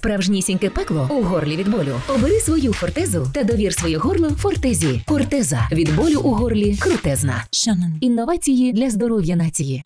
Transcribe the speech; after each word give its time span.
Справжнісіньке 0.00 0.70
пекло 0.70 1.08
у 1.10 1.22
горлі 1.22 1.56
від 1.56 1.68
болю. 1.68 2.00
Обери 2.08 2.40
свою 2.40 2.72
фортезу 2.72 3.30
та 3.34 3.44
довір 3.44 3.74
своє 3.74 3.96
горло 3.96 4.30
фортезі. 4.30 5.02
Фортеза 5.06 5.68
від 5.72 5.96
болю 5.96 6.20
у 6.24 6.30
горлі 6.34 6.76
крутезна. 6.76 7.44
Шанон. 7.52 7.92
Інновації 8.00 8.72
для 8.72 8.90
здоров'я 8.90 9.36
нації. 9.36 9.84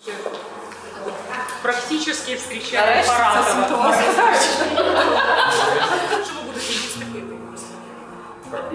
практически 1.63 2.35
встрічає 2.35 3.05
Паратова. 3.07 3.95
Что 6.25 6.35
вы 6.35 6.47
будете 6.47 6.73
їсти 6.73 7.05
пити? 7.13 7.35
Как 8.51 8.71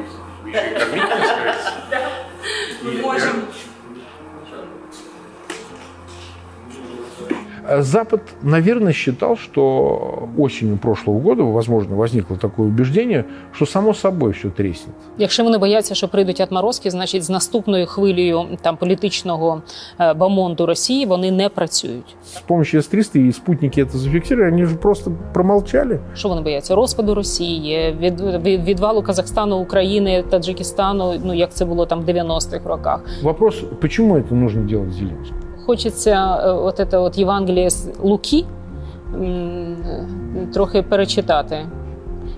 Запад, 7.78 8.20
наверное, 8.42 8.92
считал, 8.92 9.36
что 9.36 10.28
осенью 10.38 10.76
прошлого 10.76 11.20
года, 11.20 11.42
возможно, 11.42 11.96
возникло 11.96 12.36
такое 12.36 12.66
убеждение, 12.66 13.24
что 13.52 13.66
само 13.66 13.94
собой 13.94 14.32
все 14.32 14.50
треснет. 14.50 14.94
Якщо 15.18 15.44
вони 15.44 15.58
бояться, 15.58 15.94
що 15.94 16.08
прийдуть 16.08 16.40
отморозки, 16.40 16.90
значить 16.90 17.24
з 17.24 17.30
наступною 17.30 17.86
хвилею 17.86 18.44
там 18.62 18.76
політичного 18.76 19.62
е, 20.00 20.14
бомонду 20.14 20.66
Росії 20.66 21.06
вони 21.06 21.30
не 21.30 21.48
працюють. 21.48 22.16
С 22.24 22.40
помощью 22.40 22.82
С-300 22.82 23.18
и 23.28 23.32
спутники 23.32 23.84
это 23.84 23.96
зафиксировали, 23.96 24.52
они 24.52 24.66
же 24.66 24.74
просто 24.76 25.12
промолчали. 25.32 26.00
Що 26.14 26.28
вони 26.28 26.40
бояться? 26.40 26.74
Розпаду 26.74 27.14
Росії, 27.14 27.96
від, 28.00 28.20
від 28.20 28.64
відвалу 28.64 29.02
Казахстану, 29.02 29.56
України, 29.56 30.24
Таджикистану. 30.30 31.14
Ну 31.24 31.34
як 31.34 31.54
це 31.54 31.64
було 31.64 31.86
там 31.86 32.00
в 32.00 32.08
90-х 32.08 32.68
роках. 32.68 33.00
Вопрос, 33.22 33.62
почему 33.80 34.16
это 34.16 34.34
нужно 34.34 34.62
делать 34.62 34.92
Зеленскому? 34.92 35.37
Хочеться 35.68 36.40
е, 36.44 36.50
от 36.50 36.86
це 36.90 36.98
от 36.98 37.18
Євангеліє 37.18 37.70
з 37.70 37.90
Луки 38.02 38.44
м, 39.14 39.22
е, 39.22 40.06
трохи 40.54 40.82
перечитати 40.82 41.56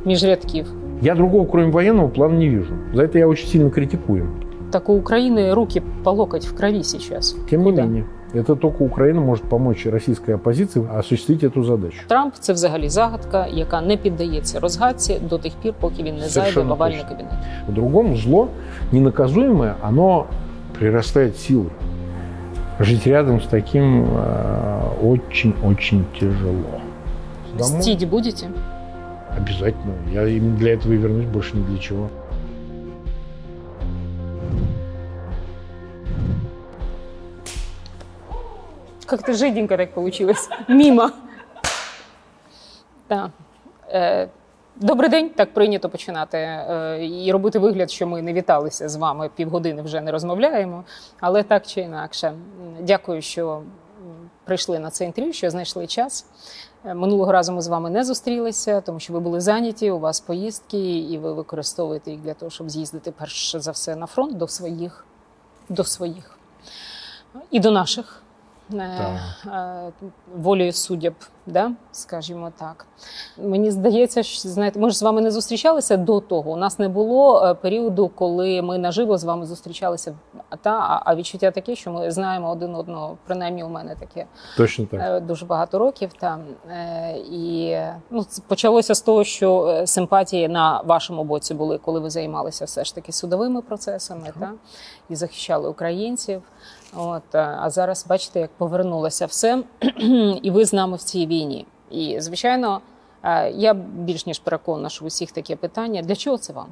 між 0.04 0.24
рядків. 0.24 0.72
Я 1.02 1.14
другого, 1.14 1.44
кроме 1.44 1.70
военного, 1.70 2.08
плана 2.08 2.34
не 2.38 2.48
вижу. 2.50 2.74
За 2.94 3.02
это 3.02 3.18
я 3.18 3.26
очень 3.26 3.48
сильно 3.48 3.70
критикую. 3.70 4.28
Так 4.70 4.88
у 4.88 4.92
України 4.94 5.54
руки 5.54 5.82
по 6.02 6.12
локоть 6.12 6.44
в 6.46 6.54
крові 6.56 6.82
зараз. 6.82 7.36
Тем 7.50 7.60
не 7.64 7.70
Куда? 7.70 7.82
менее, 7.82 8.04
это 8.34 8.56
только 8.56 8.84
Украина 8.84 9.20
может 9.20 9.44
помочь 9.44 9.86
российской 9.86 10.34
оппозиции 10.34 10.82
осуществить 10.98 11.44
эту 11.44 11.64
задачу. 11.64 11.98
Трамп 12.08 12.34
це 12.40 12.52
взагалі 12.52 12.88
загадка, 12.88 13.46
яка 13.52 13.80
не 13.80 13.96
піддається 13.96 14.60
розгадці 14.60 15.20
до 15.30 15.38
тих 15.38 15.52
пір, 15.62 15.74
поки 15.80 16.02
він 16.02 16.14
не 16.14 16.20
зайде 16.20 16.28
в 16.28 16.32
Совершенно 16.32 16.72
овальний 16.74 16.98
точно. 17.00 17.10
кабінет. 17.16 17.32
По-другому 17.66 18.16
зло 18.16 18.48
ненаказуемое, 18.92 19.74
оно 19.88 20.24
прирастает 20.78 21.36
силой. 21.36 21.70
Жить 22.83 23.05
рядом 23.05 23.41
с 23.41 23.47
таким 23.47 24.07
э, 24.09 24.81
очень-очень 25.03 26.05
тяжело. 26.19 26.81
Домой 27.57 27.79
Мстіть 27.79 28.05
будете? 28.05 28.49
обязательно. 29.37 29.93
Я 30.11 30.27
именно 30.27 30.57
для 30.57 30.73
этого 30.73 30.93
и 30.93 30.97
вернусь, 30.97 31.25
больше 31.25 31.55
ни 31.57 31.63
для 31.63 31.77
чего. 31.77 32.09
Как-то 39.05 39.33
жиденько 39.33 39.77
так 39.77 39.93
получилось. 39.93 40.49
Мимо. 40.67 41.11
Так. 43.07 43.31
Добрий 44.81 45.09
день, 45.09 45.29
так 45.29 45.53
прийнято 45.53 45.89
починати 45.89 46.37
е, 46.37 47.07
і 47.07 47.31
робити 47.31 47.59
вигляд, 47.59 47.91
що 47.91 48.07
ми 48.07 48.21
не 48.21 48.33
віталися 48.33 48.89
з 48.89 48.95
вами 48.95 49.29
півгодини, 49.35 49.81
вже 49.81 50.01
не 50.01 50.11
розмовляємо. 50.11 50.83
Але 51.19 51.43
так 51.43 51.67
чи 51.67 51.81
інакше, 51.81 52.33
дякую, 52.79 53.21
що 53.21 53.61
прийшли 54.43 54.79
на 54.79 54.89
це 54.89 55.05
інтерв'ю, 55.05 55.33
що 55.33 55.49
знайшли 55.49 55.87
час. 55.87 56.25
Е, 56.85 56.93
Минулого 56.93 57.31
разу 57.31 57.53
ми 57.53 57.61
з 57.61 57.67
вами 57.67 57.89
не 57.89 58.03
зустрілися, 58.03 58.81
тому 58.81 58.99
що 58.99 59.13
ви 59.13 59.19
були 59.19 59.41
зайняті, 59.41 59.91
у 59.91 59.99
вас 59.99 60.19
поїздки, 60.19 60.99
і 60.99 61.17
ви 61.17 61.33
використовуєте 61.33 62.11
їх 62.11 62.21
для 62.21 62.33
того, 62.33 62.49
щоб 62.49 62.69
з'їздити 62.69 63.11
перш 63.11 63.55
за 63.55 63.71
все 63.71 63.95
на 63.95 64.05
фронт 64.05 64.37
до 64.37 64.47
своїх, 64.47 65.05
до 65.69 65.83
своїх 65.83 66.37
і 67.51 67.59
до 67.59 67.71
наших. 67.71 68.20
Е, 68.79 69.19
е, 69.47 69.91
волею 70.35 70.73
суддяб, 70.73 71.13
да? 71.45 71.71
скажімо 71.91 72.51
так. 72.59 72.85
Мені 73.37 73.71
здається, 73.71 74.23
що 74.23 74.49
знаєте, 74.49 74.79
ми 74.79 74.89
ж 74.89 74.97
з 74.97 75.01
вами 75.01 75.21
не 75.21 75.31
зустрічалися 75.31 75.97
до 75.97 76.19
того. 76.19 76.51
У 76.51 76.55
нас 76.55 76.79
не 76.79 76.89
було 76.89 77.45
е, 77.45 77.53
періоду, 77.53 78.07
коли 78.15 78.61
ми 78.61 78.77
наживо 78.77 79.17
з 79.17 79.23
вами 79.23 79.45
зустрічалися. 79.45 80.15
Та 80.61 80.69
а- 80.69 81.01
а 81.05 81.15
відчуття 81.15 81.51
таке, 81.51 81.75
що 81.75 81.91
ми 81.91 82.11
знаємо 82.11 82.51
один 82.51 82.75
одного. 82.75 83.17
Принаймні, 83.27 83.63
у 83.63 83.69
мене 83.69 83.95
таке 83.99 84.25
Точно 84.57 84.85
так. 84.85 85.25
дуже 85.25 85.45
багато 85.45 85.79
років. 85.79 86.09
Там 86.19 86.41
е, 86.71 87.15
і 87.31 87.77
ну, 88.09 88.25
почалося 88.47 88.95
з 88.95 89.01
того, 89.01 89.23
що 89.23 89.81
симпатії 89.85 90.47
на 90.47 90.81
вашому 90.81 91.23
боці 91.23 91.53
були, 91.53 91.77
коли 91.77 91.99
ви 91.99 92.09
займалися 92.09 92.65
все 92.65 92.83
ж 92.83 92.95
таки 92.95 93.11
судовими 93.11 93.61
процесами, 93.61 94.33
та 94.39 94.51
і 95.09 95.15
захищали 95.15 95.69
українців. 95.69 96.41
От 96.94 97.34
е, 97.34 97.56
а 97.60 97.70
зараз 97.70 98.06
бачите, 98.08 98.40
як 98.40 98.50
повернулося 98.50 99.26
все, 99.26 99.62
і 100.42 100.50
ви 100.50 100.64
з 100.64 100.72
нами 100.72 100.96
в 100.96 101.02
цій 101.02 101.26
війні. 101.26 101.66
І 101.90 102.20
звичайно, 102.20 102.80
е, 103.22 103.50
я 103.50 103.74
більш 103.74 104.26
ніж 104.26 104.38
переконана, 104.38 104.88
що 104.88 105.04
у 105.04 105.08
всіх 105.08 105.32
таке 105.32 105.56
питання: 105.56 106.02
для 106.02 106.16
чого 106.16 106.38
це 106.38 106.52
вам? 106.52 106.68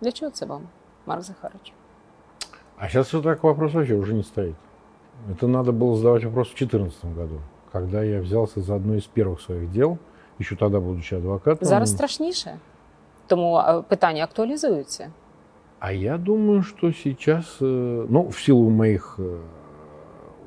Для 0.00 0.12
чого 0.12 0.30
це 0.30 0.46
вам, 0.46 0.62
Марк 1.06 1.22
Захарович? 1.22 1.72
А 2.78 2.88
сейчас 2.88 3.12
вот 3.12 3.24
так 3.24 3.42
вопрос 3.42 3.72
вообще 3.72 3.94
уже 3.94 4.14
не 4.14 4.22
стоит. 4.22 4.54
Это 5.30 5.46
надо 5.46 5.72
было 5.72 5.96
задавать 5.96 6.24
вопрос 6.24 6.48
в 6.48 6.54
2014 6.54 7.04
году, 7.04 7.40
когда 7.72 8.02
я 8.02 8.20
взялся 8.20 8.60
за 8.60 8.74
одно 8.74 8.94
из 8.94 9.04
первых 9.04 9.40
своих 9.40 9.72
дел, 9.72 9.98
еще 10.38 10.56
тогда 10.56 10.80
будучи 10.80 11.16
адвокатом. 11.16 11.68
Зараз 11.68 11.90
страшніше, 11.90 12.58
тому 13.26 13.58
е, 13.58 13.82
питання 13.88 14.24
актуалізуються. 14.24 15.10
А 15.81 15.93
я 15.93 16.19
думаю, 16.19 16.61
что 16.61 16.91
сейчас, 16.91 17.57
э, 17.59 18.05
ну, 18.07 18.29
в 18.29 18.39
силу 18.39 18.69
моих 18.69 19.15
э, 19.17 19.41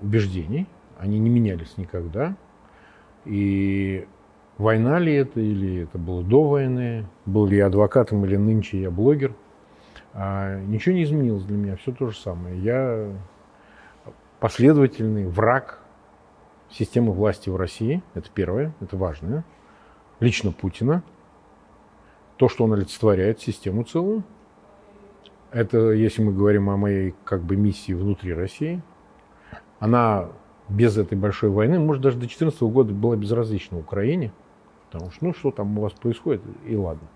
убеждений, 0.01 0.69
они 0.97 1.19
не 1.19 1.29
менялись 1.29 1.77
никогда. 1.77 2.37
И 3.25 4.07
война 4.59 5.01
ли 5.01 5.13
это, 5.13 5.41
или 5.41 5.83
это 5.83 5.99
было 5.99 6.23
до 6.23 6.45
войны, 6.45 7.09
был 7.27 7.47
ли 7.47 7.57
я 7.57 7.67
адвокатом, 7.67 8.25
или 8.25 8.37
нынче 8.37 8.81
я 8.81 8.93
блогер, 8.93 9.35
а, 10.13 10.61
ничего 10.61 10.95
не 10.95 11.03
изменилось 11.03 11.43
для 11.43 11.57
меня, 11.57 11.75
все 11.79 11.91
то 11.91 12.07
же 12.07 12.17
самое. 12.17 12.57
Я 12.61 13.13
последовательный 14.39 15.27
враг 15.27 15.81
системы 16.71 17.11
власти 17.11 17.51
в 17.51 17.57
России, 17.57 18.05
это 18.15 18.31
первое, 18.33 18.73
это 18.81 18.97
важное. 18.97 19.45
Лично 20.21 20.53
Путина, 20.53 21.03
то, 22.37 22.49
что 22.49 22.63
он 22.63 22.75
олицетворяет 22.75 23.41
систему 23.41 23.83
целую, 23.83 24.23
это 25.55 25.93
если 25.93 26.21
мы 26.23 26.33
говорим 26.33 26.69
о 26.69 26.77
моей 26.77 27.15
как 27.25 27.43
бы 27.43 27.57
миссии 27.57 27.93
внутри 27.93 28.35
России. 28.35 28.83
Она 29.79 30.29
без 30.69 30.99
этой 30.99 31.17
большой 31.17 31.51
войны, 31.51 31.79
может, 31.79 32.03
даже 32.03 32.17
до 32.17 32.23
2014 32.23 32.63
года 32.63 32.93
была 32.93 33.17
безразлична 33.17 33.79
Украине, 33.79 34.33
потому 34.91 35.11
что, 35.13 35.27
ну, 35.27 35.35
что 35.35 35.51
там 35.53 35.79
у 35.79 35.83
вас 35.83 35.93
происходит, 35.93 36.43
и 36.67 36.75
ладно. 36.75 37.07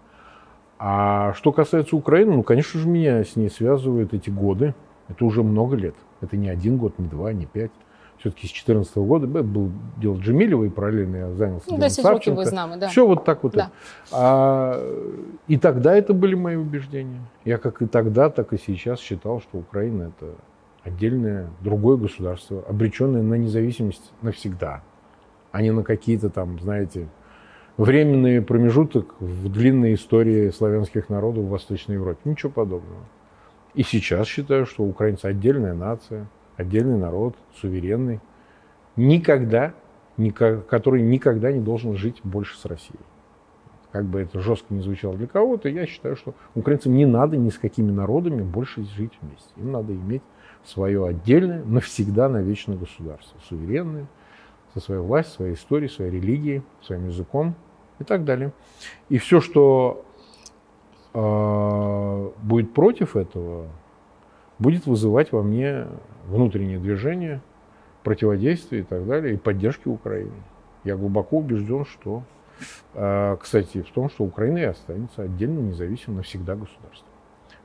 А 0.78 1.32
что 1.34 1.50
касается 1.50 1.96
Украины, 1.96 2.36
ну, 2.36 2.42
конечно 2.44 2.78
же, 2.78 2.88
меня 2.88 3.24
с 3.24 3.34
ней 3.34 3.50
связывают 3.50 4.14
эти 4.14 4.30
годы. 4.30 4.74
Это 5.08 5.24
уже 5.24 5.42
много 5.42 5.74
лет. 5.74 5.96
Это 6.20 6.36
не 6.36 6.48
один 6.48 6.76
год, 6.76 6.98
не 6.98 7.08
два, 7.08 7.32
не 7.32 7.46
пять. 7.46 7.72
Все-таки 8.18 8.46
с 8.48 8.50
2014 8.50 8.96
года 8.96 9.26
был 9.26 9.70
дело 9.96 10.16
Джемилева, 10.16 10.64
и 10.64 10.68
параллельно 10.68 11.16
я 11.16 11.30
занялся 11.32 11.66
Ну, 11.70 11.76
делом 11.76 11.80
10 11.88 12.04
років 12.04 12.34
ви 12.34 12.44
Савченко. 12.44 12.50
з 12.50 12.52
нами, 12.52 12.76
да. 12.76 12.86
Все 12.86 13.06
вот 13.06 13.24
так 13.24 13.42
вот. 13.42 13.52
Да. 13.52 13.60
это. 13.60 13.70
А, 14.12 14.82
и 15.48 15.56
тогда 15.56 15.94
это 15.96 16.12
были 16.12 16.34
мои 16.34 16.56
убеждения. 16.56 17.20
Я 17.44 17.58
как 17.58 17.82
и 17.82 17.86
тогда, 17.86 18.28
так 18.28 18.52
и 18.52 18.58
сейчас 18.58 19.00
считал, 19.00 19.40
что 19.40 19.58
Украина 19.58 20.02
это 20.02 20.26
отдельное 20.84 21.46
другое 21.60 21.96
государство, 21.96 22.64
обреченное 22.68 23.22
на 23.22 23.34
независимость 23.34 24.12
навсегда, 24.22 24.82
а 25.52 25.62
не 25.62 25.70
на 25.72 25.82
какие-то 25.82 26.28
там, 26.30 26.58
знаете, 26.60 27.06
временный 27.76 28.42
промежуток 28.42 29.14
в 29.20 29.48
длинной 29.48 29.94
истории 29.94 30.50
славянских 30.50 31.08
народов 31.08 31.44
в 31.44 31.48
Восточной 31.48 31.94
Европе. 31.94 32.18
Ничего 32.24 32.50
подобного. 32.50 33.04
И 33.74 33.84
сейчас 33.84 34.26
считаю, 34.26 34.66
что 34.66 34.82
украинцы 34.82 35.26
отдельная 35.26 35.74
нация, 35.74 36.26
отдельный 36.58 36.98
народ, 36.98 37.36
суверенный, 37.60 38.20
никогда, 38.96 39.72
который 40.68 41.00
никогда 41.00 41.50
не 41.50 41.60
должен 41.60 41.96
жить 41.96 42.20
больше 42.22 42.58
с 42.58 42.66
Россией. 42.66 43.00
Как 43.92 44.04
бы 44.04 44.20
это 44.20 44.40
жестко 44.40 44.74
не 44.74 44.82
звучало 44.82 45.16
для 45.16 45.26
кого-то, 45.26 45.70
я 45.70 45.86
считаю, 45.86 46.16
что 46.16 46.34
украинцам 46.54 46.94
не 46.94 47.06
надо 47.06 47.38
ни 47.38 47.48
с 47.48 47.56
какими 47.56 47.90
народами 47.90 48.42
больше 48.42 48.84
жить 48.84 49.12
вместе. 49.22 49.48
Им 49.56 49.72
надо 49.72 49.94
иметь 49.94 50.22
свое 50.64 51.06
отдельное, 51.06 51.64
навсегда, 51.64 52.28
навечно 52.28 52.76
государство. 52.76 53.40
Суверенное, 53.48 54.06
со 54.74 54.80
своей 54.80 55.00
властью, 55.00 55.36
своей 55.36 55.54
историей, 55.54 55.88
своей 55.88 56.10
религией, 56.10 56.62
своим 56.82 57.06
языком 57.06 57.54
и 57.98 58.04
так 58.04 58.24
далее. 58.24 58.52
И 59.08 59.16
все, 59.16 59.40
что 59.40 60.04
э, 61.14 62.30
будет 62.42 62.74
против 62.74 63.16
этого, 63.16 63.68
будет 64.59 64.85
вызывать 64.85 65.31
во 65.31 65.43
мне 65.43 65.85
внутреннее 66.27 66.79
движение, 66.79 67.41
противодействие 68.03 68.81
и 68.81 68.85
так 68.85 69.07
далее, 69.07 69.33
и 69.33 69.37
поддержки 69.37 69.87
Украины. 69.87 70.31
Я 70.83 70.95
глубоко 70.95 71.37
убежден, 71.37 71.85
что 71.85 72.23
а, 72.95 73.35
кстати, 73.37 73.81
в 73.81 73.91
том, 73.91 74.09
что 74.09 74.23
Украина 74.23 74.57
и 74.59 74.63
останется 74.63 75.23
отдельно 75.23 75.59
независимым 75.59 76.17
навсегда 76.17 76.53
государством. 76.55 77.07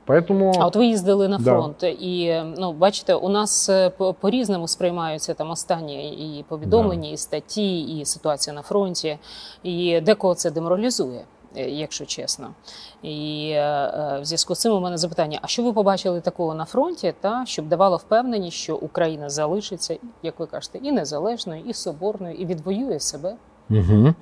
Поэтому 0.07 0.53
А 0.59 0.65
от 0.67 0.75
ви 0.75 0.85
їздили 0.85 1.27
на 1.27 1.37
Да. 1.37 1.43
фронт, 1.51 1.83
і 1.83 2.41
ну 2.57 2.73
бачите, 2.73 3.13
у 3.15 3.29
нас 3.29 3.69
е, 3.69 3.89
по- 3.89 4.13
по-різному 4.13 4.67
сприймаються 4.67 5.33
там 5.33 5.49
останні 5.51 6.09
і 6.39 6.43
повідомлення, 6.43 7.09
і 7.09 7.17
статті, 7.17 7.81
і 7.81 8.05
ситуація 8.05 8.53
на 8.55 8.61
фронті. 8.61 9.17
І 9.63 10.01
декого 10.01 10.35
це 10.35 10.51
деморалізує, 10.51 11.19
е, 11.19 11.23
якщо 11.55 12.05
чесно. 12.05 12.53
І 13.01 13.49
е, 13.53 13.59
е, 13.59 14.19
в 14.21 14.25
зв'язку 14.25 14.55
з 14.55 14.59
цим 14.59 14.73
у 14.73 14.79
мене 14.79 14.97
запитання: 14.97 15.39
а 15.41 15.47
що 15.47 15.63
ви 15.63 15.73
побачили 15.73 16.21
такого 16.21 16.53
на 16.53 16.65
фронті, 16.65 17.13
та 17.19 17.43
щоб 17.45 17.67
давало 17.67 17.97
впевненість, 17.97 18.57
що 18.57 18.75
Україна 18.75 19.29
залишиться, 19.29 19.97
як 20.23 20.39
ви 20.39 20.45
кажете, 20.45 20.79
і 20.83 20.91
незалежною, 20.91 21.63
і 21.65 21.73
соборною, 21.73 22.35
і 22.35 22.45
відвоює 22.45 22.99
себе? 22.99 23.35
Мгм. 23.69 24.15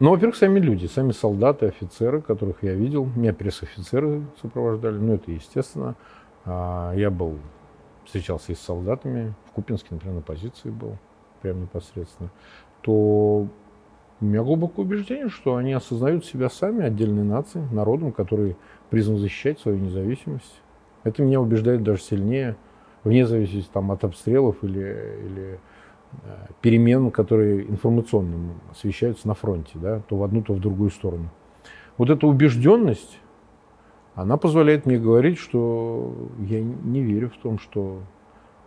Ну, 0.00 0.10
во-первых, 0.10 0.36
сами 0.36 0.60
люди, 0.60 0.88
сами 0.88 1.12
солдаты, 1.12 1.66
офицеры, 1.66 2.20
которых 2.20 2.62
я 2.62 2.74
видел. 2.74 3.06
Меня 3.16 3.32
пресс-офицеры 3.32 4.22
сопровождали, 4.42 4.98
ну, 4.98 5.14
это 5.14 5.30
естественно. 5.30 5.94
А, 6.44 6.92
Я 6.96 7.10
был, 7.10 7.38
встречался 8.04 8.52
и 8.52 8.54
с 8.54 8.60
солдатами, 8.60 9.34
в 9.48 9.52
Купинске, 9.52 9.88
например, 9.92 10.16
на 10.16 10.22
позиции 10.22 10.70
был, 10.70 10.96
прям 11.42 11.60
непосредственно. 11.60 12.30
То 12.80 13.46
у 14.21 14.25
меня 14.25 14.43
глубокое 14.43 14.85
убеждение, 14.85 15.29
что 15.29 15.55
они 15.55 15.71
осознают 15.73 16.25
себя 16.25 16.49
сами, 16.49 16.83
отдельной 16.83 17.23
нацией, 17.23 17.65
народом, 17.71 18.11
который 18.11 18.57
призван 18.89 19.17
защищать 19.17 19.59
свою 19.59 19.77
независимость. 19.77 20.61
Это 21.03 21.23
меня 21.23 21.39
убеждает 21.39 21.83
даже 21.83 22.01
сильнее, 22.01 22.57
вне 23.03 23.25
зависимости 23.25 23.69
там, 23.71 23.91
от 23.91 24.03
обстрелов 24.03 24.61
или, 24.61 25.19
или 25.25 25.59
э, 26.11 26.47
перемен, 26.61 27.11
которые 27.11 27.69
информационно 27.69 28.55
освещаются 28.71 29.25
на 29.27 29.35
фронте, 29.35 29.71
да, 29.75 30.01
то 30.01 30.17
в 30.17 30.23
одну, 30.23 30.41
то 30.41 30.53
в 30.53 30.59
другую 30.59 30.89
сторону. 30.89 31.29
Вот 31.97 32.09
эта 32.09 32.27
убежденность, 32.27 33.19
она 34.15 34.35
позволяет 34.35 34.85
мне 34.85 34.97
говорить, 34.97 35.37
что 35.37 36.13
я 36.39 36.61
не 36.61 37.01
верю 37.01 37.29
в 37.29 37.41
том, 37.41 37.57
что 37.57 38.01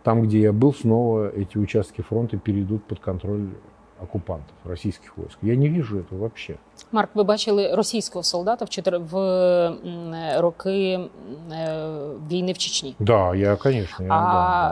там, 0.03 0.23
где 0.23 0.41
я 0.41 0.51
был, 0.51 0.73
снова 0.73 1.29
эти 1.29 1.57
участки 1.57 2.01
фронта 2.01 2.37
перейдут 2.37 2.83
под 2.85 2.99
контроль 2.99 3.49
оккупантов, 4.03 4.55
российских 4.65 5.17
войск. 5.17 5.37
Я 5.41 5.55
не 5.55 5.69
вижу 5.69 5.97
этого 5.99 6.19
вообще. 6.19 6.55
Марк, 6.91 7.09
ви 7.15 7.23
бачили 7.23 7.75
російського 7.75 8.23
солдата 8.23 8.65
в 8.65 8.69
чотир... 8.69 8.99
в 8.99 9.13
роки 10.37 10.99
е, 11.51 11.77
війни 12.31 12.51
в 12.51 12.57
Чечні. 12.57 12.95
Да, 12.99 13.35
я, 13.35 13.55
конечно. 13.55 14.05
Я, 14.05 14.11
А 14.13 14.21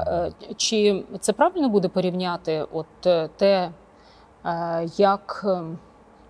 да, 0.06 0.12
да. 0.12 0.28
е, 0.28 0.54
чи 0.58 1.04
це 1.20 1.34
правильно 1.34 1.70
буде 1.70 1.88
порівняти 1.88 2.66
от 2.72 3.06
е, 3.06 3.30
те, 3.38 3.72
е, 4.46 4.88
як, 4.98 5.42
е, 5.48 5.62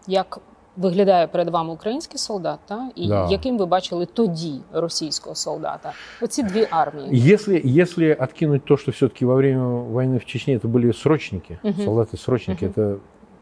як 0.08 0.40
виглядає 0.77 1.27
перед 1.27 1.49
вами 1.51 1.73
український 1.73 2.19
солдат, 2.19 2.59
та? 2.67 2.89
і 2.95 3.09
Да. 3.09 3.29
яким 3.31 3.59
ви 3.59 3.67
бачили 3.67 4.07
тоді 4.07 4.61
російського 4.73 5.35
солдата? 5.35 5.93
Оці 6.23 6.43
дві 6.43 6.67
армії. 6.71 7.33
Если, 7.35 7.63
если 7.65 8.13
откинуть 8.21 8.65
то, 8.65 8.77
что 8.77 8.93
все-таки 8.93 9.25
во 9.27 9.35
время 9.35 9.65
войны 9.67 10.19
в 10.19 10.25
Чечне 10.25 10.57
это 10.57 10.69
были 10.69 10.93
срочники, 10.93 11.59
Мгм. 11.63 11.75
солдаты-срочники, 11.85 12.65
Мгм. 12.65 12.73
это 12.77 12.97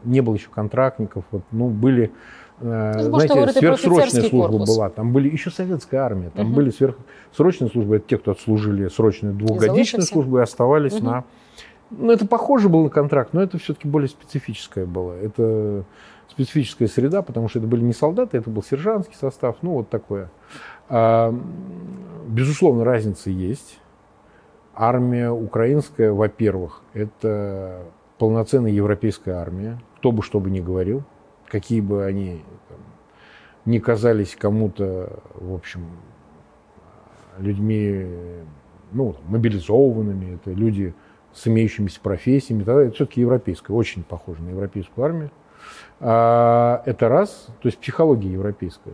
не 0.05 0.21
было 0.21 0.35
еще 0.35 0.47
контрактников, 0.55 1.23
вот, 1.31 1.41
ну, 1.51 1.67
были, 1.67 2.09
э, 2.61 2.65
можете 2.65 3.09
знаете, 3.09 3.33
говорить 3.33 3.53
про 3.53 3.59
сверхсрочная 3.61 4.03
офицерский 4.03 4.29
служба 4.29 4.49
корпус. 4.57 4.69
была, 4.69 4.89
там 4.89 5.11
были 5.13 5.33
еще 5.33 5.51
советская 5.51 6.01
армия, 6.01 6.29
там 6.29 6.45
Мгм. 6.45 6.55
были 6.55 6.69
сверхсрочные 6.71 7.69
службы, 7.69 7.95
это 7.97 8.07
те, 8.07 8.17
кто 8.17 8.31
отслужили 8.31 8.87
срочную 8.87 9.33
двухгодичную 9.35 9.75
залишился. 9.85 10.13
службу 10.13 10.37
и 10.37 10.41
оставались 10.41 10.93
Мгм. 10.93 11.05
на... 11.05 11.23
Ну, 11.91 12.11
это 12.11 12.25
похоже 12.27 12.69
было 12.69 12.83
на 12.83 12.89
контракт, 12.89 13.33
но 13.33 13.41
это 13.41 13.57
все-таки 13.57 13.87
более 13.87 14.07
специфическое 14.09 14.85
было. 14.85 15.13
Это 15.13 15.83
специфическая 16.44 16.88
среда, 16.88 17.22
потому 17.22 17.48
что 17.48 17.58
это 17.58 17.68
были 17.68 17.82
не 17.82 17.92
солдаты, 17.92 18.38
это 18.38 18.48
был 18.48 18.62
сержантский 18.62 19.16
состав, 19.16 19.56
ну, 19.62 19.72
вот 19.72 19.90
такое. 19.90 20.30
А, 20.88 21.34
Безусловно, 22.26 22.84
разница 22.84 23.28
есть. 23.28 23.80
Армия 24.72 25.30
украинская, 25.30 26.12
во-первых, 26.12 26.82
это 26.94 27.82
полноценная 28.18 28.70
европейская 28.70 29.32
армия, 29.32 29.80
кто 29.96 30.12
бы 30.12 30.22
что 30.22 30.38
бы 30.38 30.48
ни 30.48 30.60
говорил, 30.60 31.02
какие 31.46 31.80
бы 31.80 32.04
они 32.04 32.44
там, 32.68 32.78
ни 33.64 33.78
казались 33.78 34.36
кому-то, 34.36 35.18
в 35.34 35.52
общем, 35.52 35.86
людьми 37.38 38.06
ну, 38.92 39.16
мобилизованными, 39.26 40.36
это 40.36 40.52
люди 40.52 40.94
с 41.32 41.48
имеющимися 41.48 42.00
профессиями, 42.00 42.62
это 42.62 42.92
все-таки 42.92 43.20
европейская, 43.22 43.72
очень 43.72 44.04
похоже 44.04 44.42
на 44.42 44.50
европейскую 44.50 45.04
армию. 45.04 45.30
А, 45.99 46.81
это 46.85 47.09
раз, 47.09 47.47
то 47.61 47.67
есть 47.67 47.77
психология 47.79 48.31
европейская. 48.31 48.93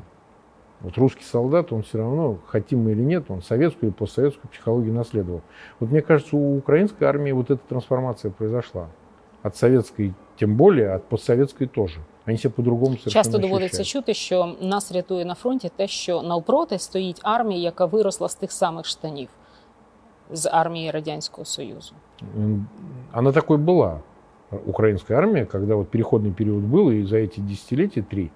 Вот 0.82 0.98
русский 0.98 1.24
солдат, 1.24 1.72
он 1.72 1.84
все 1.84 2.00
равно, 2.00 2.38
хотим 2.48 2.84
мы 2.86 2.92
или 2.92 3.02
нет, 3.04 3.26
он 3.30 3.42
советскую 3.42 3.90
или 3.92 3.96
постсоветскую 3.98 4.50
психологию 4.52 4.94
наследовал. 4.94 5.42
Вот 5.80 5.92
мне 5.92 6.02
кажется, 6.02 6.36
у 6.36 6.58
украинской 6.58 7.04
армии 7.04 7.32
вот 7.32 7.52
эта 7.52 7.62
трансформация 7.70 8.32
произошла. 8.32 8.88
От 9.44 9.56
советской 9.56 10.14
тем 10.38 10.56
более, 10.56 10.92
от 10.94 11.04
постсоветской 11.04 11.68
тоже. 11.68 12.00
Они 12.26 12.38
себя 12.38 12.52
по-другому 12.52 12.98
совершенно 12.98 13.24
Часто 13.24 13.38
доводиться 13.40 13.82
ощущают. 13.82 14.06
чути, 14.06 14.14
що 14.14 14.56
нас 14.62 14.92
рятує 14.92 15.26
на 15.26 15.36
фронті 15.36 15.72
те, 15.76 15.88
що 15.88 16.22
навпроти 16.22 16.80
стоїть 16.80 17.20
армія, 17.24 17.62
яка 17.62 17.86
виросла 17.86 18.30
з 18.30 18.36
тих 18.36 18.52
самих 18.52 18.86
штанів 18.86 19.30
з 20.32 20.50
армії 20.52 20.92
Радянського 20.92 21.46
Союзу. 21.46 21.94
М, 22.38 22.68
Она 23.14 23.32
такой 23.32 23.58
была, 24.52 24.60
украинская 24.66 25.18
армия, 25.18 25.46
когда 25.46 25.76
вот 25.76 25.90
переходный 25.90 26.32
период 26.32 26.64
был, 26.64 26.90
и 26.92 27.04
за 27.04 27.18
эти 27.18 27.40
десятилетия, 27.40 28.02
три, 28.02 28.32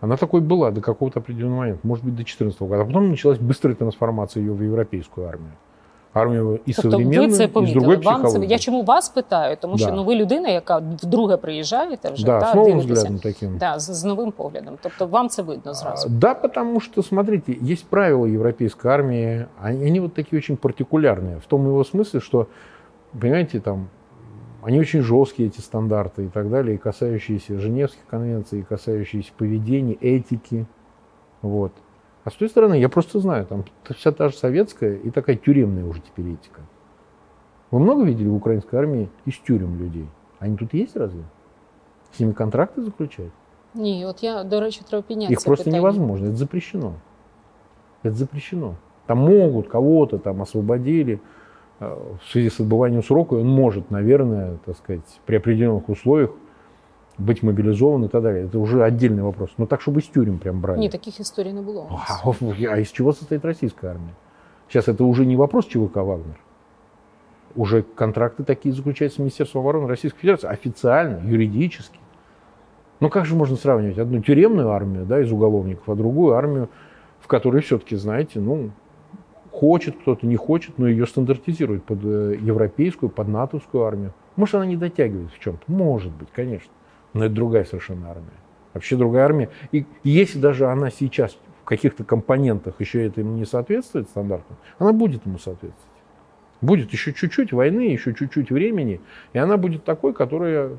она 0.00 0.16
такой 0.16 0.40
была 0.40 0.70
до 0.70 0.80
какого-то 0.80 1.20
определенного 1.20 1.60
момента, 1.60 1.86
может 1.86 2.04
быть, 2.04 2.16
до 2.16 2.24
14 2.24 2.60
года. 2.62 2.80
А 2.82 2.84
потом 2.84 3.10
началась 3.10 3.38
быстрая 3.38 3.74
трансформация 3.74 4.40
ее 4.42 4.52
в 4.52 4.62
европейскую 4.62 5.28
армию. 5.28 5.52
Армию 6.14 6.60
и 6.66 6.72
Тобто 6.72 6.90
современную, 6.90 7.28
ви 7.30 7.36
це 7.36 7.44
и 7.44 7.46
с 7.46 7.52
помітили. 7.52 7.80
другой 7.80 7.96
Вам 7.96 8.04
це 8.16 8.22
психологией. 8.22 8.52
я 8.52 8.58
чому 8.58 8.82
вас 8.82 9.08
питаю? 9.08 9.56
Тому 9.60 9.78
що 9.78 9.86
Да. 9.86 9.92
ну 9.92 10.04
ви 10.04 10.14
людина, 10.14 10.48
яка 10.48 10.78
вдруге 10.78 11.36
приїжджаєте 11.36 12.10
вже 12.10 12.24
Да, 12.26 12.40
та 12.40 12.46
с 12.46 12.54
новым 12.54 12.64
дивитеся. 12.64 12.92
взглядом 12.94 13.18
таким. 13.18 13.58
Да, 13.58 13.78
з, 13.78 13.90
з 13.94 14.04
новим 14.04 14.32
поглядом. 14.32 14.74
Тобто 14.82 15.06
вам 15.06 15.28
це 15.28 15.42
видно 15.42 15.70
А, 15.70 15.74
зразу. 15.74 16.08
Да, 16.08 16.34
потому 16.34 16.80
что, 16.80 17.02
смотрите, 17.02 17.56
есть 17.72 17.86
правила 17.86 18.26
европейской 18.26 18.88
армии, 18.92 19.46
они, 19.64 19.86
они 19.86 20.00
вот 20.00 20.14
такие 20.14 20.38
очень 20.38 20.56
партикулярные, 20.56 21.36
в 21.38 21.46
том 21.46 21.66
его 21.66 21.84
смысле, 21.84 22.20
что, 22.20 22.46
понимаете, 23.20 23.60
там, 23.60 23.86
они 24.66 24.78
очень 24.78 25.02
жесткие, 25.02 25.48
эти 25.48 25.60
стандарты 25.60 26.26
и 26.26 26.28
так 26.28 26.48
далее, 26.50 26.76
и 26.76 26.78
касающиеся 26.78 27.58
Женевских 27.58 28.06
конвенций, 28.06 28.60
и 28.60 28.62
касающиеся 28.62 29.32
поведения, 29.36 29.94
этики, 29.94 30.66
вот. 31.42 31.72
А 32.24 32.30
с 32.30 32.34
той 32.34 32.48
стороны, 32.48 32.74
я 32.74 32.88
просто 32.88 33.18
знаю, 33.18 33.46
там 33.46 33.64
вся 33.96 34.12
та 34.12 34.28
же 34.28 34.36
советская 34.36 34.94
и 34.94 35.10
такая 35.10 35.36
тюремная 35.36 35.84
уже 35.84 36.00
теперь 36.00 36.34
этика. 36.34 36.60
Вы 37.72 37.80
много 37.80 38.04
видели 38.04 38.28
в 38.28 38.36
украинской 38.36 38.76
армии 38.76 39.08
из 39.24 39.36
тюрем 39.38 39.78
людей? 39.78 40.06
Они 40.38 40.56
тут 40.56 40.72
есть 40.74 40.94
разве? 40.94 41.24
С 42.12 42.20
ними 42.20 42.32
контракты 42.32 42.82
заключают? 42.82 43.32
Ні, 43.74 44.06
от 44.06 44.22
я, 44.22 44.44
до 44.44 44.60
речі, 44.60 44.82
треба 44.88 45.02
підняти 45.02 45.32
Их 45.32 45.38
це 45.38 45.46
просто 45.46 45.64
питання. 45.64 45.82
невозможно, 45.82 46.26
это 46.26 46.36
запрещено. 46.36 46.94
Это 48.04 48.14
запрещено. 48.14 48.76
Там 49.06 49.18
могут 49.18 49.68
кого-то 49.68 50.18
там 50.18 50.40
освободили 50.40 51.12
э, 51.12 51.18
в 51.80 52.30
связи 52.30 52.48
с 52.48 52.60
отбыванием 52.60 53.02
срока, 53.02 53.36
и 53.36 53.40
он 53.40 53.48
может, 53.48 53.90
наверное, 53.90 54.58
так 54.64 54.76
сказать, 54.76 55.20
при 55.26 55.36
определенных 55.36 55.88
условиях 55.88 56.30
быть 57.18 57.42
мобилизован 57.42 58.04
и 58.04 58.08
так 58.08 58.22
далее. 58.22 58.44
Это 58.44 58.58
уже 58.58 58.82
отдельный 58.84 59.22
вопрос. 59.22 59.50
Но 59.58 59.66
так, 59.66 59.80
чтобы 59.80 60.00
из 60.00 60.06
тюрем 60.06 60.38
прям 60.38 60.60
брали. 60.60 60.78
Ні, 60.78 60.88
таких 60.88 61.20
історій 61.20 61.52
не 61.52 61.62
було. 61.62 61.86
у 61.90 61.92
нас. 61.92 62.22
А, 62.68 62.74
а 62.74 62.78
из 62.78 62.90
чего 62.90 63.12
состоит 63.12 63.44
российская 63.44 63.90
армия? 63.90 64.14
Сейчас 64.68 64.88
это 64.88 65.04
уже 65.04 65.26
не 65.26 65.36
вопрос 65.36 65.66
ЧВК 65.66 65.96
«Вагнер». 65.96 66.38
Уже 67.54 67.82
контракты 67.82 68.44
такие 68.44 68.74
заключаются 68.74 69.16
с 69.16 69.18
Министерством 69.18 69.62
обороны 69.62 69.86
Российской 69.86 70.20
Федерации 70.20 70.48
официально, 70.48 71.20
юридически. 71.30 71.98
Ну 73.00 73.10
как 73.10 73.26
же 73.26 73.34
можно 73.34 73.56
сравнивать 73.56 73.98
одну 73.98 74.22
тюремную 74.22 74.70
армию 74.70 75.04
да, 75.04 75.20
из 75.20 75.30
уголовников, 75.30 75.88
а 75.88 75.94
другую 75.94 76.34
армию, 76.34 76.68
в 77.20 77.26
которой 77.26 77.60
все-таки, 77.60 77.96
знаете, 77.96 78.40
ну, 78.40 78.70
хочет 79.57 79.97
кто-то, 79.97 80.27
не 80.27 80.35
хочет, 80.35 80.77
но 80.77 80.87
ее 80.87 81.07
стандартизируют 81.07 81.83
под 81.83 81.99
э, 82.03 82.37
европейскую, 82.39 83.09
под 83.09 83.27
натовскую 83.27 83.83
армию. 83.83 84.13
Может, 84.35 84.55
она 84.55 84.67
не 84.67 84.77
дотягивает 84.77 85.31
в 85.31 85.39
чем-то? 85.39 85.63
Может 85.65 86.11
быть, 86.13 86.29
конечно. 86.31 86.71
Но 87.13 87.25
это 87.25 87.33
другая 87.33 87.65
совершенно 87.65 88.11
армия. 88.11 88.37
Вообще 88.73 88.95
другая 88.95 89.25
армия. 89.25 89.49
И 89.71 89.85
если 90.03 90.37
даже 90.37 90.67
она 90.67 90.91
сейчас 90.91 91.35
в 91.63 91.65
каких-то 91.65 92.03
компонентах 92.03 92.75
еще 92.79 93.07
это 93.07 93.21
ему 93.21 93.35
не 93.35 93.45
соответствует 93.45 94.07
стандартам, 94.07 94.57
она 94.77 94.93
будет 94.93 95.25
ему 95.25 95.39
соответствовать. 95.39 95.97
Будет 96.61 96.91
еще 96.91 97.13
чуть-чуть 97.13 97.51
войны, 97.51 97.81
еще 97.81 98.13
чуть-чуть 98.13 98.51
времени, 98.51 99.01
и 99.33 99.39
она 99.39 99.57
будет 99.57 99.83
такой, 99.83 100.13
которая 100.13 100.77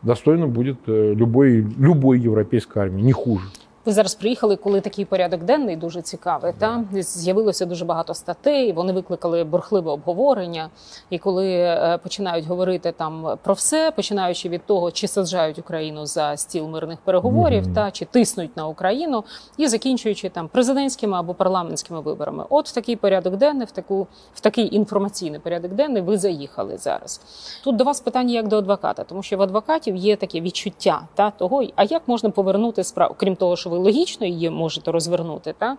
достойна 0.00 0.48
будет 0.48 0.78
э, 0.86 1.12
любой, 1.12 1.60
любой 1.60 2.20
европейской 2.20 2.78
армии, 2.78 3.02
не 3.02 3.12
хуже. 3.12 3.44
Ви 3.84 3.92
зараз 3.92 4.14
приїхали, 4.14 4.56
коли 4.56 4.80
такий 4.80 5.04
порядок 5.04 5.42
денний 5.42 5.76
дуже 5.76 6.02
цікавий. 6.02 6.52
Та 6.58 6.84
з'явилося 6.92 7.66
дуже 7.66 7.84
багато 7.84 8.14
статей. 8.14 8.72
Вони 8.72 8.92
викликали 8.92 9.44
бурхливе 9.44 9.90
обговорення. 9.90 10.70
І 11.10 11.18
коли 11.18 11.50
е, 11.52 11.98
починають 12.02 12.46
говорити 12.46 12.92
там 12.96 13.38
про 13.42 13.54
все, 13.54 13.92
починаючи 13.96 14.48
від 14.48 14.66
того, 14.66 14.90
чи 14.90 15.08
саджають 15.08 15.58
Україну 15.58 16.06
за 16.06 16.36
стіл 16.36 16.66
мирних 16.66 16.98
переговорів, 17.04 17.74
та 17.74 17.90
чи 17.90 18.04
тиснуть 18.04 18.56
на 18.56 18.66
Україну, 18.66 19.24
і 19.56 19.68
закінчуючи 19.68 20.28
там 20.28 20.48
президентськими 20.48 21.18
або 21.18 21.34
парламентськими 21.34 22.00
виборами. 22.00 22.44
От 22.50 22.68
в 22.68 22.72
такий 22.72 22.96
порядок 22.96 23.36
денний, 23.36 23.66
в 23.66 23.70
таку 23.70 24.06
в 24.34 24.40
такий 24.40 24.76
інформаційний 24.76 25.40
порядок 25.40 25.72
денний, 25.72 26.02
ви 26.02 26.18
заїхали 26.18 26.78
зараз. 26.78 27.20
Тут 27.64 27.76
до 27.76 27.84
вас 27.84 28.00
питання 28.00 28.34
як 28.34 28.48
до 28.48 28.58
адвоката, 28.58 29.04
тому 29.04 29.22
що 29.22 29.36
в 29.36 29.42
адвокатів 29.42 29.96
є 29.96 30.16
таке 30.16 30.40
відчуття 30.40 31.02
та 31.14 31.30
того, 31.30 31.64
а 31.76 31.84
як 31.84 32.02
можна 32.06 32.30
повернути 32.30 32.84
справу, 32.84 33.14
крім 33.18 33.36
того, 33.36 33.56
що 33.56 33.71
ви 33.71 33.77
логічно 33.77 34.27
її 34.27 34.49
можете 34.49 34.91
розвернути, 34.91 35.53
та 35.57 35.77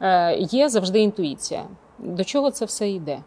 е, 0.00 0.36
є 0.36 0.68
завжди 0.68 1.00
інтуїція. 1.00 1.62
До 1.98 2.24
чого 2.24 2.50
це 2.50 2.64
все 2.64 2.90
йде? 2.90 3.18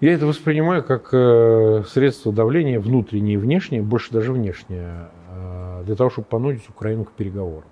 Я 0.00 0.12
это 0.12 0.26
воспринимаю 0.26 0.82
как 0.82 1.14
э, 1.14 1.82
средство 1.86 2.32
давления 2.32 2.78
внутреннее 2.78 3.34
и 3.34 3.36
внешнее, 3.38 3.80
больше 3.80 4.12
даже 4.12 4.32
внешнее, 4.32 5.08
э, 5.34 5.84
для 5.84 5.94
того, 5.94 6.10
чтобы 6.10 6.26
понудить 6.28 6.68
Украину 6.68 7.04
к 7.04 7.12
переговорам. 7.12 7.64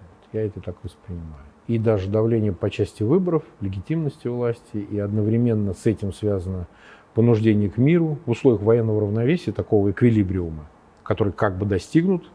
Вот, 0.00 0.28
Я 0.32 0.46
это 0.46 0.60
так 0.60 0.76
воспринимаю. 0.84 1.42
И 1.66 1.78
даже 1.78 2.08
давление 2.08 2.52
по 2.52 2.70
части 2.70 3.02
выборов, 3.02 3.42
легитимности 3.60 4.28
власти, 4.28 4.76
и 4.76 4.98
одновременно 4.98 5.74
с 5.74 5.86
этим 5.86 6.12
связано 6.12 6.68
понуждение 7.14 7.70
к 7.70 7.78
миру 7.78 8.18
в 8.26 8.30
условиях 8.30 8.62
военного 8.62 9.00
равновесия, 9.00 9.50
такого 9.50 9.90
эквилибриума, 9.90 10.68
который 11.02 11.32
как 11.32 11.58
бы 11.58 11.66
достигнут 11.66 12.30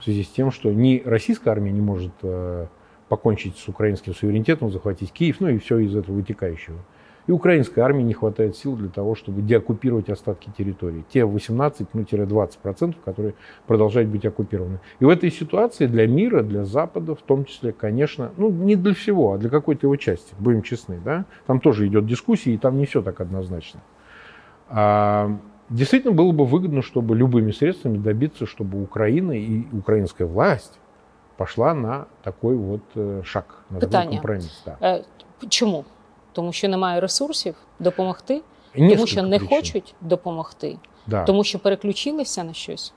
в 0.00 0.04
связи 0.04 0.24
с 0.24 0.28
тем, 0.28 0.50
что 0.50 0.72
ни 0.72 1.02
российская 1.04 1.50
армия 1.50 1.72
не 1.72 1.80
может 1.80 2.12
э, 2.22 2.66
покончить 3.08 3.58
с 3.58 3.68
украинским 3.68 4.14
суверенитетом, 4.14 4.70
захватить 4.70 5.12
Киев, 5.12 5.36
ну 5.40 5.48
и 5.48 5.58
все 5.58 5.78
из 5.78 5.94
этого 5.94 6.16
вытекающего. 6.16 6.78
И 7.26 7.32
украинской 7.32 7.80
армии 7.80 8.02
не 8.02 8.14
хватает 8.14 8.56
сил 8.56 8.76
для 8.76 8.88
того, 8.88 9.14
чтобы 9.14 9.42
деоккупировать 9.42 10.08
остатки 10.08 10.50
территории. 10.56 11.04
Те 11.12 11.24
18, 11.24 11.88
ну, 11.92 12.02
20%, 12.02 12.94
которые 13.04 13.34
продолжают 13.66 14.08
быть 14.08 14.24
оккупированы. 14.24 14.80
И 15.00 15.04
в 15.04 15.08
этой 15.08 15.30
ситуации 15.30 15.86
для 15.86 16.06
мира, 16.06 16.42
для 16.42 16.64
Запада, 16.64 17.14
в 17.14 17.22
том 17.22 17.44
числе, 17.44 17.72
конечно, 17.72 18.32
ну, 18.36 18.50
не 18.50 18.74
для 18.74 18.94
всего, 18.94 19.34
а 19.34 19.38
для 19.38 19.50
какой-то 19.50 19.86
его 19.86 19.96
части, 19.96 20.34
будем 20.38 20.62
честны, 20.62 20.98
да, 21.04 21.26
там 21.46 21.60
тоже 21.60 21.86
идет 21.86 22.06
дискуссия, 22.06 22.54
и 22.54 22.58
там 22.58 22.78
не 22.78 22.86
все 22.86 23.02
так 23.02 23.20
однозначно. 23.20 23.80
А, 24.68 25.38
действительно 25.70 26.12
было 26.12 26.32
бы 26.32 26.44
выгодно, 26.46 26.82
чтобы 26.82 27.14
любыми 27.16 27.52
средствами 27.52 27.98
добиться, 27.98 28.44
чтобы 28.46 28.82
Украина 28.82 29.32
и 29.32 29.64
украинская 29.72 30.26
власть 30.28 30.78
пошла 31.36 31.74
на 31.74 32.06
такой 32.22 32.56
вот 32.56 32.82
э, 32.96 33.22
шаг, 33.24 33.44
на 33.70 33.80
такой 33.80 33.88
Питання. 33.88 34.10
компромисс. 34.10 34.62
Да. 34.64 34.76
Е, 34.82 35.04
Чому? 35.48 35.84
Тому 36.32 36.52
що 36.52 36.68
немає 36.68 37.00
ресурсів 37.00 37.54
допомогти, 37.78 38.42
Несколько 38.74 38.94
тому 38.94 39.06
що 39.06 39.22
не 39.22 39.38
причин. 39.38 39.56
хочуть 39.56 39.94
допомогти, 40.00 40.78
Да. 41.06 41.24
тому 41.24 41.44
що 41.44 41.58
переключилися 41.58 42.44
на 42.44 42.52
щось. 42.52 42.92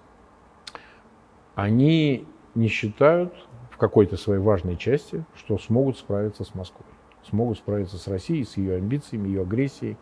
они 1.55 2.25
не 2.55 2.67
считают 2.67 3.33
в 3.71 3.77
какой-то 3.77 4.17
своей 4.17 4.39
важной 4.41 4.75
части, 4.77 5.23
что 5.37 5.57
смогут 5.57 5.97
справиться 5.97 6.43
с 6.43 6.55
Москвой, 6.55 6.85
смогут 7.29 7.57
справиться 7.57 7.97
с 7.97 8.07
Россией, 8.07 8.43
с 8.45 8.57
ее 8.57 8.77
амбициями, 8.77 9.27
ее 9.29 9.41
агрессией, 9.41 9.97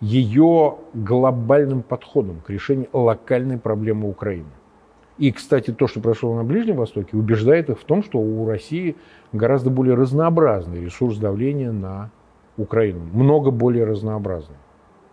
ее 0.00 0.76
глобальным 0.94 1.82
подходом 1.82 2.40
к 2.46 2.50
решению 2.50 2.88
локальной 2.92 3.58
проблемы 3.58 4.08
Украины. 4.08 4.46
И, 5.18 5.32
кстати, 5.32 5.72
то, 5.72 5.88
что 5.88 6.00
произошло 6.00 6.36
на 6.36 6.44
Ближнем 6.44 6.76
Востоке, 6.76 7.16
убеждает 7.16 7.70
их 7.70 7.78
в 7.80 7.84
том, 7.84 8.04
что 8.04 8.18
у 8.18 8.46
России 8.46 8.94
гораздо 9.32 9.70
более 9.70 9.94
разнообразный 9.96 10.84
ресурс 10.84 11.18
давления 11.18 11.72
на 11.72 12.10
Украину. 12.56 13.00
Много 13.12 13.50
более 13.50 13.84
разнообразный. 13.84 14.56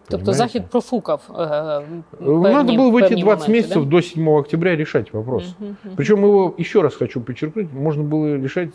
Тобто 0.08 0.26
Понимаете? 0.26 0.38
Захід 0.38 0.70
профукав. 0.70 1.22
е, 1.30 1.36
Надо 2.22 2.72
певні- 2.74 2.78
было 2.80 2.92
в 2.92 2.96
эти 2.96 3.10
певні 3.10 3.24
20 3.24 3.48
моменти, 3.48 3.52
месяцев 3.52 3.84
да? 3.84 3.90
до 3.90 4.02
7 4.02 4.28
октября 4.38 4.76
решать 4.76 5.14
вопрос. 5.14 5.56
Мгм, 5.60 5.76
мгм. 5.86 5.96
Причем 5.96 6.24
его, 6.26 6.54
еще 6.60 6.82
раз 6.82 6.96
хочу 6.96 7.22
подчеркнуть, 7.22 7.68
можно 7.74 8.04
было 8.04 8.38
решать 8.44 8.70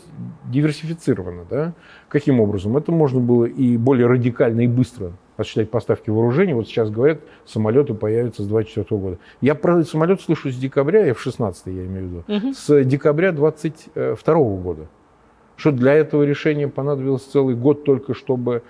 диверсифицированно. 0.53 1.43
Да? 1.49 1.73
Каким 2.09 2.39
образом? 2.41 2.77
Это 2.77 2.91
можно 2.91 3.19
было 3.19 3.45
и 3.45 3.77
более 3.77 4.07
радикально 4.07 4.61
и 4.61 4.67
быстро 4.67 5.11
осуществлять 5.36 5.70
поставки 5.70 6.10
вооружений. 6.10 6.54
Вот 6.54 6.66
сейчас 6.66 6.90
говорят, 6.90 7.18
самолеты 7.44 7.94
появятся 7.94 8.42
с 8.42 8.46
24 8.46 9.00
года. 9.00 9.18
Я 9.40 9.54
про 9.54 9.82
самолет 9.84 10.20
слышу 10.20 10.50
с 10.50 10.56
декабря, 10.56 11.04
я 11.06 11.14
в 11.14 11.20
16 11.20 11.66
я 11.66 11.84
имею 11.84 12.06
в 12.06 12.10
виду, 12.10 12.24
Мгм. 12.28 12.54
с 12.54 12.84
декабря 12.84 13.32
22 13.32 14.34
года. 14.56 14.86
Что 15.56 15.70
для 15.72 15.94
этого 15.94 16.22
решения 16.22 16.68
понадобилось 16.68 17.24
целый 17.24 17.54
год 17.54 17.84
только, 17.84 18.12
чтобы 18.14 18.62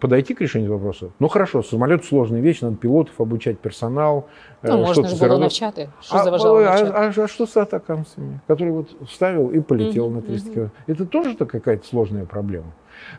подойти 0.00 0.34
к 0.34 0.40
решению 0.40 0.72
вопроса. 0.72 1.10
Ну 1.18 1.28
хорошо, 1.28 1.62
самолет 1.62 2.04
сложная 2.04 2.40
вещь, 2.40 2.62
надо 2.62 2.76
пилотов 2.76 3.20
обучать, 3.20 3.58
персонал. 3.58 4.24
э, 4.62 4.68
Ну, 4.70 4.78
можна 4.78 4.92
что-то 4.94 5.08
ж 5.08 5.12
всё 5.12 5.18
було 5.18 5.28
равно. 5.28 5.44
навчати. 5.44 5.88
Що 6.00 6.16
А, 6.16 6.20
а, 6.20 7.08
а- 7.18 7.22
а 7.24 7.28
что 7.28 7.46
с 7.46 7.56
атакамсами, 7.56 8.40
который 8.48 8.70
вот 8.72 8.96
вставил 9.08 9.50
и 9.50 9.60
полетел 9.60 10.06
Мгм, 10.06 10.14
на 10.16 10.22
300 10.22 10.48
мгм. 10.48 10.54
километров? 10.54 10.82
Это 10.88 11.06
тоже-то 11.06 11.46
какая-то 11.46 11.86
сложная 11.86 12.24
проблема. 12.24 12.66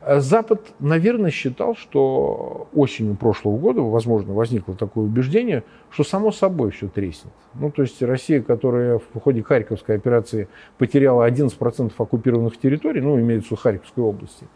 А 0.02 0.20
Запад, 0.20 0.62
наверное, 0.80 1.32
считал, 1.32 1.76
что 1.76 2.68
осенью 2.74 3.16
прошлого 3.16 3.58
года, 3.58 3.82
возможно, 3.82 4.34
возникло 4.34 4.76
такое 4.76 5.06
убеждение, 5.06 5.64
что 5.90 6.04
само 6.04 6.32
собой 6.32 6.72
все 6.72 6.88
треснет. 6.88 7.34
Ну, 7.54 7.72
то 7.72 7.82
есть 7.82 8.02
Россия, 8.02 8.42
которая 8.42 9.00
в 9.00 9.20
ходе 9.20 9.44
Харьковской 9.44 9.96
операции 9.96 10.48
потеряла 10.78 11.30
11% 11.30 11.92
оккупированных 11.98 12.58
территорий, 12.58 13.02
ну, 13.02 13.20
имеется 13.20 13.50
в 13.50 13.52
виду 13.52 13.62
Харьковской 13.62 14.04
области, 14.04 14.48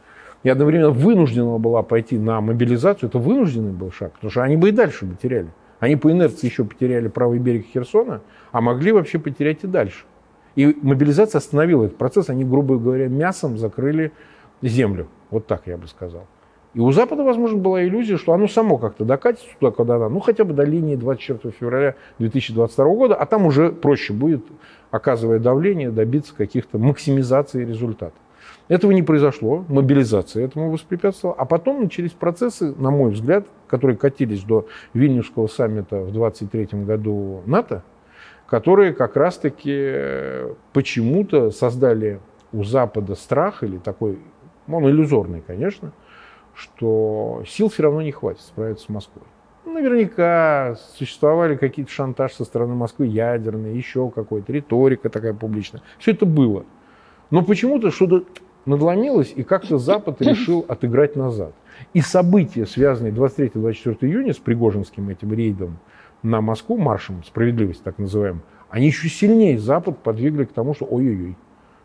и 0.44 0.50
одновременно 0.50 0.92
вынуждена 0.92 1.58
была 1.58 1.84
пойти 1.84 2.18
на 2.18 2.42
мобилизацию, 2.42 3.10
это 3.10 3.20
вынужденный 3.20 3.72
был 3.72 3.92
шаг, 3.92 4.14
потому 4.14 4.32
что 4.32 4.44
они 4.44 4.56
бы 4.56 4.70
и 4.70 4.72
дальше 4.72 5.06
бы 5.06 5.16
теряли. 5.16 5.50
Они 5.80 5.96
по 5.96 6.12
инерции 6.12 6.48
еще 6.48 6.66
потеряли 6.66 7.08
правый 7.08 7.40
берег 7.40 7.66
Херсона, 7.66 8.22
а 8.52 8.62
могли 8.62 8.92
вообще 8.92 9.18
потерять 9.18 9.64
и 9.64 9.68
дальше. 9.68 10.06
И 10.56 10.78
мобилизация 10.82 11.40
остановила 11.40 11.86
этот 11.86 11.98
процесс. 11.98 12.30
Они, 12.30 12.44
грубо 12.44 12.78
говоря, 12.78 13.08
мясом 13.08 13.58
закрыли 13.58 14.12
землю. 14.62 15.08
Вот 15.30 15.48
так 15.48 15.68
я 15.68 15.78
бы 15.78 15.88
сказал. 15.88 16.26
И 16.76 16.80
у 16.80 16.92
Запада, 16.92 17.24
возможно, 17.24 17.58
была 17.58 17.84
иллюзия, 17.84 18.18
что 18.18 18.34
оно 18.34 18.48
само 18.48 18.78
как-то 18.78 19.04
докатится 19.04 19.48
туда, 19.60 19.72
куда 19.72 19.98
надо, 19.98 20.14
ну 20.14 20.20
хотя 20.20 20.44
бы 20.44 20.54
до 20.54 20.64
линии 20.64 20.96
24 20.96 21.52
февраля 21.60 21.96
2022 22.20 22.86
года, 22.94 23.16
а 23.16 23.26
там 23.26 23.48
уже 23.48 23.72
проще 23.72 24.14
будет, 24.14 24.46
оказывая 24.92 25.40
давление, 25.40 25.90
добиться 25.90 26.36
каких-то 26.36 26.78
максимизации 26.78 27.66
результатов. 27.66 28.20
Этого 28.68 28.92
не 28.92 29.02
произошло, 29.02 29.66
мобилизация 29.68 30.46
этому 30.46 30.72
воспрепятствовала. 30.72 31.36
А 31.40 31.46
потом 31.46 31.82
начались 31.82 32.12
процессы, 32.12 32.74
на 32.76 32.92
мой 32.92 33.12
взгляд, 33.12 33.48
которые 33.68 33.98
катились 33.98 34.44
до 34.44 34.68
Вильнюсского 34.94 35.48
саммита 35.48 36.02
в 36.02 36.12
23 36.12 36.84
году 36.84 37.42
НАТО, 37.48 37.84
которые 38.46 38.94
как 38.94 39.16
раз-таки 39.16 39.74
э, 39.74 40.54
почему-то 40.72 41.50
создали 41.50 42.20
у 42.52 42.64
Запада 42.64 43.16
страх 43.16 43.64
или 43.64 43.78
такой, 43.78 44.20
он 44.78 44.90
иллюзорный, 44.90 45.42
конечно, 45.46 45.92
что 46.54 47.44
сил 47.48 47.70
все 47.70 47.84
равно 47.84 48.02
не 48.02 48.12
хватит 48.12 48.42
справиться 48.42 48.86
с 48.86 48.90
Москвой. 48.90 49.26
Ну, 49.66 49.74
Наверняка 49.74 50.78
существовали 50.98 51.56
какие-то 51.56 51.92
шантаж 51.92 52.34
со 52.34 52.46
стороны 52.46 52.76
Москвы, 52.76 53.08
ядерные, 53.08 53.76
еще 53.76 54.10
какой-то, 54.10 54.52
риторика 54.52 55.10
такая 55.10 55.34
публичная. 55.34 55.82
Все 56.00 56.12
это 56.12 56.26
было. 56.26 56.66
Но 57.30 57.44
почему-то 57.44 57.92
что-то 57.92 58.24
надломилось, 58.66 59.34
и 59.36 59.44
как-то 59.44 59.78
Запад 59.78 60.22
решил 60.22 60.66
отыграть 60.68 61.16
назад. 61.16 61.54
И 61.94 62.02
события, 62.02 62.66
связанные 62.66 63.14
23-24 63.14 63.98
июня 64.02 64.34
с 64.34 64.38
Пригожинским 64.38 65.10
этим 65.10 65.34
рейдом 65.34 65.80
на 66.24 66.42
Москву, 66.42 66.78
маршем 66.78 67.24
справедливости 67.24 67.82
так 67.84 67.98
называемым, 67.98 68.42
они 68.70 68.88
еще 68.88 69.10
сильнее 69.10 69.58
Запад 69.58 70.00
подвигли 70.00 70.46
к 70.46 70.54
тому, 70.54 70.74
что 70.74 70.86
ой-ой-ой, 70.86 71.36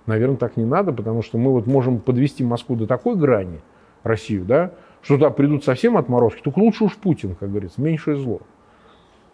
наверное, 0.06 0.38
так 0.38 0.58
не 0.58 0.66
надо, 0.66 0.92
потому 0.92 1.22
что 1.22 1.38
мы 1.38 1.52
вот 1.52 1.68
можем 1.68 2.00
подвести 2.00 2.44
Москву 2.44 2.76
до 2.76 2.88
такой 2.88 3.16
грани, 3.16 3.62
Россию, 4.04 4.46
да, 4.46 4.72
что 5.02 5.16
туда 5.16 5.30
придут 5.30 5.64
совсем 5.64 5.98
отморозки, 5.98 6.42
только 6.42 6.60
лучше 6.60 6.86
уж 6.86 6.96
Путин, 6.96 7.36
как 7.36 7.50
говорится, 7.50 7.82
меньшее 7.82 8.18
зло. 8.18 8.42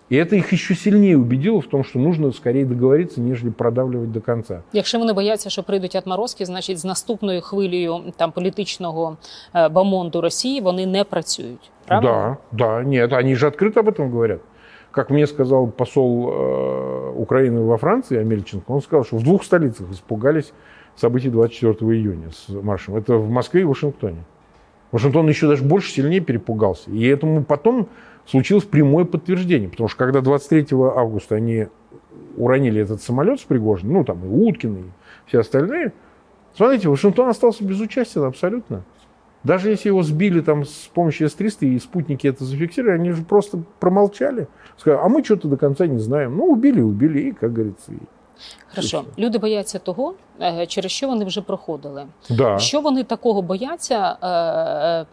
И 0.07 0.15
это 0.15 0.35
их 0.35 0.53
еще 0.53 0.75
сильнее 0.75 1.17
убедило 1.17 1.61
в 1.61 1.67
том, 1.67 1.83
что 1.83 1.97
нужно 1.97 2.31
скорее 2.31 2.65
договориться, 2.65 3.21
нежели 3.21 3.49
продавливать 3.49 4.11
до 4.11 4.21
конца. 4.21 4.61
Якщо 4.73 4.99
вони 4.99 5.13
бояться, 5.13 5.49
що 5.49 5.63
прийдуть 5.63 5.95
отморозки, 5.95 6.45
значить 6.45 6.77
з 6.77 6.85
наступною 6.85 7.41
хвилею 7.41 8.13
там 8.17 8.31
політичного 8.31 9.17
е, 9.55 9.69
бомонду 9.69 10.21
Росії 10.21 10.61
вони 10.61 10.85
не 10.85 11.03
працюють. 11.03 11.71
Правильно? 11.87 12.37
Да, 12.51 12.57
да, 12.57 12.83
нет, 12.83 13.13
они 13.13 13.35
же 13.35 13.47
открыто 13.47 13.79
об 13.79 13.87
этом 13.87 14.11
говорят. 14.11 14.41
Как 14.90 15.10
мне 15.10 15.26
сказал 15.26 15.68
посол 15.68 16.30
э, 16.32 17.12
Украины 17.16 17.62
во 17.62 17.76
Франции, 17.76 18.18
Амельченко, 18.18 18.70
он 18.70 18.82
сказал, 18.82 19.04
что 19.04 19.16
в 19.16 19.22
двух 19.22 19.44
столицах 19.44 19.90
испугались 19.90 20.52
событий 20.96 21.30
24 21.30 21.74
июня 21.92 22.30
с 22.32 22.48
маршем. 22.48 22.96
Это 22.96 23.14
в 23.14 23.30
Москве 23.30 23.62
и 23.62 23.64
Вашингтоне. 23.64 24.24
Вашингтон 24.90 25.28
еще 25.28 25.46
даже 25.46 25.62
больше, 25.62 25.92
сильнее 25.92 26.20
перепугался. 26.20 26.90
И 26.90 27.06
этому 27.06 27.44
потом 27.44 27.88
случилось 28.26 28.64
прямое 28.64 29.04
подтверждение. 29.04 29.68
Потому 29.68 29.88
что 29.88 29.98
когда 29.98 30.20
23 30.20 30.66
августа 30.72 31.36
они 31.36 31.68
уронили 32.36 32.82
этот 32.82 33.02
самолет 33.02 33.40
с 33.40 33.44
Пригожиным, 33.44 33.94
ну 33.94 34.04
там 34.04 34.24
и 34.24 34.28
Уткин, 34.28 34.76
и 34.76 34.82
все 35.26 35.40
остальные, 35.40 35.92
смотрите, 36.54 36.88
Вашингтон 36.88 37.28
остался 37.28 37.64
без 37.64 37.80
участия 37.80 38.24
абсолютно. 38.24 38.82
Даже 39.42 39.70
если 39.70 39.88
его 39.88 40.02
сбили 40.02 40.40
там 40.40 40.64
с 40.64 40.90
помощью 40.92 41.28
С-300 41.28 41.66
и 41.66 41.78
спутники 41.78 42.26
это 42.26 42.44
зафиксировали, 42.44 42.98
они 42.98 43.12
же 43.12 43.22
просто 43.22 43.62
промолчали. 43.78 44.48
Сказали, 44.76 45.00
а 45.02 45.08
мы 45.08 45.24
что-то 45.24 45.48
до 45.48 45.56
конца 45.56 45.86
не 45.86 45.98
знаем. 45.98 46.36
Ну, 46.36 46.44
убили, 46.46 46.80
убили, 46.80 47.20
и, 47.20 47.32
как 47.32 47.52
говорится, 47.52 47.92
и 47.92 47.98
Хорошо, 48.68 49.06
люди 49.16 49.36
бояться 49.36 49.78
того, 49.78 50.16
через 50.67 50.91
що 50.91 51.07
вони 51.07 51.25
вже 51.25 51.41
проходили. 51.41 52.05
Да. 52.29 52.59
Що 52.59 52.81
вони 52.81 53.03
такого 53.03 53.41
бояться 53.41 54.17
е, 54.21 54.27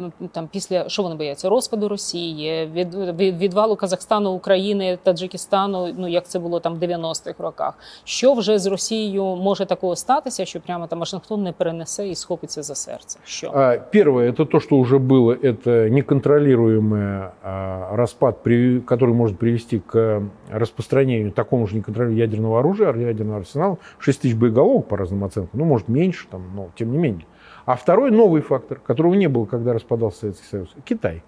е, 0.05 0.29
там 0.33 0.49
після 0.53 0.89
що 0.89 1.03
вони 1.03 1.15
бояться? 1.15 1.49
Розпаду 1.49 1.89
Росії, 1.89 2.71
від, 2.75 2.95
від 2.95 3.39
відвалу 3.39 3.77
Казахстану, 3.77 4.31
України, 4.31 4.99
Таджикистану, 5.03 5.95
ну 5.99 6.09
як 6.09 6.27
це 6.29 6.39
було 6.39 6.61
там 6.61 6.75
в 6.75 6.79
90-х 6.79 7.35
роках. 7.39 7.79
Що 8.05 8.35
вже 8.35 8.59
з 8.59 8.67
Росією 8.67 9.25
може 9.25 9.67
такого 9.67 9.97
статися, 9.97 10.45
що 10.45 10.61
прямо 10.61 10.87
там 10.87 10.99
Вашингтон 10.99 11.43
не 11.43 11.53
перенесе 11.53 12.09
і 12.09 12.15
схопиться 12.15 12.63
за 12.63 12.75
серце? 12.75 13.19
Що? 13.25 13.51
А, 13.55 13.79
Первое, 13.93 14.31
это 14.31 14.47
то, 14.47 14.61
что 14.61 14.77
уже 14.77 14.99
было, 14.99 15.33
это 15.43 15.91
неконтролируемый 15.91 17.29
а, 17.43 17.89
распад, 17.93 18.43
при- 18.43 18.81
который 18.81 19.15
может 19.15 19.39
привести 19.39 19.79
к 19.79 20.23
распространению 20.51 21.31
такому 21.31 21.67
же 21.67 21.77
неконтролируемого 21.77 22.23
ядерного 22.23 22.59
оружия, 22.59 22.93
ядерного 22.93 23.39
арсенала, 23.39 23.77
6 23.99 24.25
тысяч 24.25 24.35
боеголовок 24.35 24.87
по 24.89 24.97
разным 24.97 25.16
оценкам, 25.24 25.60
ну, 25.60 25.66
может, 25.66 25.88
меньше, 25.88 26.28
там, 26.30 26.44
но 26.56 26.70
тем 26.76 26.92
не 26.92 26.98
менее. 26.98 27.26
А 27.66 27.76
второй 27.76 28.12
новый 28.12 28.42
фактор, 28.42 28.80
которого 28.80 29.14
не 29.14 29.28
было, 29.28 29.46
когда 29.46 29.74
распадался 29.74 30.20
Советский 30.20 30.48
Союз, 30.48 30.70
Китай. 30.86 31.24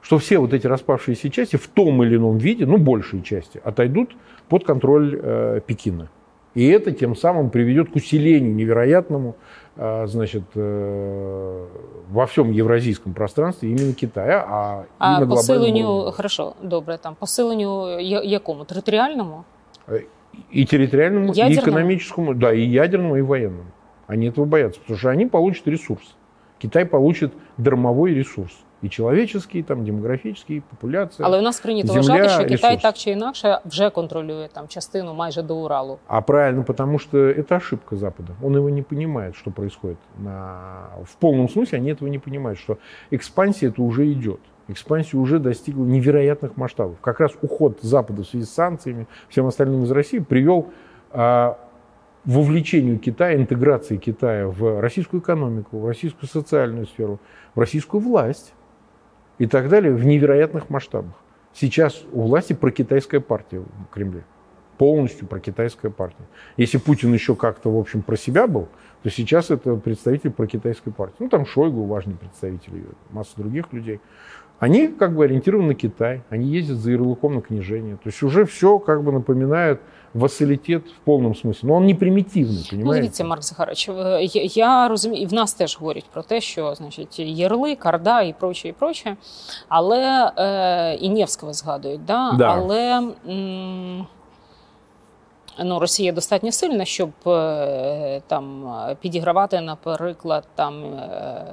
Что 0.00 0.18
все 0.18 0.38
вот 0.38 0.52
эти 0.52 0.66
распавшиеся 0.66 1.30
части 1.30 1.56
в 1.56 1.66
том 1.68 2.02
или 2.02 2.16
ином 2.16 2.38
виде, 2.38 2.66
ну, 2.66 2.78
большей 2.78 3.22
части, 3.22 3.60
отойдут 3.64 4.16
под 4.48 4.64
контроль 4.64 5.18
э, 5.20 5.60
Пекина. 5.66 6.08
И 6.54 6.66
это 6.68 6.90
тем 6.92 7.14
самым 7.16 7.50
приведет 7.50 7.90
к 7.90 7.96
усилению 7.96 8.54
невероятному 8.54 9.34
а, 9.78 10.06
значит, 10.06 10.42
э, 10.54 11.66
во 12.10 12.24
всем 12.26 12.50
евразийском 12.50 13.12
пространстве 13.12 13.70
именно 13.70 13.92
Китая, 13.92 14.44
а, 14.48 14.82
и 14.82 14.86
А 14.98 15.20
на 15.20 15.26
глобальном 15.26 15.36
посиленню, 15.36 15.86
уровне. 15.88 16.12
хорошо, 16.12 16.54
добре, 16.62 16.96
там 16.96 17.14
посиленню 17.14 17.98
я- 18.00 18.22
якому? 18.22 18.64
Територіальному? 18.64 19.44
И 20.50 20.64
территориальному, 20.64 21.32
и 21.32 21.36
Ядерному? 21.36 21.62
экономическому, 21.62 22.34
да, 22.34 22.52
и 22.52 22.60
ядерному, 22.60 23.16
и 23.16 23.22
военному. 23.22 23.70
Они 24.06 24.28
этого 24.28 24.44
боятся, 24.44 24.80
потому 24.80 24.98
что 24.98 25.10
они 25.10 25.26
получат 25.26 25.66
ресурс. 25.68 26.16
Китай 26.58 26.84
получит 26.84 27.32
дармовой 27.58 28.14
ресурс. 28.14 28.52
И 28.82 28.88
человеческий, 28.90 29.62
там, 29.62 29.84
демографический, 29.84 30.60
популяция. 30.60 31.26
Але 31.26 31.38
у 31.38 31.42
нас 31.42 31.60
прийнято 31.60 31.88
Земля, 31.88 32.00
вважати, 32.00 32.28
що 32.28 32.42
Китай 32.42 32.70
ресурс. 32.70 32.82
так 32.82 32.96
чи 32.96 33.10
інакше 33.10 33.60
вже 33.64 33.90
контролює 33.90 34.48
там 34.52 34.68
частину 34.68 35.14
майже 35.14 35.42
до 35.42 35.56
Уралу. 35.56 35.98
А 36.06 36.20
правильно, 36.20 36.62
потому 36.62 36.98
что 36.98 37.18
это 37.18 37.56
ошибка 37.56 37.96
Запада. 37.96 38.32
Он 38.42 38.56
его 38.56 38.70
не 38.70 38.82
понимает, 38.82 39.34
что 39.36 39.50
происходит. 39.50 39.98
На... 40.18 40.88
В 41.04 41.16
полном 41.16 41.48
смысле 41.48 41.78
они 41.78 41.90
этого 41.90 42.08
не 42.08 42.18
понимают, 42.18 42.58
что 42.58 42.76
экспансия 43.10 43.70
это 43.70 43.82
уже 43.82 44.12
идет. 44.12 44.40
Экспансия 44.68 45.16
уже 45.16 45.38
достигла 45.38 45.84
невероятных 45.84 46.56
масштабов. 46.56 47.00
Как 47.00 47.20
раз 47.20 47.32
уход 47.40 47.78
Запада 47.82 48.22
в 48.22 48.26
связи 48.26 48.44
с 48.44 48.50
санкциями, 48.50 49.06
всем 49.28 49.46
остальным 49.46 49.84
из 49.84 49.90
России 49.90 50.18
привел 50.18 50.72
а, 51.10 51.58
вовлечению 52.24 52.98
Китая, 52.98 53.36
интеграции 53.36 53.96
Китая 53.96 54.48
в 54.48 54.80
российскую 54.80 55.20
экономику, 55.20 55.78
в 55.78 55.86
российскую 55.86 56.28
социальную 56.28 56.86
сферу, 56.86 57.20
в 57.54 57.60
российскую 57.60 58.00
власть 58.00 58.52
и 59.38 59.46
так 59.46 59.68
далее 59.68 59.94
в 59.94 60.04
невероятных 60.04 60.68
масштабах. 60.68 61.14
Сейчас 61.54 62.02
у 62.12 62.22
власти 62.22 62.52
прокитайская 62.52 63.20
партия 63.20 63.60
в 63.60 63.94
Кремле. 63.94 64.24
Полностью 64.76 65.26
прокитайская 65.26 65.90
партия. 65.90 66.24
Если 66.58 66.76
Путин 66.76 67.14
еще 67.14 67.34
как-то, 67.34 67.70
в 67.70 67.78
общем, 67.78 68.02
про 68.02 68.16
себя 68.16 68.46
был, 68.46 68.68
то 69.02 69.08
сейчас 69.08 69.50
это 69.50 69.76
представитель 69.76 70.32
прокитайской 70.32 70.92
партии. 70.92 71.16
Ну, 71.20 71.28
там 71.30 71.46
Шойгу, 71.46 71.84
важный 71.84 72.14
представитель, 72.14 72.76
и 72.76 72.84
масса 73.10 73.32
других 73.36 73.72
людей. 73.72 74.00
Они 74.59 74.87
как 74.87 75.15
бы 75.15 75.23
ориентированы 75.25 75.67
на 75.67 75.73
Китай, 75.75 76.21
они 76.29 76.45
ездят 76.45 76.77
за 76.77 76.91
ярлыком 76.91 77.33
на 77.35 77.41
книжение. 77.41 77.95
То 77.95 78.09
есть 78.09 78.23
уже 78.23 78.45
все 78.45 78.77
как 78.79 79.03
бы 79.03 79.11
напоминает 79.11 79.79
вассалитет 80.13 80.83
в 80.87 80.99
полном 81.05 81.33
смысле. 81.35 81.69
Но 81.69 81.73
он 81.75 81.85
не 81.85 81.93
примитивный, 81.95 82.63
Ну, 82.63 82.69
понимаете? 82.69 83.01
дивіться, 83.01 83.23
Марк 83.23 83.43
Захарович, 83.43 83.89
е, 83.89 84.23
я, 84.23 84.41
я 84.43 84.87
розумію, 84.87 85.23
і 85.23 85.25
в 85.25 85.33
нас 85.33 85.53
теж 85.53 85.77
говорять 85.79 86.05
про 86.13 86.23
те, 86.23 86.41
що 86.41 86.75
значить 86.75 87.19
ярлик, 87.19 87.79
карда 87.79 88.21
і 88.21 88.33
проче, 88.33 88.67
і 88.67 88.73
проче. 88.73 89.15
Але 89.69 90.31
е, 90.37 90.95
і 90.95 91.09
Нєвського 91.09 91.53
згадують, 91.53 92.05
да? 92.05 92.31
Да. 92.31 92.45
але 92.47 93.11
м, 93.29 94.07
ну, 95.63 95.79
Росія 95.79 96.11
достатньо 96.11 96.51
сильна, 96.51 96.85
щоб 96.85 97.09
е, 97.27 98.21
там 98.27 98.67
е, 98.89 98.95
підігравати, 99.01 99.61
наприклад, 99.61 100.47
там 100.55 100.83
е, 100.83 101.43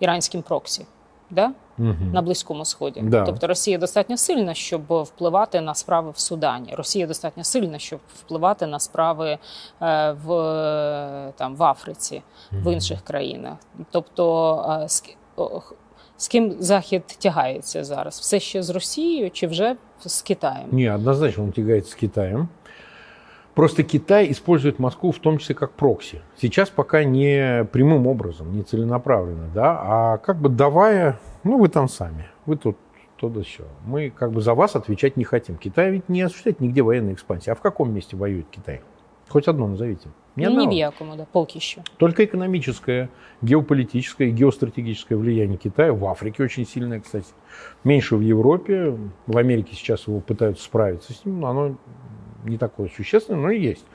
іранським 0.00 0.42
проксі. 0.42 0.86
Да? 1.30 1.50
Мгм. 1.77 2.11
на 2.13 2.21
Близькому 2.21 2.65
Сході. 2.65 3.01
Да. 3.03 3.23
Тобто 3.23 3.47
Росія 3.47 3.77
достатньо 3.77 4.17
сильна, 4.17 4.53
щоб 4.53 4.81
впливати 5.03 5.61
на 5.61 5.75
справи 5.75 6.11
в 6.11 6.19
Судані. 6.19 6.75
Росія 6.75 7.07
достатньо 7.07 7.43
сильна, 7.43 7.79
щоб 7.79 7.99
впливати 8.15 8.67
на 8.67 8.79
справи 8.79 9.37
е, 9.81 10.11
в, 10.25 11.33
там, 11.37 11.55
в 11.55 11.63
Африці, 11.63 12.21
в 12.51 12.73
інших 12.73 13.01
країнах. 13.01 13.53
Тобто, 13.91 14.79
е, 14.83 14.89
з, 14.89 15.03
з 16.17 16.27
ким 16.27 16.55
Захід 16.59 17.03
тягається 17.07 17.83
зараз? 17.83 18.19
Все 18.19 18.39
ще 18.39 18.63
з 18.63 18.69
Росією 18.69 19.31
чи 19.31 19.47
вже 19.47 19.75
з 20.05 20.21
Китаєм? 20.21 20.67
Не, 20.71 20.95
однозначно 20.95 21.43
он 21.43 21.51
тягается 21.51 21.89
с 21.91 21.95
Китаем. 21.95 22.47
Просто 23.55 23.83
Китай 23.83 24.29
использует 24.31 24.79
Москву 24.79 25.11
в 25.11 25.19
том 25.19 25.37
числе 25.37 25.55
как 25.55 25.71
прокси. 25.71 26.21
Сейчас 26.37 26.69
пока 26.69 27.05
не 27.05 27.65
прямым 27.71 28.05
образом, 28.05 28.53
не 28.53 28.63
целенаправленно, 28.63 29.49
да, 29.53 29.79
а 29.81 30.17
как 30.17 30.37
бы 30.37 30.49
давая, 30.49 31.17
ну 31.43 31.57
вы 31.57 31.69
там 31.69 31.87
сами, 31.87 32.27
вы 32.45 32.57
тут 32.57 32.77
то 33.15 33.29
да 33.29 33.43
сё. 33.43 33.63
Мы 33.85 34.09
как 34.09 34.33
бы 34.33 34.41
за 34.41 34.53
вас 34.53 34.75
отвечать 34.75 35.15
не 35.15 35.23
хотим. 35.23 35.55
Китай 35.55 35.89
ведь 35.89 36.09
не 36.09 36.21
осуществляет 36.21 36.59
нигде 36.59 36.81
военной 36.81 37.13
экспансии. 37.13 37.49
А 37.49 37.55
в 37.55 37.61
каком 37.61 37.93
месте 37.93 38.17
воюет 38.17 38.45
Китай? 38.51 38.81
Хоть 39.29 39.47
одно 39.47 39.67
назовите. 39.67 40.09
Ни 40.35 40.45
ну, 40.45 40.51
одного. 40.51 40.69
в 40.69 40.73
якому, 40.73 41.15
да, 41.15 41.25
поки 41.31 41.59
що. 41.59 41.81
Только 41.97 42.25
экономическое, 42.25 43.09
геополитическое 43.41 44.27
и 44.27 44.31
геостратегическое 44.31 45.17
влияние 45.17 45.57
Китая 45.57 45.93
в 45.93 46.05
Африке 46.05 46.43
очень 46.43 46.67
сильное, 46.67 46.99
кстати. 46.99 47.27
Меньше 47.83 48.17
в 48.17 48.21
Европе. 48.21 48.97
В 49.27 49.37
Америке 49.37 49.75
сейчас 49.75 50.07
его 50.07 50.19
пытаются 50.19 50.65
справиться 50.65 51.13
с 51.13 51.25
ним, 51.25 51.39
но 51.39 51.47
оно 51.47 51.75
не 52.45 52.57
такое 52.57 52.89
существенное, 52.95 53.39
но 53.41 53.49
есть. 53.51 53.85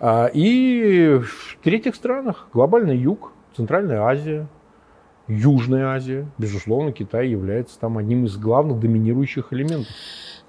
А, 0.00 0.26
И 0.32 1.20
в 1.22 1.58
третьих 1.62 1.94
странах 1.94 2.48
глобальный 2.52 2.96
юг, 2.96 3.32
Центральная 3.56 4.02
Азия, 4.02 4.46
Южная 5.26 5.88
Азия, 5.88 6.26
безусловно, 6.38 6.92
Китай 6.92 7.28
является 7.28 7.78
там 7.78 7.98
одним 7.98 8.24
из 8.24 8.36
главных 8.36 8.80
доминирующих 8.80 9.52
элементов. 9.52 9.92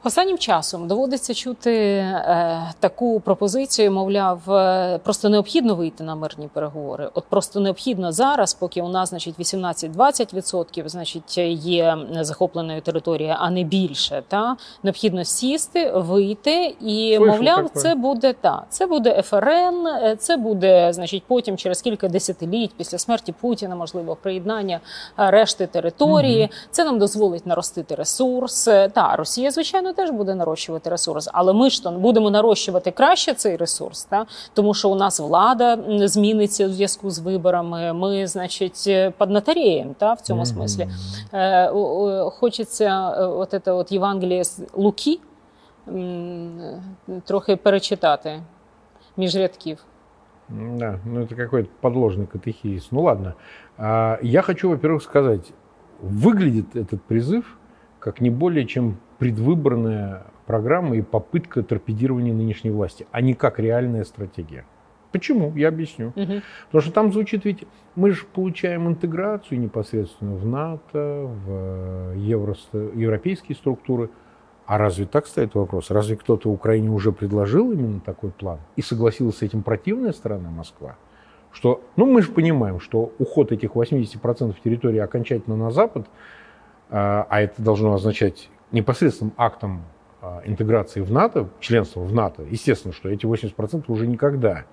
Останнім 0.03 0.37
часом 0.37 0.87
доводиться 0.87 1.33
чути 1.33 1.75
е, 1.75 2.73
таку 2.79 3.19
пропозицію, 3.19 3.91
мовляв, 3.91 4.51
е, 4.51 4.99
просто 5.03 5.29
необхідно 5.29 5.75
вийти 5.75 6.03
на 6.03 6.15
мирні 6.15 6.49
переговори. 6.53 7.09
От 7.13 7.23
просто 7.23 7.59
необхідно 7.59 8.11
зараз, 8.11 8.53
поки 8.53 8.81
у 8.81 8.87
нас 8.87 9.09
значить 9.09 9.39
18-20% 9.39 10.89
значить 10.89 11.37
є 11.37 11.97
захопленої 12.21 12.81
території, 12.81 13.35
а 13.39 13.49
не 13.49 13.63
більше. 13.63 14.23
Та 14.27 14.57
необхідно 14.83 15.23
сісти, 15.23 15.91
вийти 15.95 16.75
і 16.81 17.17
Слышал 17.17 17.27
мовляв, 17.27 17.63
такое. 17.67 17.81
це 17.83 17.95
буде 17.95 18.33
та 18.33 18.63
це 18.69 18.85
буде 18.85 19.21
ФРН, 19.21 19.87
е, 19.87 20.15
це 20.19 20.37
буде 20.37 20.93
значить 20.93 21.23
потім 21.27 21.57
через 21.57 21.81
кілька 21.81 22.07
десятиліть 22.07 22.71
після 22.77 22.97
смерті 22.97 23.33
Путіна, 23.41 23.75
можливо, 23.75 24.15
приєднання 24.15 24.79
е, 25.19 25.31
решти 25.31 25.67
території. 25.67 26.49
Це 26.71 26.85
нам 26.85 26.99
дозволить 26.99 27.45
наростити 27.45 27.95
ресурс. 27.95 28.63
Та 28.93 29.15
Росія, 29.15 29.51
звичайно, 29.51 29.88
теж 29.88 30.10
буде 30.10 30.34
нарощувати 30.34 30.90
ресурс, 30.90 31.30
але 31.32 31.52
ми 31.52 31.70
ж 31.70 31.82
то 31.82 31.90
будемо 31.90 32.30
нарощувати 32.30 32.90
краще 32.90 33.34
цей 33.34 33.56
ресурс, 33.56 34.04
та 34.04 34.26
тому 34.54 34.74
що 34.74 34.88
у 34.90 34.94
нас 34.94 35.20
влада 35.20 35.72
м, 35.74 36.08
зміниться 36.08 36.66
у 36.66 36.68
зв'язку 36.68 37.10
з 37.10 37.18
виборами. 37.18 37.92
Ми, 37.92 38.26
значить, 38.26 38.84
е, 38.86 39.10
поднатаріємо, 39.10 39.94
та 39.98 40.12
в 40.12 40.20
цьому 40.20 40.38
Мгм. 40.42 40.46
смислі. 40.46 40.88
Е, 41.32 41.68
о- 41.70 42.24
о, 42.26 42.30
хочеться 42.30 43.14
е, 43.18 43.24
от 43.24 43.54
це 43.64 43.72
от 43.72 43.92
Євангеліє 43.92 44.44
з 44.44 44.60
Луки 44.74 45.18
м, 45.88 46.58
е, 47.08 47.20
трохи 47.24 47.56
перечитати 47.56 48.40
між 49.16 49.36
рядків. 49.36 49.84
Да, 50.48 50.98
ну 51.06 51.20
это 51.20 51.34
какой-то 51.36 51.68
подложный 51.82 52.26
катехизис. 52.26 52.88
Ну 52.92 53.02
ладно. 53.02 53.32
А, 53.78 54.18
Я 54.22 54.42
хочу, 54.42 54.68
во-первых, 54.68 55.00
сказать, 55.02 55.52
выглядит 56.02 56.74
этот 56.76 56.98
призыв 57.10 57.42
как 57.98 58.20
не 58.20 58.30
более 58.30 58.66
чем 58.66 58.96
предвыборная 59.19 60.23
программа 60.47 60.95
и 60.95 61.01
попытка 61.01 61.61
торпедирования 61.61 62.33
нынешней 62.33 62.71
власти, 62.71 63.05
а 63.11 63.21
не 63.21 63.35
как 63.35 63.59
реальная 63.59 64.03
стратегия. 64.05 64.65
Почему? 65.11 65.53
Я 65.55 65.69
объясню. 65.69 66.13
Мгм. 66.15 66.41
Потому 66.67 66.81
что 66.81 66.91
там 66.91 67.11
звучит 67.11 67.45
ведь, 67.45 67.65
мы 67.95 68.11
же 68.11 68.25
получаем 68.25 68.87
интеграцию 68.87 69.59
непосредственно 69.59 70.35
в 70.35 70.45
НАТО, 70.45 71.29
в 71.45 72.13
евро, 72.15 72.55
европейские 72.73 73.55
структуры, 73.55 74.09
А 74.65 74.77
разве 74.77 75.07
так 75.07 75.25
стоит 75.25 75.55
вопрос? 75.55 75.89
Разве 75.89 76.15
кто-то 76.15 76.47
Украине 76.49 76.91
уже 76.91 77.11
предложил 77.11 77.71
именно 77.71 77.99
такой 77.99 78.29
план? 78.29 78.59
И 78.75 78.83
согласилась 78.83 79.37
с 79.37 79.41
этим 79.41 79.63
противная 79.63 80.13
сторона 80.13 80.51
Москва? 80.51 80.95
Что, 81.51 81.81
ну, 81.95 82.05
мы 82.05 82.21
же 82.21 82.31
понимаем, 82.31 82.79
что 82.79 83.11
уход 83.17 83.51
этих 83.51 83.71
80% 83.71 84.55
территории 84.63 84.99
окончательно 84.99 85.57
на 85.57 85.71
Запад, 85.71 86.05
а, 86.91 87.25
а 87.29 87.41
это 87.41 87.59
должно 87.63 87.93
означать 87.93 88.49
непосредственным 88.71 89.33
актом 89.37 89.83
а, 90.21 90.41
интеграции 90.45 91.01
в 91.01 91.11
НАТО, 91.11 91.49
членства 91.59 92.01
в 92.01 92.13
НАТО, 92.13 92.43
естественно, 92.49 92.93
что 92.93 93.09
эти 93.09 93.25
80% 93.25 93.85
уже 93.87 94.07
никогда 94.07 94.65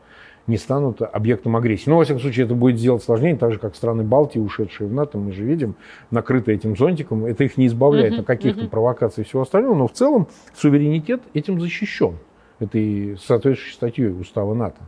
не 0.46 0.56
станут 0.56 1.02
объектом 1.02 1.56
агрессии. 1.56 1.90
Но, 1.90 1.98
во 1.98 2.04
всяком 2.04 2.20
случае, 2.20 2.46
это 2.46 2.54
будет 2.54 2.78
сделать 2.78 3.02
сложнее, 3.02 3.37
так 3.37 3.52
же, 3.52 3.59
как 3.59 3.74
страны 3.74 4.04
Балтии, 4.04 4.38
ушедшие 4.38 4.88
в 4.88 4.92
НАТО, 4.92 5.18
мы 5.18 5.32
же 5.32 5.44
видим, 5.44 5.76
накрытые 6.11 6.56
этим 6.56 6.76
зонтиком. 6.76 7.26
Это 7.26 7.44
их 7.44 7.56
не 7.56 7.66
избавляет 7.66 8.14
uh-huh, 8.14 8.20
от 8.20 8.26
каких-то 8.26 8.62
uh-huh. 8.62 8.68
провокаций 8.68 9.22
и 9.22 9.26
всего 9.26 9.42
остального, 9.42 9.74
но 9.74 9.88
в 9.88 9.92
целом 9.92 10.28
суверенитет 10.54 11.22
этим 11.35 11.61
защищен. 11.61 12.16
Это 12.59 12.78
и 12.78 13.16
соответствующей 13.16 13.74
статьей 13.74 14.09
Устава 14.09 14.54
НАТО. 14.54 14.78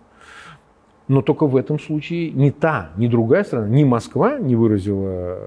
Но 1.09 1.23
только 1.23 1.47
в 1.47 1.57
этом 1.57 1.81
случае 1.81 2.31
ни 2.31 2.51
та, 2.51 2.91
ни 2.99 3.09
другая 3.09 3.43
страна, 3.43 3.67
ни 3.67 3.83
Москва 3.83 4.39
не 4.39 4.55
выразила 4.57 5.39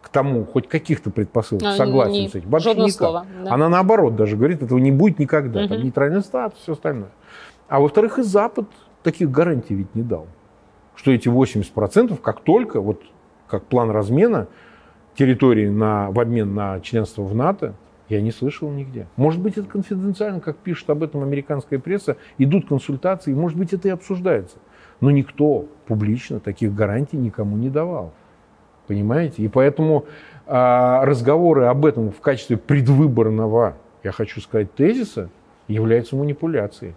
к 0.00 0.08
тому 0.10 0.44
хоть 0.44 0.68
каких-то 0.68 1.10
предпосылок 1.10 1.62
согласия 1.76 2.22
не, 2.22 2.28
с 2.28 2.34
этим. 2.36 2.58
Жодного 2.60 2.88
слова. 2.88 3.26
Да. 3.44 3.54
Она 3.54 3.68
наоборот 3.68 4.14
даже 4.14 4.36
говорит, 4.36 4.62
этого 4.62 4.78
не 4.78 4.92
будет 4.92 5.18
никогда. 5.18 5.62
Угу. 5.62 5.68
Там 5.68 5.82
нейтральный 5.82 6.20
статус, 6.20 6.60
все 6.60 6.72
остальное. 6.72 7.10
А 7.68 7.80
во-вторых, 7.80 8.20
и 8.20 8.22
Запад 8.22 8.66
таких 9.02 9.30
гарантий 9.30 9.74
ведь 9.74 9.92
не 9.96 10.02
дал. 10.02 10.26
Что 10.94 11.10
эти 11.10 11.28
80% 11.28 12.16
как 12.22 12.40
только, 12.40 12.80
вот 12.80 13.02
как 13.48 13.64
план 13.64 13.90
размена 13.90 14.46
территории 15.16 15.68
на, 15.68 16.10
в 16.12 16.20
обмен 16.20 16.54
на 16.54 16.80
членство 16.80 17.22
в 17.22 17.34
НАТО, 17.34 17.74
я 18.08 18.20
не 18.20 18.30
слышал 18.30 18.70
нигде. 18.70 19.06
Может 19.16 19.40
быть, 19.40 19.58
это 19.58 19.68
конфиденциально, 19.68 20.40
как 20.40 20.56
пишет 20.58 20.88
об 20.90 21.02
этом 21.02 21.22
американская 21.22 21.78
пресса, 21.78 22.16
идут 22.38 22.68
консультации, 22.68 23.34
может 23.34 23.58
быть, 23.58 23.72
это 23.72 23.88
и 23.88 23.90
обсуждается. 23.90 24.58
Но 25.00 25.10
никто 25.10 25.66
публично 25.86 26.40
таких 26.40 26.74
гарантий 26.74 27.16
никому 27.16 27.56
не 27.56 27.70
давал. 27.70 28.12
Понимаете? 28.86 29.42
И 29.42 29.48
поэтому 29.48 30.06
а, 30.46 31.04
разговоры 31.04 31.64
об 31.64 31.84
этом 31.84 32.10
в 32.10 32.20
качестве 32.20 32.56
предвыборного, 32.56 33.76
я 34.02 34.12
хочу 34.12 34.40
сказать, 34.40 34.74
тезиса 34.74 35.28
являются 35.68 36.16
манипуляцией. 36.16 36.94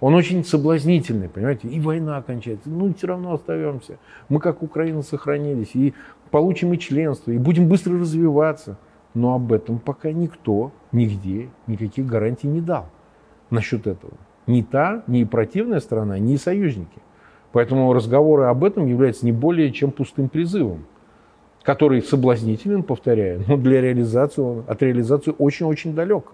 Он 0.00 0.14
очень 0.14 0.44
соблазнительный, 0.44 1.28
понимаете, 1.28 1.68
и 1.68 1.80
война 1.80 2.20
кончается, 2.22 2.68
ну 2.68 2.92
все 2.94 3.06
равно 3.06 3.32
остаемся. 3.32 3.98
Мы 4.28 4.40
как 4.40 4.62
Украина 4.62 5.02
сохранились, 5.02 5.74
и 5.74 5.94
получим 6.30 6.74
и 6.74 6.78
членство, 6.78 7.30
и 7.30 7.38
будем 7.38 7.68
быстро 7.68 7.98
развиваться. 7.98 8.78
Но 9.14 9.34
об 9.34 9.52
этом 9.52 9.78
пока 9.78 10.12
никто, 10.12 10.72
нигде, 10.92 11.48
никаких 11.66 12.06
гарантий 12.06 12.48
не 12.48 12.60
дал 12.60 12.86
насчет 13.48 13.86
этого. 13.86 14.12
Ни 14.46 14.60
та, 14.60 15.02
ни 15.06 15.24
противная 15.24 15.80
сторона, 15.80 16.18
ни 16.18 16.36
союзники. 16.36 17.00
Поэтому 17.56 17.94
разговоры 17.94 18.44
об 18.44 18.64
этом 18.64 18.84
являются 18.84 19.24
не 19.24 19.32
более 19.32 19.72
чем 19.72 19.90
пустым 19.90 20.28
призывом, 20.28 20.84
который 21.62 22.02
соблазнителен, 22.02 22.82
повторяю, 22.82 23.44
но 23.48 23.56
для 23.56 23.80
реализации, 23.80 24.62
от 24.70 24.82
реализации 24.82 25.34
очень-очень 25.38 25.94
далек. 25.94 26.32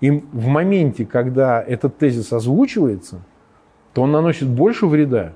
И 0.00 0.10
в 0.10 0.48
моменте, 0.48 1.06
когда 1.06 1.62
этот 1.62 1.98
тезис 1.98 2.32
озвучивается, 2.32 3.20
то 3.92 4.02
он 4.02 4.10
наносит 4.10 4.48
больше 4.48 4.86
вреда, 4.88 5.34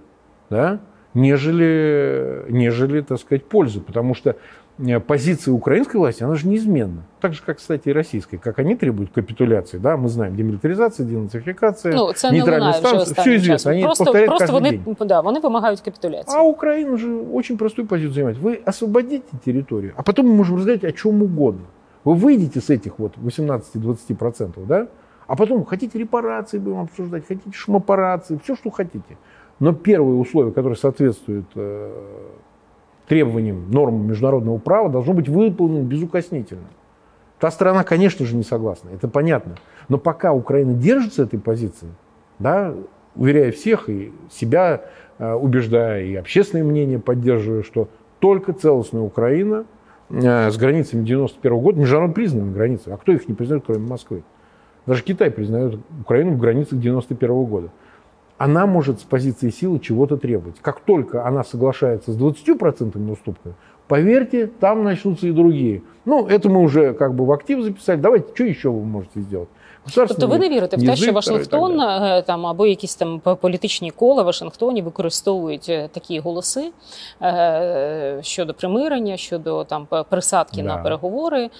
да, 0.50 0.80
нежели, 1.14 2.46
нежели, 2.48 3.00
так 3.02 3.20
сказать, 3.20 3.44
пользы. 3.44 3.80
Потому 3.80 4.16
что 4.16 4.34
позиция 5.06 5.52
украинской 5.52 5.96
власти, 5.96 6.22
она 6.22 6.34
же 6.34 6.46
неизменна. 6.46 7.02
Так 7.20 7.34
же, 7.34 7.42
как, 7.44 7.56
кстати, 7.58 7.88
и 7.88 7.92
российской. 7.92 8.36
Как 8.36 8.58
они 8.58 8.76
требуют 8.76 9.10
капитуляции, 9.10 9.78
да, 9.78 9.96
мы 9.96 10.08
знаем, 10.08 10.36
демилитаризация, 10.36 11.04
денацификация, 11.06 11.94
ну, 11.94 12.12
нейтральная 12.30 12.72
станция, 12.72 13.14
все 13.14 13.36
известно. 13.36 13.72
Они 13.72 13.82
просто, 13.82 14.04
повторяют 14.04 14.30
просто 14.30 14.52
вони, 14.52 14.70
день. 14.70 14.96
Да, 15.00 15.20
вони 15.20 15.40
вимагають 15.40 15.80
капитуляции. 15.80 16.38
А 16.38 16.42
Украина 16.42 16.96
же 16.96 17.12
очень 17.32 17.58
простую 17.58 17.88
позицию 17.88 18.14
занимает. 18.14 18.38
Вы 18.38 18.60
освободите 18.64 19.36
территорию, 19.44 19.92
а 19.96 20.02
потом 20.02 20.26
мы 20.26 20.34
можем 20.34 20.56
разговаривать 20.56 20.84
о 20.84 20.92
чем 20.92 21.22
угодно. 21.22 21.66
Вы 22.04 22.14
выйдете 22.14 22.60
с 22.60 22.70
этих 22.70 22.98
вот 22.98 23.16
18-20%, 23.18 24.66
да? 24.66 24.86
А 25.26 25.36
потом 25.36 25.64
хотите 25.64 25.98
репарации 25.98 26.58
будем 26.58 26.80
обсуждать, 26.80 27.26
хотите 27.28 27.50
шмапарации, 27.52 28.38
все, 28.42 28.54
что 28.56 28.70
хотите. 28.70 29.16
Но 29.60 29.72
первое 29.72 30.14
условие, 30.14 30.52
которое 30.52 30.76
соответствует 30.76 31.44
э, 31.54 31.90
требованиям, 33.08 33.70
нормам 33.70 34.06
международного 34.06 34.58
права, 34.58 34.88
должно 34.88 35.14
быть 35.14 35.28
выполнено 35.28 35.82
безукоснительно. 35.82 36.68
Та 37.38 37.50
страна, 37.50 37.84
конечно 37.84 38.26
же, 38.26 38.36
не 38.36 38.42
согласна, 38.42 38.90
это 38.90 39.08
понятно. 39.08 39.56
Но 39.88 39.98
пока 39.98 40.32
Украина 40.32 40.74
держится 40.74 41.22
этой 41.22 41.38
позиции, 41.38 41.88
да, 42.38 42.74
уверяя 43.16 43.52
всех 43.52 43.88
и 43.88 44.12
себя 44.30 44.82
э, 45.18 45.32
убеждая, 45.32 46.04
и 46.04 46.14
общественное 46.14 46.64
мнение 46.64 46.98
поддерживая, 46.98 47.62
что 47.62 47.88
только 48.20 48.52
целостная 48.52 49.02
Украина– 49.02 49.64
Э, 50.10 50.50
с 50.50 50.56
границами 50.56 51.04
91 51.04 51.58
года, 51.58 51.78
международно 51.78 52.14
признанными 52.14 52.52
границами. 52.52 52.94
А 52.94 52.96
кто 52.96 53.12
их 53.12 53.28
не 53.28 53.34
признает, 53.34 53.64
кроме 53.66 53.86
Москвы? 53.86 54.22
Даже 54.86 55.02
Китай 55.02 55.30
признает 55.30 55.78
Украину 56.00 56.32
в 56.32 56.38
границах 56.38 56.78
91 56.78 57.44
года. 57.44 57.68
Она 58.38 58.66
может 58.66 59.00
с 59.00 59.02
позиции 59.02 59.50
силы 59.50 59.80
чего-то 59.80 60.16
требовать. 60.16 60.56
Как 60.62 60.80
только 60.80 61.26
она 61.26 61.42
соглашается 61.42 62.12
с 62.12 62.16
20% 62.16 63.10
уступками, 63.10 63.54
поверьте, 63.88 64.46
там 64.46 64.84
начнутся 64.84 65.26
и 65.26 65.32
другие. 65.32 65.82
Ну, 66.04 66.26
это 66.26 66.48
мы 66.48 66.60
уже 66.60 66.94
как 66.94 67.14
бы 67.14 67.26
в 67.26 67.32
актив 67.32 67.62
записали. 67.62 68.00
Давайте, 68.00 68.28
что 68.32 68.44
еще 68.44 68.70
вы 68.70 68.84
можете 68.84 69.20
сделать? 69.20 69.48
Тобто 69.94 70.26
ви 70.26 70.38
не 70.38 70.48
вірите 70.48 70.76
в 70.76 70.86
те, 70.86 70.96
що 70.96 71.12
Вашингтон 71.12 71.80
е, 71.80 72.22
там 72.26 72.46
або 72.46 72.66
якісь 72.66 72.96
там 72.96 73.20
політичні 73.20 73.90
кола 73.90 74.22
в 74.22 74.26
Вашингтоні 74.26 74.82
використовують 74.82 75.68
е, 75.68 75.88
такі 75.92 76.20
голоси 76.20 76.70
е, 77.22 78.18
щодо 78.22 78.54
примирення, 78.54 79.16
щодо 79.16 79.64
там 79.64 79.88
присадки 80.10 80.62
да. 80.62 80.62
на 80.62 80.76
переговори 80.76 81.50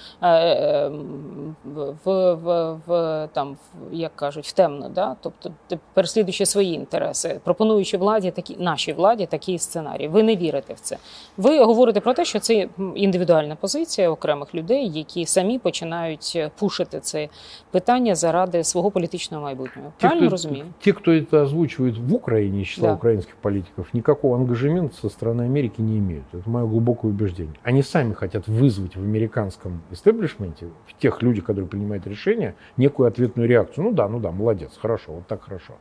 в, 1.65 1.93
в, 2.05 2.73
в 2.87 3.27
там 3.33 3.57
як 3.91 4.15
кажуть 4.15 4.47
в 4.47 4.51
темно, 4.51 4.89
да? 4.89 5.15
тобто 5.21 5.51
переслідуючи 5.93 6.45
свої 6.45 6.73
інтереси, 6.73 7.39
пропонуючи 7.43 7.97
владі 7.97 8.31
такі 8.31 8.55
нашій 8.59 8.93
владі 8.93 9.25
такі 9.25 9.59
сценарії. 9.59 10.07
Ви 10.07 10.23
не 10.23 10.35
вірите 10.35 10.73
в 10.73 10.79
це. 10.79 10.97
Ви 11.37 11.63
говорите 11.63 11.99
про 11.99 12.13
те, 12.13 12.25
що 12.25 12.39
це 12.39 12.67
індивідуальна 12.95 13.55
позиція 13.55 14.09
окремих 14.09 14.55
людей, 14.55 14.91
які 14.93 15.25
самі 15.25 15.59
починають 15.59 16.49
пушити 16.59 16.99
це 16.99 17.29
питання 17.71 18.15
заради 18.19 18.63
свого 18.63 18.91
політичного 18.91 19.43
майбутнього. 19.43 19.93
Правильно 19.99 20.27
кто, 20.27 20.31
разумею? 20.31 20.65
Те, 20.79 20.93
кто 20.93 21.11
это 21.11 21.43
озвучивает 21.43 21.97
в 21.97 22.13
Украине, 22.13 22.65
числа 22.65 22.87
да. 22.87 22.93
украинских 22.93 23.35
политиков, 23.35 23.87
никакого 23.93 24.35
ангажемента 24.35 24.95
со 24.95 25.09
стороны 25.09 25.45
Америки 25.45 25.81
не 25.81 25.97
имеют. 25.97 26.25
Это 26.33 26.49
мое 26.49 26.65
глубокое 26.65 27.11
убеждение. 27.11 27.55
Они 27.63 27.83
сами 27.83 28.13
хотят 28.13 28.47
вызвать 28.47 28.95
в 28.95 28.99
американском 28.99 29.81
истеблишменте, 29.91 30.67
в 30.87 31.01
тех 31.01 31.21
людях, 31.21 31.45
которые 31.45 31.67
принимают 31.67 32.07
решения, 32.07 32.55
некую 32.77 33.07
ответную 33.07 33.47
реакцию. 33.49 33.85
Ну 33.85 33.91
да, 33.91 34.07
ну 34.07 34.19
да, 34.19 34.31
молодец, 34.31 34.71
хорошо, 34.81 35.13
вот 35.13 35.27
так 35.27 35.43
хорошо. 35.43 35.73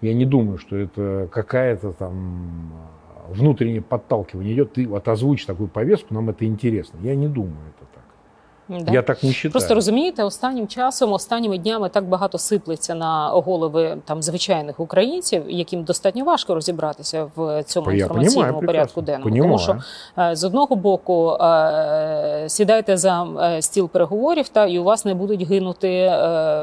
Я 0.00 0.14
не 0.14 0.24
думаю, 0.24 0.58
что 0.58 0.76
это 0.76 1.28
какая-то 1.32 1.92
там 1.92 2.72
внутреннее 3.28 3.82
подталкивание 3.82 4.54
идет, 4.54 4.72
ты 4.72 4.86
вот 4.86 5.06
озвучь 5.08 5.44
такую 5.44 5.68
повестку, 5.68 6.14
нам 6.14 6.30
это 6.30 6.44
интересно. 6.44 6.98
Я 7.02 7.14
не 7.14 7.28
думаю 7.28 7.58
это. 7.76 7.87
Да. 8.68 8.92
Я 8.92 9.02
так 9.02 9.22
не 9.22 9.28
вважаю. 9.28 9.52
Просто 9.52 9.74
розумієте, 9.74 10.24
останнім 10.24 10.68
часом, 10.68 11.12
останніми 11.12 11.58
днями 11.58 11.88
так 11.88 12.04
багато 12.04 12.38
сиплеться 12.38 12.94
на 12.94 13.28
голови 13.28 13.96
там 14.04 14.22
звичайних 14.22 14.80
українців, 14.80 15.42
яким 15.48 15.84
достатньо 15.84 16.24
важко 16.24 16.54
розібратися 16.54 17.26
в 17.36 17.62
цьому 17.62 17.92
Я 17.92 17.96
інформаційному 17.96 18.46
понимаю, 18.46 18.66
порядку 18.66 19.00
денному. 19.00 19.24
Понимаю. 19.24 19.42
Тому 19.42 19.58
що 19.58 19.76
е, 20.22 20.36
з 20.36 20.44
одного 20.44 20.76
боку 20.76 21.30
е, 21.30 22.44
сідайте 22.48 22.96
за 22.96 23.26
е, 23.42 23.62
стіл 23.62 23.88
переговорів, 23.88 24.48
та 24.48 24.66
і 24.66 24.78
у 24.78 24.84
вас 24.84 25.04
не 25.04 25.14
будуть 25.14 25.42
гинути 25.42 26.12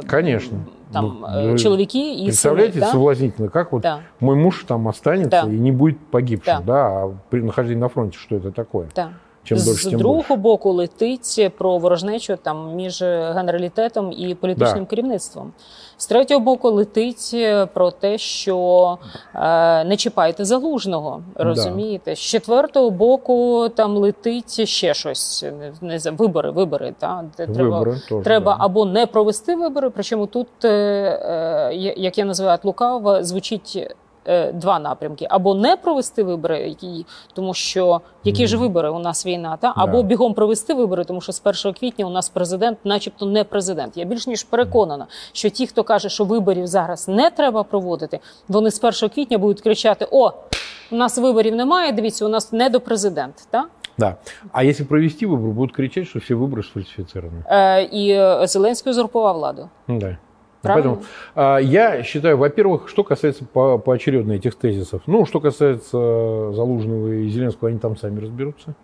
Конечно. 0.09 0.57
там 0.91 1.25
ну, 1.35 1.57
чоловіки 1.57 2.13
і 2.13 2.23
Представляете, 2.23 2.79
сини, 2.79 2.91
соблазнительно, 2.91 3.49
как 3.49 3.71
вот 3.71 3.81
да. 3.81 3.99
мой 4.19 4.35
муж 4.35 4.63
там 4.67 4.87
останется 4.87 5.41
да. 5.43 5.49
и 5.49 5.59
не 5.59 5.71
будет 5.71 5.97
погибшим, 6.11 6.57
да. 6.65 6.73
да, 6.73 6.87
а 6.87 7.11
при 7.29 7.41
нахождении 7.41 7.81
на 7.81 7.87
фронте 7.87 8.17
что 8.17 8.35
это 8.35 8.51
такое? 8.51 8.87
Да. 8.95 9.09
Чим 9.45 9.57
з 9.57 9.65
дольше, 9.65 9.89
другого 9.89 10.21
більше. 10.21 10.35
боку 10.35 10.71
летить 10.71 11.51
про 11.57 11.77
ворожнечу 11.77 12.37
там 12.43 12.75
між 12.75 13.01
генералітетом 13.01 14.11
і 14.11 14.35
політичним 14.35 14.83
да. 14.83 14.89
керівництвом. 14.89 15.51
З 15.97 16.07
третього 16.07 16.39
боку 16.39 16.69
летить 16.69 17.35
про 17.73 17.91
те, 17.91 18.17
що 18.17 18.97
е, 19.35 19.83
не 19.83 19.97
чіпайте 19.97 20.45
залужного, 20.45 21.23
розумієте? 21.35 22.11
Да. 22.11 22.15
З 22.15 22.19
четвертого 22.19 22.89
боку 22.89 23.69
там 23.75 23.97
летить 23.97 24.67
ще 24.67 24.93
щось. 24.93 25.45
Не 25.81 25.99
знаю, 25.99 26.17
вибори, 26.17 26.51
вибори. 26.51 26.93
Та 26.99 27.25
де 27.37 27.45
вибори 27.45 27.97
треба 28.07 28.23
треба 28.23 28.57
да. 28.57 28.65
або 28.65 28.85
не 28.85 29.05
провести 29.05 29.55
вибори. 29.55 29.89
Причому 29.89 30.27
тут, 30.27 30.47
е, 30.63 30.69
е, 30.69 31.93
як 31.97 32.17
я 32.17 32.25
називаю 32.25 32.59
лукаво, 32.63 33.23
звучить 33.23 33.95
два 34.54 34.78
напрямки: 34.78 35.26
або 35.30 35.54
не 35.54 35.76
провести 35.76 36.22
вибори, 36.22 36.58
які, 36.68 37.06
тому 37.32 37.54
що 37.54 38.00
які 38.24 38.46
ж 38.46 38.56
вибори 38.56 38.90
у 38.90 38.98
нас 38.98 39.26
війна, 39.26 39.56
та 39.60 39.72
або 39.76 39.96
Да. 39.96 40.02
бігом 40.02 40.34
провести 40.34 40.74
вибори, 40.74 41.04
тому 41.04 41.20
що 41.20 41.32
з 41.32 41.40
1 41.44 41.72
квітня 41.72 42.06
у 42.06 42.10
нас 42.10 42.28
президент, 42.28 42.78
начебто, 42.84 43.26
не 43.26 43.44
президент. 43.44 43.96
Я 43.96 44.04
більш 44.04 44.26
ніж 44.26 44.44
переконана, 44.44 45.06
що 45.32 45.48
ті, 45.48 45.66
хто 45.66 45.84
каже, 45.84 46.08
що 46.08 46.24
виборів 46.24 46.66
зараз 46.66 47.08
не 47.08 47.30
треба 47.30 47.62
проводити, 47.62 48.20
вони 48.48 48.70
з 48.70 48.84
1 48.84 49.08
квітня 49.08 49.38
будуть 49.38 49.60
кричати: 49.60 50.06
О, 50.10 50.32
у 50.92 50.96
нас 50.96 51.18
виборів 51.18 51.54
немає. 51.56 51.92
Дивіться, 51.92 52.26
у 52.26 52.28
нас 52.28 52.52
не 52.52 52.68
до 52.70 52.80
президент. 52.80 53.34
Та? 53.50 53.64
Да. 53.98 54.16
А 54.52 54.64
если 54.64 54.84
провести 54.84 55.26
выборы, 55.26 55.52
будут 55.52 55.76
кричать, 55.76 56.08
что 56.08 56.18
все 56.18 56.34
выборы 56.34 56.62
сфальсифицированы. 56.62 57.42
Е, 57.46 57.82
і 57.82 58.10
е, 58.10 58.46
Зеленський 58.46 58.90
узурпував 58.90 59.34
владу. 59.36 59.68
Ну 59.88 59.98
Да. 59.98 60.16
Правильно? 60.65 60.95
Поэтому 60.95 61.05
а, 61.35 61.57
я 61.57 62.03
считаю, 62.03 62.37
во-первых, 62.37 62.89
что 62.89 63.03
касается 63.03 63.45
по- 63.45 63.77
поочередно 63.77 64.33
этих 64.33 64.55
тезисов. 64.55 65.01
Ну, 65.07 65.25
что 65.25 65.39
касается 65.39 66.51
Залужного 66.53 67.13
и 67.13 67.27
Зеленского, 67.29 67.69
они 67.69 67.79
там 67.79 67.95
сами 67.95 68.19
разберутся. 68.19 68.75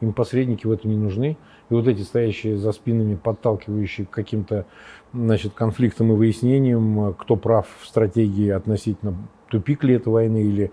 Им 0.00 0.12
посредники 0.12 0.66
в 0.66 0.70
этом 0.72 0.90
не 0.90 0.96
нужны. 0.96 1.36
И 1.68 1.74
вот 1.74 1.88
эти 1.88 2.02
стоящие 2.02 2.56
за 2.56 2.72
спинами, 2.72 3.16
подталкивающие 3.16 4.06
к 4.06 4.10
каким-то 4.10 4.66
значит, 5.12 5.52
конфликтам 5.54 6.12
и 6.12 6.14
выяснениям, 6.14 7.14
кто 7.14 7.36
прав 7.36 7.66
в 7.80 7.86
стратегии 7.86 8.50
относительно 8.50 9.16
тупик 9.48 9.84
ли 9.84 9.94
это 9.94 10.10
войны 10.10 10.42
или 10.42 10.70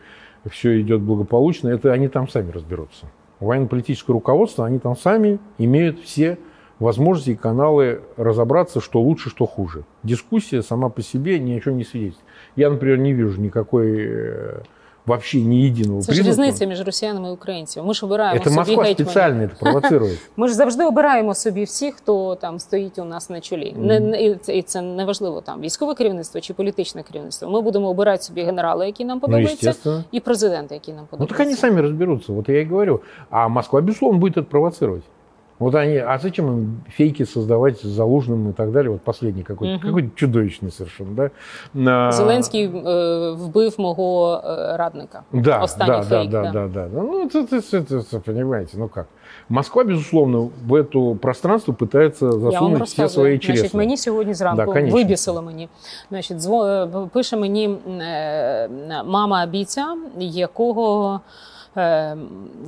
все 0.50 0.80
идет 0.82 1.02
благополучно, 1.02 1.70
это 1.70 1.92
они 1.92 2.08
там 2.10 2.28
сами 2.28 2.52
разберутся. 2.52 3.08
Военно-политическое 3.40 4.12
руководство, 4.12 4.66
они 4.66 4.80
там 4.80 4.96
сами 4.96 5.40
имеют 5.58 6.00
все 6.00 6.38
возможности 6.81 7.31
и 7.31 7.35
каналы 7.37 8.01
разобраться, 8.17 8.81
что 8.81 9.01
лучше, 9.01 9.31
что 9.31 9.47
хуже. 9.47 9.83
Дискуссия 10.05 10.63
сама 10.63 10.89
по 10.89 11.03
себе 11.03 11.39
ни 11.41 11.57
о 11.57 11.61
чем 11.61 11.77
не 11.77 11.85
свидетельствует. 11.85 12.27
Я, 12.57 12.71
например, 12.71 12.99
не 12.99 13.13
вижу 13.15 13.41
никакой 13.41 14.07
э, 14.07 14.61
вообще 15.07 15.41
ни 15.41 15.67
единого 15.67 16.01
Це 16.03 16.13
ж 16.13 16.23
признака. 16.23 16.49
різниця 16.49 16.67
між 16.67 16.81
росіянами 16.87 17.29
і 17.29 17.33
українцями. 17.33 17.89
Ми 17.89 17.95
ж 17.95 18.07
обираємо 18.07 18.41
Это 18.41 18.45
собі 18.45 18.57
Москва 18.57 18.85
гетьмана. 18.85 18.95
специально 19.11 19.43
это 19.43 19.59
провоцирует. 19.61 20.19
Ми 20.37 20.49
ж 20.49 20.55
завжди 20.55 20.85
обираємо 20.85 21.35
собі 21.35 21.65
всіх, 21.65 21.95
хто 21.95 22.35
там 22.35 22.59
стоїть 22.59 22.99
у 22.99 23.05
нас 23.05 23.31
на 23.31 23.41
чолі. 23.41 23.75
Не, 23.79 24.01
не 24.01 24.23
і 24.23 24.35
це, 24.35 24.57
і 24.59 24.63
це 24.63 24.83
не 24.83 25.05
важливо 25.05 25.41
там 25.41 25.61
військове 25.61 25.95
керівництво 25.95 26.41
чи 26.41 26.55
політичне 26.55 27.03
керівництво. 27.03 27.51
Ми 27.51 27.61
будемо 27.61 27.89
обирати 27.89 28.23
собі 28.23 28.43
генерала, 28.43 28.87
який 28.87 29.07
нам 29.07 29.17
Ну, 29.17 29.21
подобається, 29.21 29.55
естественно. 29.71 30.05
і 30.13 30.21
президента, 30.21 30.75
який 30.75 30.95
нам 30.95 31.03
Ну 31.03 31.09
подобається. 31.11 31.37
так 31.39 31.47
они 31.47 31.57
сами 31.57 31.81
разберутся, 31.83 32.33
вот 32.33 32.49
я 32.49 32.61
и 32.63 32.65
говорю. 32.65 33.01
А 33.31 33.49
Москва, 33.49 33.81
безусловно, 33.81 34.19
будет 34.19 34.37
это 34.37 34.47
провоцировать. 34.51 35.03
Вот 35.59 35.75
они, 35.75 35.97
а 35.97 36.19
зачем 36.19 36.47
им 36.47 36.81
фейки 36.89 37.25
создавать 37.25 37.81
с 37.81 37.85
Залужным 37.85 38.51
и 38.51 38.53
так 38.53 38.71
далее? 38.73 38.91
Вот 38.93 39.01
последний 39.01 39.43
какой-то, 39.43 39.75
Мгм. 39.75 39.83
какой-то 39.83 40.09
чудовищный 40.15 40.71
совершенно, 40.71 41.11
да? 41.15 41.31
На- 41.75 42.13
Зеленський 42.13 42.65
е, 42.65 43.31
вбив 43.33 43.75
мого 43.81 44.35
е, 44.45 44.77
радника. 44.77 45.23
Да, 45.33 45.59
Останній 45.59 45.91
да, 45.91 46.03
фейк, 46.03 46.31
да, 46.31 46.43
да. 46.43 46.51
да, 46.53 46.69
да, 46.69 46.89
да. 46.89 47.03
Ну, 47.03 47.25
это, 47.25 47.39
это, 47.43 47.57
это- 47.79 47.97
это, 47.97 48.21
понимаете, 48.21 48.77
ну 48.79 48.89
как. 48.89 49.07
Москва, 49.49 49.85
безусловно, 49.85 50.49
в 50.67 50.73
это 50.75 51.15
пространство 51.17 51.73
пытается 51.75 52.25
Я 52.25 52.31
вам 52.31 52.41
засунуть 52.41 52.75
все 52.75 52.81
розказую. 53.03 53.09
свои 53.11 53.37
Значить, 53.39 53.57
чресла. 53.61 53.79
мені 53.79 53.97
сьогодні 53.97 54.35
зранку 54.35 54.57
Да, 54.57 54.65
конечно. 54.73 54.97
вибісило 54.99 55.43
мені. 55.43 55.69
Значить, 56.09 56.37
дзво, 56.39 56.67
е, 56.67 56.89
пише 57.13 57.37
мені 57.37 57.77
е, 58.01 58.69
мама 59.07 59.47
бійця, 59.47 59.87
якого. 60.19 61.21
е, 61.78 62.18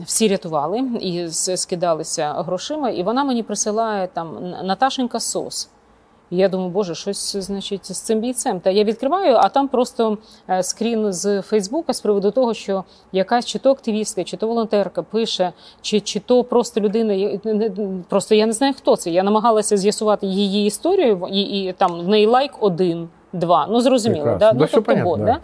Всі 0.06 0.28
рятували 0.28 0.80
і 1.02 1.30
скидалися 1.30 2.34
грошима, 2.34 2.90
і 2.90 3.04
вона 3.04 3.24
мені 3.24 3.44
присилає 3.44 4.08
там 4.14 4.54
Наташенька 4.64 5.20
сос. 5.20 5.70
І 6.30 6.38
я 6.38 6.50
думаю, 6.50 6.70
боже, 6.70 6.96
щось 6.96 7.36
значить 7.36 7.96
з 7.96 8.00
цим 8.00 8.20
бійцем. 8.20 8.60
Та 8.60 8.70
я 8.70 8.84
відкриваю, 8.84 9.36
а 9.36 9.50
там 9.50 9.68
просто 9.68 10.18
е, 10.50 10.64
скрін 10.64 11.14
з 11.14 11.42
Фейсбука 11.42 11.94
з 11.94 12.02
приводу 12.02 12.32
того, 12.32 12.54
що 12.54 12.84
якась 13.12 13.46
чи 13.46 13.60
то 13.60 13.72
активістка, 13.72 14.24
чи 14.24 14.38
то 14.38 14.48
волонтерка 14.48 15.04
пише, 15.04 15.54
чи, 15.82 16.00
чи 16.00 16.20
то 16.20 16.44
просто 16.44 16.82
людина. 16.82 17.40
Просто 18.10 18.36
я 18.36 18.46
не 18.46 18.54
знаю, 18.54 18.74
хто 18.78 18.96
це. 18.96 19.10
Я 19.10 19.24
намагалася 19.24 19.78
з'ясувати 19.78 20.28
її 20.28 20.68
історію, 20.68 21.28
і, 21.32 21.42
і 21.42 21.74
там 21.74 22.02
в 22.02 22.08
неї 22.08 22.26
лайк 22.26 22.52
один. 22.60 23.10
Два, 23.36 23.68
ну 23.70 23.82
зрозуміло, 23.82 24.24
Прекрасно. 24.24 24.48
да? 24.48 24.54
Да, 24.54 24.60
ну, 24.60 24.68
тобто 24.72 24.82
понятно, 24.82 25.10
бот, 25.10 25.20
да. 25.20 25.26
да? 25.26 25.40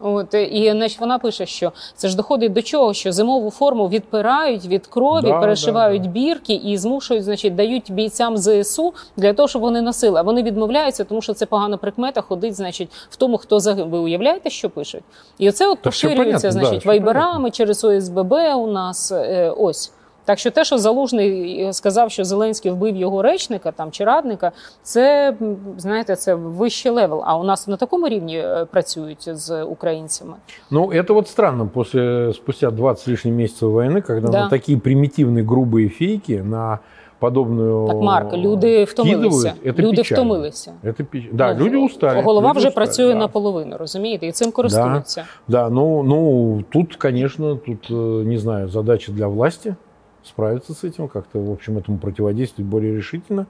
От 0.00 0.34
і 0.34 0.70
значить, 0.72 1.00
вона 1.00 1.18
пише, 1.18 1.46
що 1.46 1.72
це 1.94 2.08
ж 2.08 2.16
доходить 2.16 2.52
до 2.52 2.62
чого, 2.62 2.94
що 2.94 3.12
зимову 3.12 3.50
форму 3.50 3.88
відпирають 3.88 4.66
від 4.66 4.86
крові, 4.86 5.22
Да, 5.26 5.40
перешивають 5.40 6.02
да, 6.02 6.08
да. 6.08 6.12
бірки 6.12 6.52
і 6.54 6.76
змушують, 6.78 7.24
значить, 7.24 7.54
дають 7.54 7.92
бійцям 7.92 8.36
ЗСУ 8.36 8.94
для 9.16 9.32
того, 9.32 9.48
щоб 9.48 9.62
вони 9.62 9.82
носили. 9.82 10.20
А 10.20 10.22
вони 10.22 10.42
відмовляються, 10.42 11.04
тому 11.04 11.22
що 11.22 11.32
це 11.34 11.46
погана 11.46 11.76
прикмета 11.76 12.20
ходить, 12.20 12.54
значить, 12.56 12.88
в 13.10 13.16
тому, 13.16 13.38
хто 13.38 13.60
загинув. 13.60 13.90
Ви 13.90 13.98
уявляєте, 13.98 14.50
що 14.50 14.70
пишуть? 14.70 15.02
І 15.38 15.48
оце 15.48 15.68
от 15.68 15.78
поширюється, 15.82 16.48
понятно, 16.48 16.60
да, 16.60 16.66
значить, 16.66 16.86
вайберами 16.86 17.50
через 17.50 17.84
ОСББ 17.84 18.32
у 18.56 18.66
нас. 18.66 19.12
е, 19.12 19.52
ось. 19.56 19.92
Так 20.25 20.39
що 20.39 20.51
те, 20.51 20.63
що 20.63 20.77
Залужний 20.77 21.61
е, 21.63 21.73
сказав, 21.73 22.11
що 22.11 22.23
Зеленський 22.23 22.71
вбив 22.71 22.95
його 22.95 23.21
речника 23.21 23.71
там 23.71 23.91
чи 23.91 24.03
радника, 24.03 24.51
це 24.83 25.35
м, 25.41 25.57
знаєте, 25.77 26.15
це 26.15 26.35
вищий 26.35 26.91
левел. 26.91 27.23
А 27.25 27.37
у 27.37 27.43
нас 27.43 27.67
на 27.67 27.77
такому 27.77 28.07
рівні 28.09 28.37
е, 28.37 28.65
працюють 28.71 29.29
з 29.37 29.63
українцями. 29.63 30.33
Ну, 30.71 30.87
это 30.87 31.13
вот 31.13 31.27
странно, 31.27 31.67
после, 31.73 32.33
спустя 32.33 32.71
20 32.71 33.01
с 33.03 33.07
лишним 33.07 33.35
месяцев 33.35 33.71
войны, 33.71 34.01
когда 34.07 34.27
Да. 34.27 34.43
на 34.43 34.49
такие 34.49 34.77
примитивные, 34.77 35.45
грубые 35.45 35.89
фейки, 35.89 36.41
на 36.43 36.79
подобную 37.19 37.87
Так, 37.87 37.97
Марк, 38.01 38.33
люди 38.33 38.83
втомилися. 38.83 39.47
кидывают, 39.47 39.73
это 39.73 39.81
люди 39.81 39.97
печально. 39.97 40.23
втомилися. 40.23 40.71
Это 40.83 41.05
печ- 41.13 41.29
Да, 41.33 41.53
Ну, 41.53 41.65
люди 41.65 41.77
устали. 41.77 42.21
Голова 42.21 42.49
люди 42.49 42.59
вже 42.59 42.67
устали, 42.67 42.85
працює 42.85 43.13
да. 43.13 43.19
наполовину, 43.19 43.77
розумієте, 43.77 44.27
і 44.27 44.31
цим 44.31 44.51
користуються. 44.51 45.25
Да, 45.47 45.69
ну, 45.69 46.03
ну, 46.03 46.63
тут, 46.69 46.95
конечно, 46.95 47.55
тут, 47.55 47.91
э, 47.91 48.23
не 48.25 48.37
знаю, 48.37 48.69
задача 48.69 49.11
для 49.11 49.27
власти 49.27 49.75
справиться 50.23 50.73
с 50.73 50.83
этим, 50.83 51.07
как-то, 51.07 51.39
в 51.39 51.51
общем, 51.51 51.77
этому 51.77 51.97
противодействовать 51.97 52.69
более 52.69 52.95
решительно. 52.95 53.47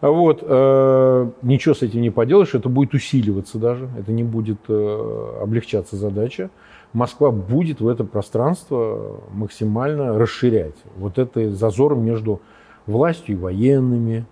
А 0.00 0.10
Вот, 0.10 0.38
э, 0.42 1.30
ничего 1.42 1.74
с 1.74 1.82
этим 1.82 2.00
не 2.00 2.10
поделаешь, 2.10 2.54
это 2.54 2.68
будет 2.68 2.94
усиливаться 2.94 3.58
даже, 3.58 3.88
это 3.98 4.12
не 4.12 4.22
будет 4.24 4.58
э, 4.68 5.38
облегчаться 5.42 5.96
задача. 5.96 6.50
Москва 6.92 7.30
будет 7.30 7.80
в 7.80 7.88
это 7.88 8.04
пространство 8.04 9.20
максимально 9.32 10.18
расширять. 10.18 10.76
Вот 10.96 11.18
это 11.18 11.50
зазор 11.50 11.96
между 11.96 12.40
властью 12.86 13.36
и 13.36 13.38
военными, 13.38 14.24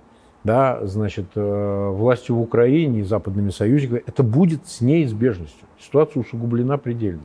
да, 0.45 0.81
значит, 0.85 1.27
э, 1.35 1.89
властью 1.91 2.37
в 2.37 2.41
Украине 2.41 3.01
и 3.01 3.03
западными 3.03 3.51
союзниками, 3.51 4.03
это 4.07 4.23
будет 4.23 4.67
с 4.69 4.81
неизбежностью. 4.81 5.67
Ситуация 5.81 6.21
усугублена 6.21 6.79
предельно. 6.79 7.23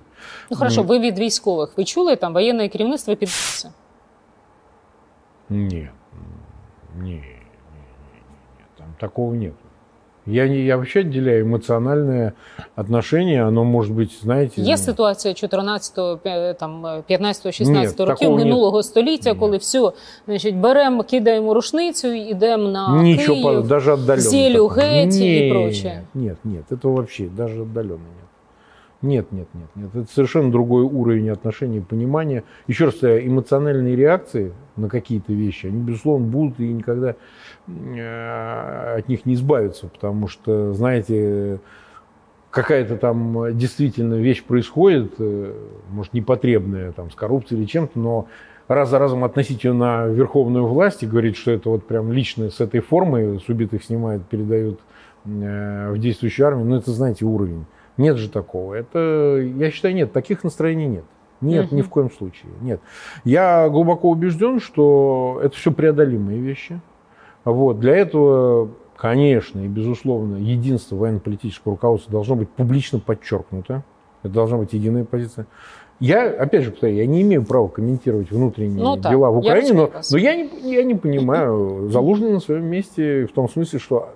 Ну 0.51 0.58
хорошо, 0.58 0.82
М. 0.82 0.88
ви 0.88 0.99
від 0.99 1.19
військових. 1.19 1.78
Ви 1.78 1.84
чули 1.84 2.15
там 2.15 2.34
воєнне 2.34 2.69
керівництво 2.69 3.15
підписується? 3.15 3.69
Нет, 5.49 5.71
не, 5.71 5.78
не, 5.78 7.04
не, 7.04 7.12
не, 7.12 7.17
не, 7.17 7.21
там 8.78 8.88
такого 8.99 9.34
нет. 9.34 9.54
Я, 10.28 10.47
не, 10.47 10.65
я 10.65 10.78
вообще 10.78 11.01
отделяю 11.01 11.45
эмоциональное 11.45 12.34
отношение, 12.75 13.43
оно 13.43 13.63
может 13.63 13.93
быть, 13.95 14.21
знаете... 14.21 14.62
Є 14.62 14.71
ну, 14.71 14.78
ситуація 14.78 15.34
14, 15.34 16.21
пе- 16.23 16.56
там 16.60 17.04
15, 17.08 17.45
Ні, 17.45 17.51
16 17.51 17.99
років 17.99 18.15
такого 18.17 18.38
ні. 18.38 18.43
минулого 18.45 18.84
століття, 18.84 19.34
Ні. 19.34 19.39
коли 19.39 19.58
все, 19.58 19.91
значить, 20.25 20.56
беремо, 20.56 21.04
кидаємо 21.04 21.54
рушницю, 21.54 22.08
йдемо 22.08 22.67
на 22.69 23.01
Ничего, 23.04 23.34
Київ. 23.34 23.43
по- 23.43 23.62
даже 23.62 23.91
отдаленно. 23.91 24.21
Зелю, 24.30 24.54
такого. 24.54 24.82
Гетти 24.82 25.25
и 25.25 25.41
Нет, 25.41 25.51
прочее. 25.51 26.01
Нет, 26.13 26.38
нет, 26.43 26.71
это 26.71 26.88
вообще 26.88 27.23
даже 27.25 27.62
отдаленно 27.62 27.99
нет. 29.02 29.32
Нет, 29.32 29.48
нет, 29.54 29.68
нет. 29.74 29.94
Это 29.94 30.12
совершенно 30.12 30.50
другой 30.50 30.84
уровень 30.84 31.30
отношений 31.30 31.80
понимания. 31.80 32.44
Еще 32.66 32.86
раз 32.86 32.94
повторяю, 32.94 33.26
эмоциональные 33.26 33.96
реакции 33.96 34.52
на 34.76 34.88
какие-то 34.88 35.32
вещи, 35.32 35.66
они, 35.66 35.80
безусловно, 35.80 36.26
будут 36.26 36.60
и 36.60 36.72
никогда 36.72 37.16
э, 37.66 38.94
от 38.98 39.08
них 39.08 39.26
не 39.26 39.34
избавиться, 39.34 39.88
потому 39.88 40.28
что, 40.28 40.72
знаете, 40.72 41.60
какая-то 42.50 42.96
там 42.96 43.56
действительно 43.56 44.14
вещь 44.14 44.42
происходит, 44.42 45.14
э, 45.18 45.54
может, 45.90 46.12
непотребная, 46.12 46.92
там, 46.92 47.10
с 47.10 47.14
коррупцией 47.14 47.60
или 47.60 47.66
чем-то, 47.66 47.98
но 47.98 48.28
раз 48.68 48.90
за 48.90 48.98
разом 48.98 49.24
относить 49.24 49.64
ее 49.64 49.72
на 49.72 50.06
верховную 50.06 50.66
власть 50.66 51.02
и 51.02 51.06
говорить, 51.06 51.36
что 51.36 51.50
это 51.50 51.70
вот 51.70 51.86
прям 51.86 52.12
лично 52.12 52.50
с 52.50 52.60
этой 52.60 52.80
формы 52.80 53.40
с 53.44 53.48
убитых 53.48 53.82
снимают, 53.84 54.26
передают 54.26 54.80
э, 55.24 55.90
в 55.92 55.98
действующую 55.98 56.46
армию, 56.46 56.66
ну, 56.66 56.76
это, 56.76 56.90
знаете, 56.90 57.24
уровень. 57.24 57.64
Нет 58.00 58.16
же 58.16 58.30
такого. 58.30 58.74
Это, 58.74 59.38
я 59.56 59.70
считаю, 59.70 59.94
нет, 59.94 60.12
таких 60.12 60.42
настроений 60.42 60.86
нет. 60.86 61.04
Нет, 61.42 61.66
Мгм. 61.66 61.76
ни 61.76 61.82
в 61.82 61.88
коем 61.88 62.10
случае. 62.10 62.50
Нет. 62.60 62.80
Я 63.24 63.68
глубоко 63.68 64.10
убежден, 64.10 64.58
что 64.60 65.40
это 65.42 65.54
все 65.56 65.70
преодолимые 65.70 66.40
вещи. 66.40 66.80
Вот. 67.44 67.78
Для 67.80 67.96
этого, 67.96 68.70
конечно 68.96 69.60
и 69.60 69.68
безусловно, 69.68 70.36
единство 70.36 70.96
военно-политического 70.96 71.72
руководства 71.74 72.12
должно 72.12 72.36
быть 72.36 72.48
публично 72.50 72.98
подчеркнуто. 73.00 73.82
Это 74.22 74.32
должна 74.34 74.58
быть 74.58 74.72
единая 74.72 75.04
позиция. 75.04 75.46
Я, 75.98 76.28
опять 76.30 76.64
же, 76.64 76.70
повторяю, 76.70 76.98
я 76.98 77.06
не 77.06 77.20
имею 77.22 77.44
права 77.44 77.68
комментировать 77.68 78.30
внутренние 78.30 78.82
Ну 78.82 78.96
дела 78.96 79.30
в 79.30 79.34
я 79.34 79.38
Украине, 79.38 79.72
но, 79.74 79.86
вас. 79.86 80.10
но 80.10 80.16
я, 80.18 80.34
не, 80.34 80.72
я 80.74 80.82
не 80.84 80.94
понимаю, 80.94 81.88
Залужный 81.90 82.32
на 82.32 82.40
своем 82.40 82.64
месте 82.64 83.26
в 83.26 83.32
том 83.32 83.48
смысле, 83.50 83.78
что 83.78 84.08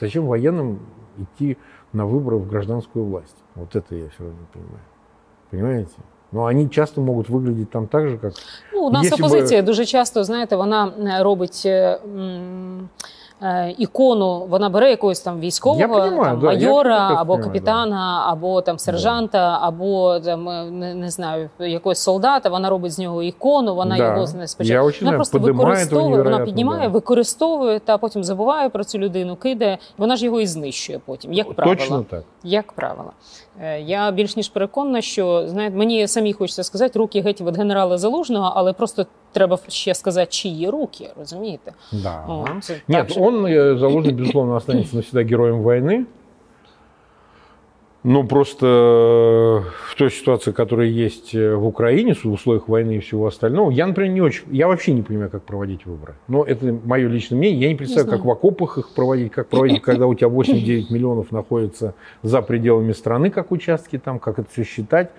зачем 0.00 0.26
военным 0.26 0.80
идти 1.18 1.56
на 1.92 2.06
выборы 2.06 2.36
в 2.36 2.48
гражданскую 2.48 3.04
власть. 3.04 3.36
Вот 3.54 3.76
это 3.76 3.94
я 3.94 4.08
все 4.08 4.24
равно 4.24 4.38
не 4.40 4.46
понимаю. 4.52 4.84
Понимаете? 5.50 5.96
Но 6.32 6.44
они 6.46 6.68
часто 6.70 7.00
могут 7.00 7.28
выглядеть 7.28 7.70
там 7.70 7.86
так 7.86 8.08
же, 8.08 8.18
как... 8.18 8.32
Ну, 8.72 8.86
у 8.86 8.90
нас 8.90 9.10
би- 9.10 9.14
опозиція 9.14 9.62
дуже 9.62 9.84
часто, 9.84 10.24
знаєте, 10.24 10.56
вона 10.56 10.92
е, 10.98 11.22
робить. 11.22 11.68
Е, 13.42 13.74
Ікону 13.78 14.46
вона 14.46 14.68
бере 14.68 14.90
якогось 14.90 15.20
там 15.20 15.40
військового 15.40 15.80
Я 15.80 15.88
понімаю, 15.88 16.30
там, 16.30 16.40
да, 16.40 16.52
я 16.52 16.68
майора 16.68 17.10
або 17.16 17.38
капітана, 17.38 18.24
або 18.28 18.60
там 18.60 18.78
сержанта, 18.78 19.58
або 19.62 20.20
там 20.20 20.48
е, 20.48 20.64
не, 20.70 20.94
не 20.94 21.10
знаю 21.10 21.50
якогось 21.58 21.98
солдата. 21.98 22.48
Вона 22.48 22.70
робить 22.70 22.92
з 22.92 22.98
нього 22.98 23.22
ікону. 23.22 23.74
Вона 23.74 23.96
Да. 23.96 24.04
його 24.04 24.26
не 24.38 24.48
спочатку. 24.48 24.82
Вона 24.82 24.92
знаю, 24.92 25.16
просто 25.16 25.38
використовує, 25.38 26.22
вона 26.22 26.38
піднімає, 26.38 26.82
да. 26.82 26.88
використовує 26.88 27.78
та 27.80 27.98
потім 27.98 28.24
забуває 28.24 28.68
про 28.68 28.84
цю 28.84 28.98
людину, 28.98 29.36
кидає. 29.36 29.78
Вона 29.98 30.16
ж 30.16 30.24
його 30.24 30.40
і 30.40 30.46
знищує 30.46 31.00
потім. 31.06 31.32
Як 31.32 31.54
правило, 31.54 31.76
Точно 31.76 32.04
так. 32.10 32.22
як 32.44 32.72
правило. 32.72 33.12
Е, 33.61 33.81
Я 33.81 34.11
більш 34.11 34.35
ніж 34.35 34.49
переконана, 34.49 35.01
що 35.01 35.47
знаєте, 35.47 35.75
мені 35.77 36.07
самі 36.07 36.33
хочеться 36.33 36.63
сказати, 36.63 36.99
руки 36.99 37.21
геть 37.21 37.41
від 37.41 37.57
генерала 37.57 37.97
Залужного, 37.97 38.53
але 38.55 38.73
просто 38.73 39.05
треба 39.31 39.59
ще 39.67 39.95
сказати, 39.95 40.31
чиї 40.31 40.69
руки, 40.69 41.09
розумієте? 41.19 41.73
Да. 41.91 42.25
О, 42.27 42.47
це 42.61 42.73
Нет, 42.87 43.07
так 43.07 43.09
же. 43.15 43.21
он, 43.21 43.45
э, 43.45 43.77
Залужный, 43.77 44.11
безусловно, 44.11 44.55
останется 44.55 44.95
навсегда 44.95 45.23
героем 45.23 45.61
войны. 45.63 46.05
Но 48.06 48.22
просто 48.22 48.66
э, 48.66 49.68
в 49.90 49.96
той 49.96 50.12
ситуации, 50.12 50.52
которая 50.52 50.86
есть 50.86 51.34
э, 51.34 51.56
в 51.56 51.66
Украине, 51.66 52.14
в 52.14 52.24
условиях 52.26 52.68
войны 52.68 52.98
и 52.98 53.00
всего 53.00 53.26
остального, 53.26 53.72
я, 53.72 53.84
например, 53.84 54.12
не 54.12 54.20
очень, 54.20 54.44
я 54.52 54.68
вообще 54.68 54.92
не 54.92 55.02
понимаю, 55.02 55.28
как 55.28 55.42
проводить 55.42 55.86
выборы. 55.86 56.14
Но 56.28 56.44
это 56.44 56.72
мое 56.84 57.08
личное 57.08 57.36
мнение. 57.36 57.62
Я 57.62 57.68
не 57.68 57.74
представляю, 57.74 58.06
знаю. 58.06 58.18
как 58.20 58.26
в 58.26 58.30
окопах 58.30 58.78
их 58.78 58.90
проводить, 58.90 59.32
как 59.32 59.48
проводить, 59.48 59.82
когда 59.82 60.06
у 60.06 60.14
тебя 60.14 60.28
8-9 60.28 60.92
миллионов 60.92 61.32
находится 61.32 61.96
за 62.22 62.42
пределами 62.42 62.92
страны, 62.92 63.30
как 63.30 63.50
участки 63.50 63.98
там, 63.98 64.20
как 64.20 64.38
это 64.38 64.48
все 64.52 64.62
считать. 64.62 65.10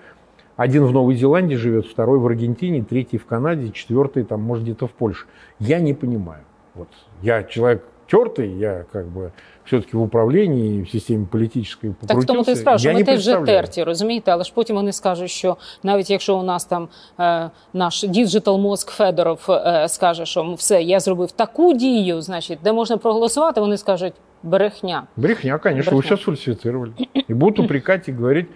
Один 0.56 0.86
в 0.86 0.92
Новой 0.92 1.14
Зеландии 1.14 1.56
живет, 1.56 1.86
второй 1.86 2.18
в 2.18 2.26
Аргентине, 2.26 2.82
третий 2.82 3.18
в 3.18 3.26
Канаде, 3.26 3.70
четвертый 3.70 4.24
там, 4.24 4.40
может, 4.40 4.64
где-то 4.64 4.86
в 4.86 4.92
Польше. 4.92 5.26
Я 5.58 5.78
не 5.80 5.92
понимаю. 5.92 6.40
Вот. 6.74 6.88
Я 7.20 7.42
человек 7.42 7.84
тертый, 8.10 8.50
я 8.54 8.86
как 8.90 9.08
бы 9.08 9.32
все-таки 9.67 9.97
в 9.97 10.01
управлении, 10.01 10.81
в 10.83 10.89
системе 10.89 11.25
политической 11.31 11.93
Так 12.07 12.17
в 12.17 12.25
тому 12.25 12.43
ти 12.43 12.51
і 12.51 12.55
покрутился. 12.55 12.61
справа, 12.61 12.77
що 12.77 12.87
Я 12.87 12.93
ми 12.93 12.99
не 12.99 13.05
теж 13.05 13.19
вже 13.19 13.31
представляю. 13.31 13.61
терті, 13.63 13.83
розумієте, 13.83 14.31
але 14.31 14.43
ж 14.43 14.51
потім 14.55 14.75
вони 14.75 14.91
скажуть, 14.93 15.29
що 15.29 15.57
навіть 15.83 16.09
якщо 16.09 16.37
у 16.37 16.43
нас 16.43 16.65
там 16.65 16.87
е, 17.19 17.49
наш 17.73 18.03
діджитал 18.03 18.57
мозк 18.59 18.91
Федоров 18.91 19.45
е, 19.49 19.87
скаже, 19.89 20.25
що 20.25 20.53
все, 20.53 20.81
я 20.81 20.99
зробив 20.99 21.31
таку 21.31 21.73
дію, 21.73 22.21
значить, 22.21 22.59
де 22.63 22.73
можна 22.73 22.97
проголосувати, 22.97 23.61
вони 23.61 23.77
скажуть 23.77 24.13
брехня. 24.43 25.03
Брехня, 25.15 25.57
конечно, 25.57 25.91
вы 25.91 25.97
Брехня. 25.97 26.15
все 26.15 26.23
сфальсифицировали. 26.23 26.91
И 27.29 27.33
будут 27.33 27.59
упрекать 27.59 28.09
и 28.09 28.13
говорить, 28.13 28.47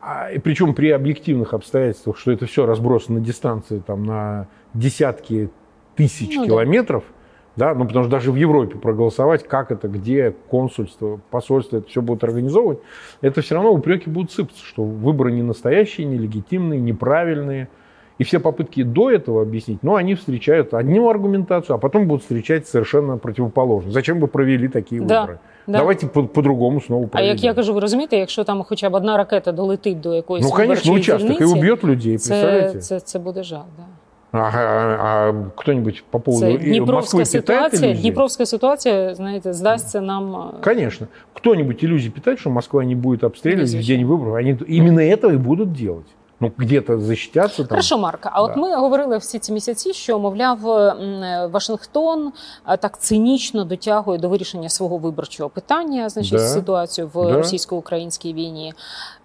а, 0.00 0.30
и 0.34 0.38
причем 0.38 0.74
при 0.74 0.92
объективных 0.92 1.54
обстоятельствах, 1.54 2.16
что 2.18 2.30
это 2.32 2.46
все 2.46 2.66
разбросано 2.66 3.18
на 3.18 3.24
дистанции 3.24 3.82
там, 3.86 4.04
на 4.04 4.46
десятки 4.74 5.48
тысяч 5.96 6.34
Ну 6.36 6.42
да. 6.42 6.46
километров, 6.46 7.04
да, 7.56 7.74
ну 7.74 7.86
потому 7.86 8.04
что 8.04 8.10
даже 8.10 8.32
в 8.32 8.36
Европе 8.36 8.78
проголосовать, 8.78 9.42
как 9.42 9.70
это, 9.70 9.88
где 9.88 10.34
консульство, 10.50 11.20
посольство, 11.30 11.78
это 11.78 11.88
все 11.88 12.00
будут 12.00 12.24
организовывать, 12.24 12.78
это 13.20 13.40
все 13.42 13.54
равно 13.54 13.72
упреки 13.72 14.08
будут 14.10 14.30
сыпаться, 14.32 14.64
что 14.64 14.82
выборы 14.82 15.32
не 15.32 15.42
настоящие, 15.42 16.06
нелегитимные, 16.06 16.80
неправильные. 16.80 17.68
И 18.18 18.24
все 18.24 18.38
попытки 18.38 18.84
до 18.84 19.10
этого 19.10 19.42
объяснить, 19.42 19.78
ну, 19.82 19.96
они 19.96 20.14
встречают 20.14 20.74
одну 20.74 21.08
аргументацию, 21.08 21.74
а 21.74 21.78
потом 21.78 22.06
будут 22.06 22.22
встречать 22.22 22.68
совершенно 22.68 23.16
противоположную. 23.18 23.92
Зачем 23.92 24.20
вы 24.20 24.28
провели 24.28 24.68
такие 24.68 25.00
Да, 25.02 25.22
выборы? 25.24 25.38
да. 25.66 25.78
Давайте 25.78 26.06
по- 26.06 26.22
по-другому 26.26 26.80
снова 26.80 27.04
А 27.04 27.08
проведем. 27.08 27.34
як 27.36 27.44
я 27.44 27.54
кажу, 27.54 27.74
ви 27.74 27.80
розумієте, 27.80 28.16
якщо 28.16 28.44
там 28.44 28.62
хоча 28.62 28.90
б 28.90 28.94
одна 28.94 29.16
ракета 29.16 29.52
долетить 29.52 30.00
до 30.00 30.14
якоїсь 30.14 30.44
ну, 30.44 30.50
конечно, 30.50 30.68
виборчої 30.74 30.96
участок 30.98 31.30
и 31.30 31.34
дільниці, 31.34 31.58
убьет 31.58 31.84
людей, 31.84 32.18
це, 32.18 32.30
представляете? 32.30 32.78
це, 32.80 33.00
це 33.00 33.18
буде 33.18 33.42
жах. 33.42 33.64
Да. 33.76 33.84
А, 34.34 34.38
а- 34.38 34.96
а 35.28 35.34
кто-нибудь 35.56 36.04
по 36.10 36.20
поводу 36.20 36.46
Це 36.46 36.52
и 36.52 36.58
Дніпровська 36.58 37.18
Москвы 37.18 37.20
питает 37.40 37.62
ситуація. 37.72 37.90
иллюзии? 37.90 38.02
Дніпровська 38.02 38.46
ситуація, 38.46 39.14
знаєте, 39.14 39.52
здасться 39.52 40.00
нам. 40.00 40.34
е, 40.34 40.64
Конечно. 40.64 41.06
Кто-нибудь 41.32 41.84
иллюзии 41.84 42.10
питает, 42.10 42.38
что 42.38 42.50
Москва 42.50 42.84
не 42.84 42.94
будет 42.94 43.24
обстреливать 43.24 43.68
в 43.70 43.72
Безусловно. 43.76 43.96
день 43.96 44.06
выборов? 44.06 44.34
Они 44.36 44.56
именно 44.78 45.00
это 45.00 45.32
и 45.32 45.36
будут 45.36 45.72
делать. 45.72 46.06
Ну, 46.39 46.51
где-то 46.57 46.99
защитятся 46.99 47.57
там. 47.57 47.67
Хорошо, 47.69 47.97
Марка. 47.97 48.29
А 48.33 48.41
от 48.41 48.57
ми 48.57 48.75
говорили 48.75 49.17
всі 49.17 49.39
ці 49.39 49.53
місяці, 49.53 49.93
що 49.93 50.19
мовляв 50.19 50.59
Вашингтон 51.51 52.31
так 52.79 52.99
цинічно 52.99 53.63
дотягує 53.65 54.19
до 54.19 54.29
вирішення 54.29 54.69
свого 54.69 54.97
виборчого 54.97 55.49
питання, 55.49 56.09
значить, 56.09 56.31
Да. 56.39 56.47
ситуацію 56.47 57.09
в 57.13 57.25
Да. 57.25 57.31
російсько-українській 57.37 58.33
війні. 58.33 58.73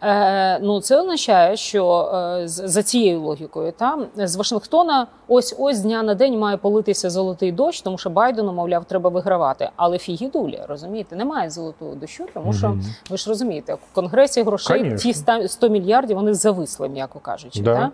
Е, 0.02 0.58
ну 0.58 0.80
це 0.80 1.00
означає, 1.00 1.56
що 1.56 2.10
е, 2.14 2.48
за 2.48 2.82
цією 2.82 3.20
логікою, 3.20 3.72
та 3.72 3.98
з 4.16 4.36
Вашингтона 4.36 5.06
ось 5.28 5.54
ось 5.58 5.80
дня 5.80 6.02
на 6.02 6.14
день 6.14 6.38
має 6.38 6.56
политися 6.56 7.10
золотий 7.10 7.52
дощ, 7.52 7.82
тому 7.82 7.98
що 7.98 8.10
Байдену, 8.10 8.52
мовляв, 8.52 8.84
треба 8.84 9.10
вигравати. 9.10 9.70
Але 9.76 9.98
фігі 9.98 10.26
дулі, 10.28 10.60
розумієте, 10.68 11.16
немає 11.16 11.50
золотого 11.50 11.94
дощу, 11.94 12.24
тому 12.34 12.52
що 12.52 12.68
Мгм. 12.68 12.84
ви 13.10 13.16
ж 13.16 13.28
розумієте, 13.28 13.74
в 13.74 13.94
конгресі 13.94 14.42
грошей 14.42 14.78
Конечно. 14.78 14.98
ті 14.98 15.14
100 15.14 15.48
100 15.48 15.68
мільярдів 15.68 16.16
вони 16.16 16.34
зависли, 16.34 16.88
м'яко 17.02 17.18
кажучи. 17.18 17.62
Да. 17.62 17.74
Та? 17.74 17.90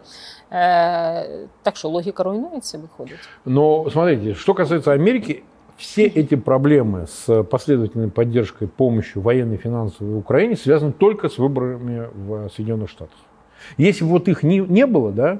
Е, 0.56 1.48
так 1.62 1.76
що 1.76 1.88
логіка 1.88 2.22
руйнується, 2.22 2.78
виходить. 2.78 3.28
Но 3.44 3.90
смотрите, 3.90 4.34
что 4.34 4.54
касается 4.54 4.92
Америки, 4.92 5.42
все 5.76 6.02
эти 6.02 6.36
проблемы 6.36 7.06
с 7.06 7.42
последовательной 7.42 8.10
поддержкой, 8.10 8.68
помощью 8.68 9.22
военной, 9.22 9.56
финансовой 9.56 10.18
Украине 10.18 10.56
связаны 10.56 10.92
только 10.92 11.28
с 11.28 11.38
выборами 11.38 12.08
в 12.26 12.48
Соединенных 12.50 12.90
Штатах. 12.90 13.18
Если 13.78 14.04
бы 14.04 14.10
вот 14.10 14.28
их 14.28 14.42
не, 14.42 14.58
не 14.58 14.86
было, 14.86 15.12
да, 15.12 15.38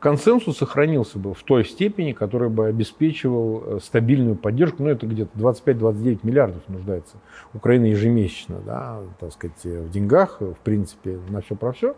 консенсус 0.00 0.56
сохранился 0.58 1.18
бы 1.18 1.34
в 1.34 1.42
той 1.42 1.64
степени, 1.64 2.12
который 2.12 2.48
бы 2.48 2.66
обеспечивал 2.66 3.62
э, 3.64 3.78
стабильную 3.82 4.34
поддержку. 4.34 4.82
Ну, 4.82 4.88
это 4.88 5.06
где-то 5.06 5.38
25-29 5.38 6.20
миллиардов 6.22 6.62
нуждается 6.68 7.18
Украина 7.54 7.84
ежемесячно, 7.84 8.56
да, 8.64 9.00
так 9.20 9.32
сказать, 9.32 9.60
э, 9.64 9.82
в 9.82 9.90
деньгах, 9.90 10.38
э, 10.40 10.52
в 10.52 10.58
принципе, 10.64 11.18
на 11.28 11.42
все 11.42 11.54
про 11.54 11.72
все. 11.72 11.94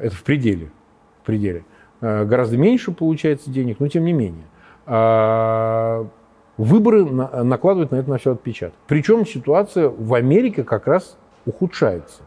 Это 0.00 0.14
в 0.14 0.22
пределе. 0.22 0.70
В 1.22 1.26
пределе. 1.26 1.64
Э, 2.00 2.24
Гораздо 2.24 2.56
меньше 2.56 2.92
получается 2.92 3.50
денег, 3.50 3.80
но 3.80 3.88
тем 3.88 4.04
не 4.04 4.12
менее. 4.12 4.44
А, 4.86 6.06
Выборы 6.56 7.04
на- 7.04 7.42
накладывают 7.42 7.90
на 7.90 7.96
это 7.96 8.08
на 8.10 8.18
все 8.18 8.32
отпечаток. 8.32 8.76
Причем 8.86 9.26
ситуация 9.26 9.88
в 9.88 10.14
Америке 10.14 10.62
как 10.62 10.86
раз 10.86 11.16
ухудшается. 11.46 12.22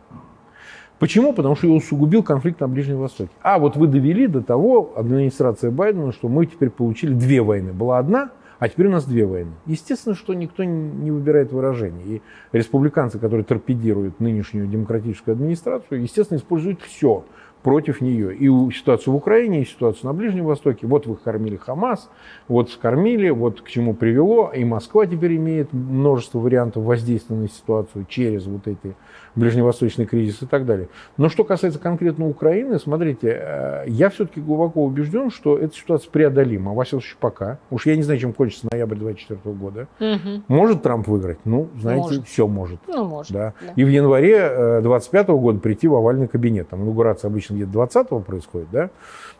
Почему? 1.00 1.32
Потому 1.32 1.56
что 1.56 1.68
ее 1.68 1.74
усугубил 1.74 2.24
конфликт 2.24 2.60
на 2.60 2.68
Ближнем 2.68 2.98
Востоке. 2.98 3.30
А 3.42 3.58
вот 3.58 3.78
вы 3.78 3.88
довели 3.88 4.28
до 4.28 4.42
того, 4.42 4.92
администрация 4.98 5.72
Байдена, 5.72 6.12
что 6.12 6.28
мы 6.28 6.46
теперь 6.46 6.72
получили 6.72 7.14
две 7.14 7.42
войны. 7.42 7.72
Была 7.72 8.00
одна, 8.00 8.32
а 8.60 8.70
теперь 8.70 8.88
у 8.88 8.92
нас 8.92 9.06
две 9.06 9.26
войны. 9.26 9.52
Естественно, 9.66 10.16
что 10.16 10.34
никто 10.34 10.64
не 10.64 11.12
выбирает 11.12 11.52
выражение. 11.52 12.06
И 12.08 12.22
республиканцы, 12.52 13.20
которые 13.20 13.44
торпедируют 13.44 14.20
нынешнюю 14.20 14.68
демократическую 14.68 15.34
администрацию, 15.34 16.02
естественно, 16.02 16.38
используют 16.38 16.82
все 16.82 17.24
против 17.68 18.00
нее. 18.00 18.34
И 18.34 18.48
ситуацию 18.72 19.14
в 19.14 19.18
Украине, 19.18 19.62
и 19.62 19.66
ситуацию 19.66 20.06
на 20.06 20.14
Ближнем 20.14 20.46
Востоке. 20.46 20.88
Вот 20.88 21.06
вы 21.06 21.18
кормили 21.18 21.58
Хамас, 21.58 22.10
вот 22.48 22.72
скормили, 22.72 23.30
вот 23.30 23.60
к 23.60 23.68
чему 23.68 23.94
привело. 23.94 24.54
И 24.56 24.64
Москва 24.64 25.06
теперь 25.06 25.36
имеет 25.36 25.74
множество 25.74 26.40
вариантов 26.40 26.86
воздействия 26.86 27.36
на 27.36 27.50
ситуацию 27.50 28.06
через 28.08 28.46
вот 28.46 28.70
эти 28.70 28.96
ближневосточный 29.36 30.06
кризис 30.06 30.42
и 30.44 30.46
так 30.46 30.66
далее. 30.66 30.88
Но 31.18 31.28
что 31.28 31.44
касается 31.44 31.78
конкретно 31.78 32.30
Украины, 32.30 32.80
смотрите, 32.80 33.38
э, 33.38 33.84
я 33.88 34.10
все-таки 34.10 34.40
глубоко 34.40 34.86
убежден, 34.86 35.30
что 35.30 35.58
эта 35.58 35.76
ситуация 35.76 36.10
преодолима. 36.10 36.74
Во 36.74 36.86
всяком 36.86 37.02
случае, 37.02 37.18
пока. 37.20 37.60
Уж 37.70 37.86
я 37.86 37.98
не 37.98 38.04
знаю, 38.04 38.20
чем 38.20 38.32
кончится 38.32 38.68
ноябрь 38.72 38.96
2024 38.96 39.56
года. 39.56 39.88
Угу. 40.00 40.44
Может 40.48 40.84
Трамп 40.84 41.06
выиграть? 41.08 41.40
Ну, 41.44 41.68
знаете, 41.78 42.02
Может. 42.02 42.28
все 42.28 42.48
может. 42.48 42.80
Ну, 42.88 43.04
може. 43.04 43.34
Да. 43.34 43.54
Да. 43.62 43.74
И 43.76 43.84
в 43.84 43.90
январе 43.90 44.80
25 44.82 45.28
года 45.28 45.60
прийти 45.60 45.90
в 45.90 45.96
овальный 45.96 46.30
кабинет. 46.30 46.70
Там 46.70 46.84
инаугурация 46.84 47.28
обычно 47.28 47.57
где-то 47.58 47.72
20 47.72 48.26
происходит, 48.26 48.68
да, 48.72 48.90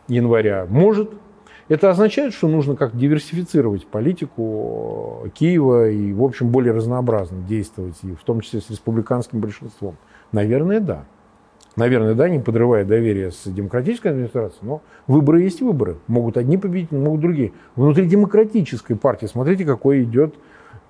января. 0.08 0.66
Может. 0.68 1.10
Это 1.68 1.90
означает, 1.90 2.32
что 2.32 2.48
нужно 2.48 2.76
как 2.76 2.96
диверсифицировать 2.96 3.86
политику 3.86 5.20
э, 5.24 5.28
Киева 5.28 5.90
и, 5.90 6.14
в 6.14 6.24
общем, 6.24 6.48
более 6.48 6.72
разнообразно 6.72 7.42
действовать, 7.46 7.96
и 8.02 8.14
в 8.14 8.24
том 8.24 8.40
числе 8.40 8.62
с 8.62 8.70
республиканским 8.70 9.40
большинством. 9.40 9.98
Наверное, 10.32 10.80
да. 10.80 11.04
Наверное, 11.76 12.14
да, 12.14 12.28
не 12.28 12.40
подрывая 12.40 12.84
доверие 12.84 13.30
с 13.30 13.42
демократической 13.44 14.08
администрацией, 14.08 14.62
но 14.62 14.82
выборы 15.06 15.42
есть 15.42 15.60
выборы. 15.60 15.98
Могут 16.08 16.36
одни 16.36 16.56
победить, 16.56 16.90
могут 16.90 17.20
другие. 17.20 17.52
Внутри 17.76 18.06
демократической 18.06 18.94
партии, 18.94 19.26
смотрите, 19.26 19.64
какой 19.64 20.02
идет 20.02 20.34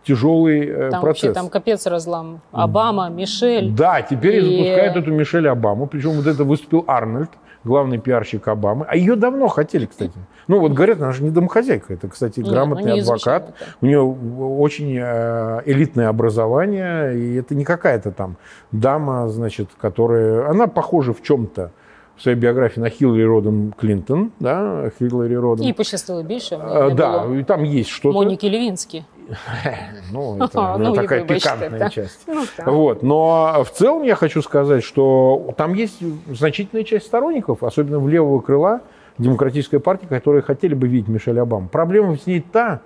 тяжелый 0.07 0.65
э, 0.67 0.89
Там 0.91 1.01
процесс. 1.01 1.23
вообще 1.23 1.33
там 1.33 1.49
капец 1.49 1.87
разлам. 1.87 2.41
Обама, 2.51 3.09
Мишель. 3.09 3.71
Да, 3.71 4.01
теперь 4.01 4.35
И- 4.35 4.41
запускают 4.41 4.95
эту 4.97 5.11
Мишель 5.11 5.47
Обаму, 5.47 5.87
причем 5.87 6.11
вот 6.11 6.27
это 6.27 6.43
выступил 6.43 6.83
Арнольд, 6.87 7.29
главный 7.63 7.97
пиарщик 7.99 8.47
Обамы. 8.47 8.85
А 8.89 8.97
ее 8.97 9.15
давно 9.15 9.47
хотели, 9.47 9.85
кстати. 9.85 10.11
Ну 10.49 10.59
вот 10.59 10.73
говорят, 10.73 11.01
она 11.01 11.13
же 11.13 11.23
не 11.23 11.29
домохозяйка, 11.29 11.93
это, 11.93 12.09
кстати, 12.09 12.41
Нет, 12.41 12.49
грамотный 12.49 12.83
ну, 12.89 12.93
не 12.95 12.99
адвокат. 12.99 13.17
изучала, 13.21 13.39
да. 13.59 13.65
У 13.81 13.85
нее 13.85 14.01
очень 14.01 14.97
э, 14.99 15.61
элитное 15.65 16.09
образование, 16.09 17.17
и 17.17 17.35
это 17.35 17.55
не 17.55 17.63
какая-то 17.63 18.11
там 18.11 18.35
дама, 18.73 19.29
значит, 19.29 19.69
которая... 19.79 20.49
Она 20.49 20.67
похожа 20.67 21.13
в 21.13 21.21
чем-то 21.21 21.71
в 22.17 22.21
своей 22.21 22.37
биографии 22.37 22.79
на 22.81 22.89
Хиллари 22.89 23.23
Родом 23.23 23.73
Клинтон, 23.79 24.31
да, 24.39 24.91
Хиллари 24.99 25.39
Родом. 25.39 25.65
Їй 25.65 25.73
пощастило 25.73 26.23
більше. 26.23 26.57
в 26.57 26.59
неї 26.63 26.77
А, 26.81 26.89
не 26.89 26.95
да, 26.95 27.19
було 27.23 27.35
и 27.39 27.43
там 27.43 27.63
есть 27.65 27.89
что-то. 27.89 28.13
Моніки 28.19 28.49
Левінські. 28.51 29.03
Ну, 30.10 30.42
это 30.42 30.78
ну, 30.78 30.88
ну, 30.88 30.94
такая 30.94 31.24
пикантная 31.24 31.78
да. 31.78 31.90
часть. 31.90 32.20
Ну, 32.26 32.44
так. 32.56 32.66
Вот. 32.66 33.02
Но 33.02 33.62
в 33.64 33.70
целом 33.70 34.02
я 34.02 34.14
хочу 34.14 34.42
сказать, 34.42 34.82
что 34.82 35.52
там 35.56 35.74
есть 35.74 36.02
значительная 36.26 36.84
часть 36.84 37.06
сторонников, 37.06 37.62
особенно 37.62 37.98
в 37.98 38.08
левого 38.08 38.40
крыла 38.40 38.80
демократической 39.18 39.80
партии, 39.80 40.06
которые 40.06 40.42
хотели 40.42 40.74
бы 40.74 40.88
видеть 40.88 41.08
Мишель 41.08 41.38
Обаму. 41.40 41.68
Проблема 41.68 42.16
с 42.16 42.26
ней 42.26 42.40
та, 42.40 42.80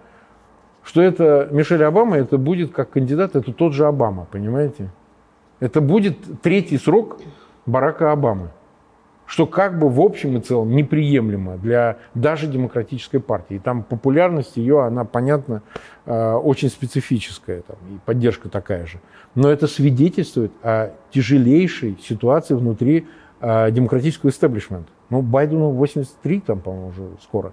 что 0.83 1.03
это 1.03 1.49
Мишель 1.51 1.85
Обама, 1.85 2.17
это 2.17 2.39
будет 2.39 2.73
как 2.73 2.91
кандидат, 2.91 3.37
это 3.37 3.53
тот 3.53 3.73
же 3.73 3.87
Обама, 3.87 4.27
понимаете? 4.31 4.91
Это 5.61 5.81
будет 5.81 6.41
третий 6.43 6.79
срок 6.79 7.19
Барака 7.67 8.11
Обамы. 8.11 8.51
Что 9.33 9.47
как 9.47 9.79
бы 9.79 9.89
в 9.89 9.99
общем 9.99 10.37
и 10.37 10.41
целом 10.43 10.77
неприемлемо 10.77 11.57
для 11.57 11.97
даже 12.13 12.47
демократической 12.47 13.19
партии. 13.19 13.55
И 13.55 13.59
там 13.59 13.83
популярность 13.83 14.59
ее, 14.59 14.85
она, 14.85 15.07
понятно, 15.07 15.63
э, 16.05 16.33
очень 16.35 16.69
специфическая, 16.69 17.63
там, 17.63 17.77
и 17.89 17.99
поддержка 18.05 18.51
такая 18.51 18.85
же. 18.85 19.01
Но 19.35 19.51
это 19.51 19.69
свидетельствует 19.69 20.53
о 20.63 20.91
тяжелейшей 21.11 21.97
ситуации 22.03 22.53
внутри 22.53 23.07
э, 23.41 23.71
демократического 23.71 24.29
истеблишмента. 24.29 24.91
Ну, 25.12 25.22
Байдену 25.22 25.72
83, 25.72 26.40
там, 26.40 26.60
по-моему, 26.60 26.88
уже 26.90 27.02
скоро. 27.24 27.52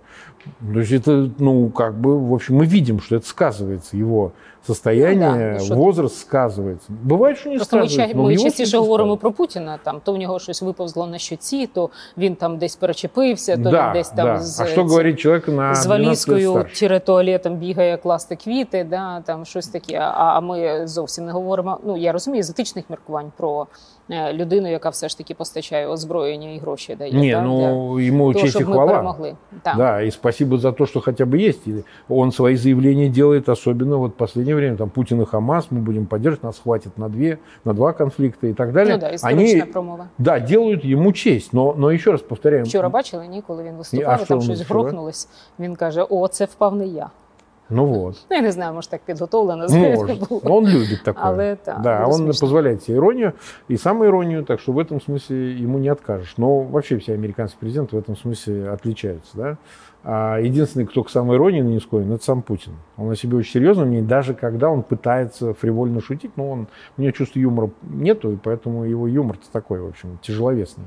То 0.75 0.81
есть 0.81 0.93
это, 0.93 1.31
ну, 1.39 1.69
как 1.71 1.95
бы, 1.95 2.19
в 2.29 2.35
общем, 2.35 2.57
мы 2.57 2.65
видим, 2.67 3.01
что 3.01 3.17
это 3.17 3.27
сказывается, 3.27 3.97
его 3.97 4.33
состояние, 4.67 5.31
Ну 5.31 5.39
да, 5.39 5.53
ну 5.53 5.59
что 5.59 5.75
ти. 5.75 5.81
возраст 5.81 6.17
сказывается. 6.33 6.91
Бывает, 7.05 7.37
что 7.39 7.51
не 7.51 7.57
Просто 7.57 7.77
ми, 7.77 7.83
сказывается, 7.83 7.97
ча- 8.09 8.15
но 8.15 8.23
в 8.23 8.27
ми 8.27 8.33
его 8.35 8.43
частіше 8.45 8.71
случае 8.71 8.81
говоримо 8.81 9.13
сказывается. 9.15 9.21
про 9.21 9.33
Путіна, 9.33 9.79
там 9.83 10.01
то 10.05 10.13
в 10.13 10.17
нього 10.17 10.39
щось 10.39 10.63
виповзло 10.63 11.07
на 11.07 11.19
щоці, 11.19 11.67
то 11.67 11.91
він 12.19 12.35
там 12.35 12.59
десь 12.59 12.77
перечепився, 12.77 13.57
то 13.57 13.71
Да, 13.71 13.87
він 13.87 13.93
десь 13.93 14.09
там 14.09 14.27
да. 14.27 14.41
з, 14.41 14.61
а 14.61 14.67
что 14.67 14.81
з- 14.89 14.91
говорит 14.91 15.19
человек 15.21 15.49
на 15.49 15.75
з 15.75 15.87
12 15.87 15.89
лет 15.89 16.07
валізкою 16.07 16.51
старше? 16.61 16.81
тире 16.81 17.01
туалетом 17.01 17.57
бігає 17.57 17.97
класти 17.97 18.37
квіти, 18.37 18.85
да, 18.91 19.21
там 19.21 19.45
щось 19.45 19.69
таке. 19.69 19.99
А, 19.99 20.11
а 20.37 20.41
ми 20.41 20.87
зовсім 20.87 21.25
не 21.27 21.33
говоримо. 21.33 21.79
Ну 21.87 21.97
я 21.97 22.13
розумію 22.13 22.43
з 22.43 22.51
етичних 22.51 22.85
міркувань 22.91 23.33
про 23.37 23.63
е, 23.63 23.98
людину, 24.11 24.71
яка 24.71 24.89
все 24.89 25.09
ж 25.09 25.19
таки 25.19 25.35
постачає 25.35 25.87
озброєння 25.87 26.53
і 26.53 26.59
гроші 26.59 26.95
дає. 26.95 27.13
Не, 27.13 27.33
да, 27.33 27.43
ну 27.43 27.99
ему 27.99 28.33
для 28.33 28.33
того, 28.33 28.47
честь 28.47 28.57
и 28.57 28.59
щоб 28.59 28.69
ми 28.69 28.75
хвала. 28.75 28.93
перемогли. 28.93 29.37
Так. 29.63 29.77
Да, 29.77 30.03
и 30.03 30.11
спасибо 30.11 30.59
за 30.59 30.73
то, 30.73 30.87
что 30.87 31.01
хотя 31.01 31.25
бы 31.25 31.49
есть. 31.49 31.69
И 31.69 31.85
он 32.09 32.33
свои 32.33 32.57
заявления 32.57 33.09
делает, 33.09 33.49
особенно 33.49 33.97
вот 33.97 34.13
в 34.13 34.17
последнее 34.17 34.57
время. 34.57 34.77
Там 34.77 34.91
Путин 34.91 35.23
и 35.23 35.25
Хамас, 35.25 35.71
мы 35.71 35.81
будем 35.81 36.07
поддерживать, 36.07 36.43
нас 36.45 36.59
хватит 36.59 36.99
на, 36.99 37.09
две, 37.09 37.39
на 37.65 37.73
два 37.73 37.93
конфликта 37.93 38.47
и 38.47 38.53
так 38.53 38.73
далее. 38.73 38.95
Ну 38.95 39.01
да, 39.01 39.11
історична 39.11 39.63
Они, 39.63 39.73
промова. 39.73 40.09
да, 40.19 40.39
делают 40.41 40.85
ему 40.85 41.13
честь. 41.13 41.53
Но, 41.53 41.75
но 41.75 41.91
еще 41.91 42.11
раз 42.11 42.21
повторяю. 42.21 42.65
Вчора 42.65 42.89
бачили, 42.89 43.27
ні, 43.27 43.43
коли 43.47 43.63
він 43.63 43.75
а 43.75 43.79
виступав, 43.79 44.17
що 44.17 44.25
і 44.25 44.29
там 44.29 44.39
він 44.39 44.45
щось 44.45 44.61
вчора? 44.61 44.81
грохнулось. 44.81 45.29
Він 45.59 45.77
каже: 45.77 46.07
О, 46.11 46.29
це 46.29 46.45
впав 46.45 46.77
не 46.77 46.87
я. 46.87 47.11
Ну 47.71 47.87
вот. 47.87 48.27
Ну, 48.31 48.37
я 48.37 48.43
не 48.43 48.53
знаю, 48.53 48.75
може 48.75 48.89
так 48.89 49.01
підготовлено 49.01 49.69
знаєте, 49.69 50.03
Может. 50.03 50.29
було. 50.29 50.41
Но 50.45 50.57
он 50.57 50.67
любит 50.67 51.03
такое. 51.05 51.25
Але 51.25 51.57
так, 51.57 51.81
да, 51.83 51.99
дуже 51.99 52.11
он 52.11 52.17
смішно. 52.17 52.41
позволяет 52.41 52.83
себе 52.83 52.99
иронию 52.99 53.33
и 53.71 53.77
самоиронию, 53.77 54.45
так 54.45 54.61
что 54.61 54.73
в 54.73 54.79
этом 54.79 55.01
смысле 55.01 55.63
ему 55.63 55.79
не 55.79 55.89
откажешь. 55.89 56.35
Но 56.37 56.61
вообще 56.61 56.97
все 56.99 57.15
американские 57.15 57.61
президенты 57.61 57.97
в 57.97 57.99
этом 57.99 58.17
смысле 58.17 58.71
отличаются. 58.71 59.37
Да? 59.37 59.57
А 60.07 60.39
единственный, 60.39 60.85
кто 60.85 61.03
к 61.03 61.11
самоиронии 61.11 61.63
не 61.63 61.81
склонен, 61.81 62.13
это 62.13 62.25
сам 62.25 62.43
Путин. 62.43 62.73
Он 62.99 63.11
о 63.11 63.17
себе 63.17 63.39
очень 63.39 63.53
серьезно 63.53 63.87
мнение, 63.87 64.07
даже 64.07 64.35
когда 64.35 64.69
он 64.69 64.83
пытается 64.83 65.55
фривольно 65.55 66.03
шутить, 66.03 66.37
но 66.37 66.51
он, 66.51 66.67
у 66.99 67.03
него 67.03 67.13
чувства 67.13 67.41
юмора 67.41 67.71
нету, 67.83 68.31
и 68.33 68.37
поэтому 68.37 68.85
его 68.85 69.09
юмор 69.09 69.39
такой, 69.53 69.81
в 69.81 69.87
общем, 69.87 70.19
тяжеловесный. 70.21 70.85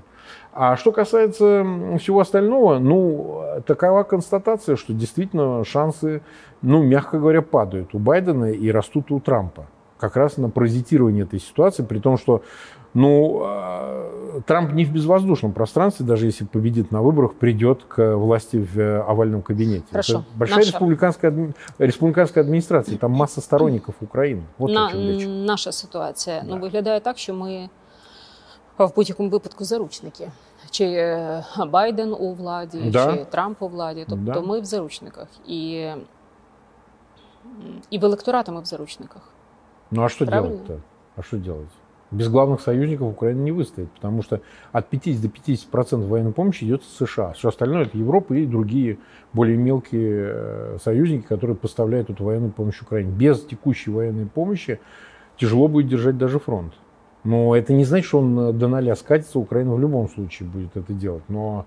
А 0.53 0.77
что 0.77 0.93
касается 0.93 1.65
всего 1.99 2.21
остального, 2.21 2.79
ну, 2.79 3.43
такова 3.67 4.03
констатация, 4.03 4.77
что 4.77 4.93
действительно 4.93 5.65
шансы, 5.65 6.21
ну, 6.63 6.83
мягко 6.83 7.19
говоря, 7.19 7.43
падают 7.43 7.95
у 7.95 7.99
Байдена 7.99 8.51
и 8.53 8.71
растут 8.71 9.11
у 9.11 9.21
Трампа. 9.21 9.67
Как 9.99 10.17
раз 10.17 10.37
на 10.37 10.51
паразитирование 10.51 11.25
этой 11.25 11.41
ситуации, 11.41 11.85
при 11.85 11.99
том, 12.01 12.19
что 12.19 12.43
ну, 12.95 13.43
э, 13.47 14.41
Трамп 14.47 14.73
не 14.73 14.85
в 14.85 14.93
безвоздушном 14.93 15.53
пространстве, 15.53 16.05
даже 16.05 16.27
если 16.27 16.45
победит 16.45 16.91
на 16.93 17.01
выборах, 17.01 17.35
придет 17.35 17.85
к 17.89 18.17
власти 18.17 18.57
в 18.59 18.79
э, 18.79 19.01
овальном 19.01 19.41
кабинете. 19.43 19.85
Хорошо. 19.91 20.13
Это 20.13 20.25
большая 20.39 20.59
Наша- 20.59 20.71
республиканская, 20.73 21.53
республиканская 21.79 22.45
администрация, 22.45 22.99
там 22.99 23.13
масса 23.13 23.41
сторонников 23.41 23.95
Украины. 24.03 24.43
Вот 24.59 24.71
На, 24.71 24.91
наша 25.45 25.73
ситуація 25.73 26.43
ну, 26.47 26.55
Да. 26.55 26.61
виглядає 26.61 27.01
так, 27.01 27.19
що 27.19 27.35
ми 27.35 27.69
в 28.82 28.96
будь-якому 28.96 29.30
випадку 29.30 29.64
заручники. 29.64 30.32
Чи 30.72 30.86
е, 30.86 31.44
Байден 31.70 32.14
у 32.20 32.34
владі, 32.34 32.90
Да. 32.92 33.14
чи 33.18 33.26
Трамп 33.26 33.62
у 33.62 33.68
владі. 33.68 34.06
Тобто 34.10 34.32
Да. 34.34 34.42
ми 34.42 34.60
в 34.60 34.66
заручниках. 34.66 35.28
І, 35.48 35.78
м, 35.78 36.02
і 37.90 38.00
в 38.00 38.06
електората 38.06 38.52
ми 38.52 38.62
в 38.62 38.66
заручниках. 38.66 39.22
Ну 39.92 40.04
а 40.04 40.10
что 40.10 40.26
Правильно. 40.26 40.50
делать-то? 40.56 40.82
А 41.16 41.22
что 41.22 41.38
делать? 41.38 41.70
Без 42.12 42.28
главных 42.28 42.62
союзников 42.62 43.10
Украина 43.10 43.42
не 43.44 43.52
выстоит, 43.52 43.88
потому 43.88 44.22
что 44.24 44.40
от 44.72 44.86
50 44.90 45.22
до 45.22 45.28
50% 45.28 46.08
военной 46.08 46.32
помощи 46.32 46.64
идет 46.66 46.82
из 46.82 46.96
США. 46.98 47.32
Все 47.32 47.48
остальное 47.50 47.84
это 47.86 47.98
Европа 47.98 48.34
и 48.34 48.46
другие 48.46 48.98
более 49.34 49.58
мелкие 49.58 50.32
э, 50.34 50.78
союзники, 50.84 51.26
которые 51.28 51.56
поставляют 51.56 52.10
эту 52.10 52.24
военную 52.24 52.52
помощь 52.54 52.82
Украине. 52.82 53.12
Без 53.12 53.42
текущей 53.46 53.92
военной 53.92 54.26
помощи 54.26 54.80
тяжело 55.38 55.68
будет 55.68 55.88
держать 55.90 56.18
даже 56.18 56.40
фронт. 56.40 56.74
Но 57.24 57.56
это 57.56 57.74
не 57.74 57.84
значит, 57.86 58.08
что 58.08 58.20
он 58.20 58.40
э, 58.40 58.54
до 58.54 58.68
ноля 58.68 58.96
скатится. 58.96 59.40
Украина 59.40 59.74
в 59.76 59.80
любом 59.80 60.08
случае 60.08 60.50
будет 60.50 60.78
это 60.78 60.94
делать. 60.94 61.24
Но, 61.30 61.66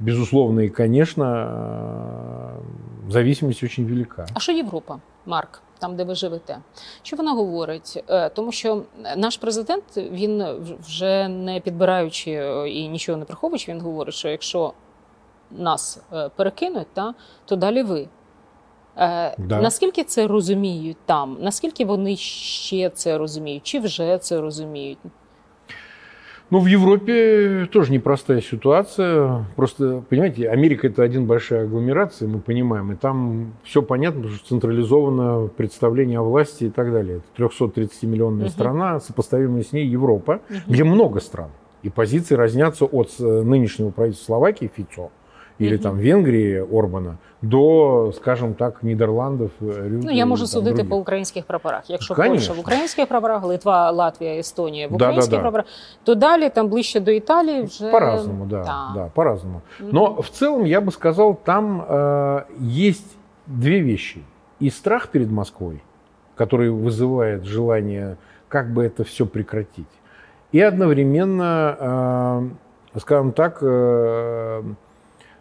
безусловно, 0.00 0.60
и, 0.60 0.68
конечно, 0.68 1.24
э, 1.24 3.10
зависимость 3.12 3.62
очень 3.62 3.86
велика. 3.86 4.26
А 4.34 4.40
що 4.40 4.52
Європа, 4.52 4.98
Марк, 5.26 5.62
там, 5.78 5.96
де 5.96 6.04
ви 6.04 6.14
живете? 6.14 6.58
Що 7.02 7.16
вона 7.16 7.32
говорить? 7.32 8.04
Е, 8.10 8.28
Тому 8.28 8.52
що 8.52 8.82
наш 9.16 9.36
президент 9.36 9.84
він 9.96 10.42
в- 10.44 10.76
вже 10.86 11.28
не 11.28 11.60
підбираючи 11.60 12.30
е, 12.30 12.68
і 12.68 12.88
нічого 12.88 13.18
не 13.18 13.24
приховуючи, 13.24 13.72
він 13.72 13.80
говорить, 13.80 14.14
що 14.14 14.28
якщо 14.28 14.72
нас 15.50 16.02
е, 16.12 16.30
перекинуть, 16.36 16.86
та, 16.94 17.14
то 17.44 17.56
далі 17.56 17.82
ви. 17.82 18.08
Е, 18.98 19.34
Да. 19.38 19.60
Наскільки 19.60 20.04
це 20.04 20.26
розуміють 20.26 20.96
там? 21.06 21.36
Наскільки 21.40 21.84
вони 21.84 22.16
ще 22.16 22.90
це 22.90 23.18
розуміють? 23.18 23.62
Чи 23.62 23.78
вже 23.80 24.18
це 24.18 24.40
розуміють? 24.40 24.98
Ну, 26.50 26.60
в 26.60 26.66
Европе 26.66 27.66
тоже 27.70 27.92
непростая 27.92 28.40
ситуация. 28.40 29.44
Просто, 29.56 30.02
понимаете, 30.08 30.48
Америка 30.48 30.86
это 30.86 31.02
один 31.04 31.26
большая 31.26 31.64
агломерация, 31.64 32.26
мы 32.26 32.38
понимаем, 32.40 32.90
и 32.92 32.96
там 32.96 33.52
все 33.64 33.82
понятно, 33.82 34.22
потому 34.22 34.38
что 34.38 34.48
централизовано 34.48 35.50
представление 35.56 36.18
о 36.20 36.22
власти 36.22 36.64
и 36.64 36.70
так 36.70 36.90
далее. 36.90 37.16
Это 37.18 37.44
330-миллионная 37.44 38.44
Мгм. 38.46 38.48
страна, 38.48 39.00
сопоставимая 39.00 39.60
с 39.62 39.72
ней 39.74 39.86
Европа, 39.94 40.38
где 40.66 40.84
много 40.84 41.20
стран. 41.20 41.48
И 41.84 41.90
позиции 41.90 42.34
разнятся 42.36 42.86
от 42.86 43.08
э, 43.20 43.42
нынешнего 43.42 43.90
правительства 43.90 44.32
Словакии 44.34 44.70
Фицо 44.76 45.10
или 45.62 45.74
Мгм. 45.74 45.82
там 45.82 45.98
Венгрии 45.98 46.78
Орбана 46.78 47.16
до, 47.42 48.12
скажем 48.16 48.54
так, 48.54 48.82
Нидерландов. 48.82 49.50
э, 49.60 49.88
Рюте 49.88 50.06
Ну, 50.06 50.10
я 50.12 50.22
и 50.22 50.26
можу 50.26 50.42
там 50.42 50.48
судити 50.48 50.70
других. 50.74 50.90
по 50.90 50.96
українських 50.96 51.44
прапорах. 51.44 51.90
Якщо 51.90 52.14
Конечно. 52.14 52.34
Польща 52.34 52.52
в 52.52 52.60
українських 52.60 53.06
прапорах, 53.06 53.44
Литва, 53.44 53.90
Латвія, 53.90 54.38
Естонія 54.38 54.86
в 54.86 54.90
Да-да-да. 54.90 55.04
українських 55.04 55.40
прапорах, 55.40 55.66
то 56.04 56.14
далі 56.14 56.48
там 56.48 56.68
ближче 56.68 57.00
до 57.00 57.10
Італії 57.10 57.62
вже 57.62 57.90
По-разному, 57.90 58.44
да, 58.44 58.62
Так. 58.64 58.90
да, 58.94 59.10
по-разному. 59.14 59.60
Мгм. 59.80 59.90
Но 59.92 60.14
в 60.14 60.28
целом 60.28 60.66
я 60.66 60.80
бы 60.80 60.90
сказал, 60.90 61.36
там 61.44 61.82
э, 61.82 62.42
есть 62.88 63.16
две 63.46 63.82
вещи. 63.82 64.20
И 64.62 64.70
страх 64.70 65.06
перед 65.06 65.30
Москвой, 65.30 65.80
который 66.36 66.70
вызывает 66.84 67.44
желание 67.44 68.16
как 68.48 68.66
бы 68.72 68.82
это 68.82 69.04
все 69.04 69.26
прекратить. 69.26 69.86
И 70.54 70.60
одновременно, 70.60 72.50
э, 72.94 72.98
скажем 73.00 73.32
так, 73.32 73.58
э, 73.62 74.62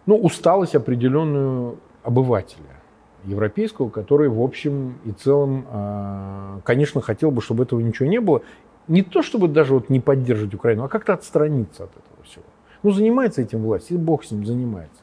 ну, 0.06 0.16
усталость 0.16 0.74
определенную 0.74 1.78
обывателя 2.02 2.82
европейского, 3.24 3.88
который 3.88 4.28
в 4.28 4.40
общем 4.40 4.96
и 5.04 5.12
целом, 5.12 5.64
э, 5.70 6.60
конечно, 6.64 7.00
хотел 7.00 7.30
бы, 7.30 7.40
чтобы 7.40 7.64
этого 7.64 7.80
ничего 7.80 8.08
не 8.08 8.20
было. 8.20 8.42
Не 8.88 9.02
то, 9.02 9.22
чтобы 9.22 9.46
даже 9.48 9.74
вот 9.74 9.90
не 9.90 10.00
поддерживать 10.00 10.54
Украину, 10.54 10.84
а 10.84 10.88
как-то 10.88 11.12
отстраниться 11.12 11.84
от 11.84 11.90
этого 11.90 12.24
всего. 12.24 12.44
Ну, 12.82 12.90
занимается 12.90 13.42
этим 13.42 13.62
власть, 13.62 13.92
и 13.92 13.96
бог 13.96 14.24
с 14.24 14.32
ним 14.32 14.44
занимается. 14.44 15.02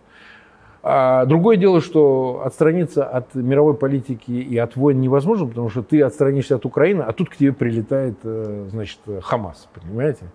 А 0.82 1.26
другое 1.26 1.58
дело, 1.58 1.82
что 1.82 2.42
отстраниться 2.46 3.06
от 3.06 3.36
мировой 3.36 3.74
политики 3.74 4.32
и 4.32 4.58
от 4.58 4.76
войн 4.76 5.00
невозможно, 5.00 5.48
потому 5.48 5.70
что 5.70 5.82
ты 5.82 6.02
отстранишься 6.02 6.56
от 6.56 6.66
Украины, 6.66 7.02
а 7.02 7.12
тут 7.14 7.30
к 7.30 7.36
тебе 7.36 7.54
прилетает, 7.54 8.18
э, 8.24 8.68
значит, 8.70 9.00
Хамас, 9.22 9.68
понимаете? 9.74 10.26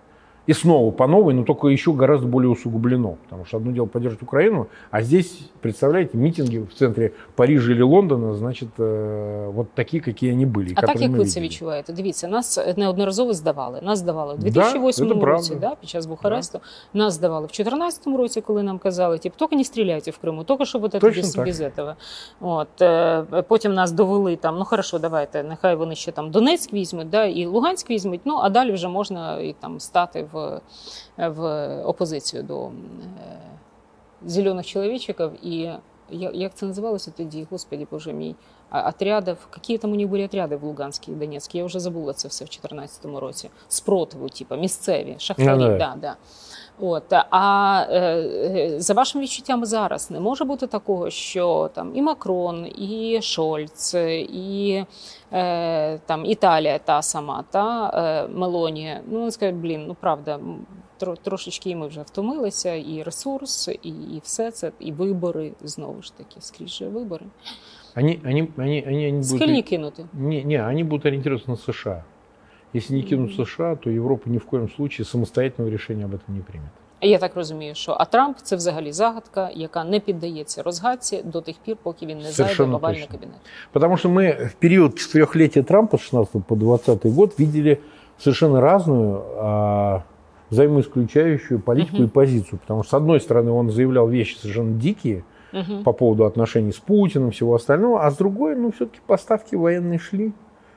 И 0.50 0.54
снова 0.54 0.90
по 0.92 1.06
новой, 1.06 1.36
но 1.36 1.44
только 1.44 1.68
еще 1.68 1.94
гораздо 1.94 2.26
более 2.28 2.50
усугублено. 2.50 3.18
Потому 3.24 3.46
что 3.46 3.58
одно 3.58 3.72
дело 3.72 3.86
поддерживать 3.86 4.24
Украину, 4.24 4.68
а 4.90 5.04
здесь, 5.04 5.40
представляете, 5.62 6.18
митинги 6.18 6.58
в 6.58 6.74
центре 6.74 7.12
Парижа 7.36 7.72
или 7.72 7.84
Лондона, 7.84 8.34
значит, 8.34 8.70
э, 8.80 9.52
вот 9.54 9.72
такие, 9.74 10.02
какие 10.02 10.32
они 10.32 10.46
были. 10.48 10.74
А 10.76 10.82
так 10.82 10.90
которые 10.90 11.02
як 11.04 11.12
мы 11.12 11.18
ви 11.18 11.26
це 11.26 11.40
видели. 11.40 11.46
відчуваєте? 11.46 11.94
Дивіться, 11.94 12.28
нас 12.28 12.60
неодноразово 12.78 13.34
здавали. 13.34 13.80
Нас 13.84 14.00
здавали 14.00 14.34
в 14.34 14.38
Да, 14.38 14.44
2008 14.50 15.08
це 15.08 15.16
правда. 15.16 15.26
році, 15.26 15.56
да, 15.62 15.76
під 15.76 15.90
час 15.90 16.06
Бухаресту. 16.06 16.60
Нас 16.94 17.14
здавали 17.14 17.46
в 17.46 17.50
2014 17.50 18.08
році, 18.08 18.42
коли 18.42 18.64
нам 18.64 18.78
казали, 18.80 19.18
типу, 19.18 19.36
тільки 19.40 19.56
не 19.56 19.64
стріляйте 19.64 20.12
в 20.12 20.18
Криму, 20.18 20.44
тільки 20.44 20.66
що 20.66 20.80
вот 20.80 20.96
это 20.96 21.00
Точно 21.00 21.22
без, 21.22 21.32
так. 21.34 21.46
без 21.46 21.62
этого. 21.62 21.94
От, 22.42 22.82
е, 22.82 23.24
потім 23.48 23.74
нас 23.74 23.92
довели 23.92 24.36
там, 24.36 24.58
ну 24.58 24.66
хорошо, 24.66 25.00
давайте, 25.00 25.44
нехай 25.44 25.76
вони 25.76 25.96
ще 25.96 26.12
там 26.12 26.32
Донецьк 26.32 26.74
візьмуть, 26.74 27.10
да, 27.10 27.26
і 27.26 27.46
Луганськ 27.46 27.90
візьмуть, 27.90 28.22
ну 28.26 28.38
а 28.44 28.50
далі 28.50 28.72
вже 28.72 28.88
можна 28.88 29.40
і 29.40 29.56
там 29.60 29.80
стати 29.80 30.26
в, 30.33 30.33
в 31.17 31.77
опозицію 31.85 32.43
до 32.43 32.67
е, 32.67 32.71
зелених 34.27 34.67
чоловічиків. 34.67 35.31
І 35.43 35.71
як 36.33 36.55
це 36.55 36.67
називалося 36.67 37.13
тоді, 37.17 37.47
господі 37.51 37.87
боже 37.91 38.13
мій, 38.13 38.35
отрядів, 38.73 39.49
які 39.57 39.79
там 39.79 39.93
у 39.93 39.97
них 39.97 40.09
були 40.09 40.25
отряди 40.25 40.57
в 40.57 40.65
Луганській 40.65 41.13
і 41.13 41.15
Донецькій, 41.15 41.59
я 41.59 41.65
вже 41.65 41.81
забула 41.81 42.13
це 42.13 42.29
все 42.29 42.45
в 42.45 42.49
2014 42.49 43.05
році. 43.05 43.51
Спротиву, 43.69 44.29
типу, 44.29 44.57
місцеві, 44.57 45.17
шахтарі. 45.19 45.49
Yeah, 45.49 45.73
yeah. 45.73 45.79
Да, 45.79 45.97
да. 46.01 46.17
От, 46.81 47.13
а 47.31 47.87
е, 47.91 48.01
е, 48.01 48.81
за 48.81 48.95
вашими 48.95 49.25
відчуттями 49.25 49.67
зараз 49.67 50.11
не 50.11 50.21
може 50.21 50.45
бути 50.45 50.67
такого, 50.67 51.11
що 51.11 51.71
там 51.75 51.91
і 51.95 52.03
Макрон, 52.03 52.67
і 52.67 53.19
Шольц, 53.23 53.95
і 54.33 54.85
е, 55.33 55.99
там 55.99 56.27
Італія 56.27 56.79
та 56.79 57.03
сама, 57.03 57.45
та 57.51 57.91
е, 57.95 58.29
Мелоні. 58.35 58.97
Ну, 59.11 59.31
скажуть, 59.31 59.57
блін, 59.57 59.85
ну 59.87 59.97
правда, 60.01 60.41
тро, 60.99 61.17
трошечки 61.17 61.71
і 61.71 61.77
ми 61.77 61.87
вже 61.87 62.03
втомилися, 62.03 62.75
і 62.75 63.03
ресурс, 63.03 63.69
і, 63.83 63.89
і 63.89 64.21
все 64.23 64.51
це, 64.51 64.73
і 64.81 64.93
вибори 64.93 65.53
знову 65.63 66.03
ж 66.03 66.17
таки, 66.17 66.37
скрізь 66.41 66.75
же 66.75 66.89
вибори. 66.89 67.27
Они, 67.97 68.21
они, 68.25 68.51
они, 68.59 68.85
они, 68.87 69.07
они 69.07 69.23
будут... 69.31 69.65
Кинути. 69.65 70.07
Не, 70.13 70.45
не, 70.45 70.69
они 70.69 70.83
будут 70.85 71.07
ориентироваться 71.07 71.51
на 71.51 71.57
США. 71.57 72.05
Если 72.74 72.96
не 72.96 73.02
кинут 73.04 73.34
США, 73.36 73.76
то 73.76 73.90
Европа 73.90 74.30
ни 74.30 74.38
в 74.38 74.46
коем 74.46 74.70
случае 74.70 75.06
самостоятельного 75.06 75.72
решения 75.72 76.06
об 76.06 76.12
этом 76.14 76.36
не 76.36 76.42
примет. 76.42 76.70
Я 77.02 77.18
так 77.18 77.36
розумію, 77.36 77.76
що 77.76 77.96
а 78.00 78.06
Трамп 78.06 78.38
це 78.44 78.56
взагалі 78.56 78.92
загадка, 78.92 79.50
яка 79.54 79.84
не 79.84 80.00
піддається 80.00 80.64
розгадці 80.64 81.22
до 81.24 81.42
тих 81.42 81.56
пір, 81.66 81.78
поки 81.84 82.06
він 82.06 82.18
не 82.18 82.24
зайде 82.24 82.34
в 82.34 82.36
Совершенно 82.36 82.76
овальний 82.76 83.02
точно. 83.02 83.16
кабінет. 83.18 83.38
Потому 83.72 83.98
что 83.98 84.10
мы 84.10 84.48
в 84.48 84.54
период 84.54 84.92
четырехлетия 84.96 85.64
Трампа 85.64 85.98
с 85.98 86.02
16 86.02 86.44
по 86.44 86.56
20 86.56 87.06
год 87.06 87.34
видели 87.40 87.78
совершенно 88.18 88.62
разную, 88.62 89.22
а, 89.38 90.02
взаимоисключающую 90.52 91.60
политику 91.60 91.98
Мгм. 91.98 92.06
и 92.06 92.08
позицию. 92.08 92.60
Потому 92.60 92.84
что, 92.84 92.90
с 92.90 92.94
одной 93.02 93.20
стороны, 93.20 93.52
он 93.52 93.70
заявлял 93.72 94.08
вещи 94.08 94.38
совершенно 94.38 94.74
дикие 94.80 95.24
Угу. 95.54 95.84
по 95.84 95.94
поводу 95.94 96.26
отношений 96.26 96.72
с 96.72 96.78
Путиным, 96.80 97.32
всего 97.32 97.56
остального, 97.56 98.06
а 98.06 98.12
с 98.12 98.18
другой, 98.18 98.56
ну, 98.56 98.70
все-таки 98.72 99.00
поставки 99.08 99.56
военные 99.56 99.98
шли. 100.00 100.32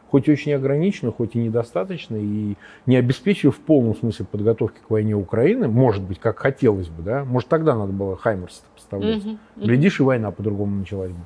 Хоть 0.09 0.29
и 0.29 0.31
очень 0.31 0.53
ограниченно, 0.53 1.11
хоть 1.11 1.35
и 1.35 1.39
недостаточно, 1.39 2.15
и 2.15 2.55
не 2.85 2.95
обеспечив 2.95 3.57
в 3.57 3.59
полном 3.59 3.95
смысле 3.95 4.25
подготовки 4.25 4.79
к 4.79 4.89
войне 4.89 5.15
Украины, 5.15 5.67
может 5.67 6.01
быть, 6.03 6.19
как 6.19 6.39
хотелось 6.39 6.87
бы, 6.87 7.03
да, 7.03 7.25
может, 7.25 7.49
тогда 7.49 7.75
надо 7.75 7.91
было 7.91 8.15
Хаймерс 8.15 8.63
поставлять. 8.73 9.25
Мгм. 9.25 9.39
Глядишь, 9.57 9.99
и 9.99 10.03
война 10.03 10.31
по-другому 10.31 10.77
началась 10.77 11.11
бы. 11.11 11.19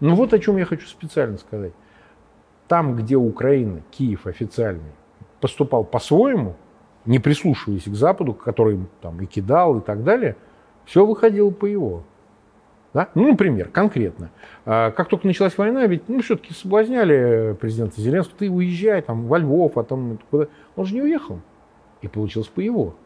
Ну 0.00 0.14
вот 0.14 0.34
о 0.34 0.38
чем 0.38 0.58
я 0.58 0.66
хочу 0.66 0.86
специально 0.86 1.38
сказать. 1.38 1.72
Там, 2.66 2.96
где 2.96 3.16
Украина, 3.16 3.80
Киев 3.90 4.26
официальный, 4.26 4.92
поступал 5.40 5.84
по-своему, 5.84 6.54
не 7.06 7.18
прислушиваясь 7.18 7.84
к 7.84 7.94
Западу, 7.94 8.34
который 8.34 8.78
там 9.00 9.22
и 9.22 9.26
кидал 9.26 9.78
и 9.78 9.80
так 9.80 10.04
далее, 10.04 10.36
все 10.84 11.06
выходило 11.06 11.50
по 11.50 11.64
его. 11.64 12.02
Да? 12.98 13.10
Ну, 13.14 13.28
например, 13.28 13.68
конкретно. 13.68 14.30
А, 14.66 14.90
Как 14.90 15.08
только 15.08 15.24
началась 15.24 15.56
война, 15.56 15.86
ведь 15.86 16.08
ну, 16.08 16.20
все-таки 16.20 16.52
соблазняли 16.52 17.56
президента 17.60 18.00
Зеленского, 18.00 18.36
ты 18.36 18.50
уезжай 18.50 19.02
там, 19.02 19.28
во 19.28 19.38
Львов, 19.38 19.78
а 19.78 19.84
там 19.84 20.18
куда. 20.32 20.48
Он 20.74 20.84
же 20.84 20.96
не 20.96 21.02
уехал. 21.02 21.38
И 22.02 22.08
получилось 22.08 22.48
по 22.48 22.58
его. 22.58 22.96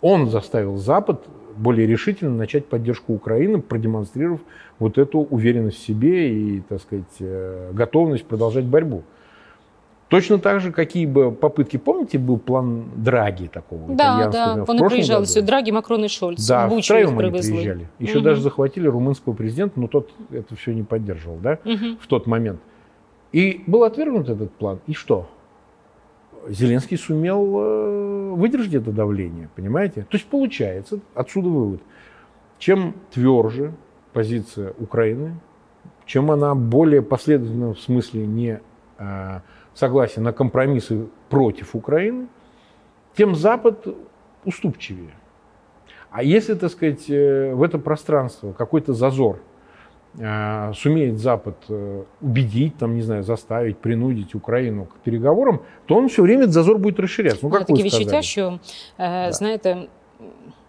Он 0.00 0.30
заставил 0.30 0.78
Запад 0.78 1.26
более 1.58 1.86
решительно 1.86 2.34
начать 2.34 2.68
поддержку 2.68 3.12
Украины, 3.12 3.60
продемонстрировав 3.60 4.40
вот 4.78 4.96
эту 4.96 5.18
уверенность 5.18 5.76
в 5.76 5.84
себе 5.86 6.32
и, 6.32 6.60
так 6.62 6.80
сказать, 6.80 7.16
э, 7.20 7.72
готовность 7.74 8.24
продолжать 8.24 8.64
борьбу. 8.64 9.02
Точно 10.07 10.37
так 10.39 10.59
же, 10.59 10.71
какие 10.71 11.05
бы 11.05 11.31
попытки, 11.31 11.77
помните, 11.77 12.17
был 12.17 12.37
план 12.37 12.83
Драги 12.97 13.47
такого 13.47 13.87
Да, 13.87 13.93
итальянского 13.93 14.31
да. 14.45 14.53
в 14.53 14.57
Вони 14.57 14.65
прошлом 14.65 14.89
приїжджали 14.89 15.19
году? 15.19 15.25
сюди. 15.27 15.45
Драгі, 15.45 15.71
Макрон 15.71 16.05
і 16.05 16.09
Шольц. 16.09 16.47
Да, 16.47 16.65
в 16.65 16.69
Бучу 16.69 16.81
втроем 16.81 17.07
їх 17.09 17.19
они 17.19 17.29
привезли. 17.29 17.51
приезжали. 17.53 17.87
Еще 18.01 18.15
Мгм. 18.15 18.23
даже 18.23 18.41
захватили 18.41 18.89
румынского 18.89 19.33
президента, 19.33 19.79
но 19.79 19.87
тот 19.87 20.09
это 20.31 20.55
все 20.55 20.73
не 20.73 20.83
поддерживал, 20.83 21.37
да, 21.43 21.57
Мгм. 21.65 21.97
в 22.01 22.07
тот 22.07 22.27
момент. 22.27 22.59
И 23.35 23.61
был 23.67 23.83
отвергнут 23.83 24.29
этот 24.29 24.49
план. 24.51 24.79
И 24.89 24.93
что? 24.93 25.25
Зеленский 26.49 26.97
сумел 26.97 27.55
э, 27.59 28.33
выдержать 28.35 28.73
это 28.73 28.91
давление, 28.91 29.47
понимаете? 29.55 30.01
То 30.01 30.17
есть 30.17 30.25
получается, 30.25 30.99
отсюда 31.15 31.49
вывод, 31.49 31.79
чем 32.59 32.93
тверже 33.13 33.71
позиция 34.13 34.73
Украины, 34.79 35.35
чем 36.05 36.31
она 36.31 36.53
более 36.55 37.01
последовательна 37.01 37.73
в 37.73 37.79
смысле 37.79 38.25
не 38.27 38.59
согласия 39.76 40.20
на 40.20 40.32
компромиссы 40.32 41.06
против 41.28 41.74
Украины, 41.74 42.26
тем 43.16 43.34
Запад 43.34 43.86
уступчивее. 44.44 45.14
А 46.10 46.22
если, 46.22 46.54
так 46.54 46.70
сказать, 46.70 47.10
э, 47.10 47.54
в 47.54 47.62
это 47.62 47.78
пространство 47.78 48.52
какой-то 48.52 48.94
зазор 48.94 49.38
э, 50.18 50.72
сумеет 50.74 51.18
Запад 51.18 51.56
э, 51.68 52.04
убедить, 52.22 52.78
там, 52.78 52.94
не 52.94 53.02
знаю, 53.02 53.22
заставить, 53.22 53.78
принудить 53.78 54.34
Украину 54.34 54.86
к 54.86 54.96
переговорам, 55.04 55.60
то 55.86 55.96
он 55.96 56.08
все 56.08 56.22
время 56.22 56.42
этот 56.42 56.54
зазор 56.54 56.78
будет 56.78 56.98
расширяться. 57.00 57.40
Ну, 57.42 57.50
мене 57.50 57.64
как 57.64 57.68
вы 57.70 57.76
таке 57.76 57.84
відчуття, 57.84 58.22
сказали. 58.22 58.22
що 58.22 58.58
е, 59.00 59.28
знаєте. 59.32 59.88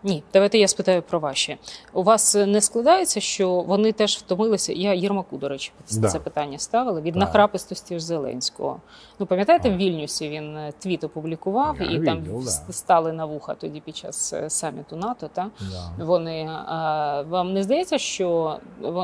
Ні, 0.04 0.24
давайте 0.34 0.58
я 0.58 0.68
спитаю 0.68 1.02
про 1.02 1.20
ваші. 1.20 1.58
У 1.94 2.04
вас 2.04 2.36
не 2.36 2.62
складається, 2.62 3.20
що 3.20 3.50
вони 3.62 3.92
теж 3.92 4.18
втомилися? 4.18 4.74
Я 4.74 4.94
Єрмаку, 4.94 5.38
до 5.38 5.50
речі, 5.50 5.72
Да. 5.92 6.08
це 6.08 6.20
питання 6.20 6.58
ставила 6.60 7.02
від 7.02 7.14
Так. 7.14 7.22
нахрапистості 7.22 8.00
ж 8.00 8.06
Зеленського. 8.06 8.80
Ну 9.20 9.26
пам'ятаєте, 9.26 9.70
в 9.70 9.78
Вільнюсі 9.78 10.30
він 10.30 10.58
е, 10.58 10.74
твіт 10.80 11.04
опублікував, 11.04 11.76
Я 11.82 11.86
і 11.92 12.06
там 12.06 12.20
видел, 12.20 12.44
да. 12.44 12.74
стали 12.74 13.14
на 13.14 13.26
вуха 13.26 13.54
тоді 13.56 13.80
під 13.80 13.98
час 13.98 14.34
е, 14.34 14.50
саміту 14.50 14.96
НАТО. 14.96 15.30
Та 15.34 15.50
Да. 15.98 16.06
вони 16.06 16.50
а, 16.68 17.22
вам 17.30 17.54
не 17.54 17.64
здається, 17.64 17.98
що 17.98 18.58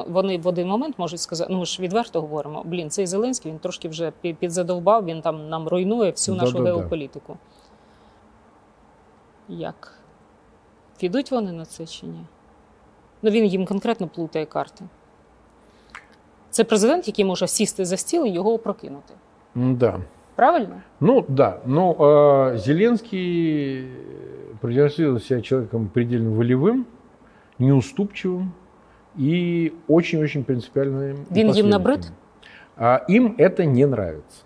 вони 0.07 0.37
в 0.37 0.47
один 0.47 0.67
момент 0.67 0.99
можуть 0.99 1.19
сказати, 1.19 1.53
ну 1.53 1.59
ми 1.59 1.65
ж 1.65 1.81
відверто 1.81 2.21
говоримо, 2.21 2.61
блін, 2.65 2.89
цей 2.89 3.07
Зеленський 3.07 3.51
він 3.51 3.59
трошки 3.59 3.89
вже 3.89 4.11
підзадовбав, 4.39 5.05
він 5.05 5.21
там 5.21 5.49
нам 5.49 5.67
руйнує 5.67 6.11
всю 6.11 6.37
нашу 6.37 6.63
геополітику. 6.63 7.37
Як? 9.49 9.99
Підуть 11.02 11.30
вони 11.30 11.52
на 11.52 11.64
це 11.64 11.86
чи 11.86 12.06
ні? 12.06 12.20
Ну 13.22 13.30
він 13.30 13.44
їм 13.44 13.66
конкретно 13.66 14.08
плутає 14.08 14.46
карти. 14.46 14.84
Це 16.50 16.64
президент, 16.64 17.06
який 17.08 17.24
може 17.24 17.48
сісти 17.48 17.84
за 17.84 17.96
стіл 17.96 18.26
і 18.26 18.30
його 18.30 18.52
опрокинути. 18.54 19.14
Да. 19.54 20.00
Правильно? 20.36 20.82
Ну 21.00 21.24
да, 21.28 21.58
но 21.66 21.94
э, 21.98 22.58
Зеленский 22.58 23.88
продемонстрировал 24.60 25.20
себя 25.20 25.40
человеком 25.40 25.88
предельно 25.88 26.30
волевым, 26.30 26.86
неуступчивым 27.58 28.52
и 29.18 29.72
очень-очень 29.88 30.44
принципиальным. 30.44 31.14
и 31.14 31.34
Він 31.34 31.50
їм 31.50 31.68
набрид? 31.68 31.98
последовательным. 31.98 32.12
А 32.76 33.00
им 33.08 33.34
это 33.38 33.64
не 33.64 33.82
нравится. 33.82 34.44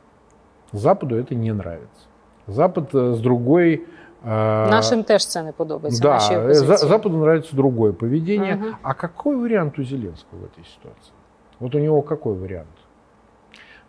Западу 0.72 1.16
это 1.16 1.34
не 1.34 1.50
нравится. 1.50 2.06
Запад 2.48 2.94
э, 2.94 3.14
с 3.14 3.20
другой... 3.20 3.82
э, 4.26 4.70
Нашим 4.70 5.02
теж 5.04 5.26
це 5.26 5.42
не 5.42 5.52
подобається. 5.52 6.02
да, 6.02 6.08
нашій 6.14 6.34
э, 6.34 6.44
опозиції. 6.44 6.66
За- 6.76 6.86
Западу 6.86 7.16
нравится 7.16 7.56
другое 7.56 7.92
поведение. 7.92 8.54
Мгм. 8.56 8.74
А 8.82 8.94
какой 8.94 9.36
вариант 9.36 9.78
у 9.78 9.84
Зеленского 9.84 10.38
в 10.40 10.44
этой 10.44 10.64
ситуации? 10.74 11.12
Вот 11.60 11.74
у 11.74 11.78
него 11.78 12.02
какой 12.02 12.34
вариант? 12.34 12.68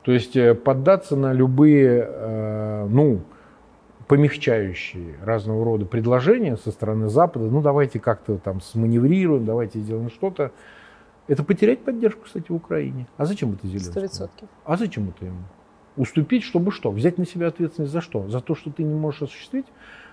То 0.02 0.12
есть 0.12 0.36
э, 0.36 0.54
поддаться 0.54 1.16
на 1.16 1.34
любые, 1.34 2.08
э, 2.12 2.88
ну, 2.90 3.20
помягчающие 4.08 5.16
разного 5.26 5.64
рода 5.66 5.86
предложения 5.86 6.58
со 6.58 6.72
стороны 6.72 7.08
Запада, 7.10 7.46
ну, 7.46 7.62
давайте 7.62 8.00
как-то 8.00 8.38
там 8.38 8.62
сманеврируем, 8.62 9.46
давайте 9.46 9.80
сделаем 9.80 10.10
что-то. 10.10 10.52
Это 11.30 11.44
потерять 11.44 11.80
поддержку, 11.86 12.22
кстати, 12.26 12.52
в 12.52 12.56
Украине. 12.56 13.06
А 13.18 13.26
зачем 13.26 13.54
это 13.54 13.68
Зеленскому? 13.68 14.06
100%. 14.06 14.30
А 14.66 14.78
зачем 14.78 15.10
это 15.16 15.26
ему? 15.26 15.38
Уступить, 15.96 16.44
чтобы 16.44 16.72
что? 16.72 16.92
Взять 16.92 17.18
на 17.18 17.26
себя 17.26 17.48
ответственность 17.48 17.94
за 17.94 18.02
что? 18.02 18.28
За 18.30 18.40
то, 18.42 18.56
что 18.56 18.72
ты 18.72 18.84
не 18.84 18.94
можешь 18.94 19.22
осуществить? 19.22 19.66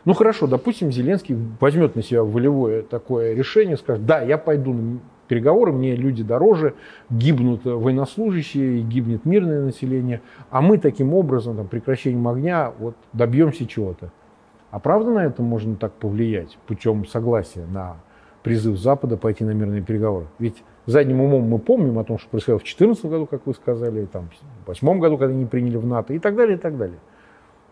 Ну 0.06 0.14
хорошо, 0.14 0.46
допустим, 0.46 0.92
Зеленский 0.92 1.36
возьмет 1.60 1.96
на 1.96 2.04
себя 2.04 2.24
волевое 2.24 2.84
такое 2.84 3.34
решение, 3.34 3.76
скажет, 3.76 4.06
да, 4.06 4.22
я 4.22 4.38
пойду 4.38 4.74
на 4.74 5.00
переговоры, 5.28 5.72
мне 5.72 5.96
люди 5.96 6.24
дороже, 6.24 6.76
гибнут 7.10 7.66
военнослужащие, 7.66 8.82
гибнет 8.82 9.26
мирное 9.26 9.64
население, 9.64 10.22
а 10.52 10.62
мы 10.62 10.78
таким 10.78 11.16
образом, 11.16 11.58
там, 11.58 11.68
прекращением 11.68 12.28
огня, 12.28 12.72
вот, 12.78 12.96
добьемся 13.14 13.66
чего-то. 13.66 14.12
А 14.70 14.80
правда 14.80 15.12
на 15.12 15.26
это 15.26 15.42
можно 15.42 15.76
так 15.76 15.94
повлиять 15.94 16.58
путем 16.68 17.08
согласия 17.08 17.66
на 17.66 17.98
призыв 18.44 18.78
Запада 18.78 19.18
пойти 19.18 19.44
на 19.44 19.52
мирные 19.52 19.82
переговоры? 19.82 20.28
Ведь 20.38 20.64
задним 20.86 21.22
умом 21.22 21.44
мы 21.44 21.58
помним 21.58 21.98
о 21.98 22.04
том, 22.04 22.20
что 22.20 22.30
происходило 22.30 22.60
в 22.60 22.64
2014 22.64 23.06
году, 23.06 23.26
как 23.26 23.48
вы 23.48 23.56
сказали, 23.56 24.06
там, 24.06 24.26
в 24.26 24.66
2008 24.66 25.00
году, 25.00 25.18
когда 25.18 25.34
они 25.34 25.46
приняли 25.46 25.78
в 25.78 25.88
НАТО 25.88 26.14
и 26.14 26.20
так 26.20 26.36
далее, 26.36 26.58
и 26.58 26.60
так 26.60 26.78
далее. 26.78 27.00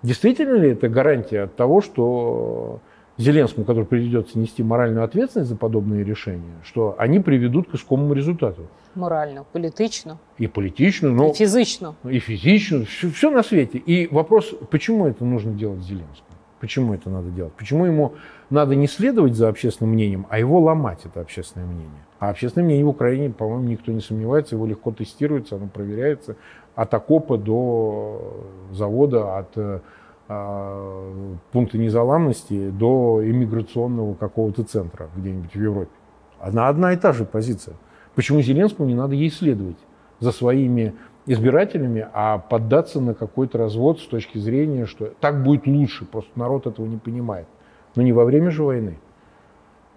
Действительно 0.02 0.54
ли 0.56 0.70
это 0.70 0.88
гарантия 0.88 1.42
от 1.42 1.56
того, 1.56 1.80
что 1.80 2.80
Зеленскому, 3.18 3.66
который 3.66 3.84
придется 3.84 4.38
нести 4.38 4.62
моральную 4.62 5.04
ответственность 5.04 5.50
за 5.50 5.56
подобные 5.56 6.04
решения, 6.04 6.54
что 6.62 6.94
они 6.98 7.18
приведут 7.20 7.68
к 7.68 7.74
искомому 7.74 8.14
результату? 8.14 8.62
Морально, 8.94 9.44
політично, 9.52 10.18
И 10.40 10.46
политично, 10.48 11.10
но 11.10 11.26
і 11.28 11.32
фізично. 11.34 11.94
и 12.04 12.20
физично, 12.20 12.84
все, 12.84 13.08
все 13.08 13.30
на 13.30 13.42
свете. 13.42 13.78
И 13.88 14.08
вопрос, 14.12 14.54
почему 14.70 15.06
это 15.06 15.24
нужно 15.24 15.52
делать 15.52 15.82
Зеленскому? 15.82 16.38
Почему 16.60 16.94
это 16.94 17.10
надо 17.10 17.30
делать? 17.30 17.52
Почему 17.52 17.86
ему 17.86 18.12
надо 18.50 18.74
не 18.76 18.88
следовать 18.88 19.34
за 19.34 19.48
общественным 19.48 19.94
мнением, 19.94 20.26
а 20.30 20.38
его 20.38 20.60
ломать, 20.60 21.06
это 21.06 21.20
общественное 21.20 21.66
мнение? 21.66 22.02
А 22.18 22.30
общественное 22.30 22.64
мнение 22.66 22.84
в 22.84 22.88
Украине, 22.88 23.30
по-моему, 23.30 23.68
никто 23.68 23.92
не 23.92 24.00
сомневается, 24.00 24.56
его 24.56 24.66
легко 24.66 24.90
тестируется, 24.90 25.56
оно 25.56 25.66
проверяется 25.68 26.34
от 26.75 26.93
окопа 26.93 27.37
до 27.37 28.45
завода, 28.71 29.37
от 29.37 29.57
э, 29.57 29.79
а, 30.27 31.13
пункта 31.51 31.77
незаламности 31.77 32.69
до 32.69 33.21
иммиграционного 33.23 34.15
какого-то 34.15 34.63
центра 34.63 35.09
где-нибудь 35.15 35.53
в 35.53 35.61
Европе. 35.61 35.91
Она 36.39 36.67
одна 36.67 36.93
и 36.93 36.97
та 36.97 37.13
же 37.13 37.25
позиция. 37.25 37.75
Почему 38.15 38.41
Зеленскому 38.41 38.87
не 38.87 38.95
надо 38.95 39.15
ей 39.15 39.29
следовать 39.29 39.77
за 40.19 40.31
своими 40.31 40.93
избирателями, 41.25 42.07
а 42.13 42.37
поддаться 42.37 42.99
на 42.99 43.13
какой-то 43.13 43.57
развод 43.57 43.99
с 43.99 44.05
точки 44.05 44.37
зрения, 44.37 44.85
что 44.85 45.11
так 45.19 45.43
будет 45.43 45.67
лучше, 45.67 46.05
просто 46.05 46.31
народ 46.35 46.67
этого 46.67 46.85
не 46.85 46.97
понимает. 46.97 47.47
Но 47.95 48.01
не 48.01 48.11
во 48.11 48.25
время 48.25 48.51
же 48.51 48.63
войны. 48.63 48.97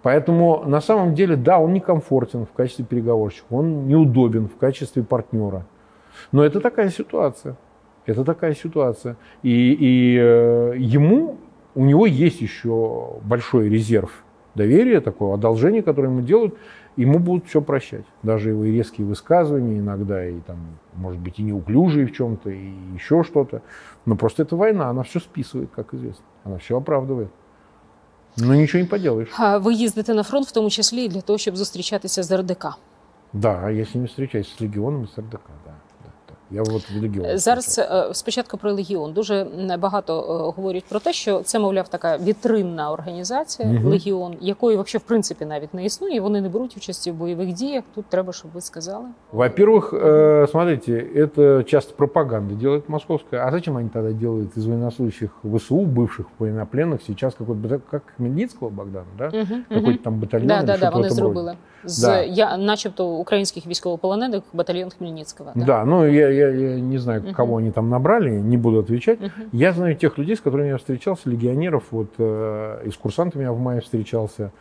Поэтому 0.03 0.63
на 0.65 0.79
самом 0.79 1.15
деле, 1.15 1.35
да, 1.35 1.59
он 1.59 1.73
некомфортен 1.73 2.45
в 2.45 2.51
качестве 2.51 2.85
переговорщика, 2.85 3.45
он 3.49 3.87
неудобен 3.87 4.47
в 4.47 4.55
качестве 4.57 5.03
партнера. 5.03 5.65
Но 6.32 6.44
это 6.44 6.60
такая 6.60 6.90
ситуация. 6.90 7.56
Это 8.06 8.24
такая 8.24 8.54
ситуация. 8.54 9.16
И, 9.42 9.76
и 9.78 10.18
э, 10.18 10.74
ему, 10.76 11.38
у 11.74 11.84
него 11.84 12.06
есть 12.06 12.40
еще 12.40 13.20
большой 13.22 13.68
резерв 13.68 14.24
доверия, 14.54 15.00
такое 15.00 15.34
одолжение, 15.34 15.82
которое 15.82 16.08
ему 16.08 16.20
делают, 16.20 16.54
ему 16.96 17.18
будут 17.18 17.46
все 17.46 17.60
прощать. 17.60 18.04
Даже 18.22 18.50
его 18.50 18.64
резкие 18.64 19.06
высказывания 19.06 19.78
иногда, 19.78 20.26
и 20.26 20.40
там, 20.40 20.58
может 20.94 21.20
быть, 21.20 21.38
и 21.38 21.42
неуклюжие 21.42 22.06
в 22.06 22.12
чем-то, 22.12 22.50
и 22.50 22.72
еще 22.94 23.22
что-то. 23.22 23.62
Но 24.04 24.16
просто 24.16 24.42
это 24.42 24.56
война, 24.56 24.88
она 24.90 25.02
все 25.02 25.20
списывает, 25.20 25.70
как 25.74 25.94
известно. 25.94 26.24
Она 26.44 26.58
все 26.58 26.76
оправдывает. 26.76 27.30
Но 28.38 28.54
ничего 28.54 28.80
не 28.80 28.88
поделаешь. 28.88 29.28
А 29.38 29.58
Ви 29.58 29.74
їздите 29.74 30.14
на 30.14 30.22
фронт, 30.22 30.46
в 30.46 30.52
тому 30.52 30.70
числі 30.70 31.04
і 31.04 31.08
для 31.08 31.20
того, 31.20 31.38
щоб 31.38 31.56
зустрічатися 31.56 32.22
з 32.22 32.36
РДК. 32.36 32.66
Да, 33.32 33.70
я 33.70 33.82
с 33.84 33.94
ними 33.94 34.06
встречаюсь, 34.06 34.48
с 34.48 34.60
легионом 34.60 35.04
и 35.04 35.06
с 35.06 35.18
РДК, 35.18 35.40
да. 35.64 35.70
да, 35.70 35.70
да. 35.70 35.85
Я 36.50 36.62
вот 36.62 36.82
в 36.90 37.02
легион. 37.02 37.38
Зараз 37.38 37.78
е, 37.78 38.08
спочатку 38.14 38.56
про 38.58 38.72
легіон. 38.72 39.12
Дуже 39.12 39.34
м, 39.40 39.80
багато 39.80 40.20
е, 40.20 40.52
говорять 40.56 40.84
про 40.88 41.00
те, 41.00 41.12
що 41.12 41.40
це, 41.40 41.58
мовляв, 41.58 41.88
така 41.88 42.16
вітринна 42.18 42.92
організація 42.92 43.68
Мгм. 43.68 43.86
легіон, 43.88 44.34
якої 44.40 44.76
взагалі 44.76 44.98
в 44.98 45.08
принципі 45.08 45.44
навіть 45.44 45.74
не 45.74 45.84
існує. 45.84 46.16
і 46.16 46.20
Вони 46.20 46.40
не 46.40 46.48
беруть 46.48 46.76
участі 46.76 47.10
в 47.10 47.14
бойових 47.14 47.52
діях. 47.52 47.84
Тут 47.94 48.04
треба, 48.06 48.32
щоб 48.32 48.50
ви 48.54 48.60
сказали. 48.60 49.04
Во-первых, 49.32 49.92
э, 50.04 50.46
смотрите, 50.50 50.92
это 51.16 51.64
часто 51.64 51.94
пропаганда 51.96 52.54
делает 52.54 52.88
московская. 52.88 53.46
А 53.46 53.50
зачем 53.50 53.76
они 53.76 53.88
тогда 53.88 54.12
делают 54.12 54.56
из 54.56 54.66
военнослужащих 54.66 55.30
ВСУ, 55.56 55.76
бывших 55.80 56.24
военнопленных, 56.38 56.98
сейчас 57.06 57.34
какой-то, 57.34 57.80
как 57.90 58.02
Хмельницкого 58.16 58.70
Богдана, 58.70 59.06
да? 59.18 59.26
Угу, 59.28 59.56
Какой-то 59.80 60.04
там 60.04 60.18
батальон 60.20 60.46
Да, 60.48 60.58
или 60.58 60.66
да, 60.66 60.72
да, 60.72 60.76
что-то 60.78 60.90
в 60.90 60.94
вони 60.94 61.08
этом 61.08 61.10
зробили 61.14 61.46
роде. 61.46 61.58
з 61.84 62.02
Да. 62.02 62.20
я, 62.22 62.56
начебто, 62.56 63.06
українських 63.08 63.66
військовополонених 63.66 64.42
батальйон 64.52 64.90
Хмельницького. 64.98 65.52
Да, 65.54 65.84
ну 65.84 66.06
я, 66.06 66.28
я, 66.37 66.49
я 66.49 66.79
не 66.79 66.97
знаю, 66.97 67.21
Мгм. 67.23 67.33
кого 67.33 67.57
они 67.57 67.71
там 67.71 67.89
набрали, 67.89 68.29
не 68.31 68.57
буду 68.57 68.79
отвечать. 68.79 69.19
Мгм. 69.19 69.31
Я 69.51 69.71
знаю 69.73 69.95
тех 69.95 70.17
людей, 70.17 70.35
с 70.35 70.41
которыми 70.41 70.67
я 70.69 70.77
встречался, 70.77 71.29
легионеров, 71.29 71.83
вот 71.91 72.13
э, 72.17 72.83
и 72.85 72.89
с 72.91 72.95
курсантами 72.97 73.43
я 73.43 73.51
в 73.51 73.59
мае 73.59 73.81
встречался, 73.81 74.51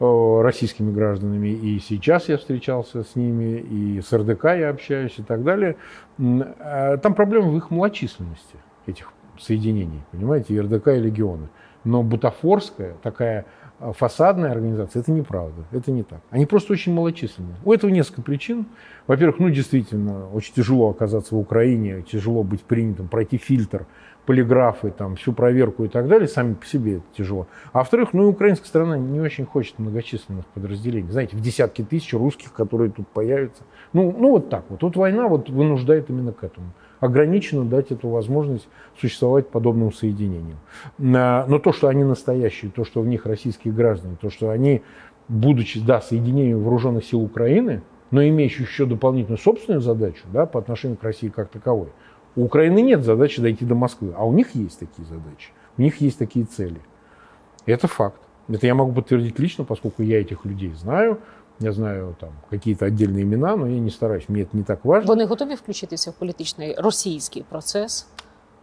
э, 0.00 0.40
российскими 0.42 0.92
гражданами, 0.92 1.48
и 1.48 1.78
сейчас 1.80 2.28
я 2.28 2.36
встречался 2.38 3.02
с 3.02 3.16
ними, 3.16 3.58
и 3.58 4.00
с 4.00 4.12
РДК 4.12 4.44
я 4.44 4.70
общаюсь 4.70 5.18
и 5.18 5.22
так 5.22 5.42
далее. 5.42 5.76
Э, 6.18 6.96
Там 7.02 7.14
проблема 7.14 7.48
в 7.50 7.56
их 7.56 7.70
малочисленности, 7.70 8.56
этих 8.86 9.12
соединений, 9.38 10.02
понимаете, 10.12 10.54
и 10.54 10.60
РДК, 10.60 10.88
и 10.88 10.98
легионы. 11.00 11.48
Но 11.84 12.02
бутафорская, 12.02 12.94
такая 13.02 13.44
фасадная 13.80 14.52
организация, 14.52 15.00
это 15.00 15.12
неправда, 15.12 15.64
это 15.70 15.90
не 15.90 16.02
так. 16.02 16.20
Они 16.30 16.46
просто 16.46 16.72
очень 16.72 16.92
малочисленные. 16.92 17.56
У 17.64 17.72
этого 17.72 17.90
несколько 17.90 18.22
причин. 18.22 18.66
Во-первых, 19.06 19.38
ну 19.38 19.50
действительно, 19.50 20.28
очень 20.30 20.54
тяжело 20.54 20.90
оказаться 20.90 21.34
в 21.34 21.38
Украине, 21.38 22.02
тяжело 22.02 22.42
быть 22.42 22.62
принятым, 22.62 23.08
пройти 23.08 23.38
фильтр, 23.38 23.86
полиграфы, 24.26 24.90
там, 24.90 25.16
всю 25.16 25.32
проверку 25.32 25.84
и 25.84 25.88
так 25.88 26.06
далее, 26.06 26.28
сами 26.28 26.52
по 26.52 26.66
себе 26.66 26.96
это 26.96 27.04
тяжело. 27.16 27.46
А 27.72 27.78
во-вторых, 27.78 28.12
ну 28.12 28.24
и 28.24 28.26
украинская 28.26 28.68
страна 28.68 28.98
не 28.98 29.20
очень 29.20 29.46
хочет 29.46 29.78
многочисленных 29.78 30.44
подразделений. 30.48 31.10
Знаете, 31.10 31.34
в 31.34 31.40
десятки 31.40 31.82
тысяч 31.82 32.12
русских, 32.12 32.52
которые 32.52 32.90
тут 32.90 33.08
появятся. 33.08 33.62
Ну, 33.94 34.14
ну 34.18 34.32
вот 34.32 34.50
так 34.50 34.64
вот. 34.68 34.82
Вот 34.82 34.96
война 34.96 35.28
вот 35.28 35.48
вынуждает 35.48 36.10
именно 36.10 36.32
к 36.32 36.44
этому. 36.44 36.72
Ограниченно 37.00 37.64
дать 37.64 37.90
эту 37.90 38.08
возможность 38.08 38.68
существовать 38.98 39.48
подобным 39.48 39.92
соединениям. 39.92 40.58
Но 40.98 41.58
то, 41.58 41.72
что 41.72 41.88
они 41.88 42.04
настоящие, 42.04 42.70
то, 42.70 42.84
что 42.84 43.00
в 43.00 43.06
них 43.06 43.26
российские 43.26 43.72
граждане, 43.72 44.16
то, 44.20 44.30
что 44.30 44.50
они, 44.50 44.82
будучи, 45.28 45.80
да, 45.80 46.00
соединением 46.00 46.62
вооруженных 46.62 47.04
сил 47.04 47.22
Украины, 47.22 47.82
но 48.10 48.26
имеющие 48.26 48.66
еще 48.66 48.86
дополнительную 48.86 49.38
собственную 49.38 49.80
задачу 49.80 50.24
да, 50.32 50.46
по 50.46 50.58
отношению 50.58 50.96
к 50.96 51.02
России 51.02 51.28
как 51.28 51.50
таковой. 51.50 51.88
У 52.36 52.44
Украины 52.44 52.80
нет 52.80 53.04
задачи 53.04 53.40
дойти 53.40 53.64
до 53.64 53.74
Москвы, 53.74 54.14
а 54.16 54.26
у 54.26 54.32
них 54.32 54.54
есть 54.54 54.78
такие 54.78 55.06
задачи, 55.06 55.50
у 55.76 55.82
них 55.82 56.00
есть 56.00 56.18
такие 56.18 56.46
цели. 56.46 56.80
Это 57.66 57.86
факт. 57.86 58.20
Это 58.48 58.66
я 58.66 58.74
могу 58.74 58.92
подтвердить 58.92 59.38
лично, 59.38 59.64
поскольку 59.64 60.02
я 60.02 60.20
этих 60.20 60.46
людей 60.46 60.72
знаю, 60.72 61.18
я 61.59 61.71
знаю 61.71 62.15
там 62.19 62.29
какие-то 62.49 62.85
отдельные 62.85 63.23
имена, 63.23 63.55
но 63.55 63.67
я 63.67 63.79
не 63.79 63.89
стараюсь, 63.91 64.29
мне 64.29 64.41
это 64.41 64.49
не 64.57 64.63
так 64.63 64.85
важно. 64.85 65.07
Вони 65.07 65.25
готові 65.25 65.55
включитися 65.55 66.11
в 66.11 66.13
політичний 66.13 66.75
російський 66.77 67.43
процес. 67.49 68.07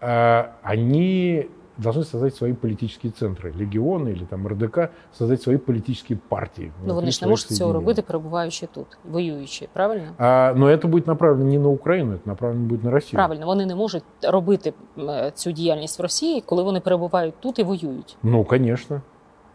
А, 0.01 0.45
Они 0.73 1.47
должны 1.79 2.05
создать 2.05 2.35
свои 2.37 2.53
политические 2.53 3.11
центры, 3.13 3.53
легионы 3.57 4.09
или 4.13 4.25
там 4.25 4.47
РДК, 4.49 4.79
создать 5.19 5.43
свои 5.43 5.57
политические 5.59 6.19
партии. 6.29 6.73
Ну 6.87 6.87
вони 6.87 6.93
внутри 6.93 7.11
ж 7.11 7.17
не 7.17 7.19
своих 7.19 7.31
можуть 7.31 7.47
цього 7.49 7.57
соединений. 7.59 7.81
робити, 7.87 8.03
перебуваючи 8.03 8.67
тут, 8.75 8.87
воюючи. 9.11 9.69
Правильно? 9.73 10.13
А, 10.19 10.53
но 10.57 10.67
это 10.71 10.87
будет 10.87 11.07
направлено 11.07 11.51
не 11.51 11.59
на 11.59 11.69
Украину, 11.69 12.13
это 12.13 12.21
направлено 12.29 12.67
будет 12.67 12.85
на 12.85 12.91
Россию. 12.91 13.13
Правильно, 13.19 13.47
вони 13.47 13.67
не 13.67 13.75
можуть 13.75 14.03
робити 14.23 14.73
м, 14.99 15.31
цю 15.35 15.53
діяльність 15.53 15.99
в 15.99 16.03
Росії, 16.03 16.43
коли 16.47 16.63
вони 16.63 16.81
перебувають 16.81 17.35
тут 17.41 17.59
і 17.59 17.63
воюють. 17.63 18.17
Ну, 18.23 18.45
конечно. 18.45 19.01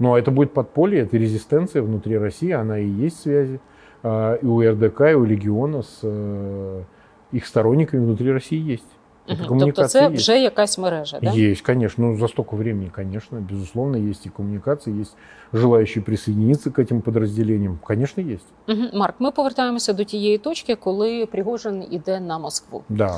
Но 0.00 0.18
это 0.18 0.30
будет 0.30 0.52
подполье, 0.52 1.02
это 1.02 1.16
резистенция 1.18 1.82
внутри 1.82 2.18
России, 2.18 2.50
она 2.50 2.78
и 2.78 2.86
есть 2.86 3.20
связи. 3.20 3.60
А, 4.02 4.34
И 4.36 4.46
у 4.46 4.60
РДК, 4.62 5.02
и 5.02 5.14
у 5.14 5.24
Легиона 5.24 5.82
с 5.82 6.00
э, 6.02 6.82
их 7.32 7.46
сторонниками 7.46 8.04
внутри 8.04 8.32
России 8.32 8.58
есть. 8.58 8.88
Мгм. 9.30 9.58
Тобто 9.60 9.84
це 9.84 10.06
есть. 10.10 10.16
вже 10.16 10.40
якась 10.40 10.78
мережа, 10.78 11.18
да? 11.22 11.30
Есть, 11.36 11.62
конечно. 11.62 12.06
Ну, 12.06 12.18
за 12.18 12.28
столько 12.28 12.56
времени, 12.56 12.90
конечно, 12.94 13.40
безусловно, 13.40 13.98
есть 14.10 14.26
и 14.26 14.30
коммуникации, 14.30 15.00
есть 15.00 15.16
желающие 15.52 16.02
присоединиться 16.02 16.70
к 16.70 16.82
этим 16.82 17.00
подразделениям. 17.00 17.78
Конечно, 17.82 18.22
есть. 18.22 18.46
Мгм. 18.66 18.90
Марк, 18.94 19.14
ми 19.18 19.30
повертаємося 19.30 19.92
до 19.92 20.04
тієї 20.04 20.38
точки, 20.38 20.74
коли 20.76 21.26
Пригожин 21.26 21.84
іде 21.90 22.20
на 22.20 22.38
Москву. 22.38 22.82
Да. 22.88 23.16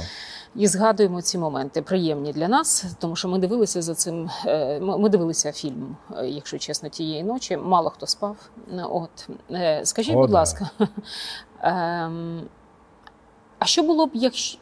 І 0.56 0.66
згадуємо 0.66 1.22
ці 1.22 1.38
моменти 1.38 1.82
приємні 1.82 2.32
для 2.32 2.48
нас, 2.48 2.96
тому 2.98 3.16
що 3.16 3.28
ми 3.28 3.38
дивилися 3.38 3.82
за 3.82 3.94
цим. 3.94 4.28
е, 4.46 4.80
Ми 4.80 5.08
дивилися 5.08 5.52
фільм, 5.52 5.96
е, 6.18 6.26
якщо 6.28 6.58
чесно, 6.58 6.88
тієї 6.88 7.24
ночі. 7.24 7.56
Мало 7.56 7.90
хто 7.90 8.06
спав. 8.06 8.36
Е, 8.72 8.82
От 8.90 9.28
скажіть, 9.84 10.14
О, 10.14 10.20
будь 10.20 10.30
да. 10.30 10.34
ласка, 10.36 10.70
ем, 11.62 12.40
а 13.58 13.64
що 13.64 13.82
було 13.82 14.06
б, 14.06 14.10
якщо 14.14 14.58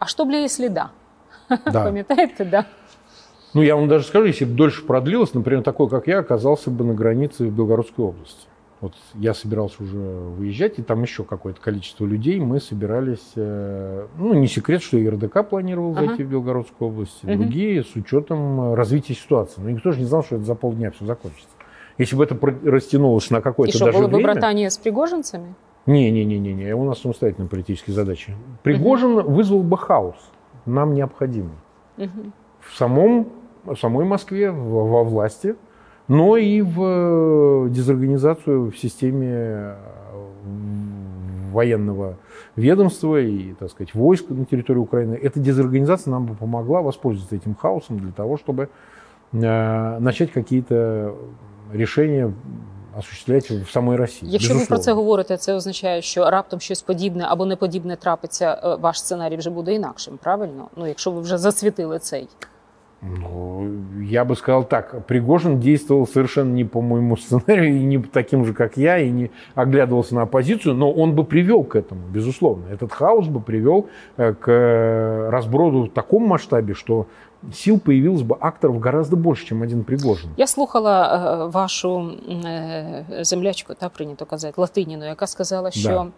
а 0.00 0.06
що 0.06 0.24
б 0.24 0.30
якщо 0.30 0.68
да? 0.68 0.90
да. 1.66 1.84
Пам'ятаєте, 1.84 2.44
да? 2.44 2.64
Ну, 3.54 3.62
я 3.62 3.74
вам 3.74 3.88
даже 3.88 4.06
скажу, 4.06 4.26
если 4.26 4.46
бы 4.46 4.54
дольше 4.54 4.82
продлилось, 4.82 5.34
например, 5.34 5.62
такой, 5.62 5.88
как 5.88 6.08
я, 6.08 6.20
оказался 6.20 6.70
бы 6.70 6.84
на 6.84 6.94
границе 6.94 7.44
в 7.44 7.52
Белгородской 7.52 8.04
области. 8.04 8.46
Вот 8.80 8.94
я 9.14 9.34
собирался 9.34 9.82
уже 9.82 9.98
выезжать, 9.98 10.78
и 10.78 10.82
там 10.82 11.02
еще 11.02 11.24
какое-то 11.24 11.60
количество 11.60 12.06
людей. 12.06 12.40
Мы 12.40 12.60
собирались, 12.60 13.32
э, 13.36 14.06
ну, 14.16 14.34
не 14.34 14.46
секрет, 14.46 14.82
что 14.82 14.96
и 14.96 15.08
РДК 15.08 15.46
планировал 15.48 15.92
Ага. 15.92 16.06
зайти 16.06 16.24
в 16.24 16.30
Белгородскую 16.30 16.90
область, 16.90 17.18
и 17.24 17.34
другие 17.34 17.82
с 17.82 17.94
учетом 17.96 18.60
э, 18.60 18.74
развития 18.74 19.14
ситуации. 19.14 19.60
Но 19.60 19.70
никто 19.70 19.92
же 19.92 19.98
не 19.98 20.06
знал, 20.06 20.24
что 20.24 20.36
это 20.36 20.44
за 20.44 20.54
полдня 20.54 20.90
все 20.92 21.04
закончится. 21.04 21.50
Если 21.98 22.16
бы 22.16 22.24
это 22.24 22.38
растянулось 22.64 23.30
на 23.30 23.40
какое-то 23.42 23.78
даже 23.78 23.92
були 23.92 24.06
б 24.06 24.16
время... 24.16 24.32
братання 24.32 24.70
з 24.70 24.78
пригожинцями? 24.78 25.54
Не-не-не-не, 25.86 26.74
у 26.74 26.84
нас 26.84 26.98
самостоятельные 27.00 27.48
политические 27.48 27.94
задачи. 27.94 28.34
Пригожин 28.62 29.22
вызвал 29.24 29.62
бы 29.62 29.76
хаос, 29.78 30.16
нам 30.66 30.94
необходимый. 30.94 31.54
Мгм. 31.96 32.32
В 32.60 32.76
самом, 32.76 33.28
в 33.64 33.76
самой 33.76 34.04
Москве, 34.04 34.50
в- 34.50 34.88
во 34.88 35.02
власти, 35.04 35.54
но 36.08 36.36
и 36.36 36.60
в 36.62 36.76
э, 36.82 37.68
дезорганизацию 37.70 38.70
в 38.70 38.76
системе 38.78 39.30
э, 39.32 39.74
военного 41.52 42.16
ведомства 42.56 43.20
и, 43.20 43.54
так 43.54 43.70
сказать, 43.70 43.94
войск 43.94 44.28
на 44.28 44.44
территории 44.44 44.78
Украины. 44.78 45.14
Эта 45.14 45.40
дезорганизация 45.40 46.10
нам 46.12 46.26
бы 46.26 46.34
помогла 46.34 46.82
воспользоваться 46.82 47.36
этим 47.36 47.54
хаосом 47.54 47.98
для 47.98 48.12
того, 48.12 48.36
чтобы 48.36 48.68
э, 49.32 49.98
начать 49.98 50.30
какие-то 50.32 51.14
решения 51.72 52.32
осуществлять 52.97 53.51
в 53.51 53.71
самой 53.71 53.97
Росії. 53.97 54.31
Якщо 54.31 54.49
ви 54.49 54.53
про 54.53 54.59
Безусловно. 54.59 54.83
це 54.83 54.93
говорите, 54.93 55.37
це 55.37 55.53
означає, 55.53 56.01
що 56.01 56.29
раптом 56.29 56.59
щось 56.59 56.81
подібне 56.81 57.25
або 57.27 57.45
неподібне 57.45 57.95
трапиться, 57.95 58.61
е, 58.63 58.75
ваш 58.75 58.99
сценарій 58.99 59.37
вже 59.37 59.49
буде 59.49 59.73
інакшим, 59.73 60.17
правильно? 60.23 60.67
Ну, 60.75 60.87
якщо 60.87 61.11
ви 61.11 61.21
вже 61.21 61.37
засвітили 61.37 61.99
цей. 61.99 62.27
Ну, 63.01 63.69
я 64.01 64.25
бы 64.25 64.35
сказал 64.35 64.63
так, 64.63 65.05
Пригожин 65.05 65.59
действовал 65.59 66.07
совершенно 66.07 66.53
не 66.53 66.65
по 66.65 66.81
моему 66.81 67.17
сценарию, 67.17 67.75
и 67.75 67.83
не 67.83 67.99
таким 67.99 68.45
же, 68.45 68.53
как 68.53 68.77
я, 68.77 68.97
и 68.97 69.11
не 69.11 69.29
оглядывался 69.55 70.15
на 70.15 70.23
оппозицию, 70.23 70.75
но 70.75 70.91
он 70.91 71.13
бы 71.13 71.23
привел 71.23 71.63
к 71.63 71.75
этому, 71.75 72.01
безусловно. 72.09 72.63
Этот 72.71 72.91
хаос 72.91 73.27
бы 73.27 73.41
привел 73.41 73.87
э, 74.17 74.33
к 74.33 74.51
э, 74.51 75.29
разброду 75.29 75.83
в 75.83 75.89
таком 75.89 76.23
масштабе, 76.23 76.73
что 76.73 77.05
сил 77.54 77.78
появилось 77.78 78.22
бы 78.22 78.36
акторов 78.40 78.78
гораздо 78.80 79.16
больше, 79.16 79.46
чем 79.46 79.62
один 79.62 79.84
Пригожин. 79.84 80.30
Я 80.36 80.46
слухала 80.46 81.04
е, 81.04 81.46
вашу 81.46 82.12
е, 82.44 83.04
землячку, 83.20 83.74
та 83.74 83.88
прийнято 83.88 84.26
казати, 84.26 84.54
Латиніну, 84.56 85.06
яка 85.06 85.26
сказала, 85.26 85.70
що 85.70 85.90
ем, 85.90 86.12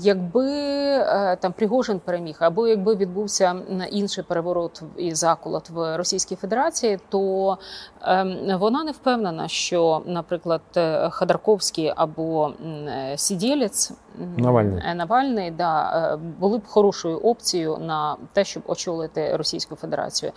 якби 0.00 0.46
е, 0.46 1.36
там 1.40 1.52
Пригожин 1.52 1.98
переміг, 1.98 2.36
або 2.40 2.68
якби 2.68 2.94
відбувся 2.94 3.56
інший 3.90 4.24
переворот 4.24 4.82
і 4.96 5.14
заколот 5.14 5.70
в 5.70 5.96
Російській 5.96 6.36
Федерації, 6.36 6.98
то 7.08 7.58
ем, 8.02 8.58
вона 8.58 8.84
не 8.84 8.92
впевнена, 8.92 9.48
що, 9.48 10.02
наприклад, 10.06 10.60
е, 10.76 11.10
Ходорковський 11.10 11.92
або 11.96 12.52
е, 12.88 13.14
Сідєлєць 13.16 13.92
Навальний. 14.36 14.94
Навальний 14.94 15.50
да, 15.50 16.18
були 16.40 16.58
б 16.58 16.66
хорошою 16.66 17.18
опцією 17.18 17.78
на 17.78 18.16
те, 18.32 18.44
щоб 18.44 18.62
очолити 18.66 19.36
Російську 19.36 19.76
Федерацію. 19.76 20.32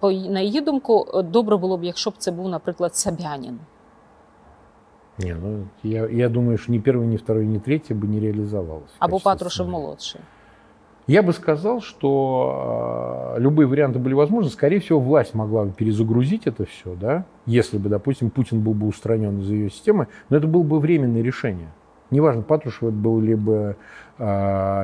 По 0.00 0.12
на 0.12 0.40
її 0.40 0.60
думку, 0.60 1.22
добре 1.24 1.56
було 1.56 1.76
б, 1.76 1.84
якщо 1.84 2.10
б 2.10 2.14
це 2.18 2.30
був, 2.30 2.48
наприклад, 2.48 2.96
Собянін. 2.96 3.58
Не, 5.18 5.34
ну, 5.34 5.66
я, 5.82 6.06
я 6.06 6.28
думаю, 6.28 6.58
что 6.58 6.72
ни 6.72 6.78
первый, 6.78 7.06
ни 7.06 7.16
второй, 7.16 7.46
ни 7.46 7.58
третий 7.58 7.94
бы 7.94 8.06
не 8.06 8.20
реализовалось. 8.20 8.90
Або 8.98 9.18
Патрушев 9.18 9.66
молодший. 9.66 10.20
Я 11.06 11.22
бы 11.22 11.32
сказал, 11.32 11.80
что 11.80 13.34
э, 13.36 13.40
любые 13.40 13.68
варианты 13.68 14.00
были 14.00 14.14
возможны. 14.14 14.50
Скорее 14.50 14.80
всего, 14.80 14.98
власть 14.98 15.34
могла 15.34 15.64
бы 15.64 15.72
перезагрузить 15.72 16.48
это 16.48 16.64
все, 16.66 16.96
да, 16.96 17.24
если 17.46 17.78
бы, 17.78 17.88
допустим, 17.88 18.30
Путин 18.30 18.60
был 18.60 18.74
бы 18.74 18.88
устранен 18.88 19.38
из 19.40 19.48
ее 19.48 19.70
системы, 19.70 20.08
но 20.28 20.36
это 20.36 20.48
было 20.48 20.64
бы 20.64 20.80
временное 20.80 21.22
решение. 21.22 21.68
Неважно, 22.10 22.42
Патрушев 22.42 22.82
это 22.82 22.92
был 22.92 23.20
либо 23.20 23.76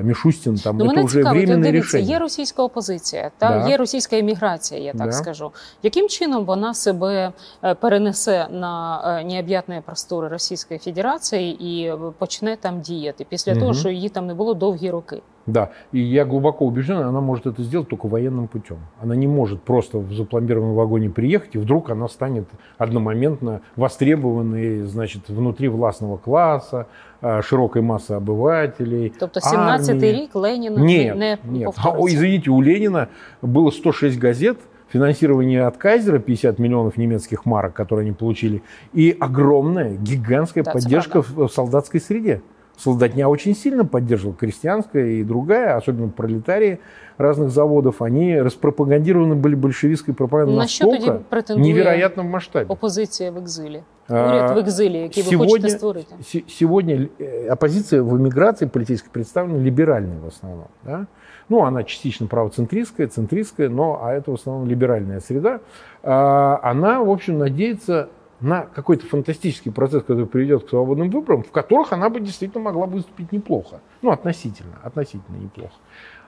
Мишустин, 0.04 0.56
там, 0.56 0.76
Ну, 0.76 0.84
уже 0.84 1.18
цікавить, 1.18 1.42
от 1.42 1.46
временное 1.48 1.72
дивіться, 1.72 1.96
рішення. 1.98 2.12
є 2.14 2.18
російська 2.18 2.62
опозиція, 2.62 3.30
та 3.38 3.48
Да. 3.48 3.68
є 3.68 3.76
російська 3.76 4.18
еміграція, 4.18 4.80
я 4.80 4.92
так 4.92 5.06
Да. 5.06 5.12
скажу. 5.12 5.50
Яким 5.82 6.08
чином 6.08 6.44
вона 6.44 6.74
себе 6.74 7.32
е, 7.64 7.74
перенесе 7.74 8.48
на 8.50 9.02
е, 9.20 9.24
необ'ятні 9.24 9.82
простори 9.86 10.28
Російської 10.28 10.80
Федерації 10.80 11.64
і 11.64 11.86
е, 11.88 11.96
почне 12.18 12.56
там 12.56 12.80
діяти 12.80 13.26
після 13.28 13.54
того, 13.56 13.74
що 13.74 13.88
її 13.88 14.08
там 14.08 14.26
не 14.26 14.34
було 14.34 14.54
довгі 14.54 14.90
роки? 14.90 15.22
Да, 15.47 15.70
и 15.90 15.99
я 15.99 16.24
глубоко 16.24 16.64
убежден, 16.66 16.99
она 16.99 17.20
может 17.20 17.47
это 17.47 17.62
сделать 17.62 17.88
только 17.88 18.07
военным 18.07 18.47
путем. 18.47 18.76
Она 19.01 19.16
не 19.16 19.26
может 19.26 19.62
просто 19.62 19.99
в 19.99 20.12
запломбированном 20.12 20.74
вагоне 20.74 21.11
приехать, 21.11 21.57
и 21.57 21.59
вдруг 21.59 21.90
она 21.90 22.09
станет 22.09 22.49
одномоментно 22.78 23.61
востребованной, 23.74 24.82
значит, 24.82 25.28
внутри 25.28 25.68
властного 25.68 26.16
класса, 26.16 26.86
э, 27.20 27.43
широкой 27.43 27.82
массы 27.82 28.12
обывателей. 28.12 29.12
Тобто 29.18 29.40
17-й 29.40 29.90
армии. 29.90 30.12
рік 30.12 30.36
Ленін 30.36 30.84
Нет, 30.84 31.16
не 31.16 31.59
нет. 31.59 31.74
А, 31.76 31.90
ой, 31.90 32.14
извините, 32.14 32.51
у 32.51 32.61
Ленина 32.61 33.09
было 33.43 33.70
106 33.70 34.18
газет, 34.18 34.59
финансирование 34.93 35.66
от 35.66 35.76
Кайзера 35.76 36.18
50 36.18 36.59
миллионов 36.61 36.97
немецких 36.97 37.47
марок, 37.47 37.74
которые 37.74 38.05
они 38.05 38.12
получили, 38.12 38.62
и 38.93 39.16
огромная, 39.18 39.97
гигантская 39.97 40.62
Да, 40.62 40.72
поддержка 40.72 41.22
в 41.22 41.49
солдатской 41.49 42.01
среде 42.01 42.43
Солдатня 42.81 43.27
очень 43.27 43.55
сильно 43.55 43.85
поддерживала, 43.85 44.35
крестьянская 44.38 45.05
и 45.05 45.23
другая, 45.23 45.77
особенно 45.77 46.09
пролетарии 46.09 46.77
разных 47.17 47.49
заводов, 47.49 48.01
они 48.03 48.39
распропагандированы 48.41 49.33
были 49.35 49.55
большевистской 49.55 50.13
пропагандой 50.13 50.55
На 50.57 50.67
що 50.67 50.85
тоді 50.85 50.97
настолько 50.97 51.19
претендує 51.29 51.73
невероятном 51.73 52.27
масштабе. 52.29 52.65
опозиція 52.67 53.31
в 53.31 53.38
екзилі? 53.38 53.81
А, 54.09 54.13
Уряд 54.13 54.55
в 54.55 54.57
екзилі, 54.59 54.97
який 54.97 55.23
ви 55.23 55.29
сегодня- 55.29 55.51
хочете 55.51 55.69
створити? 55.69 56.15
Се- 56.23 56.41
Сегодня 56.47 57.07
э, 57.19 57.53
оппозиция 57.53 58.01
в 58.01 58.15
эмиграции 58.15 58.67
политически 58.67 59.09
представлена 59.11 59.57
либеральной 59.63 60.17
в 60.23 60.27
основном. 60.27 60.65
Да? 60.85 61.05
Ну, 61.49 61.59
она 61.61 61.83
частично 61.83 62.27
правоцентристская, 62.27 63.07
центристская, 63.07 63.69
но 63.69 63.99
а 64.03 64.13
это 64.13 64.31
в 64.31 64.33
основном 64.33 64.69
либеральная 64.69 65.19
среда. 65.19 65.59
А, 66.03 66.59
Она, 66.71 67.01
в 67.03 67.09
общем, 67.09 67.38
надеется 67.39 68.07
на 68.43 68.62
какой-то 68.62 69.07
фантастический 69.07 69.72
процесс, 69.72 70.03
который 70.03 70.26
приведет 70.26 70.64
к 70.64 70.68
свободным 70.68 71.11
выборам, 71.11 71.43
в 71.45 71.51
которых 71.51 71.93
она 71.93 72.11
бы 72.11 72.20
действительно 72.20 72.64
могла 72.64 72.86
выступить 72.86 73.32
неплохо. 73.32 73.80
Ну, 74.03 74.11
относительно, 74.11 74.78
относительно 74.82 75.36
неплохо. 75.36 75.74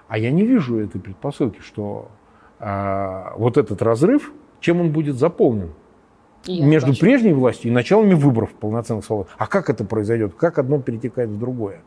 А 0.09 0.17
я 0.17 0.31
не 0.31 0.47
вижу 0.47 0.79
этой 0.79 1.01
предпосылки, 1.01 1.61
что 1.61 2.09
а, 2.61 3.35
вот 3.37 3.57
этот 3.57 3.83
разрыв, 3.83 4.33
чем 4.61 4.81
он 4.81 4.93
будет 4.93 5.17
заполнен? 5.17 5.73
Я 6.45 6.65
между 6.65 6.91
бачу. 6.91 7.01
прежней 7.01 7.33
властью 7.33 7.71
и 7.71 7.75
началами 7.75 8.15
выборов 8.15 8.51
полноценных 8.53 9.05
свобод. 9.05 9.29
А 9.39 9.47
как 9.47 9.71
это 9.71 9.85
произойдет? 9.85 10.35
Как 10.35 10.59
одно 10.59 10.81
перетекает 10.81 11.31
в 11.31 11.39
другое? 11.39 11.81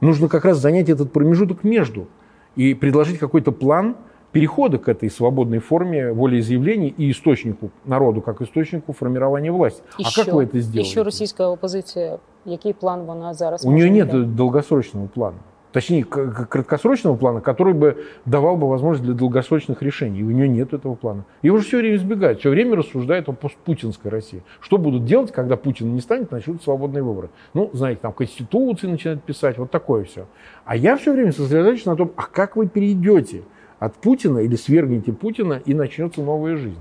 Нужно 0.00 0.28
как 0.28 0.44
раз 0.44 0.58
занять 0.58 0.90
этот 0.90 1.12
промежуток 1.12 1.64
между 1.64 2.08
и 2.56 2.74
предложить 2.74 3.18
какой-то 3.18 3.52
план 3.52 3.96
перехода 4.33 4.77
к 4.77 4.87
этой 4.91 5.09
свободной 5.09 5.59
форме 5.59 6.11
волеизъявлений 6.11 6.93
и 6.99 7.09
источнику 7.11 7.69
народу, 7.85 8.21
как 8.21 8.41
источнику 8.41 8.93
формирования 8.93 9.51
власти. 9.51 9.81
І 9.99 10.03
а 10.05 10.09
що? 10.09 10.25
как 10.25 10.33
вы 10.33 10.41
это 10.43 10.57
І 10.57 10.61
сделаете? 10.61 10.91
що 10.91 11.03
російська 11.03 11.47
опозиція, 11.47 12.17
який 12.45 12.73
план 12.73 13.01
вона 13.05 13.33
зараз 13.33 13.65
У 13.65 13.71
може 13.71 13.89
нее 13.91 14.03
дати? 14.05 14.17
нет 14.17 14.35
долгосрочного 14.35 15.07
плана. 15.07 15.37
Точнее, 15.71 16.03
к- 16.03 16.27
к- 16.31 16.45
краткосрочного 16.45 17.15
плана, 17.17 17.39
который 17.41 17.73
бы 17.73 17.95
давал 18.25 18.55
бы 18.55 18.67
возможность 18.67 19.03
для 19.05 19.13
долгосрочных 19.13 19.83
решений. 19.83 20.19
И 20.19 20.23
у 20.23 20.31
нее 20.31 20.47
нет 20.49 20.73
этого 20.73 20.95
плана. 20.95 21.23
И 21.45 21.49
уже 21.51 21.63
все 21.63 21.77
время 21.77 21.95
избегает, 21.95 22.39
все 22.39 22.49
время 22.49 22.75
рассуждает 22.75 23.29
о 23.29 23.33
постпутинской 23.33 24.09
России. 24.11 24.41
Что 24.61 24.77
будут 24.77 25.05
делать, 25.05 25.31
когда 25.31 25.55
Путин 25.55 25.93
не 25.93 26.01
станет, 26.01 26.31
начнут 26.31 26.63
свободные 26.63 27.03
выборы. 27.03 27.29
Ну, 27.53 27.69
знаете, 27.73 27.99
там 28.01 28.13
конституции 28.13 28.87
начинают 28.89 29.23
писать, 29.23 29.57
вот 29.59 29.69
такое 29.71 30.03
все. 30.05 30.21
А 30.65 30.75
я 30.75 30.95
все 30.95 31.13
время 31.13 31.31
сосредоточен 31.31 31.91
на 31.91 31.97
том, 31.97 32.09
а 32.15 32.23
как 32.23 32.55
вы 32.55 32.67
перейдете 32.67 33.41
от 33.84 33.94
Путина 33.94 34.38
или 34.38 34.56
свергнете 34.56 35.12
Путина, 35.12 35.60
и 35.64 35.74
начнется 35.74 36.22
новая 36.22 36.56
жизнь. 36.56 36.80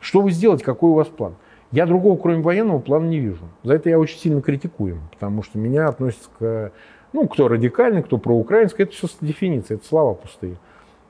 Что 0.00 0.20
вы 0.20 0.30
сделаете, 0.30 0.64
какой 0.64 0.90
у 0.90 0.94
вас 0.94 1.08
план? 1.08 1.34
Я 1.70 1.86
другого, 1.86 2.18
кроме 2.18 2.42
военного, 2.42 2.80
плана 2.80 3.06
не 3.06 3.18
вижу. 3.18 3.44
За 3.62 3.74
это 3.74 3.88
я 3.88 3.98
очень 3.98 4.18
сильно 4.18 4.42
критикуем, 4.42 5.00
потому 5.10 5.42
что 5.42 5.58
меня 5.58 5.88
относятся 5.88 6.28
к, 6.38 6.72
ну, 7.12 7.26
кто 7.28 7.48
радикальный, 7.48 8.02
кто 8.02 8.18
проукраинский, 8.18 8.84
это 8.84 8.92
все 8.92 9.08
дефиниция, 9.20 9.76
это 9.76 9.86
слова 9.86 10.14
пустые. 10.14 10.56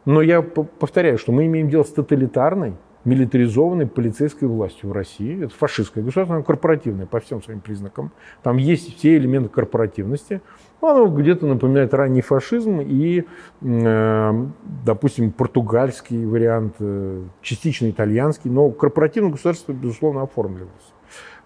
Но 0.04 0.22
я 0.22 0.42
повторяю, 0.42 1.18
что 1.18 1.32
мы 1.32 1.46
имеем 1.46 1.68
дело 1.68 1.82
с 1.82 1.90
тоталитарной, 1.90 2.74
милитаризованной 3.04 3.86
полицейской 3.86 4.48
властью 4.48 4.90
в 4.90 4.92
России. 4.92 5.44
Это 5.44 5.54
фашистское 5.54 6.02
государство, 6.04 6.36
оно 6.36 6.44
корпоративное 6.44 7.06
по 7.06 7.20
всем 7.20 7.42
своим 7.42 7.60
признакам. 7.60 8.12
Там 8.42 8.56
есть 8.56 8.96
все 8.96 9.16
элементы 9.16 9.48
корпоративности. 9.48 10.40
Ну, 10.80 10.88
Оно 10.88 11.06
где-то 11.06 11.46
напоминает 11.46 11.94
ранний 11.94 12.22
фашизм 12.22 12.80
и, 12.80 13.24
э, 13.60 14.46
допустим, 14.84 15.30
португальский 15.30 16.24
вариант, 16.24 16.74
э, 16.80 17.22
частично 17.40 17.88
итальянский, 17.90 18.50
но 18.50 18.70
корпоративное 18.70 19.32
государство, 19.32 19.72
безусловно, 19.72 20.22
оформлилось. 20.22 20.92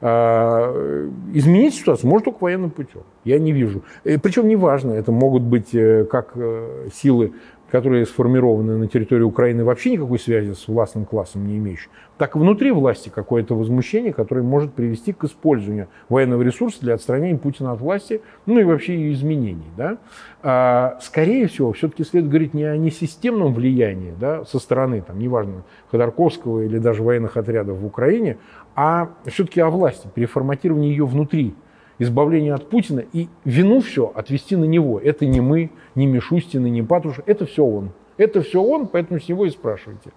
А, 0.00 1.10
Изменить 1.32 1.74
ситуацию 1.74 2.10
может 2.10 2.26
только 2.26 2.44
военным 2.44 2.70
путем. 2.70 3.02
Я 3.24 3.38
не 3.38 3.52
вижу. 3.52 3.82
Э, 4.04 4.18
Причем 4.18 4.46
неважно, 4.46 4.92
это 4.92 5.10
могут 5.10 5.42
быть 5.42 5.74
э, 5.74 6.04
как 6.04 6.32
э, 6.34 6.88
силы, 6.92 7.32
которые 7.70 8.06
сформированы 8.06 8.76
на 8.76 8.86
территории 8.86 9.22
Украины, 9.22 9.64
вообще 9.64 9.92
никакой 9.92 10.18
связи 10.18 10.52
с 10.52 10.68
властным 10.68 11.04
классом 11.04 11.46
не 11.46 11.58
имеющие, 11.58 11.90
так 12.16 12.36
и 12.36 12.38
внутри 12.38 12.70
власти 12.70 13.10
какое-то 13.12 13.54
возмущение, 13.54 14.12
которое 14.12 14.42
может 14.42 14.72
привести 14.72 15.12
к 15.12 15.24
использованию 15.24 15.88
военного 16.08 16.42
ресурса 16.42 16.80
для 16.80 16.94
отстранения 16.94 17.38
Путина 17.38 17.72
от 17.72 17.80
власти, 17.80 18.22
ну 18.46 18.58
и 18.58 18.64
вообще 18.64 18.94
ее 18.94 19.12
изменений. 19.12 19.66
Да? 19.76 19.98
А, 20.42 20.98
Скорее 21.00 21.48
всего, 21.48 21.72
все-таки 21.72 22.04
следует 22.04 22.30
говорить 22.30 22.54
не 22.54 22.64
о 22.64 22.76
несистемном 22.76 23.52
влиянии 23.52 24.14
да, 24.18 24.44
со 24.44 24.58
стороны, 24.58 25.02
там, 25.02 25.18
неважно, 25.18 25.64
Ходорковского 25.90 26.62
или 26.62 26.78
даже 26.78 27.02
военных 27.02 27.36
отрядов 27.36 27.78
в 27.78 27.86
Украине, 27.86 28.38
а 28.74 29.10
все-таки 29.26 29.60
о 29.60 29.70
власти, 29.70 30.08
переформатировании 30.14 30.90
ее 30.90 31.06
внутри 31.06 31.54
избавление 31.98 32.54
от 32.54 32.68
Путина 32.68 33.04
и 33.12 33.28
вину 33.44 33.80
все 33.80 34.12
отвести 34.14 34.56
на 34.56 34.64
него. 34.64 35.00
Это 35.00 35.26
не 35.26 35.40
мы, 35.40 35.70
не 35.94 36.06
Мишустин, 36.06 36.64
не 36.64 36.82
Патрушев, 36.82 37.24
это 37.26 37.46
все 37.46 37.64
он. 37.64 37.90
Это 38.16 38.42
все 38.42 38.62
он, 38.62 38.86
поэтому 38.86 39.20
с 39.20 39.28
него 39.28 39.44
и 39.44 39.50
спрашивайте. 39.50 40.10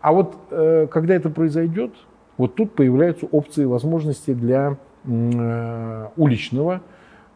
А 0.00 0.12
вот 0.12 0.36
э, 0.50 0.86
когда 0.90 1.14
это 1.14 1.30
произойдет, 1.30 1.92
вот 2.36 2.56
тут 2.56 2.72
появляются 2.72 3.26
опции 3.26 3.62
и 3.62 3.66
возможности 3.66 4.34
для 4.34 4.76
э, 5.04 6.08
уличного 6.16 6.82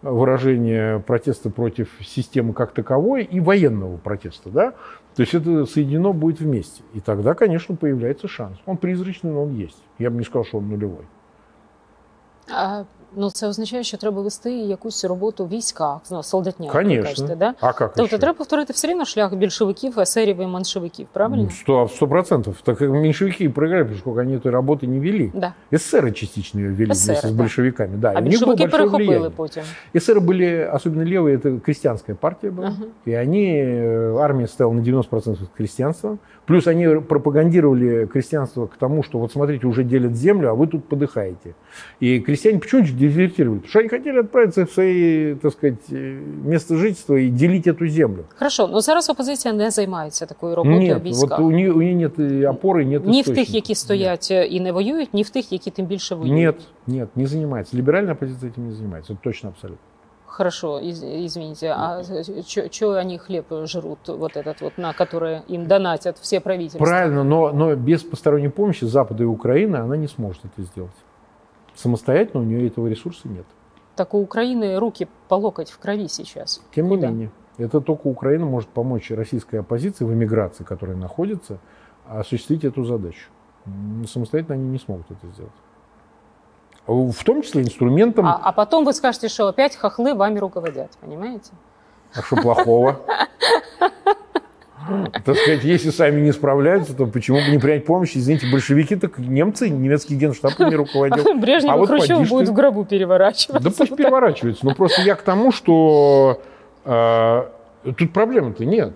выражения 0.02 1.00
протеста 1.00 1.50
против 1.50 1.90
системы 2.00 2.52
как 2.52 2.72
таковой 2.72 3.24
и 3.24 3.40
военного 3.40 3.96
протеста. 3.96 4.50
Да? 4.50 4.74
То 5.14 5.22
есть 5.22 5.34
это 5.34 5.66
соединено 5.66 6.12
будет 6.12 6.40
вместе. 6.40 6.82
И 6.94 7.00
тогда, 7.00 7.34
конечно, 7.34 7.74
появляется 7.74 8.28
шанс. 8.28 8.58
Он 8.66 8.76
призрачный, 8.76 9.32
но 9.32 9.44
он 9.44 9.54
есть. 9.54 9.82
Я 9.98 10.10
бы 10.10 10.18
не 10.18 10.24
сказал, 10.24 10.44
что 10.44 10.58
он 10.58 10.68
нулевой. 10.68 11.04
А 12.50 12.86
Ну, 13.15 13.29
це 13.29 13.47
означає, 13.47 13.83
що 13.83 13.97
треба 13.97 14.21
вести 14.21 14.51
якусь 14.53 15.05
роботу 15.05 15.45
в 15.45 15.49
військах, 15.49 15.97
ну, 16.11 16.23
солдатня, 16.23 16.65
як 16.65 16.75
ви 16.75 16.81
Конечно. 16.81 17.03
кажете, 17.03 17.35
да? 17.35 17.53
А 17.59 17.73
как 17.73 17.93
Тобто 17.95 18.03
еще? 18.03 18.17
треба 18.17 18.33
повторити 18.37 18.73
все 18.73 18.87
рівно 18.87 19.05
шлях 19.05 19.33
більшовиків, 19.35 19.99
есерів 19.99 20.41
і 20.41 20.47
меншовиків, 20.47 21.07
правильно? 21.13 21.49
Сто, 21.49 21.89
сто 21.95 22.07
процентов. 22.07 22.55
Так 22.63 22.77
как 22.77 22.89
меньшевики 22.89 23.43
и 23.43 23.49
проиграли, 23.49 23.83
потому 23.83 23.99
что 23.99 24.21
они 24.21 24.35
этой 24.37 24.51
работы 24.51 24.87
не 24.87 24.99
вели. 24.99 25.31
Да. 25.33 25.53
Эсеры 25.71 26.11
частично 26.11 26.59
ее 26.59 26.69
вели 26.69 26.91
Эсеры, 26.91 27.05
вместе 27.13 27.27
с 27.27 27.31
да. 27.31 27.37
большевиками. 27.37 27.97
Да, 27.97 28.09
А 28.15 28.19
и 28.19 28.23
у 28.23 28.25
них 28.25 28.39
было 28.41 28.55
більшовики 28.55 28.63
большое 28.63 28.71
перехопили 28.71 29.07
влияние. 29.07 29.29
потім. 29.29 29.63
Эсеры 29.93 30.19
были, 30.19 30.75
особенно 30.75 31.03
левые, 31.03 31.37
это 31.37 31.59
крестьянская 31.59 32.15
партия 32.15 32.49
была. 32.51 32.67
Ага. 32.67 32.85
И 33.05 33.13
они, 33.13 33.53
э, 33.63 34.17
армия 34.19 34.47
стояла 34.47 34.73
на 34.73 34.81
90% 34.81 35.37
крестьянства. 35.57 36.17
Плюс 36.45 36.67
они 36.67 36.87
пропагандировали 36.87 38.05
крестьянство 38.05 38.65
к 38.65 38.75
тому, 38.79 39.03
что 39.03 39.19
вот 39.19 39.31
смотрите, 39.31 39.67
уже 39.67 39.83
делят 39.83 40.15
землю, 40.15 40.49
а 40.49 40.53
вы 40.53 40.67
тут 40.67 40.89
подыхаете. 40.89 41.53
И 42.01 42.19
крестьяне 42.19 42.59
почему 42.59 42.83
дезертировали? 42.97 43.59
Потому 43.59 43.69
что 43.69 43.79
они 43.79 43.89
хотели 43.89 44.19
отправиться 44.19 44.65
в 44.65 44.71
свои, 44.71 45.35
так 45.35 45.51
сказать, 45.53 45.91
э, 45.91 46.19
место 46.45 46.75
жительства 46.75 47.15
и 47.15 47.29
делить 47.29 47.67
эту 47.67 47.87
землю. 47.87 48.23
Хорошо, 48.35 48.67
ну 48.67 48.81
зараз 48.81 49.09
опозиція 49.09 49.53
не 49.53 49.71
займається 49.71 50.25
такою 50.25 50.55
роботою 50.55 50.79
Нет, 50.81 51.01
в 51.01 51.05
військах. 51.05 51.39
вот 51.39 51.47
у 51.47 51.51
нее, 51.51 51.71
у 51.71 51.81
нее 51.81 51.95
нет 51.95 52.19
и 52.19 52.45
опоры, 52.45 52.85
нет 52.85 53.05
Ні 53.05 53.21
в 53.21 53.25
тих, 53.25 53.33
источника. 53.37 53.51
які 53.57 53.75
стоять 53.75 54.27
е, 54.31 54.45
і 54.45 54.59
не 54.59 54.71
воюють, 54.71 55.13
ні 55.13 55.23
в 55.23 55.29
тих, 55.29 55.51
які 55.51 55.71
тим 55.71 55.85
більше 55.85 56.15
воюють. 56.15 56.35
Нет, 56.45 56.55
нет, 56.87 57.17
не 57.17 57.27
занимается. 57.27 57.77
Либеральная 57.77 58.13
оппозиция 58.13 58.49
этим 58.51 58.67
не 58.67 58.73
занимается. 58.73 59.13
Это 59.13 59.19
точно 59.23 59.49
абсолютно. 59.49 59.77
Хорошо, 60.25 60.79
из- 60.79 61.03
извините, 61.03 61.67
а 61.77 62.01
что 62.71 62.89
они 62.97 63.17
хлеб 63.19 63.45
жрут, 63.65 63.99
вот 64.07 64.35
этот 64.35 64.61
вот, 64.61 64.77
на 64.79 64.91
который 64.93 65.41
им 65.47 65.67
донатят 65.67 66.17
все 66.21 66.39
правительства? 66.39 66.85
Правильно, 66.85 67.23
но, 67.23 67.51
но 67.51 67.75
без 67.75 68.01
посторонней 68.03 68.49
помощи 68.49 68.85
Запада 68.85 69.23
и 69.23 69.27
Украины 69.27 69.75
она 69.75 69.95
не 69.95 70.07
сможет 70.07 70.41
это 70.45 70.63
сделать. 70.65 70.91
Самостоятельно 71.78 72.40
у 72.40 72.44
нее 72.44 72.66
этого 72.66 72.88
ресурса 72.88 73.28
нет. 73.28 73.46
Так 73.94 74.12
у 74.12 74.18
Украины 74.18 74.80
руки 74.80 75.06
по 75.28 75.36
локоть 75.36 75.70
в 75.70 75.78
крови 75.78 76.08
сейчас. 76.08 76.60
Тем 76.74 76.88
не 76.88 76.96
менее, 76.96 77.30
это 77.56 77.80
только 77.80 78.08
Украина 78.08 78.46
может 78.46 78.68
помочь 78.68 79.12
российской 79.12 79.56
оппозиции 79.60 80.04
в 80.04 80.12
эмиграции, 80.12 80.64
которая 80.64 80.96
находится, 80.96 81.58
осуществить 82.08 82.64
эту 82.64 82.82
задачу. 82.82 83.28
Самостоятельно 84.08 84.56
они 84.56 84.68
не 84.68 84.78
смогут 84.80 85.06
это 85.10 85.28
сделать. 85.28 85.52
В 86.88 87.22
том 87.24 87.42
числе 87.42 87.62
инструментом, 87.62 88.26
А, 88.26 88.40
а 88.42 88.52
потом 88.52 88.84
вы 88.84 88.92
скажете, 88.92 89.28
что 89.28 89.46
опять 89.46 89.76
хохлы 89.76 90.14
вами 90.14 90.38
руководят, 90.40 90.90
понимаете? 91.00 91.52
а 92.12 92.22
что 92.22 92.36
плохого? 92.36 93.00
Так 95.24 95.36
сказать, 95.36 95.64
если 95.64 95.90
сами 95.90 96.20
не 96.20 96.32
справляются, 96.32 96.94
то 96.94 97.06
почему 97.06 97.38
бы 97.38 97.50
не 97.50 97.58
принять 97.58 97.84
помощь? 97.84 98.16
Извините, 98.16 98.46
большевики, 98.50 98.96
так 98.96 99.18
немцы, 99.18 99.68
немецкий 99.68 100.16
генштаб 100.16 100.58
ими 100.58 100.74
руководил. 100.74 101.24
Брежнев 101.40 101.72
А 101.72 101.76
вот 101.76 101.88
Хрущев 101.88 102.28
будут 102.28 102.46
ты. 102.46 102.52
в 102.52 102.54
гробу 102.54 102.84
переворачиваться. 102.84 103.62
Да 103.62 103.70
пусть 103.76 103.96
переворачивается. 103.96 104.64
Но 104.64 104.74
просто 104.74 105.02
я 105.02 105.14
к 105.14 105.22
тому, 105.22 105.52
что 105.52 106.40
э, 106.84 107.44
тут 107.96 108.12
проблемы-то 108.12 108.64
нет. 108.64 108.92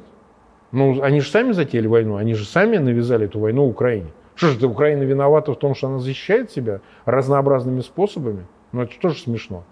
Ну, 0.73 1.03
они 1.03 1.21
же 1.21 1.31
сами 1.31 1.53
затеяли 1.53 1.87
войну, 1.87 2.17
они 2.17 2.35
же 2.35 2.47
сами 2.47 2.79
навязали 2.79 3.27
эту 3.27 3.39
войну 3.41 3.67
Украине. 3.67 4.07
Что 4.35 4.49
же, 4.49 4.57
это 4.57 4.67
Украина 4.67 5.03
виновата 5.03 5.53
в 5.53 5.59
том, 5.59 5.75
что 5.75 5.89
она 5.89 5.99
защищает 5.99 6.51
себя 6.51 6.81
разнообразными 7.05 7.81
способами? 7.81 8.47
Ну, 8.73 8.83
это 8.83 8.93
тоже 8.99 9.21
смешно. 9.21 9.65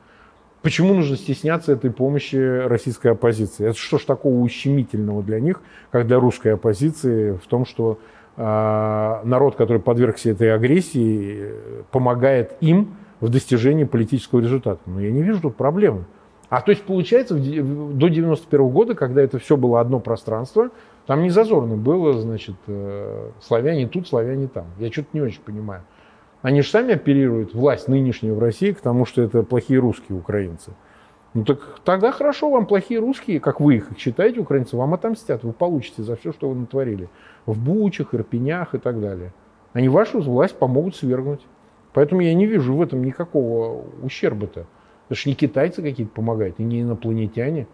Почему 0.62 0.92
нужно 0.92 1.16
стесняться 1.16 1.72
этой 1.72 1.90
помощи 1.90 2.36
российской 2.36 3.12
оппозиции? 3.12 3.66
Это 3.68 3.78
что 3.78 3.98
ж 3.98 4.04
такого 4.04 4.40
ущемительного 4.40 5.22
для 5.22 5.40
них, 5.40 5.62
как 5.90 6.06
для 6.06 6.20
русской 6.20 6.54
оппозиции, 6.54 7.32
в 7.32 7.46
том, 7.46 7.64
что 7.64 7.98
э, 8.36 9.20
народ, 9.24 9.56
который 9.56 9.80
подвергся 9.80 10.30
этой 10.30 10.54
агрессии, 10.54 11.54
помогает 11.90 12.56
им 12.60 12.94
в 13.20 13.30
достижении 13.30 13.84
политического 13.84 14.40
результата? 14.40 14.80
Ну, 14.84 15.00
я 15.00 15.10
не 15.10 15.22
вижу 15.22 15.40
тут 15.40 15.56
проблемы. 15.56 16.04
А 16.50 16.60
то 16.60 16.72
есть, 16.72 16.82
получается, 16.82 17.36
до 17.36 18.08
91 18.08 18.68
года, 18.68 18.94
когда 18.94 19.22
это 19.22 19.38
все 19.38 19.56
было 19.56 19.80
одно 19.80 19.98
пространство, 19.98 20.70
там 21.06 21.22
не 21.22 21.30
зазорно 21.30 21.76
было, 21.76 22.20
значит, 22.20 22.56
э, 22.66 23.30
славяне 23.40 23.88
тут, 23.88 24.08
славяне 24.08 24.46
там. 24.46 24.66
Я 24.78 24.92
что-то 24.92 25.08
не 25.14 25.22
очень 25.22 25.40
понимаю. 25.40 25.84
Они 26.42 26.62
же 26.62 26.70
сами 26.70 26.94
оперируют, 26.94 27.54
власть 27.54 27.88
нынешнюю 27.88 28.34
в 28.34 28.38
России, 28.38 28.72
к 28.72 28.80
тому, 28.80 29.04
что 29.04 29.22
это 29.22 29.42
плохие 29.42 29.78
русские 29.78 30.16
украинцы. 30.16 30.72
Ну 31.34 31.44
так 31.44 31.80
тогда 31.84 32.10
хорошо, 32.10 32.50
вам 32.50 32.66
плохие 32.66 32.98
русские, 32.98 33.40
как 33.40 33.60
вы 33.60 33.76
их 33.76 33.88
считаете, 33.98 34.40
украинцы, 34.40 34.76
вам 34.76 34.94
отомстят, 34.94 35.44
вы 35.44 35.52
получите 35.52 36.02
за 36.02 36.16
все, 36.16 36.32
что 36.32 36.48
вы 36.48 36.56
натворили. 36.56 37.08
В 37.46 37.58
Бучах, 37.62 38.14
Ирпенях 38.14 38.74
и 38.74 38.78
так 38.78 39.00
далее. 39.00 39.32
Они 39.72 39.88
вашу 39.88 40.20
власть 40.20 40.56
помогут 40.56 40.96
свергнуть. 40.96 41.46
Поэтому 41.92 42.20
я 42.20 42.34
не 42.34 42.46
вижу 42.46 42.74
в 42.74 42.82
этом 42.82 43.04
никакого 43.04 43.84
ущерба-то. 44.02 44.66
Это 45.08 45.18
ж 45.18 45.26
не 45.26 45.34
китайцы 45.34 45.82
какие-то 45.82 46.12
помогают, 46.12 46.58
и 46.58 46.62
не 46.62 46.82
инопланетяне. 46.82 47.66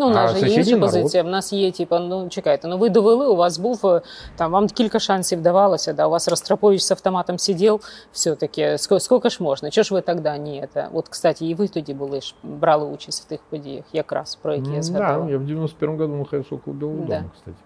Ну, 0.00 0.06
у 0.06 0.10
А 0.10 0.14
нас 0.14 0.30
же 0.30 0.36
є 0.38 0.42
сусідній 0.44 0.58
інша 0.62 0.70
народ? 0.76 0.86
позиція. 0.92 1.22
В 1.22 1.26
нас 1.26 1.52
є, 1.52 1.72
типу, 1.72 1.98
ну 1.98 2.28
чекайте, 2.28 2.68
ну 2.68 2.78
ви 2.78 2.88
довели, 2.90 3.26
у 3.28 3.36
вас 3.36 3.58
був 3.58 3.86
е, 3.86 4.00
там, 4.36 4.52
вам 4.52 4.68
кілька 4.68 4.98
шансів 4.98 5.40
давалося, 5.42 5.92
да, 5.92 6.06
у 6.06 6.10
вас 6.10 6.28
Ростропович 6.28 6.82
з 6.82 6.90
автоматом 6.90 7.38
сидів, 7.38 7.80
все-таки, 8.12 8.78
скільки, 8.78 9.00
скільки 9.00 9.30
ж 9.30 9.42
можна? 9.42 9.70
Чого 9.70 9.82
ж 9.82 9.94
ви 9.94 10.00
тоді 10.00 10.20
не 10.38 10.66
це? 10.74 10.88
От, 10.92 11.08
кстати, 11.08 11.46
і 11.46 11.54
ви 11.54 11.68
тоді 11.68 11.94
були 11.94 12.20
ж, 12.20 12.34
брали 12.42 12.84
участь 12.86 13.24
в 13.24 13.28
тих 13.28 13.40
подіях, 13.50 13.84
якраз, 13.92 14.36
про 14.36 14.54
які 14.54 14.70
я 14.70 14.76
М, 14.76 14.82
згадала. 14.82 15.24
Да, 15.24 15.30
я 15.30 15.38
в 15.38 15.44
91 15.46 15.96
году 15.98 16.14
находился 16.14 16.54
около 16.54 16.76
Белого 16.76 17.00
Да. 17.00 17.16
дома, 17.16 17.30
кстати. 17.34 17.56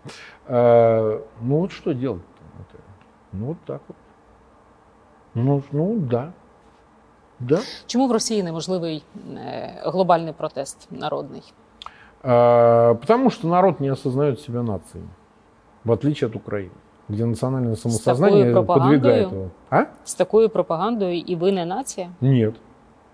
А, 0.48 1.18
ну 1.42 1.58
вот 1.58 1.72
что 1.72 1.92
делать? 1.92 2.20
Ну 3.32 3.46
вот 3.46 3.56
так 3.66 3.80
вот. 3.88 3.96
Ну, 5.34 5.62
ну 5.72 5.94
да. 5.96 6.32
Да. 7.40 7.58
Чому 7.86 8.08
в 8.08 8.12
Росії 8.12 8.42
неможливий 8.42 9.02
е, 9.36 9.82
глобальний 9.84 10.32
протест 10.32 10.88
народний? 10.90 11.42
А, 12.29 12.95
потому 12.95 13.29
что 13.29 13.47
народ 13.47 13.79
не 13.79 13.87
осознает 13.87 14.39
себя 14.41 14.61
нацией, 14.61 15.05
в 15.85 15.91
отличие 15.91 16.27
от 16.27 16.35
Украины, 16.35 16.71
где 17.07 17.25
национальное 17.25 17.75
самосознание 17.75 18.51
пропагандой? 18.51 18.99
подвигает 18.99 19.31
его. 19.31 19.49
А? 19.69 19.85
З 20.05 20.13
такою 20.13 20.49
пропагандою 20.49 21.19
і 21.19 21.35
ви 21.35 21.51
не 21.51 21.65
нація? 21.65 22.09
Нет. 22.21 22.53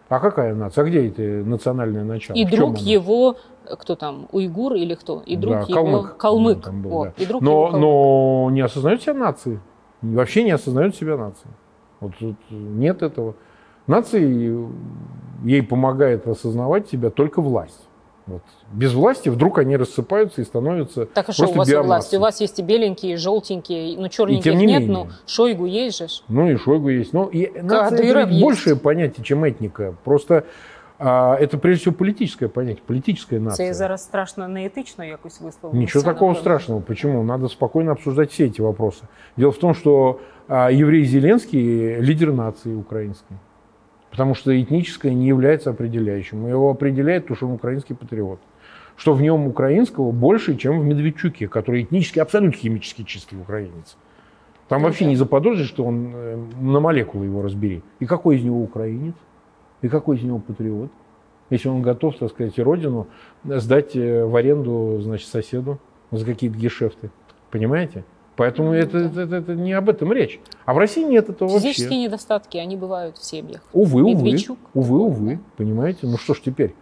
А 0.09 0.19
какая 0.19 0.55
нация? 0.55 0.83
А 0.83 0.87
где 0.89 1.07
это 1.07 1.21
национальное 1.45 2.03
начало? 2.03 2.37
И 2.37 2.45
В 2.45 2.49
друг 2.49 2.77
его, 2.77 3.35
кто 3.79 3.95
там, 3.95 4.27
уйгур 4.31 4.73
или 4.73 4.95
кто? 4.95 5.21
И 5.27 5.37
друг 5.37 5.53
Да, 5.53 5.59
его 5.61 5.73
калмык. 5.73 6.17
калмык. 6.17 6.61
Там 6.61 6.81
был, 6.81 6.97
О, 7.01 7.03
да. 7.05 7.13
и 7.17 7.25
друг 7.25 7.41
но, 7.41 7.51
его 7.51 7.63
калмык. 7.67 7.81
но 7.81 8.49
не 8.51 8.61
осознает 8.61 9.01
себя 9.01 9.13
нацией. 9.13 9.59
Вообще 10.01 10.43
не 10.43 10.51
осознает 10.51 10.95
себя 10.95 11.17
нацией. 11.17 11.53
Вот 11.99 12.11
тут 12.19 12.35
нет 12.49 13.03
этого. 13.03 13.33
Нации 13.87 14.67
ей 15.45 15.61
помогает 15.61 16.27
осознавать 16.27 16.89
себя 16.89 17.09
только 17.09 17.41
власть. 17.41 17.87
Вот. 18.25 18.41
Без 18.71 18.93
власти 18.93 19.29
вдруг 19.29 19.59
они 19.59 19.75
рассыпаются 19.75 20.41
и 20.41 20.45
становятся 20.45 21.05
Так 21.05 21.29
а 21.29 21.33
что 21.33 21.43
у 21.43 21.45
просто 21.45 21.59
вас 21.59 21.69
биомассой. 21.69 22.19
У 22.19 22.21
вас 22.21 22.39
есть 22.39 22.59
и 22.59 22.63
беленькие, 22.63 23.13
и 23.13 23.15
желтенькие, 23.17 23.97
ну 23.97 24.07
черненьких 24.07 24.43
тем 24.43 24.57
не 24.57 24.65
нет, 24.65 24.81
менее. 24.83 25.05
ну 25.05 25.09
Шойгу 25.25 25.65
есть 25.65 25.97
же. 25.97 26.07
Ну 26.29 26.49
и 26.49 26.55
Шойгу 26.55 26.89
есть. 26.89 27.13
Ну, 27.13 27.25
и 27.27 27.47
нация 27.61 27.87
это 27.87 27.97
Кадыров 27.97 28.29
есть. 28.29 28.41
большее 28.41 28.75
понятие, 28.77 29.25
чем 29.25 29.43
этника. 29.43 29.95
Просто 30.05 30.45
а, 30.99 31.35
это 31.35 31.57
прежде 31.57 31.81
всего 31.81 31.95
политическое 31.95 32.47
понятие, 32.47 32.83
политическая 32.87 33.39
нация. 33.39 33.67
Це 33.67 33.73
зараз 33.73 34.03
страшно 34.03 34.47
неетично 34.47 35.03
якось 35.03 35.41
висловилося. 35.41 35.77
Ничего 35.77 36.03
такого 36.03 36.31
напевно. 36.31 36.41
страшного. 36.41 36.81
Почему? 36.81 37.23
Надо 37.23 37.49
спокойно 37.49 37.91
обсуждать 37.91 38.31
все 38.31 38.45
эти 38.45 38.61
вопросы. 38.61 39.03
Дело 39.37 39.51
в 39.51 39.57
том, 39.57 39.73
что 39.73 40.19
а, 40.47 40.71
еврей 40.71 41.03
Зеленский 41.03 41.99
лидер 41.99 42.31
нации 42.31 42.73
украинской. 42.73 43.37
Потому 44.13 44.35
что 44.35 44.61
этническое 44.61 45.11
не 45.11 45.27
является 45.27 45.71
определяющим. 45.71 46.45
Его 46.45 46.69
определяет 46.69 47.25
то, 47.25 47.35
что 47.35 47.47
он 47.47 47.53
украинский 47.53 47.95
патриот. 47.95 48.39
Что 48.95 49.15
в 49.15 49.23
нем 49.23 49.47
украинского 49.47 50.11
больше, 50.11 50.55
чем 50.55 50.79
в 50.79 50.85
Медведчуке, 50.85 51.47
который 51.47 51.81
этнически 51.81 52.19
абсолютно 52.19 52.55
химически 52.55 53.01
чистый 53.01 53.41
украинец. 53.41 53.97
Там 54.67 54.81
Ну 54.81 54.87
вообще 54.87 55.05
не 55.05 55.15
заподозришь, 55.15 55.67
что 55.67 55.83
он 55.83 56.11
э, 56.13 56.37
на 56.61 56.79
молекулы 56.79 57.25
его 57.25 57.41
разбери. 57.41 57.81
И 57.99 58.05
какой 58.05 58.35
из 58.35 58.43
него 58.43 58.61
украинец? 58.61 59.15
И 59.81 59.87
какой 59.87 60.17
из 60.17 60.21
него 60.21 60.37
патриот? 60.37 60.91
Если 61.49 61.69
он 61.69 61.81
готов, 61.81 62.15
так 62.15 62.29
сказать, 62.29 62.59
родину 62.59 63.07
сдать 63.43 63.95
э, 63.95 64.25
в 64.25 64.35
аренду, 64.35 64.99
значит, 65.01 65.27
соседу 65.27 65.79
за 66.11 66.23
какие-то 66.23 66.55
гешефты. 66.55 67.09
Понимаете? 67.49 68.03
Поэтому 68.36 68.72
это, 68.72 68.98
это, 68.98 69.20
это- 69.22 69.36
это 69.36 69.54
не 69.56 69.72
об 69.72 69.88
этом 69.88 70.12
речь. 70.12 70.38
А 70.64 70.72
в 70.72 70.78
России 70.78 71.02
нет 71.04 71.28
этого 71.28 71.50
Физические 71.50 71.88
вообще. 71.88 72.02
недостатки, 72.04 72.56
они 72.58 72.76
бывают 72.76 73.18
в 73.18 73.24
семьях. 73.24 73.60
Увы, 73.72 74.02
увы, 74.02 74.10
Медведчук. 74.14 74.58
увы, 74.74 74.98
увы, 75.00 75.38
понимаете? 75.56 76.00
Ну 76.06 76.16
что 76.18 76.34
ж 76.34 76.40
теперь? 76.44 76.74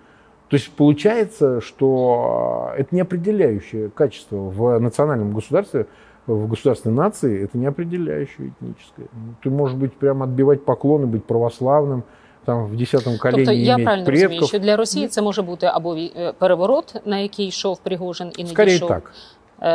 То 0.49 0.57
есть 0.57 0.71
получается, 0.73 1.61
что 1.61 2.73
это 2.79 2.89
не 2.95 3.01
определяющее 3.01 3.89
качество 3.89 4.37
в 4.37 4.79
национальном 4.79 5.33
государстве, 5.33 5.87
в 6.27 6.47
государственной 6.49 6.97
нации, 6.97 7.43
это 7.45 7.57
не 7.59 7.67
определяющее 7.67 8.49
этническое. 8.49 9.07
Ну, 9.15 9.35
Ты 9.43 9.51
можешь 9.51 9.77
быть 9.77 9.93
прям 9.93 10.23
отбивать 10.23 10.65
поклоны, 10.65 11.07
быть 11.07 11.23
православным, 11.25 12.03
там 12.45 12.67
в 12.67 12.77
десятом 12.77 13.17
колене 13.19 13.39
Тобто 13.45 13.53
я 13.53 13.75
иметь 13.75 13.85
правильно 13.85 14.07
розумію, 14.11 14.29
предков. 14.29 14.49
що 14.49 14.59
для 14.59 14.77
Росії 14.77 15.09
це 15.09 15.23
може 15.23 15.43
бути 15.43 15.67
або 15.67 15.95
ві- 15.95 16.13
е, 16.17 16.33
переворот, 16.39 16.95
на 17.05 17.19
який 17.19 17.47
йшов 17.47 17.79
Пригожин 17.79 18.33
і 18.37 18.43
не 18.45 18.49
Скорее 18.51 18.75
дійшов, 18.75 18.89
так. 18.89 19.13
е, 19.61 19.69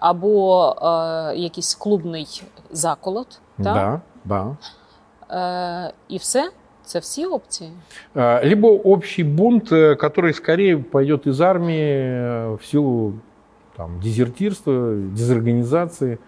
або 0.00 0.66
е, 0.68 1.36
якийсь 1.36 1.74
клубний 1.74 2.42
заколот, 2.70 3.40
так? 3.56 3.74
Да, 3.74 4.00
да. 4.24 4.56
Е, 5.88 5.92
і 6.08 6.16
все. 6.16 6.50
Це 6.84 6.98
всі 6.98 7.26
опції. 7.26 7.70
А, 8.14 8.40
Либо 8.44 8.68
общий 8.68 9.24
бунт, 9.24 9.72
э, 9.72 9.96
который 9.96 10.32
скорее 10.32 10.78
пойдет 10.78 11.26
из 11.26 11.40
армии 11.40 11.76
э, 11.78 12.56
в 12.56 12.64
силу 12.64 13.12
там, 13.76 14.00
дезертирства, 14.00 14.94
дезорганизации, 14.94 16.18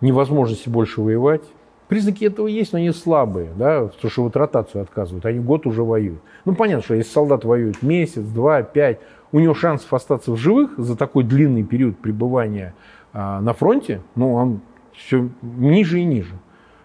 невозможности 0.00 0.70
больше 0.70 1.00
воевать. 1.00 1.42
Признаки 1.88 2.24
этого 2.24 2.48
есть, 2.48 2.72
но 2.72 2.78
они 2.78 2.92
слабые, 2.92 3.48
да, 3.56 3.86
потому 3.86 4.10
что 4.10 4.22
вот 4.22 4.36
ротацию 4.36 4.82
отказывают, 4.82 5.24
они 5.24 5.38
год 5.38 5.66
уже 5.66 5.82
воюют. 5.82 6.20
Ну, 6.44 6.54
понятно, 6.54 6.82
что 6.82 6.94
если 6.94 7.12
солдат 7.12 7.44
воюет 7.44 7.82
месяц, 7.82 8.22
два, 8.22 8.62
пять, 8.62 8.98
у 9.32 9.40
него 9.40 9.54
шансов 9.54 9.92
остаться 9.92 10.32
в 10.32 10.36
живых 10.36 10.78
за 10.78 10.96
такой 10.96 11.24
длинный 11.24 11.62
период 11.62 11.98
пребывания 11.98 12.74
а, 13.12 13.40
на 13.40 13.52
фронте, 13.52 14.02
ну, 14.14 14.34
он 14.34 14.60
все 14.94 15.28
ниже 15.42 16.00
и 16.00 16.04
ниже. 16.04 16.34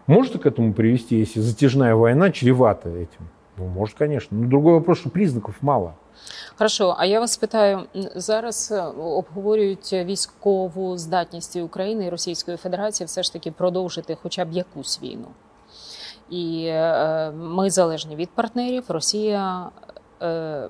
Может 0.07 0.33
ли 0.33 0.39
к 0.39 0.45
этому 0.45 0.73
привести, 0.73 1.17
если 1.17 1.39
затяжная 1.39 1.95
война 1.95 2.31
чревата 2.31 2.89
этим? 2.89 3.29
Ну, 3.57 3.67
может, 3.67 3.97
конечно. 3.97 4.37
Но 4.37 4.47
другой 4.47 4.73
вопрос, 4.73 4.99
что 4.99 5.09
признаков 5.09 5.55
мало. 5.61 5.95
Хорошо, 6.55 6.95
а 6.97 7.05
я 7.05 7.19
вас 7.19 7.37
питаю 7.37 7.77
м, 7.95 8.07
зараз 8.15 8.71
е, 8.71 8.81
обговорюють 8.97 9.93
військову 9.93 10.97
здатність 10.97 11.55
і 11.55 11.61
України 11.61 12.05
і 12.05 12.09
Російської 12.09 12.57
Федерації 12.57 13.05
все 13.05 13.23
ж 13.23 13.33
таки 13.33 13.51
продовжити 13.51 14.17
хоча 14.21 14.45
б 14.45 14.51
якусь 14.51 15.01
війну. 15.01 15.27
І 16.29 16.65
е, 16.67 17.31
ми 17.31 17.69
залежні 17.69 18.15
від 18.15 18.29
партнерів. 18.29 18.83
Росія 18.87 19.69
е, 20.21 20.69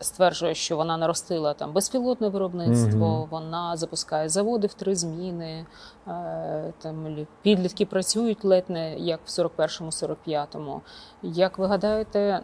стверджує, 0.00 0.54
що 0.54 0.76
вона 0.76 0.96
наростила 0.96 1.54
там 1.54 1.72
безпілотне 1.72 2.28
виробництво, 2.28 3.18
Мгм. 3.18 3.26
вона 3.30 3.76
запускає 3.76 4.28
заводи 4.28 4.66
в 4.66 4.74
три 4.74 4.94
зміни. 4.94 5.66
Е, 6.08 6.72
там 6.78 7.06
лі- 7.06 7.26
підлітки 7.42 7.86
працюють 7.86 8.44
ледь 8.44 8.70
не 8.70 8.96
як 8.98 9.20
в 9.24 9.28
41-45-му. 9.30 10.80
Як 11.22 11.58
ви 11.58 11.66
гадаєте, 11.66 12.20
н- 12.20 12.42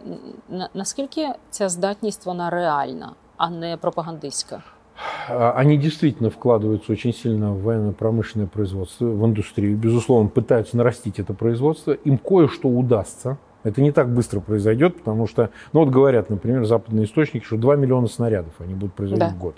на- 0.49 0.69
наскільки 0.73 1.27
ця 1.49 1.69
здатність 1.69 2.25
вона 2.25 2.49
реальна, 2.49 3.11
а 3.37 3.49
не 3.49 3.77
пропагандистська? 3.77 4.63
А, 5.29 5.53
Они 5.61 5.77
действительно 5.77 6.29
вкладываются 6.29 6.91
очень 6.93 7.13
сильно 7.13 7.53
в 7.53 7.61
военно-промышленное 7.63 8.47
производство, 8.47 9.07
в 9.07 9.25
индустрию. 9.25 9.77
Безусловно, 9.77 10.29
пытаются 10.29 10.75
нарастить 10.77 11.19
это 11.19 11.33
производство. 11.33 11.95
Им 12.07 12.17
кое-что 12.17 12.67
удастся. 12.69 13.37
Это 13.64 13.82
не 13.82 13.90
так 13.90 14.08
быстро 14.14 14.40
произойдет, 14.40 14.98
потому 14.98 15.26
что, 15.26 15.50
ну 15.72 15.80
вот 15.80 15.88
говорят, 15.88 16.30
например, 16.30 16.64
западные 16.64 17.06
источники, 17.06 17.44
что 17.44 17.56
2 17.56 17.76
миллиона 17.76 18.06
снарядов 18.06 18.52
они 18.60 18.74
будут 18.74 18.94
производить 18.94 19.26
Да. 19.26 19.34
в 19.34 19.38
год. 19.38 19.56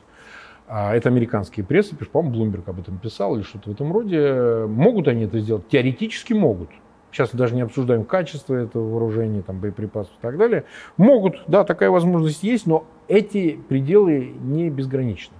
А 0.68 0.94
это 0.96 1.08
американские 1.08 1.64
прессы, 1.66 1.94
пишут, 1.94 2.12
по-моему, 2.12 2.34
Блумберг 2.36 2.68
об 2.68 2.80
этом 2.80 2.98
писал 2.98 3.36
или 3.36 3.42
что-то 3.42 3.70
в 3.70 3.72
этом 3.72 3.92
роде. 3.92 4.64
Могут 4.66 5.06
они 5.06 5.24
это 5.24 5.38
сделать? 5.38 5.68
Теоретически 5.68 6.32
могут. 6.32 6.70
Сейчас 7.12 7.30
даже 7.34 7.54
не 7.54 7.62
обсуждаем 7.62 8.04
качество 8.04 8.54
этого 8.54 8.90
вооружения, 8.90 9.42
там, 9.42 9.58
боеприпасов 9.60 10.12
и 10.18 10.20
так 10.20 10.36
далее. 10.36 10.64
Могут, 10.96 11.42
да, 11.46 11.64
такая 11.64 11.90
возможность 11.90 12.42
есть, 12.42 12.66
но 12.66 12.84
эти 13.08 13.58
пределы 13.68 14.34
не 14.40 14.68
безграничны. 14.70 15.34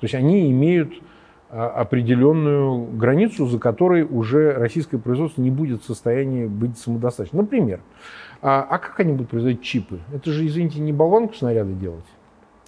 То 0.00 0.04
есть 0.04 0.14
они 0.14 0.50
имеют 0.50 0.94
определенную 1.50 2.84
границу, 2.96 3.46
за 3.46 3.58
которой 3.58 4.04
уже 4.04 4.52
российское 4.52 4.98
производство 4.98 5.42
не 5.42 5.50
будет 5.50 5.82
в 5.82 5.86
состоянии 5.86 6.46
быть 6.46 6.78
самодостаточным. 6.78 7.42
Например, 7.42 7.80
а, 8.40 8.62
а 8.62 8.78
как 8.78 9.00
они 9.00 9.12
будут 9.12 9.30
производить 9.30 9.62
чипы? 9.62 9.98
Это 10.12 10.30
же, 10.30 10.46
извините, 10.46 10.80
не 10.80 10.92
болванку 10.92 11.34
снаряды 11.34 11.72
делать. 11.72 12.04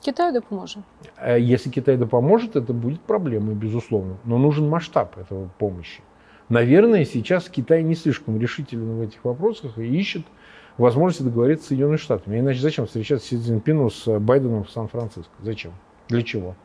Китай 0.01 0.33
допоможе. 0.33 0.83
А 1.17 1.39
Если 1.39 1.71
Китай 1.71 1.97
да 1.97 2.07
поможет, 2.07 2.57
это 2.57 2.73
будет 2.73 3.01
проблемой, 3.01 3.55
безусловно. 3.55 4.17
Но 4.25 4.37
нужен 4.37 4.69
масштаб 4.69 5.17
этого 5.17 5.49
помощи. 5.59 6.03
Наверное, 6.49 7.05
сейчас 7.05 7.49
Китай 7.49 7.85
не 7.85 7.95
слишком 7.95 8.39
решителен 8.39 8.99
в 8.99 9.01
этих 9.03 9.25
вопросах 9.25 9.79
и 9.79 9.87
ищет 9.87 10.27
возможности 10.77 11.23
договориться 11.23 11.67
с 11.67 11.69
Соединенными 11.69 11.99
Штатами. 11.99 12.41
Иначе 12.41 12.61
зачем 12.61 12.87
встречаться 12.87 13.27
с 13.27 13.31
Си 13.31 13.39
Цзиньпину 13.39 13.91
с 13.91 14.19
Байденом 14.19 14.65
в 14.65 14.71
Сан-Франциско? 14.71 15.33
Зачем? 15.41 15.73
Для 16.09 16.23
чего? 16.23 16.57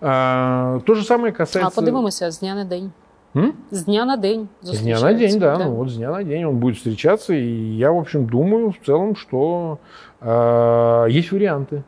А, 0.00 0.80
то 0.86 0.94
же 0.94 1.04
самое 1.04 1.32
касается... 1.32 1.68
А 1.68 1.80
подивимося 1.80 2.30
з 2.30 2.40
дня 2.40 2.54
на 2.54 2.64
день. 2.64 2.92
М? 3.36 3.52
З 3.70 3.84
дня 3.84 4.04
на 4.04 4.16
день. 4.16 4.48
С 4.62 4.80
дня 4.80 5.00
на 5.00 5.12
день, 5.12 5.38
да. 5.38 5.56
зустрічаються, 5.56 5.64
Ну, 5.64 5.74
вот 5.74 5.90
с 5.90 5.96
дня 5.96 6.10
на 6.10 6.24
день 6.24 6.44
он 6.44 6.56
будет 6.58 6.76
встречаться. 6.76 7.34
И 7.34 7.76
я, 7.76 7.90
в 7.92 7.98
общем, 7.98 8.26
думаю 8.26 8.70
в 8.70 8.86
целом, 8.86 9.16
что 9.16 9.78
э, 10.20 11.06
есть 11.10 11.32
варианты 11.32 11.82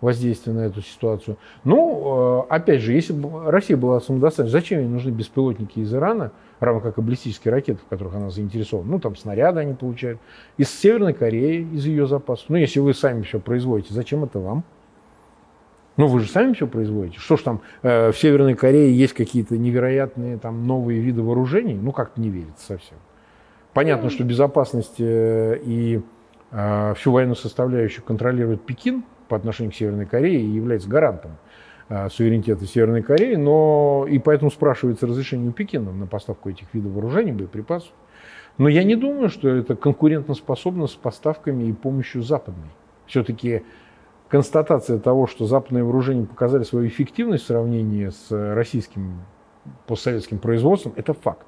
воздействия 0.00 0.52
на 0.52 0.60
эту 0.60 0.82
ситуацию. 0.82 1.36
Ну, 1.64 2.46
э, 2.48 2.54
опять 2.54 2.80
же, 2.80 2.92
если 2.92 3.12
бы 3.12 3.50
Россия 3.50 3.76
была 3.76 4.00
самодостаточной, 4.00 4.60
зачем 4.60 4.80
ей 4.80 4.88
нужны 4.88 5.10
беспилотники 5.10 5.80
из 5.80 5.92
Ирана, 5.92 6.30
равно 6.60 6.80
как 6.80 6.98
и 6.98 7.00
баллистические 7.00 7.52
ракеты, 7.52 7.80
в 7.84 7.88
которых 7.88 8.14
она 8.14 8.30
заинтересована? 8.30 8.90
Ну, 8.90 8.98
там 8.98 9.16
снаряды 9.16 9.60
они 9.60 9.74
получают. 9.74 10.18
Из 10.56 10.70
Северной 10.70 11.14
Кореи, 11.14 11.66
из 11.72 11.84
ее 11.84 12.06
запасов. 12.06 12.46
Ну, 12.48 12.56
если 12.56 12.80
вы 12.80 12.94
сами 12.94 13.22
все 13.22 13.40
производите, 13.40 13.92
зачем 13.92 14.24
это 14.24 14.38
вам? 14.38 14.64
Ну, 16.00 16.06
вы 16.06 16.20
же 16.20 16.30
сами 16.30 16.54
все 16.54 16.66
производите. 16.66 17.18
Что 17.18 17.36
ж 17.36 17.42
там, 17.42 17.60
э, 17.82 18.10
в 18.10 18.18
Северной 18.18 18.54
Корее 18.54 18.96
есть 18.96 19.12
какие-то 19.12 19.58
невероятные 19.58 20.38
там 20.38 20.66
новые 20.66 20.98
виды 20.98 21.20
вооружений? 21.20 21.74
Ну, 21.74 21.92
как-то 21.92 22.22
не 22.22 22.30
верится 22.30 22.64
совсем. 22.68 22.96
Понятно, 23.74 24.08
что 24.08 24.24
безопасность 24.24 24.98
э, 24.98 25.58
и 25.62 26.00
э, 26.52 26.94
всю 26.96 27.12
военную 27.12 27.36
составляющую 27.36 28.02
контролирует 28.02 28.64
Пекин 28.64 29.04
по 29.28 29.36
отношению 29.36 29.72
к 29.72 29.74
Северной 29.74 30.06
Корее 30.06 30.40
и 30.40 30.46
является 30.46 30.88
гарантом 30.88 31.32
э, 31.90 32.08
суверенитета 32.08 32.64
Северной 32.64 33.02
Кореи, 33.02 33.34
но 33.34 34.06
и 34.08 34.18
поэтому 34.18 34.50
спрашивается 34.50 35.06
разрешение 35.06 35.50
у 35.50 35.52
Пекина 35.52 35.92
на 35.92 36.06
поставку 36.06 36.48
этих 36.48 36.72
видов 36.72 36.92
вооружений, 36.92 37.32
боеприпасов. 37.32 37.92
Но 38.56 38.68
я 38.68 38.84
не 38.84 38.96
думаю, 38.96 39.28
что 39.28 39.50
это 39.50 39.76
конкурентоспособно 39.76 40.86
с 40.86 40.94
поставками 40.94 41.64
и 41.64 41.74
помощью 41.74 42.22
западной. 42.22 42.70
Все-таки 43.06 43.64
констатация 44.30 44.98
того, 44.98 45.26
что 45.26 45.44
западные 45.44 45.84
вооружения 45.84 46.24
показали 46.24 46.62
свою 46.62 46.86
эффективность 46.86 47.44
в 47.44 47.46
сравнении 47.48 48.08
с 48.08 48.30
российским 48.30 49.20
постсоветским 49.86 50.38
производством, 50.38 50.94
это 50.96 51.12
факт. 51.12 51.46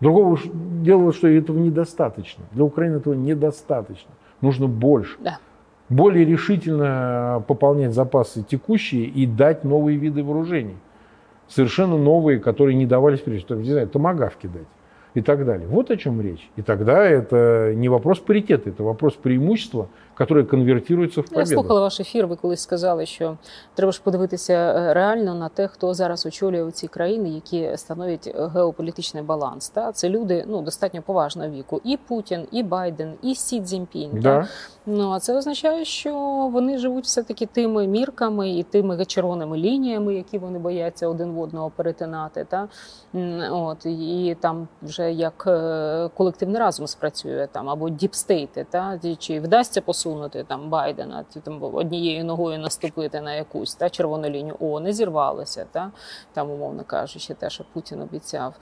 Другого 0.00 0.38
дела, 0.82 1.12
что 1.12 1.28
этого 1.28 1.58
недостаточно. 1.58 2.44
Для 2.52 2.64
Украины 2.64 2.96
этого 2.96 3.14
недостаточно. 3.14 4.10
Нужно 4.40 4.68
больше. 4.68 5.16
Да. 5.18 5.38
Более 5.88 6.24
решительно 6.24 7.42
пополнять 7.48 7.92
запасы 7.92 8.42
текущие 8.42 9.04
и 9.04 9.26
дать 9.26 9.64
новые 9.64 9.98
виды 9.98 10.22
вооружений. 10.22 10.76
Совершенно 11.48 11.98
новые, 11.98 12.38
которые 12.38 12.76
не 12.76 12.86
давались 12.86 13.20
прежде. 13.20 13.46
Там, 13.46 13.62
Не 13.62 13.70
знаю, 13.70 13.88
томагавки 13.88 14.46
дать 14.46 14.68
и 15.14 15.20
так 15.20 15.44
далее. 15.44 15.66
Вот 15.66 15.90
о 15.90 15.96
чем 15.96 16.20
речь. 16.20 16.48
И 16.56 16.62
тогда 16.62 17.04
это 17.04 17.72
не 17.74 17.88
вопрос 17.88 18.18
паритета, 18.18 18.70
это 18.70 18.82
вопрос 18.82 19.14
преимущества, 19.14 19.88
которое 20.20 20.44
конвертируется 20.44 21.22
в 21.22 21.26
Я 21.32 21.46
слухала 21.46 21.80
ваш 21.80 22.00
ефір. 22.00 22.26
Ви 22.26 22.36
колись 22.36 22.60
сказали, 22.60 23.06
що 23.06 23.36
треба 23.74 23.92
ж 23.92 24.00
подивитися 24.04 24.52
е, 24.52 24.94
реально 24.94 25.34
на 25.34 25.48
те, 25.48 25.68
хто 25.68 25.94
зараз 25.94 26.26
очолює 26.26 26.70
ці 26.70 26.88
країни, 26.88 27.28
які 27.28 27.76
становлять 27.76 28.34
геополітичний 28.54 29.22
баланс. 29.22 29.68
Та 29.68 29.92
це 29.92 30.08
люди 30.08 30.44
ну 30.48 30.62
достатньо 30.62 31.02
поважного 31.02 31.48
віку. 31.48 31.80
І 31.84 31.96
Путін, 31.96 32.46
і 32.52 32.62
Байден, 32.62 33.12
і 33.22 33.34
Сі 33.34 33.60
Цзіньпінь. 33.60 34.10
та. 34.10 34.20
Да. 34.20 34.48
Ну 34.86 35.10
а 35.10 35.20
це 35.20 35.36
означає, 35.36 35.84
що 35.84 36.14
вони 36.52 36.78
живуть 36.78 37.04
все 37.04 37.22
таки 37.22 37.46
тими 37.46 37.86
мірками 37.86 38.50
і 38.50 38.62
тими 38.62 39.04
червоними 39.04 39.58
лініями, 39.58 40.14
які 40.14 40.38
вони 40.38 40.58
бояться 40.58 41.08
один 41.08 41.30
в 41.30 41.40
одного 41.40 41.70
перетинати. 41.76 42.46
Та 42.50 42.68
от 43.50 43.86
і 43.86 44.36
там 44.40 44.68
вже 44.82 45.12
як 45.12 45.44
е, 45.46 46.10
колективний 46.16 46.60
разум 46.60 46.86
спрацює 46.86 47.48
там 47.52 47.68
або 47.68 47.90
діпстейти, 47.90 48.66
та 48.70 49.00
чи 49.18 49.40
вдасться 49.40 49.80
посунути 50.10 50.44
там 50.44 50.70
Байдена, 50.70 51.24
там 51.44 51.62
однією 51.62 52.24
ногою 52.24 52.58
наступити 52.58 53.20
на 53.20 53.34
якусь 53.34 53.74
та 53.74 53.90
червону 53.90 54.28
лінію. 54.28 54.56
О, 54.60 54.80
не 54.80 54.92
зірвалося, 54.92 55.66
та 55.72 55.90
там 56.32 56.50
умовно 56.50 56.84
кажучи, 56.84 57.34
те, 57.34 57.50
що 57.50 57.64
Путін 57.72 58.02
обіцяв. 58.02 58.54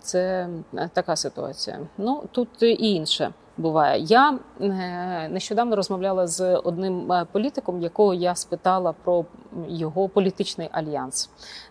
Це 0.00 0.48
е, 0.74 0.90
така 0.92 1.16
ситуація. 1.16 1.78
Ну 1.98 2.22
тут 2.32 2.62
і 2.62 2.94
інше. 2.94 3.32
буває. 3.56 4.00
Я 4.00 4.38
е, 4.60 5.28
нещодавно 5.28 5.76
розмовляла 5.76 6.26
з 6.26 6.56
одним 6.56 7.12
е, 7.12 7.26
політиком, 7.32 7.82
якого 7.82 8.14
я 8.14 8.34
спитала 8.34 8.94
про 9.04 9.24
його 9.68 10.08
політичний 10.08 10.68
альянс. 10.72 11.30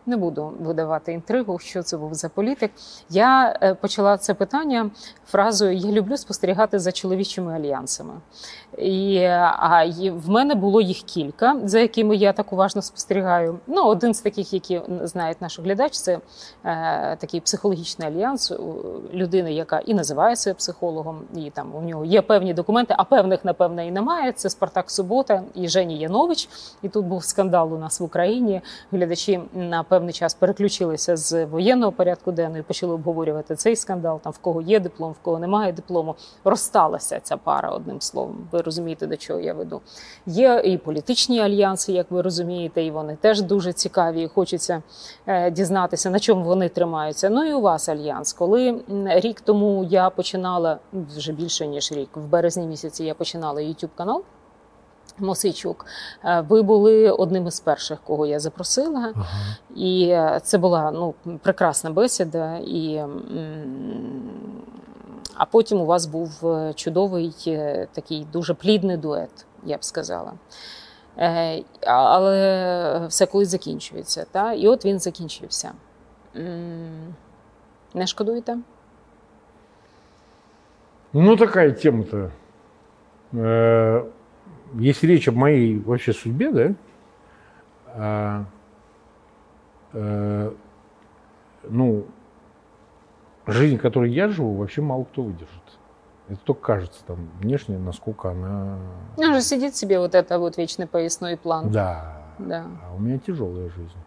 Не 0.10 0.18
буду 0.18 0.54
видавати 0.60 1.14
інтригу, 1.14 1.60
що 1.60 1.84
це 1.84 1.98
був 1.98 2.14
за 2.14 2.30
політик. 2.30 2.72
Я 3.10 3.60
е, 3.62 3.74
почала 3.74 4.18
це 4.18 4.34
питання 4.34 4.90
фразою 5.26 5.74
Я 5.74 5.92
люблю 5.92 6.18
спостерігати 6.18 6.80
за 6.80 6.92
чоловічими 6.92 7.54
альянсами. 7.54 8.14
І, 8.78 9.18
а 9.42 9.86
в 10.12 10.30
мене 10.30 10.56
було 10.56 10.82
їх 10.82 10.98
кілька, 10.98 11.58
за 11.64 11.80
якими 11.80 12.16
я 12.16 12.34
так 12.34 12.54
уважно 12.54 12.82
спостерігаю. 12.82 13.60
Ну, 13.68 13.84
один 13.84 14.14
з 14.14 14.22
таких, 14.22 14.54
які 14.54 14.82
знають 15.02 15.42
наш 15.42 15.60
глядач, 15.60 15.92
це 15.92 16.20
е, 16.66 17.16
такий 17.16 17.40
психологічний 17.40 18.08
альянс 18.08 18.54
людини, 19.14 19.54
яка 19.54 19.80
і 19.80 19.94
називає 19.94 20.36
себе 20.36 20.54
психологом, 20.54 21.22
і 21.36 21.50
там 21.50 21.76
у 21.76 21.82
нього 21.82 22.06
є 22.06 22.22
певні 22.22 22.54
документи, 22.54 22.96
а 22.98 23.04
певних, 23.04 23.46
напевне, 23.46 23.88
і 23.88 23.92
немає. 23.92 24.32
Це 24.32 24.50
Спартак 24.50 24.92
Субота 24.92 25.44
і 25.56 25.68
Жені 25.68 25.98
Янович. 25.98 26.50
І 26.82 26.90
тут 26.90 27.06
був 27.06 27.24
скандал 27.24 27.74
у 27.74 27.78
нас 27.78 28.00
в 28.00 28.04
Україні. 28.04 28.62
Глядачі 28.92 29.40
на 29.54 29.84
певний 30.00 30.14
час 30.14 30.34
переключилися 30.34 31.18
з 31.18 31.46
воєнного 31.46 31.92
порядку 31.92 32.32
денного 32.32 32.60
і 32.60 32.62
почали 32.62 32.94
обговорювати 32.94 33.56
цей 33.56 33.76
скандал. 33.76 34.20
Там 34.22 34.34
в 34.34 34.38
кого 34.38 34.62
є 34.62 34.80
диплом, 34.80 35.12
в 35.12 35.20
кого 35.24 35.40
немає 35.40 35.72
диплому. 35.72 36.16
Розсталася 36.44 37.20
ця 37.20 37.38
пара 37.38 37.70
одним 37.70 38.02
словом. 38.02 38.48
Ви 38.52 38.62
розумієте, 38.62 39.08
до 39.08 39.18
чого 39.18 39.40
я 39.40 39.54
веду. 39.54 39.82
Є 40.26 40.62
і 40.66 40.78
політичні 40.78 41.40
альянси, 41.40 41.92
як 41.92 42.12
ви 42.12 42.22
розумієте, 42.22 42.84
і 42.84 42.92
вони 42.92 43.18
теж 43.22 43.42
дуже 43.42 43.74
цікаві. 43.74 44.22
і 44.22 44.28
Хочеться 44.28 44.84
е, 45.28 45.52
дізнатися, 45.52 46.10
на 46.10 46.20
чому 46.20 46.44
вони 46.44 46.70
тримаються. 46.70 47.30
Ну 47.30 47.44
і 47.44 47.54
у 47.54 47.62
вас 47.62 47.90
альянс. 47.90 48.34
Коли 48.34 48.82
рік 49.06 49.42
тому 49.42 49.84
я 49.84 50.10
починала 50.10 50.80
вже 51.18 51.32
більше 51.32 51.68
ніж 51.68 51.92
рік, 51.92 52.10
в 52.16 52.26
березні 52.26 52.68
місяці 52.68 53.04
я 53.04 53.14
починала 53.14 53.62
YouTube 53.62 53.96
канал. 53.96 54.24
Мосичук, 55.18 55.86
Е, 56.26 56.42
ви 56.42 56.62
були 56.62 57.12
одним 57.12 57.48
із 57.48 57.60
перших, 57.60 58.00
кого 58.04 58.26
я 58.26 58.40
запросила, 58.40 59.14
Ага. 59.16 59.26
і 59.76 60.18
це 60.44 60.58
була 60.58 60.92
ну 60.92 61.14
прекрасна 61.42 61.90
бесіда. 61.90 62.58
І, 62.58 63.04
а 65.36 65.46
потім 65.46 65.82
у 65.82 65.86
вас 65.86 66.06
був 66.06 66.48
е, 66.48 66.74
чудовий 66.74 67.36
е, 67.48 67.88
такий 67.94 68.28
дуже 68.34 68.54
плідний 68.54 68.98
дует, 68.98 69.46
я 69.66 69.78
б 69.78 69.84
сказала. 69.84 70.34
Але 71.88 73.06
все 73.08 73.26
колись 73.26 73.50
закінчується. 73.50 74.26
Та? 74.32 74.54
І 74.54 74.68
от 74.68 74.86
він 74.86 75.00
закінчився. 75.00 75.72
Не 77.94 78.08
шкодуєте? 78.08 78.58
Ну, 81.14 81.36
такая 81.38 81.72
тема-то. 81.72 82.32
Если 84.74 85.08
речь 85.08 85.28
об 85.28 85.36
моей 85.36 85.80
вообще 85.80 86.14
судьбе, 86.14 86.52
да, 86.52 86.76
а, 87.88 88.46
э, 89.94 90.54
ну, 91.64 92.06
жизнь, 93.48 93.78
которой 93.78 94.12
я 94.12 94.30
живу, 94.30 94.56
вообще 94.56 94.82
мало 94.82 95.06
кто 95.06 95.24
выдержит. 95.24 95.64
Это 96.28 96.40
только 96.42 96.62
кажется 96.62 97.04
там 97.06 97.30
внешне, 97.40 97.80
насколько 97.80 98.30
она... 98.30 98.78
Ну, 99.18 99.34
же 99.34 99.42
сидит 99.42 99.76
себе 99.76 100.00
вот 100.00 100.14
это 100.14 100.38
вот 100.38 100.58
вечный 100.58 100.86
поясной 100.86 101.38
план. 101.38 101.72
Да. 101.72 102.22
Да. 102.38 102.66
А 102.84 102.94
у 102.94 103.00
меня 103.00 103.18
тяжелая 103.18 103.70
жизнь. 103.70 103.98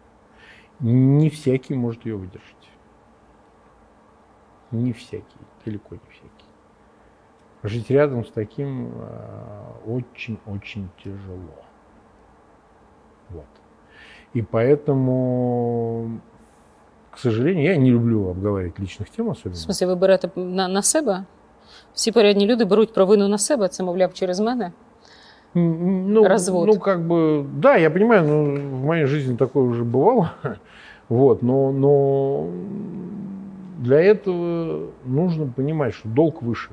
Не 0.79 1.29
всякий 1.29 1.75
может 1.75 2.05
ее 2.05 2.15
выдержать. 2.15 2.69
Не 4.71 4.93
всякий, 4.93 5.25
далеко 5.65 5.95
не 5.95 6.11
всякий. 6.11 6.22
Жить 7.63 7.91
рядом 7.91 8.25
с 8.25 8.29
таким 8.29 8.87
э, 8.87 9.91
очень-очень 9.95 10.89
тяжело. 11.03 11.63
Вот. 13.29 13.45
И 14.35 14.41
поэтому, 14.41 16.19
к 17.11 17.17
сожалению, 17.19 17.63
я 17.63 17.77
не 17.77 17.91
люблю 17.91 18.29
обговаривать 18.29 18.79
личных 18.79 19.09
тем 19.09 19.25
В 19.27 19.31
особенно. 19.31 19.55
смысле, 19.55 19.87
ви 19.87 19.95
берете 19.95 20.29
на, 20.35 20.67
на 20.67 20.81
себе? 20.81 21.23
Всі 21.93 22.11
порядні 22.11 22.45
люди 22.47 22.65
беруть 22.65 22.93
провину 22.93 23.27
на 23.27 23.37
себе, 23.37 23.67
це, 23.67 23.83
мовляв, 23.83 24.13
через 24.13 24.39
мене. 24.39 24.71
М, 25.55 26.13
Ну, 26.13 26.23
Развод. 26.23 26.67
Ну, 26.67 26.79
как 26.79 26.99
бы, 26.99 27.45
да, 27.59 27.77
я 27.77 27.89
понимаю, 27.91 28.23
но 28.27 28.43
в 28.77 28.83
моей 28.85 29.05
жизни 29.05 29.35
такое 29.37 29.63
уже 29.63 29.83
бывало. 29.83 30.29
Вот, 31.09 31.43
но, 31.43 31.71
но 31.71 32.47
для 33.79 33.99
этого 34.01 34.87
нужно 35.05 35.45
понимать, 35.55 35.93
что 35.93 36.09
долг 36.09 36.41
выше. 36.41 36.69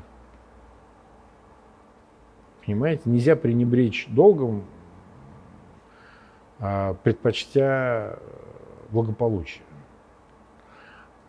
Понимаете, 2.65 3.03
нельзя 3.07 3.37
пренебречь 3.37 4.07
долгом, 4.09 4.65
а, 6.59 6.95
предпочтя 7.03 8.19
благополучие. 8.91 9.65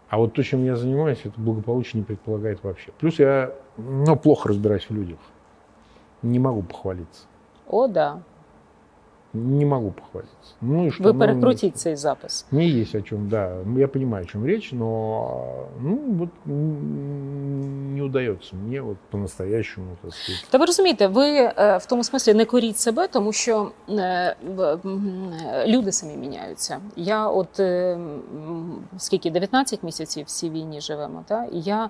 А 0.10 0.18
вот 0.18 0.34
то, 0.34 0.44
чем 0.44 0.66
я 0.66 0.76
занимаюсь, 0.76 1.22
это 1.24 1.40
благополучие 1.40 2.02
не 2.02 2.06
предполагает 2.06 2.62
вообще. 2.64 2.92
Плюс 3.00 3.18
я 3.18 3.54
ну, 3.78 4.18
плохо 4.18 4.50
разбираюсь 4.50 4.90
в 4.90 4.94
людях. 4.94 5.20
Не 6.22 6.38
могу 6.38 6.64
похвалиться. 6.64 7.28
О, 7.68 7.88
да. 7.88 8.22
Не 9.34 9.66
могу 9.66 9.92
похвалиться. 9.92 10.56
Ну 10.62 10.88
и 10.88 10.92
что? 10.92 11.04
Ви 11.04 11.14
ну, 11.14 11.20
перекрутіть 11.20 11.78
цей 11.78 11.96
запис. 11.96 12.46
Мне 12.52 12.68
есть 12.68 12.96
о 12.96 13.02
чем, 13.02 13.30
да. 13.30 13.58
Я 13.78 13.88
понимаю, 13.88 14.26
о 14.26 14.28
чем 14.28 14.46
речь, 14.46 14.72
но 14.74 15.68
ну, 15.80 16.00
вот 16.08 16.30
не 16.46 18.02
удается 18.02 18.56
мне 18.56 18.82
вот 18.82 18.98
по-настоящему, 19.10 19.98
так 20.02 20.14
сказать. 20.14 20.46
Та 20.50 20.58
ви 20.58 20.66
розумієте, 20.66 21.08
ви 21.08 21.28
е, 21.28 21.78
в 21.78 21.86
тому 21.86 22.04
смислі 22.04 22.34
не 22.34 22.46
коріть 22.46 22.78
себе, 22.78 23.08
тому 23.08 23.34
що 23.34 23.72
е, 23.90 23.94
е, 23.94 24.36
люди 25.68 25.92
самі 25.92 26.18
міняються. 26.18 26.80
Я 26.96 27.28
от 27.28 27.62
скільки 28.98 29.32
19 29.32 29.84
місяців 29.84 30.26
в 30.26 30.30
цій 30.30 30.50
війні 30.50 30.82
живемо, 30.82 31.24
та 31.28 31.46
і 31.46 31.60
я 31.60 31.90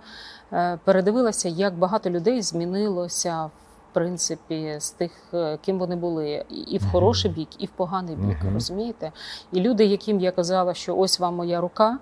передивилася, 0.83 1.49
як 1.49 1.73
багато 1.73 2.09
людей 2.09 2.41
змінилося. 2.41 3.45
В 3.45 3.70
принципі, 3.93 4.75
з 4.79 4.91
тих, 4.91 5.11
е, 5.33 5.57
ким 5.65 5.79
вони 5.79 5.95
були, 5.95 6.45
і- 6.49 6.55
і 6.55 6.77
в 6.77 6.85
хороший 6.91 7.31
бік, 7.31 7.47
і 7.59 7.65
в 7.65 7.69
поганий 7.69 8.15
бік, 8.15 8.37
Мгм. 8.43 8.53
розумієте? 8.53 9.11
І 9.51 9.59
люди, 9.59 9.85
яким 9.85 10.19
я 10.19 10.31
казала, 10.31 10.73
що 10.73 10.97
ось 10.97 11.19
вам 11.19 11.35
моя 11.35 11.61
рука, 11.61 11.97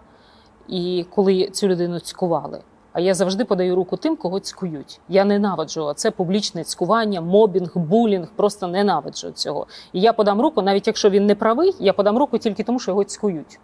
і 0.67 1.05
коли 1.15 1.47
цю 1.49 1.67
людину 1.67 1.99
цькували, 1.99 2.61
а 2.93 2.99
я 2.99 3.13
завжди 3.13 3.45
подаю 3.45 3.75
руку 3.75 3.97
тим, 3.97 4.15
кого 4.15 4.39
цькують. 4.39 4.99
Я 5.09 5.25
ненавиджу 5.25 5.93
це 5.95 6.11
публічне 6.11 6.63
цькування, 6.63 7.21
мобінг, 7.21 7.71
булінг. 7.77 8.27
Просто 8.35 8.67
ненавиджу 8.67 9.31
цього. 9.31 9.67
І 9.93 10.01
я 10.01 10.13
подам 10.13 10.41
руку, 10.41 10.61
навіть 10.61 10.87
якщо 10.87 11.09
він 11.09 11.25
не 11.25 11.35
правий, 11.35 11.75
я 11.79 11.93
подам 11.93 12.17
руку 12.17 12.37
тільки 12.37 12.63
тому, 12.63 12.79
що 12.79 12.91
його 12.91 13.03
цькують. 13.03 13.59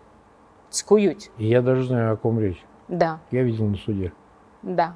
Цькують. 0.70 1.32
И 1.40 1.46
я 1.46 1.62
даже 1.62 1.84
знаю, 1.84 2.14
о 2.14 2.18
ком 2.18 2.40
речь. 2.40 2.64
Да, 2.90 3.20
Я 3.32 3.44
видел 3.44 3.66
на 3.66 3.78
суде. 3.78 4.12
да. 4.64 4.94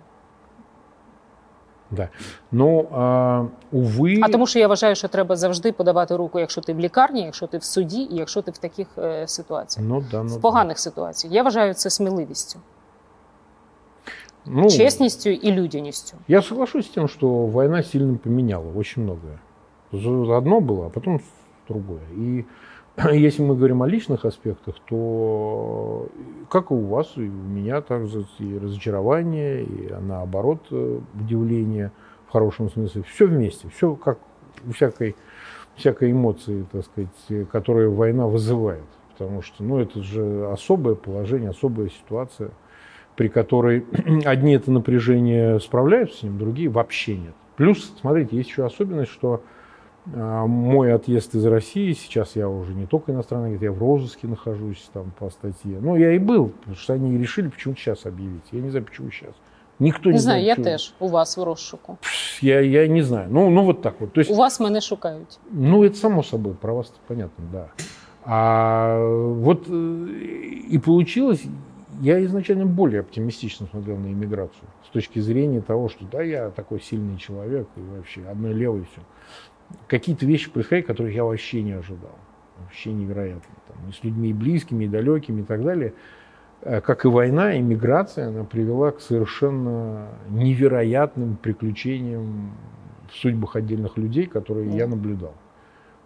Да. 1.91 2.09
Но, 2.51 2.85
а, 2.91 3.45
увы... 3.71 4.19
А 4.21 4.29
тому, 4.29 4.47
що 4.47 4.59
я 4.59 4.67
вважаю, 4.67 4.95
що 4.95 5.07
треба 5.07 5.35
завжди 5.35 5.71
подавати 5.71 6.15
руку, 6.15 6.39
якщо 6.39 6.61
ти 6.61 6.73
в 6.73 6.79
лікарні, 6.79 7.21
якщо 7.21 7.47
ти 7.47 7.57
в 7.57 7.63
суді, 7.63 8.01
і 8.01 8.15
якщо 8.15 8.41
ти 8.41 8.51
в 8.51 8.57
таких 8.57 8.87
е, 8.97 9.27
ситуаціях. 9.27 9.89
Ну, 9.89 10.03
да, 10.11 10.23
ну, 10.23 10.29
В 10.29 10.33
да. 10.33 10.39
поганих 10.39 10.79
ситуаціях. 10.79 11.33
Я 11.33 11.43
вважаю 11.43 11.73
це 11.73 11.89
сміливістю, 11.89 12.59
Ну, 14.45 14.69
чесністю 14.69 15.29
і 15.29 15.51
людяністю. 15.51 16.17
Я 16.27 16.41
соглашусь 16.41 16.85
с 16.85 16.91
тем, 16.91 17.07
что 17.07 17.27
война 17.27 17.83
сильно 17.83 18.17
поменяла 18.17 18.71
очень 18.75 19.03
многое. 19.03 19.39
Одно 20.37 20.59
было, 20.59 20.85
а 20.85 20.89
потом 20.89 21.19
другое. 21.67 22.01
И 22.17 22.45
если 23.13 23.41
мы 23.41 23.55
говорим 23.55 23.83
о 23.83 23.87
личных 23.87 24.25
аспектах, 24.25 24.75
то 24.87 26.07
как 26.49 26.71
и 26.71 26.73
у 26.73 26.85
вас, 26.85 27.13
и 27.15 27.21
у 27.21 27.31
меня 27.31 27.81
также 27.81 28.25
и 28.39 28.57
разочарование, 28.57 29.63
и 29.63 29.93
наоборот 30.01 30.65
э, 30.71 30.99
удивление 31.19 31.91
в 32.27 32.31
хорошем 32.31 32.69
смысле. 32.69 33.03
Все 33.03 33.27
вместе, 33.27 33.69
все 33.69 33.95
как 33.95 34.19
у 34.67 34.71
всякой, 34.73 35.15
всякой 35.75 36.11
эмоции, 36.11 36.65
так 36.71 36.85
сказать, 36.85 37.49
которые 37.51 37.89
война 37.89 38.27
вызывает. 38.27 38.83
Потому 39.11 39.41
что 39.41 39.63
ну, 39.63 39.79
это 39.79 40.01
же 40.01 40.49
особое 40.51 40.95
положение, 40.95 41.49
особая 41.49 41.89
ситуация 41.89 42.51
при 43.19 43.27
которой 43.27 43.85
одни 44.25 44.53
это 44.53 44.71
напряжение 44.71 45.59
справляются 45.59 46.19
с 46.19 46.23
ним, 46.23 46.37
другие 46.37 46.69
вообще 46.69 47.17
нет. 47.17 47.33
Плюс, 47.57 47.93
смотрите, 47.99 48.37
есть 48.37 48.49
еще 48.49 48.65
особенность, 48.65 49.11
что 49.11 49.43
мой 50.13 50.93
отъезд 50.93 51.35
из 51.35 51.45
России, 51.45 51.93
сейчас 51.93 52.35
я 52.35 52.49
уже 52.49 52.73
не 52.73 52.85
только 52.85 53.11
иностранный, 53.11 53.57
я 53.59 53.71
в 53.71 53.79
розыске 53.79 54.27
нахожусь 54.27 54.89
там 54.93 55.11
по 55.19 55.29
статье. 55.29 55.79
Ну, 55.81 55.95
я 55.95 56.13
и 56.13 56.19
был, 56.19 56.49
потому 56.49 56.75
что 56.75 56.93
они 56.93 57.17
решили 57.17 57.47
почему-то 57.49 57.79
сейчас 57.79 58.05
объявить. 58.05 58.43
Я 58.51 58.61
не 58.61 58.69
знаю, 58.69 58.85
почему 58.85 59.11
сейчас. 59.11 59.33
Никто 59.79 60.09
не, 60.09 60.15
Не 60.15 60.19
знаю, 60.19 60.43
я 60.43 60.55
почему. 60.55 60.65
теж 60.65 60.93
у 60.99 61.07
вас 61.07 61.37
в 61.37 61.43
розшуку. 61.43 61.97
Я, 62.41 62.59
я 62.59 62.87
не 62.87 63.01
знаю. 63.01 63.29
Ну, 63.31 63.49
ну, 63.49 63.63
вот 63.63 63.81
так 63.81 63.95
вот. 64.01 64.11
То 64.13 64.19
есть, 64.19 64.31
У 64.31 64.35
вас 64.35 64.59
мене 64.59 64.81
шукають. 64.81 65.39
ну, 65.51 65.83
это 65.83 65.95
само 65.95 66.23
собой, 66.23 66.53
про 66.53 66.73
вас 66.73 66.91
понятно, 67.07 67.45
да. 67.51 67.67
А 68.25 68.99
вот 69.33 69.67
э, 69.69 70.07
и 70.69 70.77
получилось, 70.77 71.43
я 72.01 72.23
изначально 72.25 72.65
более 72.65 72.99
оптимистично 73.01 73.67
смотрел 73.71 73.97
на 73.97 74.07
иммиграцию. 74.07 74.67
С 74.85 74.89
точки 74.89 75.19
зрения 75.19 75.61
того, 75.61 75.87
что 75.89 76.05
да, 76.11 76.21
я 76.21 76.49
такой 76.49 76.81
сильный 76.81 77.17
человек, 77.17 77.67
и 77.77 77.79
вообще 77.95 78.21
одной 78.29 78.53
левой 78.53 78.85
все. 78.91 79.01
Какие-то 79.87 80.25
вещи 80.25 80.49
происходят, 80.49 80.85
которых 80.85 81.13
я 81.13 81.23
вообще 81.23 81.61
не 81.61 81.73
ожидал. 81.73 82.17
Вообще 82.57 82.91
невероятно. 82.91 83.55
Там, 83.67 83.89
и 83.89 83.93
с 83.93 84.03
людьми 84.03 84.29
и 84.29 84.33
близкими, 84.33 84.85
и 84.85 84.87
далекими, 84.87 85.41
и 85.41 85.43
так 85.43 85.63
далее. 85.63 85.93
Э, 86.61 86.81
как 86.81 87.05
и 87.05 87.07
война, 87.07 87.57
иммиграция, 87.57 88.27
она 88.27 88.43
привела 88.43 88.91
к 88.91 89.01
совершенно 89.01 90.09
невероятным 90.29 91.37
приключениям 91.37 92.53
в 93.09 93.15
судьбах 93.15 93.55
отдельных 93.55 93.97
людей, 93.97 94.25
которые 94.25 94.69
я 94.75 94.87
наблюдал. 94.87 95.33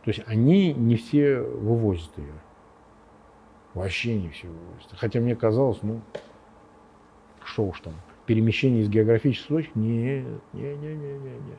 То 0.04 0.12
есть 0.12 0.22
они 0.28 0.74
не 0.74 0.96
все 0.96 1.40
вывозят 1.40 2.12
ее. 2.18 2.34
Вообще 3.74 4.20
не 4.20 4.30
все 4.30 4.48
вывозят. 4.48 4.92
Хотя 4.98 5.20
мне 5.20 5.36
казалось, 5.36 5.80
ну, 5.82 6.02
что 7.44 7.66
уж 7.66 7.80
там, 7.80 7.94
перемещение 8.26 8.84
из 8.84 8.90
географической 8.90 9.58
точки, 9.58 9.72
нет, 9.78 10.26
не, 10.54 10.76
не, 10.76 10.96
не, 10.96 10.96
не, 10.96 11.30
не 11.30 11.56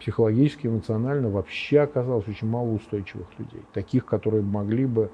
Психологически, 0.00 0.66
эмоционально 0.66 1.28
вообще 1.28 1.80
оказалось 1.80 2.28
очень 2.28 2.48
мало 2.48 2.70
устойчивых 2.70 3.26
людей. 3.38 3.62
Таких, 3.72 4.04
которые 4.04 4.42
могли 4.42 4.86
бы 4.86 5.08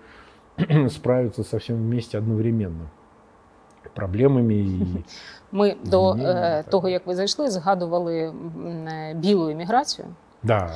справиться 0.89 1.45
со 1.45 1.59
всем 1.59 1.77
вместе 1.77 2.19
одновременно. 2.19 2.89
Проблемами 3.95 4.55
і 4.55 5.05
Ми 5.53 5.77
до 5.85 6.15
Ні, 6.15 6.23
е, 6.25 6.27
так. 6.35 6.71
того, 6.71 6.89
як 6.89 7.07
ви 7.07 7.15
зайшли, 7.15 7.51
згадували 7.51 8.23
м, 8.23 8.89
е, 8.89 9.15
білу 9.15 9.49
еміграцію. 9.49 10.09
Да, 10.44 10.70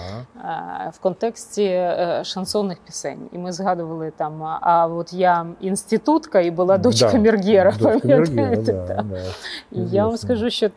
в 0.94 1.00
контексті 1.00 1.64
е, 1.64 2.22
шансонних 2.24 2.78
пісень. 2.80 3.30
І 3.32 3.38
ми 3.38 3.52
згадували 3.52 4.12
там, 4.18 4.44
а- 4.44 4.88
от 4.88 5.14
я 5.14 5.46
інститутка 5.60 6.40
і 6.40 6.52
була 6.52 6.78
дочка 6.78 7.12
да, 7.12 7.18
Міргєра. 7.18 7.74
пам'ятаєте? 7.82 8.74
Да, 8.74 9.04
да. 9.04 9.20
І 9.72 9.80
я 9.82 10.06
вам 10.08 10.18
скажу, 10.18 10.50
що 10.50 10.70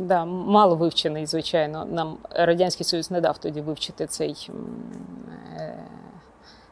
да, 0.00 0.24
мало 0.24 0.76
вивчений, 0.76 1.26
звичайно. 1.26 1.84
Нам 1.90 2.16
Радянський 2.30 2.84
Союз 2.86 3.10
не 3.10 3.20
дав 3.20 3.38
тоді 3.38 3.60
вивчити 3.60 4.06
цей. 4.06 4.50
е, 5.56 5.74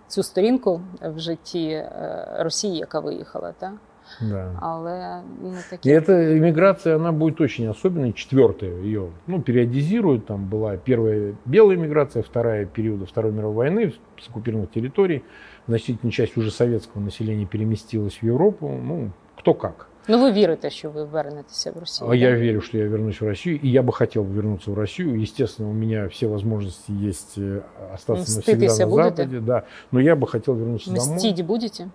Цю 0.08 0.22
сторінку 0.22 0.80
в 1.02 1.18
житті 1.18 1.68
е, 1.68 2.26
Росії, 2.38 2.76
яка 2.76 3.00
виїхала, 3.00 3.52
так? 3.58 3.72
Да. 4.21 4.51
але 4.61 5.21
ну, 5.41 5.49
И 5.49 5.69
такі 5.69 5.89
эта 5.89 6.38
иммиграция, 6.38 6.95
она 6.95 7.11
будет 7.11 7.41
очень 7.41 7.67
особенной. 7.67 8.13
Четвертая 8.13 8.81
ее, 8.81 9.09
ну, 9.27 9.41
периодизируют. 9.41 10.25
Там 10.25 10.45
была 10.45 10.77
первая 10.77 11.35
белая 11.45 11.77
иммиграция, 11.77 12.23
вторая 12.23 12.65
периода 12.65 13.05
Второй 13.05 13.31
мировой 13.31 13.55
войны 13.55 13.93
с 14.19 14.29
оккупированных 14.29 14.71
территорий. 14.71 15.23
Значительная 15.67 16.11
часть 16.11 16.38
уже 16.38 16.51
советского 16.51 17.01
населения 17.01 17.45
переместилась 17.45 18.21
в 18.21 18.23
Европу. 18.23 18.67
Ну, 18.67 19.11
кто 19.38 19.53
как. 19.53 19.88
ну 20.07 20.21
ви 20.21 20.31
вірите, 20.31 20.69
що 20.69 20.89
ви 20.89 21.03
вернетеся 21.03 21.71
в 21.71 21.79
Росію? 21.79 22.09
А 22.09 22.11
так? 22.11 22.21
я 22.21 22.31
верю, 22.31 22.61
что 22.61 22.77
я 22.77 22.88
вернусь 22.88 23.21
в 23.21 23.25
Россию, 23.25 23.59
и 23.63 23.67
я 23.69 23.81
бы 23.81 23.93
хотел 23.93 24.23
вернуться 24.23 24.71
в 24.71 24.73
Россию. 24.73 25.21
Естественно, 25.21 25.69
у 25.69 25.73
меня 25.73 26.07
все 26.07 26.27
возможности 26.27 26.91
есть 26.91 27.38
э, 27.38 27.61
остаться 27.93 28.35
навсегда 28.35 28.51
Мститеся 28.51 28.85
на 28.85 28.91
будете? 28.91 29.09
Западе. 29.09 29.39
Да. 29.39 29.63
Но 29.91 29.99
я 29.99 30.15
бы 30.15 30.27
хотел 30.27 30.55
вернуться 30.55 30.91
домой. 30.91 31.15
Мстіть 31.15 31.41
будете? 31.41 31.88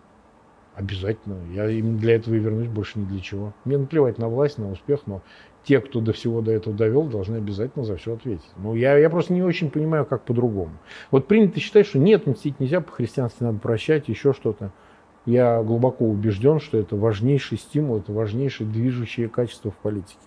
Обязательно. 0.75 1.37
Я 1.55 1.71
именно 1.71 1.99
для 1.99 2.17
этого 2.17 2.35
и 2.35 2.39
вернусь, 2.39 2.69
больше 2.69 2.99
ни 2.99 3.05
для 3.07 3.21
чего. 3.21 3.55
Мне 3.65 3.79
наплевать 3.79 4.19
на 4.19 4.29
власть, 4.29 4.59
на 4.59 4.71
успех, 4.71 5.01
но 5.07 5.23
те, 5.65 5.81
кто 5.81 6.01
до 6.01 6.13
всего 6.13 6.43
до 6.43 6.53
этого 6.53 6.77
довел, 6.77 7.05
должны 7.05 7.37
обязательно 7.37 7.85
за 7.85 7.97
все 7.97 8.15
ответить. 8.15 8.45
Ну, 8.57 8.75
я, 8.75 8.97
я 8.99 9.09
просто 9.09 9.33
не 9.33 9.43
очень 9.43 9.71
понимаю, 9.71 10.05
как 10.05 10.23
по-другому. 10.23 10.73
Вот 11.11 11.27
принято 11.27 11.59
считать, 11.61 11.87
что 11.87 11.99
нет, 11.99 12.27
мстить 12.27 12.61
нельзя, 12.61 12.83
по-христиански 12.83 13.43
надо 13.43 13.59
прощать, 13.59 14.09
еще 14.09 14.33
что-то. 14.35 14.71
Я 15.25 15.63
глубоко 15.63 16.05
убежден, 16.05 16.61
что 16.61 16.79
это 16.79 16.95
важнейший 16.95 17.59
стимул, 17.59 17.97
это 17.99 18.13
важнейшее 18.13 18.69
движущее 18.69 19.29
качество 19.29 19.71
в 19.71 19.77
политике. 19.77 20.21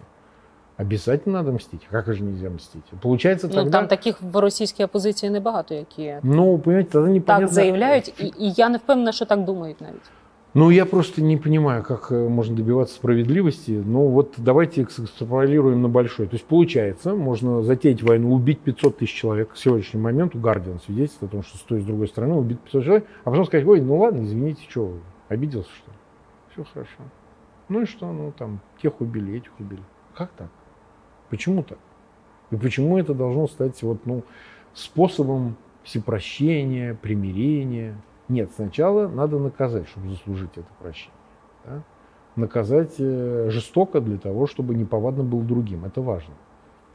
Обязательно 0.76 1.40
надо 1.40 1.52
мстить. 1.52 1.88
А 1.90 1.92
Как 1.92 2.14
же 2.14 2.24
нельзя 2.24 2.50
мстить? 2.50 2.84
Получается 3.02 3.48
Ну 3.48 3.54
тогда... 3.54 3.72
там 3.72 3.88
таких 3.88 4.22
в 4.22 4.38
російській 4.40 4.84
опозиції 4.84 5.30
небагато, 5.30 5.74
які 5.74 6.16
Ну, 6.24 6.60
понимаете, 6.60 6.92
тогда 6.92 7.10
непонятно... 7.10 7.46
так 7.48 7.54
заявляють, 7.54 8.14
і, 8.20 8.26
і 8.26 8.52
я 8.52 8.70
не 8.70 8.78
впевнена, 8.78 9.12
що 9.12 9.26
так 9.26 9.46
думають 9.46 9.82
навіть. 9.82 10.12
Ну, 10.55 10.71
я 10.71 10.87
просто 10.87 11.21
не 11.21 11.37
понимаю, 11.37 11.83
как 11.83 12.13
э, 12.13 12.29
можно 12.29 12.55
добиваться 12.55 12.95
справедливости. 12.95 13.73
Ну, 13.73 14.07
вот 14.07 14.35
давайте 14.37 14.83
экстраполируем 14.83 15.83
на 15.83 15.89
большой. 15.89 16.29
То 16.29 16.35
есть, 16.35 16.47
получается, 16.47 17.17
можно 17.17 17.63
затеять 17.63 18.05
войну, 18.05 18.33
убить 18.33 18.61
500 18.61 18.99
тысяч 18.99 19.15
человек. 19.15 19.53
К 19.53 19.57
сегодняшнему 19.57 20.05
моменту 20.05 20.39
Гардиан 20.39 20.79
свидетельствует 20.79 21.33
о 21.33 21.37
том, 21.37 21.43
что 21.43 21.59
с 21.59 21.61
той 21.63 21.81
и 21.81 21.83
с 21.83 21.85
другой 21.85 22.07
стороны 22.07 22.35
убит 22.35 22.61
500 22.61 22.85
человек, 22.85 23.07
а 23.25 23.31
потом 23.31 23.47
сказать, 23.47 23.67
ой, 23.67 23.81
ну 23.81 23.99
ладно, 23.99 24.23
извините, 24.23 24.63
что, 24.69 24.97
обиделся, 25.29 25.71
что 25.75 25.91
ли? 25.91 25.97
Все 26.53 26.65
хорошо. 26.73 27.03
Ну 27.69 27.83
и 27.83 27.87
что, 27.87 28.13
ну 28.13 28.33
там, 28.39 28.61
тех 28.81 29.01
убили, 29.01 29.37
этих 29.37 29.59
убили. 29.59 29.83
Как 30.15 30.31
так? 30.37 30.51
Почему 31.31 31.65
так? 31.65 31.79
И 32.53 32.57
почему 32.57 32.97
это 32.97 33.13
должно 33.13 33.49
стать 33.49 33.83
вот, 33.83 34.07
ну, 34.07 34.23
способом 34.73 35.57
всепрощения, 35.83 36.95
примирения? 36.95 37.97
Нет, 38.29 38.51
сначала 38.55 39.09
надо 39.09 39.39
наказать, 39.39 39.89
чтобы 39.89 40.09
заслужить 40.11 40.53
это 40.57 40.69
прощение. 40.81 41.13
да? 41.65 41.83
Наказать 42.37 42.95
э, 42.99 43.49
жестоко 43.51 44.01
для 44.01 44.19
того, 44.19 44.47
чтобы 44.47 44.75
неповадно 44.75 45.23
был 45.23 45.41
другим. 45.41 45.85
Это 45.85 46.01
важно. 46.01 46.35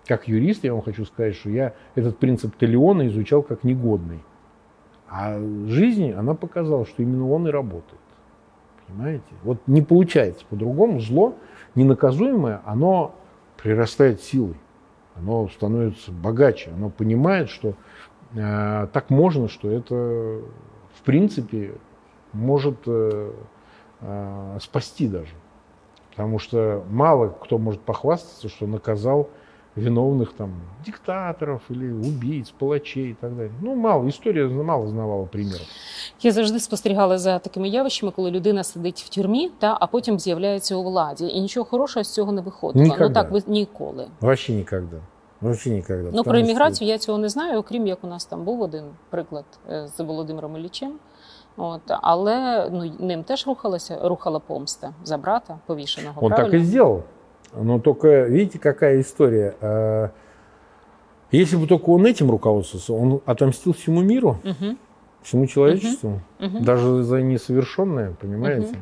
Как 0.07 0.27
юрист 0.27 0.63
я 0.63 0.73
вам 0.73 0.81
хочу 0.81 1.05
сказать, 1.05 1.35
что 1.35 1.49
я 1.49 1.73
этот 1.95 2.17
принцип 2.17 2.55
Талиона 2.55 3.07
изучал 3.07 3.43
как 3.43 3.63
негодный. 3.63 4.23
А 5.07 5.39
жизнь, 5.67 6.11
она 6.11 6.33
показала, 6.33 6.85
что 6.85 7.03
именно 7.03 7.29
он 7.29 7.47
и 7.47 7.51
работает. 7.51 8.01
Понимаете? 8.87 9.25
Вот 9.43 9.59
не 9.67 9.81
получается 9.81 10.45
по-другому. 10.49 10.99
Зло 10.99 11.35
ненаказуемое, 11.75 12.61
оно 12.65 13.15
прирастает 13.61 14.21
силой. 14.21 14.55
Оно 15.15 15.47
становится 15.49 16.11
богаче. 16.11 16.71
Оно 16.75 16.89
понимает, 16.89 17.49
что 17.49 17.75
э, 18.33 18.87
так 18.91 19.09
можно, 19.09 19.47
что 19.47 19.69
это 19.69 20.41
принципе 21.08 21.74
может 22.32 22.76
э, 22.86 23.32
э, 24.00 24.58
спасти 24.60 25.08
даже. 25.08 25.32
Потому 26.10 26.38
что 26.38 26.84
мало 26.90 27.28
кто 27.28 27.58
может 27.58 27.80
похвастаться, 27.80 28.48
что 28.48 28.66
наказал 28.66 29.28
виновных 29.76 30.32
там 30.34 30.52
диктаторов 30.86 31.62
или 31.68 31.90
убийц, 31.90 32.50
палачей 32.50 33.10
и 33.10 33.14
так 33.14 33.36
далее. 33.36 33.52
Ну, 33.60 33.74
мало, 33.74 34.08
история 34.08 34.46
мало 34.48 34.86
знавала 34.86 35.24
примеров. 35.24 35.66
Я 36.20 36.32
завжди 36.32 36.60
спостерігала 36.60 37.18
за 37.18 37.38
такими 37.38 37.68
явищами, 37.68 38.12
коли 38.12 38.30
людина 38.30 38.64
сидить 38.64 39.00
в 39.00 39.08
тюрмі, 39.08 39.50
та 39.58 39.76
а 39.80 39.86
потім 39.86 40.18
з'являється 40.18 40.76
у 40.76 40.82
владі, 40.82 41.24
і 41.26 41.40
нічого 41.40 41.66
хорошого 41.66 42.04
з 42.04 42.14
цього 42.14 42.32
не 42.32 42.40
виходило. 42.40 42.84
Ніколи. 42.84 43.08
Ну 43.08 43.14
так 43.14 43.30
ви 43.30 43.42
ніколи. 43.46 44.06
Вообще 44.20 44.52
никогда. 45.40 45.48
Вообще 45.48 45.70
никогда. 45.70 46.02
Ну 46.02 46.10
Потому 46.10 46.24
про 46.24 46.34
что- 46.34 46.40
імміграцію 46.40 46.88
я 46.88 46.98
цього 46.98 47.18
не 47.18 47.28
знаю, 47.28 47.58
окрім 47.58 47.86
як 47.86 48.04
у 48.04 48.06
нас 48.06 48.24
там 48.24 48.44
був 48.44 48.62
один 48.62 48.84
приклад 49.10 49.44
е, 49.70 49.88
з 49.88 50.00
Володимиром 50.04 50.56
Іллічем. 50.56 50.92
От, 51.56 51.80
але 51.86 52.68
ну, 52.72 52.92
ним 52.98 53.24
теж 53.24 53.46
рухалася, 53.46 53.98
рухала 54.02 54.38
помста 54.38 54.92
за 55.04 55.16
брата 55.18 55.58
повішеного. 55.66 56.24
Он 56.24 56.30
так 56.30 56.38
правильно? 56.38 56.62
и 56.62 56.64
сделал. 56.64 57.02
Но 57.62 57.78
только, 57.78 58.08
видите, 58.24 58.58
какая 58.58 59.00
история. 59.00 59.54
Э, 59.62 60.08
Если 61.32 61.56
бы 61.56 61.66
только 61.66 61.90
он 61.90 62.06
этим 62.06 62.30
руководствовался, 62.30 62.92
он 62.92 63.20
отомстил 63.26 63.72
всему 63.72 64.02
миру, 64.02 64.36
Угу, 64.44 64.76
всему 65.22 65.46
человечеству, 65.46 66.20
угу. 66.40 66.60
даже 66.60 67.02
за 67.02 67.22
несовершенное, 67.22 68.14
понимаете? 68.20 68.76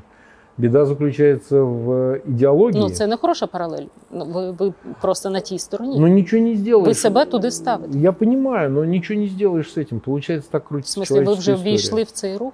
Беда 0.58 0.84
заключается 0.84 1.62
в 1.62 2.20
идеологии. 2.26 2.80
Ну 2.80 2.90
це 2.90 3.06
не 3.06 3.16
хороша 3.16 3.46
паралель. 3.46 3.86
Ну, 4.10 4.24
ви, 4.24 4.50
ви 4.50 4.72
просто 5.00 5.30
на 5.30 5.40
тій 5.40 5.58
стороні. 5.58 6.00
Но 6.00 6.08
ничего 6.08 6.42
не 6.42 6.54
сделаешь. 6.56 6.86
Ви 6.88 6.94
себе 6.94 7.24
туди 7.24 7.50
ставите. 7.50 7.98
Я 7.98 8.12
понимаю, 8.12 8.70
но 8.70 8.84
ничего 8.84 9.20
не 9.20 9.28
сделаешь 9.28 9.72
с 9.72 9.78
этим. 9.78 10.00
Получается, 10.00 10.50
так 10.50 10.64
В 10.64 10.68
крутится 10.68 10.92
смислі, 10.92 11.14
ви 11.14 11.34
вже 11.34 11.52
человеческая 11.52 11.54
история. 11.54 11.72
ввійшли 11.72 12.02
в 12.02 12.10
цей 12.10 12.36
рух? 12.36 12.52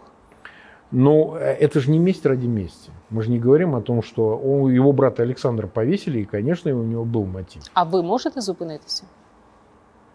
Но 0.92 1.36
э, 1.36 1.64
это 1.64 1.80
же 1.80 1.90
не 1.90 1.98
месть 1.98 2.26
ради 2.26 2.46
мести. 2.48 2.90
Мы 3.10 3.22
же 3.22 3.30
не 3.30 3.38
говорим 3.38 3.74
о 3.74 3.80
том, 3.80 4.02
что 4.02 4.36
у 4.38 4.68
его 4.68 4.92
брата 4.92 5.22
Александра 5.22 5.68
повесили, 5.68 6.20
и, 6.20 6.24
конечно, 6.24 6.72
у 6.72 6.82
него 6.82 7.04
был 7.04 7.24
мотив. 7.26 7.62
А 7.74 7.82
ви 7.84 8.02
можете 8.02 8.40
зупинитися? 8.40 9.04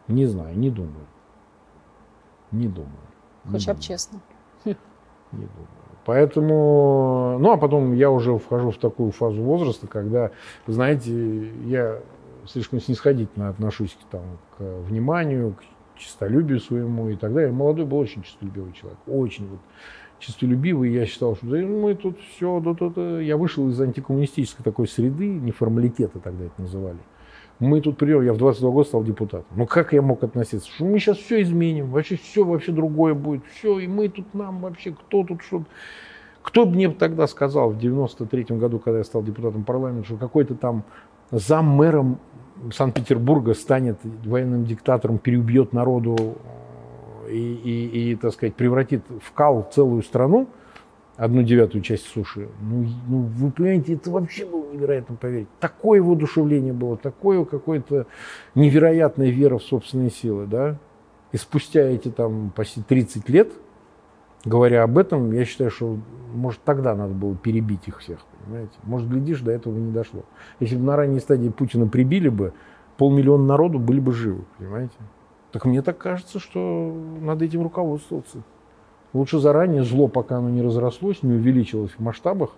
Не 0.07 0.27
знаю, 0.27 0.55
не 0.57 0.69
думаю. 0.69 1.05
Не 2.51 2.67
думаю. 2.67 3.07
Не 3.45 3.51
Хоча 3.51 3.71
б 3.73 3.75
думаю, 3.75 3.81
чесно. 3.81 4.19
Не 4.65 4.75
думаю. 5.31 5.67
Поэтому, 6.08 7.36
ну 7.38 7.52
а 7.52 7.58
потом 7.58 7.92
я 7.92 8.10
уже 8.10 8.38
вхожу 8.38 8.70
в 8.70 8.78
такую 8.78 9.10
фазу 9.10 9.42
возраста, 9.42 9.86
когда, 9.86 10.30
знаете, 10.66 11.50
я 11.66 11.98
слишком 12.46 12.80
снисходительно 12.80 13.50
отношусь 13.50 13.90
к, 13.90 14.10
там, 14.10 14.22
к 14.56 14.62
вниманию, 14.88 15.52
к 15.52 16.00
честолюбию 16.00 16.60
своему 16.60 17.10
и 17.10 17.14
так 17.14 17.34
далее. 17.34 17.52
Молодой 17.52 17.84
был 17.84 17.98
очень 17.98 18.22
честолюбивый 18.22 18.72
человек, 18.72 18.98
очень 19.06 19.50
вот 19.50 19.58
честолюбивый. 20.18 20.90
Я 20.94 21.04
считал, 21.04 21.36
что 21.36 21.44
да, 21.44 21.58
мы 21.58 21.94
тут 21.94 22.18
все, 22.20 22.58
да, 22.60 22.72
да, 22.72 22.88
да. 22.88 23.20
я 23.20 23.36
вышел 23.36 23.68
из 23.68 23.78
антикоммунистической 23.78 24.64
такой 24.64 24.88
среды, 24.88 25.28
неформалитета 25.28 26.20
тогда 26.20 26.46
это 26.46 26.62
называли. 26.62 27.00
Мы 27.60 27.80
тут 27.80 27.98
придем, 27.98 28.22
я 28.22 28.32
в 28.32 28.36
22 28.36 28.70
года 28.70 28.88
стал 28.88 29.02
депутатом. 29.02 29.46
Ну 29.56 29.66
как 29.66 29.92
я 29.92 30.00
мог 30.00 30.22
относиться? 30.22 30.70
Что 30.70 30.84
мы 30.84 30.98
сейчас 31.00 31.18
все 31.18 31.42
изменим, 31.42 31.90
вообще 31.90 32.16
все 32.16 32.44
вообще 32.44 32.70
другое 32.70 33.14
будет, 33.14 33.42
все, 33.52 33.80
и 33.80 33.88
мы 33.88 34.08
тут 34.08 34.32
нам 34.32 34.60
вообще, 34.60 34.92
кто 34.92 35.24
тут 35.24 35.42
что 35.42 35.64
Кто 36.42 36.66
бы 36.66 36.72
мне 36.72 36.88
тогда 36.90 37.26
сказал 37.26 37.70
в 37.70 37.78
93 37.78 38.44
году, 38.56 38.78
когда 38.78 38.98
я 38.98 39.04
стал 39.04 39.24
депутатом 39.24 39.64
парламента, 39.64 40.06
что 40.06 40.16
какой-то 40.16 40.54
там 40.54 40.84
зам 41.32 41.66
мэром 41.66 42.20
Санкт-Петербурга 42.72 43.54
станет 43.54 43.98
военным 44.24 44.64
диктатором, 44.64 45.18
переубьет 45.18 45.72
народу 45.72 46.36
и, 47.28 47.54
и, 47.54 48.12
и, 48.12 48.16
так 48.16 48.32
сказать, 48.32 48.54
превратит 48.54 49.02
в 49.22 49.32
кал 49.32 49.68
целую 49.72 50.02
страну, 50.02 50.48
одну 51.18 51.42
девятую 51.42 51.82
часть 51.82 52.06
суши. 52.06 52.48
Ну, 52.62 52.86
ну, 53.08 53.18
вы 53.22 53.50
понимаете, 53.50 53.94
это 53.94 54.10
вообще 54.10 54.46
было 54.46 54.72
невероятно 54.72 55.16
поверить. 55.16 55.48
Такое 55.58 56.00
воодушевление 56.00 56.72
было, 56.72 56.96
такое 56.96 57.44
какое-то 57.44 58.06
невероятная 58.54 59.28
вера 59.28 59.58
в 59.58 59.62
собственные 59.64 60.10
силы, 60.10 60.46
да. 60.46 60.78
И 61.32 61.36
спустя 61.36 61.82
эти 61.82 62.08
там 62.08 62.52
почти 62.54 62.82
30 62.82 63.28
лет, 63.28 63.52
говоря 64.44 64.84
об 64.84 64.96
этом, 64.96 65.32
я 65.32 65.44
считаю, 65.44 65.72
что, 65.72 65.98
может, 66.32 66.60
тогда 66.62 66.94
надо 66.94 67.14
было 67.14 67.34
перебить 67.34 67.88
их 67.88 67.98
всех, 67.98 68.20
понимаете. 68.44 68.72
Может, 68.84 69.10
глядишь, 69.10 69.40
до 69.40 69.50
этого 69.50 69.76
не 69.76 69.90
дошло. 69.90 70.22
Если 70.60 70.76
бы 70.76 70.84
на 70.84 70.96
ранней 70.96 71.18
стадии 71.18 71.48
Путина 71.48 71.88
прибили 71.88 72.28
бы, 72.28 72.52
полмиллиона 72.96 73.44
народу 73.44 73.80
были 73.80 73.98
бы 73.98 74.12
живы, 74.12 74.44
понимаете. 74.56 74.94
Так 75.50 75.64
мне 75.64 75.82
так 75.82 75.98
кажется, 75.98 76.38
что 76.38 76.94
надо 77.20 77.44
этим 77.44 77.62
руководствоваться. 77.62 78.42
Лучше 79.18 79.40
заранее 79.40 79.82
зло, 79.82 80.06
пока 80.06 80.36
оно 80.36 80.48
не 80.48 80.62
разрослось, 80.62 81.24
не 81.24 81.34
увеличилось 81.34 81.90
в 81.90 81.98
масштабах, 81.98 82.50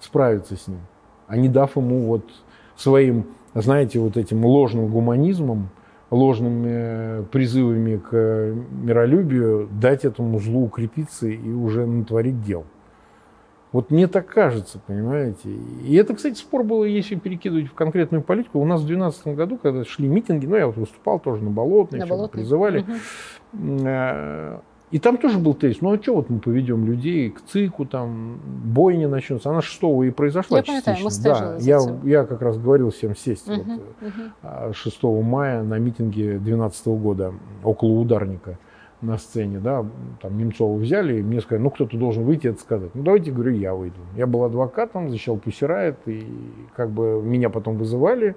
справиться 0.00 0.54
с 0.54 0.68
ним, 0.68 0.80
а 1.28 1.38
не 1.38 1.48
дав 1.48 1.74
ему 1.78 2.02
вот 2.02 2.24
своим, 2.76 3.24
знаете, 3.54 3.98
вот 4.00 4.18
этим 4.18 4.44
ложным 4.44 4.88
гуманизмом, 4.88 5.70
ложными 6.10 6.68
э, 6.68 7.22
призывами 7.32 7.96
к 7.96 8.54
миролюбию 8.82 9.66
дать 9.80 10.04
этому 10.04 10.40
злу 10.40 10.64
укрепиться 10.64 11.26
и 11.26 11.50
уже 11.50 11.86
натворить 11.86 12.42
дел. 12.42 12.64
Вот 13.72 13.90
мне 13.90 14.06
так 14.06 14.26
кажется, 14.26 14.78
понимаете. 14.86 15.48
И 15.86 15.94
это, 15.96 16.14
кстати, 16.14 16.34
спор 16.34 16.64
был, 16.64 16.84
если 16.84 17.14
перекидывать 17.14 17.68
в 17.68 17.72
конкретную 17.72 18.22
политику. 18.22 18.58
У 18.60 18.66
нас 18.66 18.82
в 18.82 18.86
2012 18.86 19.28
году, 19.28 19.56
когда 19.56 19.86
шли 19.86 20.06
митинги, 20.06 20.44
ну, 20.44 20.56
я 20.56 20.66
вот 20.66 20.76
выступал 20.76 21.18
тоже 21.18 21.42
на 21.42 21.50
Болотной, 21.50 22.00
На 22.00 22.06
Болотной. 22.06 22.42
призывали. 22.42 22.84
Мгм. 23.52 24.60
Э, 24.94 24.96
И 24.96 24.98
там 25.00 25.16
тоже 25.18 25.38
был 25.38 25.54
тезис, 25.54 25.80
ну 25.80 25.92
а 25.92 26.00
что 26.02 26.14
вот 26.14 26.30
мы 26.30 26.38
поведем 26.38 26.84
людей 26.86 27.30
к 27.30 27.40
ЦИКу, 27.42 27.84
там 27.84 28.38
бойня 28.64 29.08
начнется. 29.08 29.50
Она 29.50 29.60
6 29.60 29.82
и 30.06 30.10
произошла 30.10 30.58
Я 30.58 30.62
частично. 30.62 31.10
стежили 31.10 31.32
да, 31.32 31.56
я, 31.58 31.80
я 32.20 32.24
как 32.24 32.42
раз 32.42 32.58
говорил 32.58 32.90
всем 32.90 33.16
сесть 33.16 33.46
вот, 33.48 33.58
Мгм, 33.66 33.80
э, 34.00 34.06
мгм. 34.06 34.32
а, 34.42 34.72
6 34.72 35.02
мая 35.22 35.62
на 35.62 35.78
митинге 35.78 36.38
2012 36.38 36.86
года 36.86 37.32
около 37.64 37.90
ударника 37.98 38.58
на 39.00 39.18
сцене, 39.18 39.58
да, 39.58 39.84
там 40.22 40.38
Немцова 40.38 40.78
взяли, 40.78 41.18
и 41.18 41.22
мне 41.22 41.40
сказали, 41.40 41.62
ну 41.62 41.70
кто-то 41.70 41.98
должен 41.98 42.24
выйти 42.24 42.46
и 42.46 42.50
это 42.50 42.60
сказать. 42.60 42.94
Ну 42.94 43.02
давайте, 43.02 43.32
говорю, 43.32 43.52
я 43.52 43.74
выйду. 43.74 43.98
Я 44.16 44.26
был 44.26 44.44
адвокатом, 44.44 45.10
защищал 45.10 45.36
Пусирает, 45.36 45.96
и 46.06 46.26
как 46.74 46.90
бы 46.90 47.20
меня 47.22 47.50
потом 47.50 47.76
вызывали. 47.76 48.34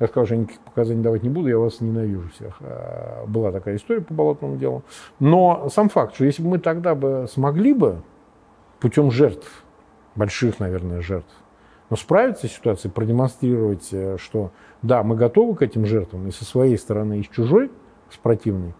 Я 0.00 0.06
сказал, 0.06 0.26
что 0.26 0.34
я 0.34 0.40
никаких 0.42 0.60
показаний 0.60 1.02
давать 1.02 1.22
не 1.22 1.28
буду, 1.28 1.48
я 1.48 1.58
вас 1.58 1.80
ненавижу 1.80 2.28
всех. 2.30 2.56
А, 2.60 3.24
Была 3.26 3.50
такая 3.50 3.76
история 3.76 4.00
по 4.00 4.14
болотному 4.14 4.56
делу. 4.56 4.82
Но 5.18 5.68
сам 5.70 5.88
факт, 5.88 6.14
что 6.14 6.24
если 6.24 6.42
бы 6.42 6.50
мы 6.50 6.58
тогда 6.58 6.94
бы 6.94 7.26
смогли 7.28 7.72
бы 7.72 8.02
путем 8.80 9.10
жертв, 9.10 9.64
больших, 10.14 10.60
наверное, 10.60 11.00
жертв, 11.00 11.32
но 11.90 11.96
справиться 11.96 12.46
с 12.46 12.52
ситуацией, 12.52 12.92
продемонстрировать, 12.92 13.88
э, 13.92 14.16
что 14.18 14.52
да, 14.82 15.02
мы 15.02 15.16
готовы 15.16 15.54
к 15.56 15.62
этим 15.62 15.86
жертвам 15.86 16.28
и 16.28 16.30
со 16.30 16.44
своей 16.44 16.76
стороны, 16.76 17.20
и 17.20 17.22
с 17.22 17.28
чужой, 17.28 17.70
с 18.10 18.16
противной, 18.18 18.74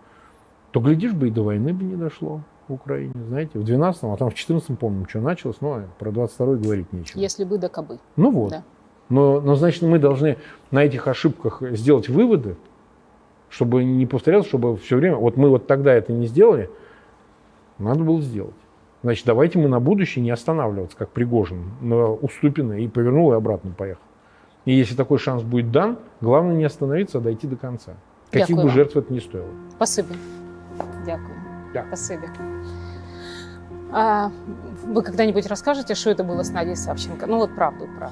то, 0.70 0.80
глядишь 0.80 1.14
бы, 1.14 1.28
и 1.28 1.30
до 1.30 1.42
войны 1.42 1.72
бы 1.72 1.84
не 1.84 1.96
дошло 1.96 2.42
в 2.68 2.74
Украине, 2.74 3.14
знаете, 3.28 3.58
в 3.58 3.64
12-м, 3.64 4.12
а 4.12 4.16
там 4.16 4.30
в 4.30 4.34
14-м, 4.34 4.76
помним, 4.76 5.08
что 5.08 5.20
началось, 5.20 5.60
но 5.60 5.82
про 5.98 6.10
22-й 6.10 6.62
говорить 6.62 6.92
нечего. 6.92 7.18
Если 7.18 7.44
бы 7.44 7.56
да 7.56 7.68
кабы. 7.68 7.98
Ну 8.16 8.30
вот. 8.30 8.50
Да. 8.50 8.62
Но, 9.08 9.40
но, 9.40 9.54
значит, 9.54 9.82
мы 9.82 9.98
должны 9.98 10.36
на 10.70 10.84
этих 10.84 11.08
ошибках 11.08 11.62
сделать 11.72 12.08
выводы, 12.08 12.56
чтобы 13.48 13.84
не 13.84 14.06
повторялось, 14.06 14.46
чтобы 14.46 14.76
все 14.76 14.96
время... 14.96 15.16
Вот 15.16 15.36
мы 15.36 15.48
вот 15.48 15.66
тогда 15.66 15.94
это 15.94 16.12
не 16.12 16.26
сделали, 16.26 16.70
надо 17.78 18.04
было 18.04 18.20
сделать. 18.20 18.54
Значит, 19.02 19.26
давайте 19.26 19.58
мы 19.58 19.68
на 19.68 19.80
будущее 19.80 20.24
не 20.24 20.30
останавливаться, 20.30 20.96
как 20.96 21.10
Пригожин, 21.10 21.70
на 21.80 22.12
Уступино, 22.12 22.74
и 22.74 22.88
повернул, 22.88 23.32
и 23.32 23.36
обратно 23.36 23.70
поехал. 23.70 24.02
И 24.64 24.72
если 24.72 24.94
такой 24.94 25.18
шанс 25.18 25.42
будет 25.42 25.70
дан, 25.70 25.98
главное 26.20 26.56
не 26.56 26.64
остановиться, 26.64 27.18
а 27.18 27.20
дойти 27.20 27.46
до 27.46 27.56
конца. 27.56 27.94
Каких 28.30 28.48
Дякую 28.48 28.56
бы 28.56 28.62
вам. 28.64 28.74
жертв 28.74 28.96
это 28.96 29.12
не 29.12 29.20
стоило. 29.20 29.48
Спасибі. 29.70 30.14
Дякую. 31.06 31.34
Да. 31.72 31.84
Спасибо. 31.86 32.22
А 33.90 34.30
вы 34.84 35.02
когда-нибудь 35.02 35.46
расскажете, 35.46 35.94
что 35.94 36.10
это 36.10 36.24
было 36.24 36.42
с 36.42 36.50
Надей 36.50 36.76
Савченко? 36.76 37.26
Ну 37.26 37.38
вот 37.38 37.54
правду 37.54 37.88
про 37.98 38.10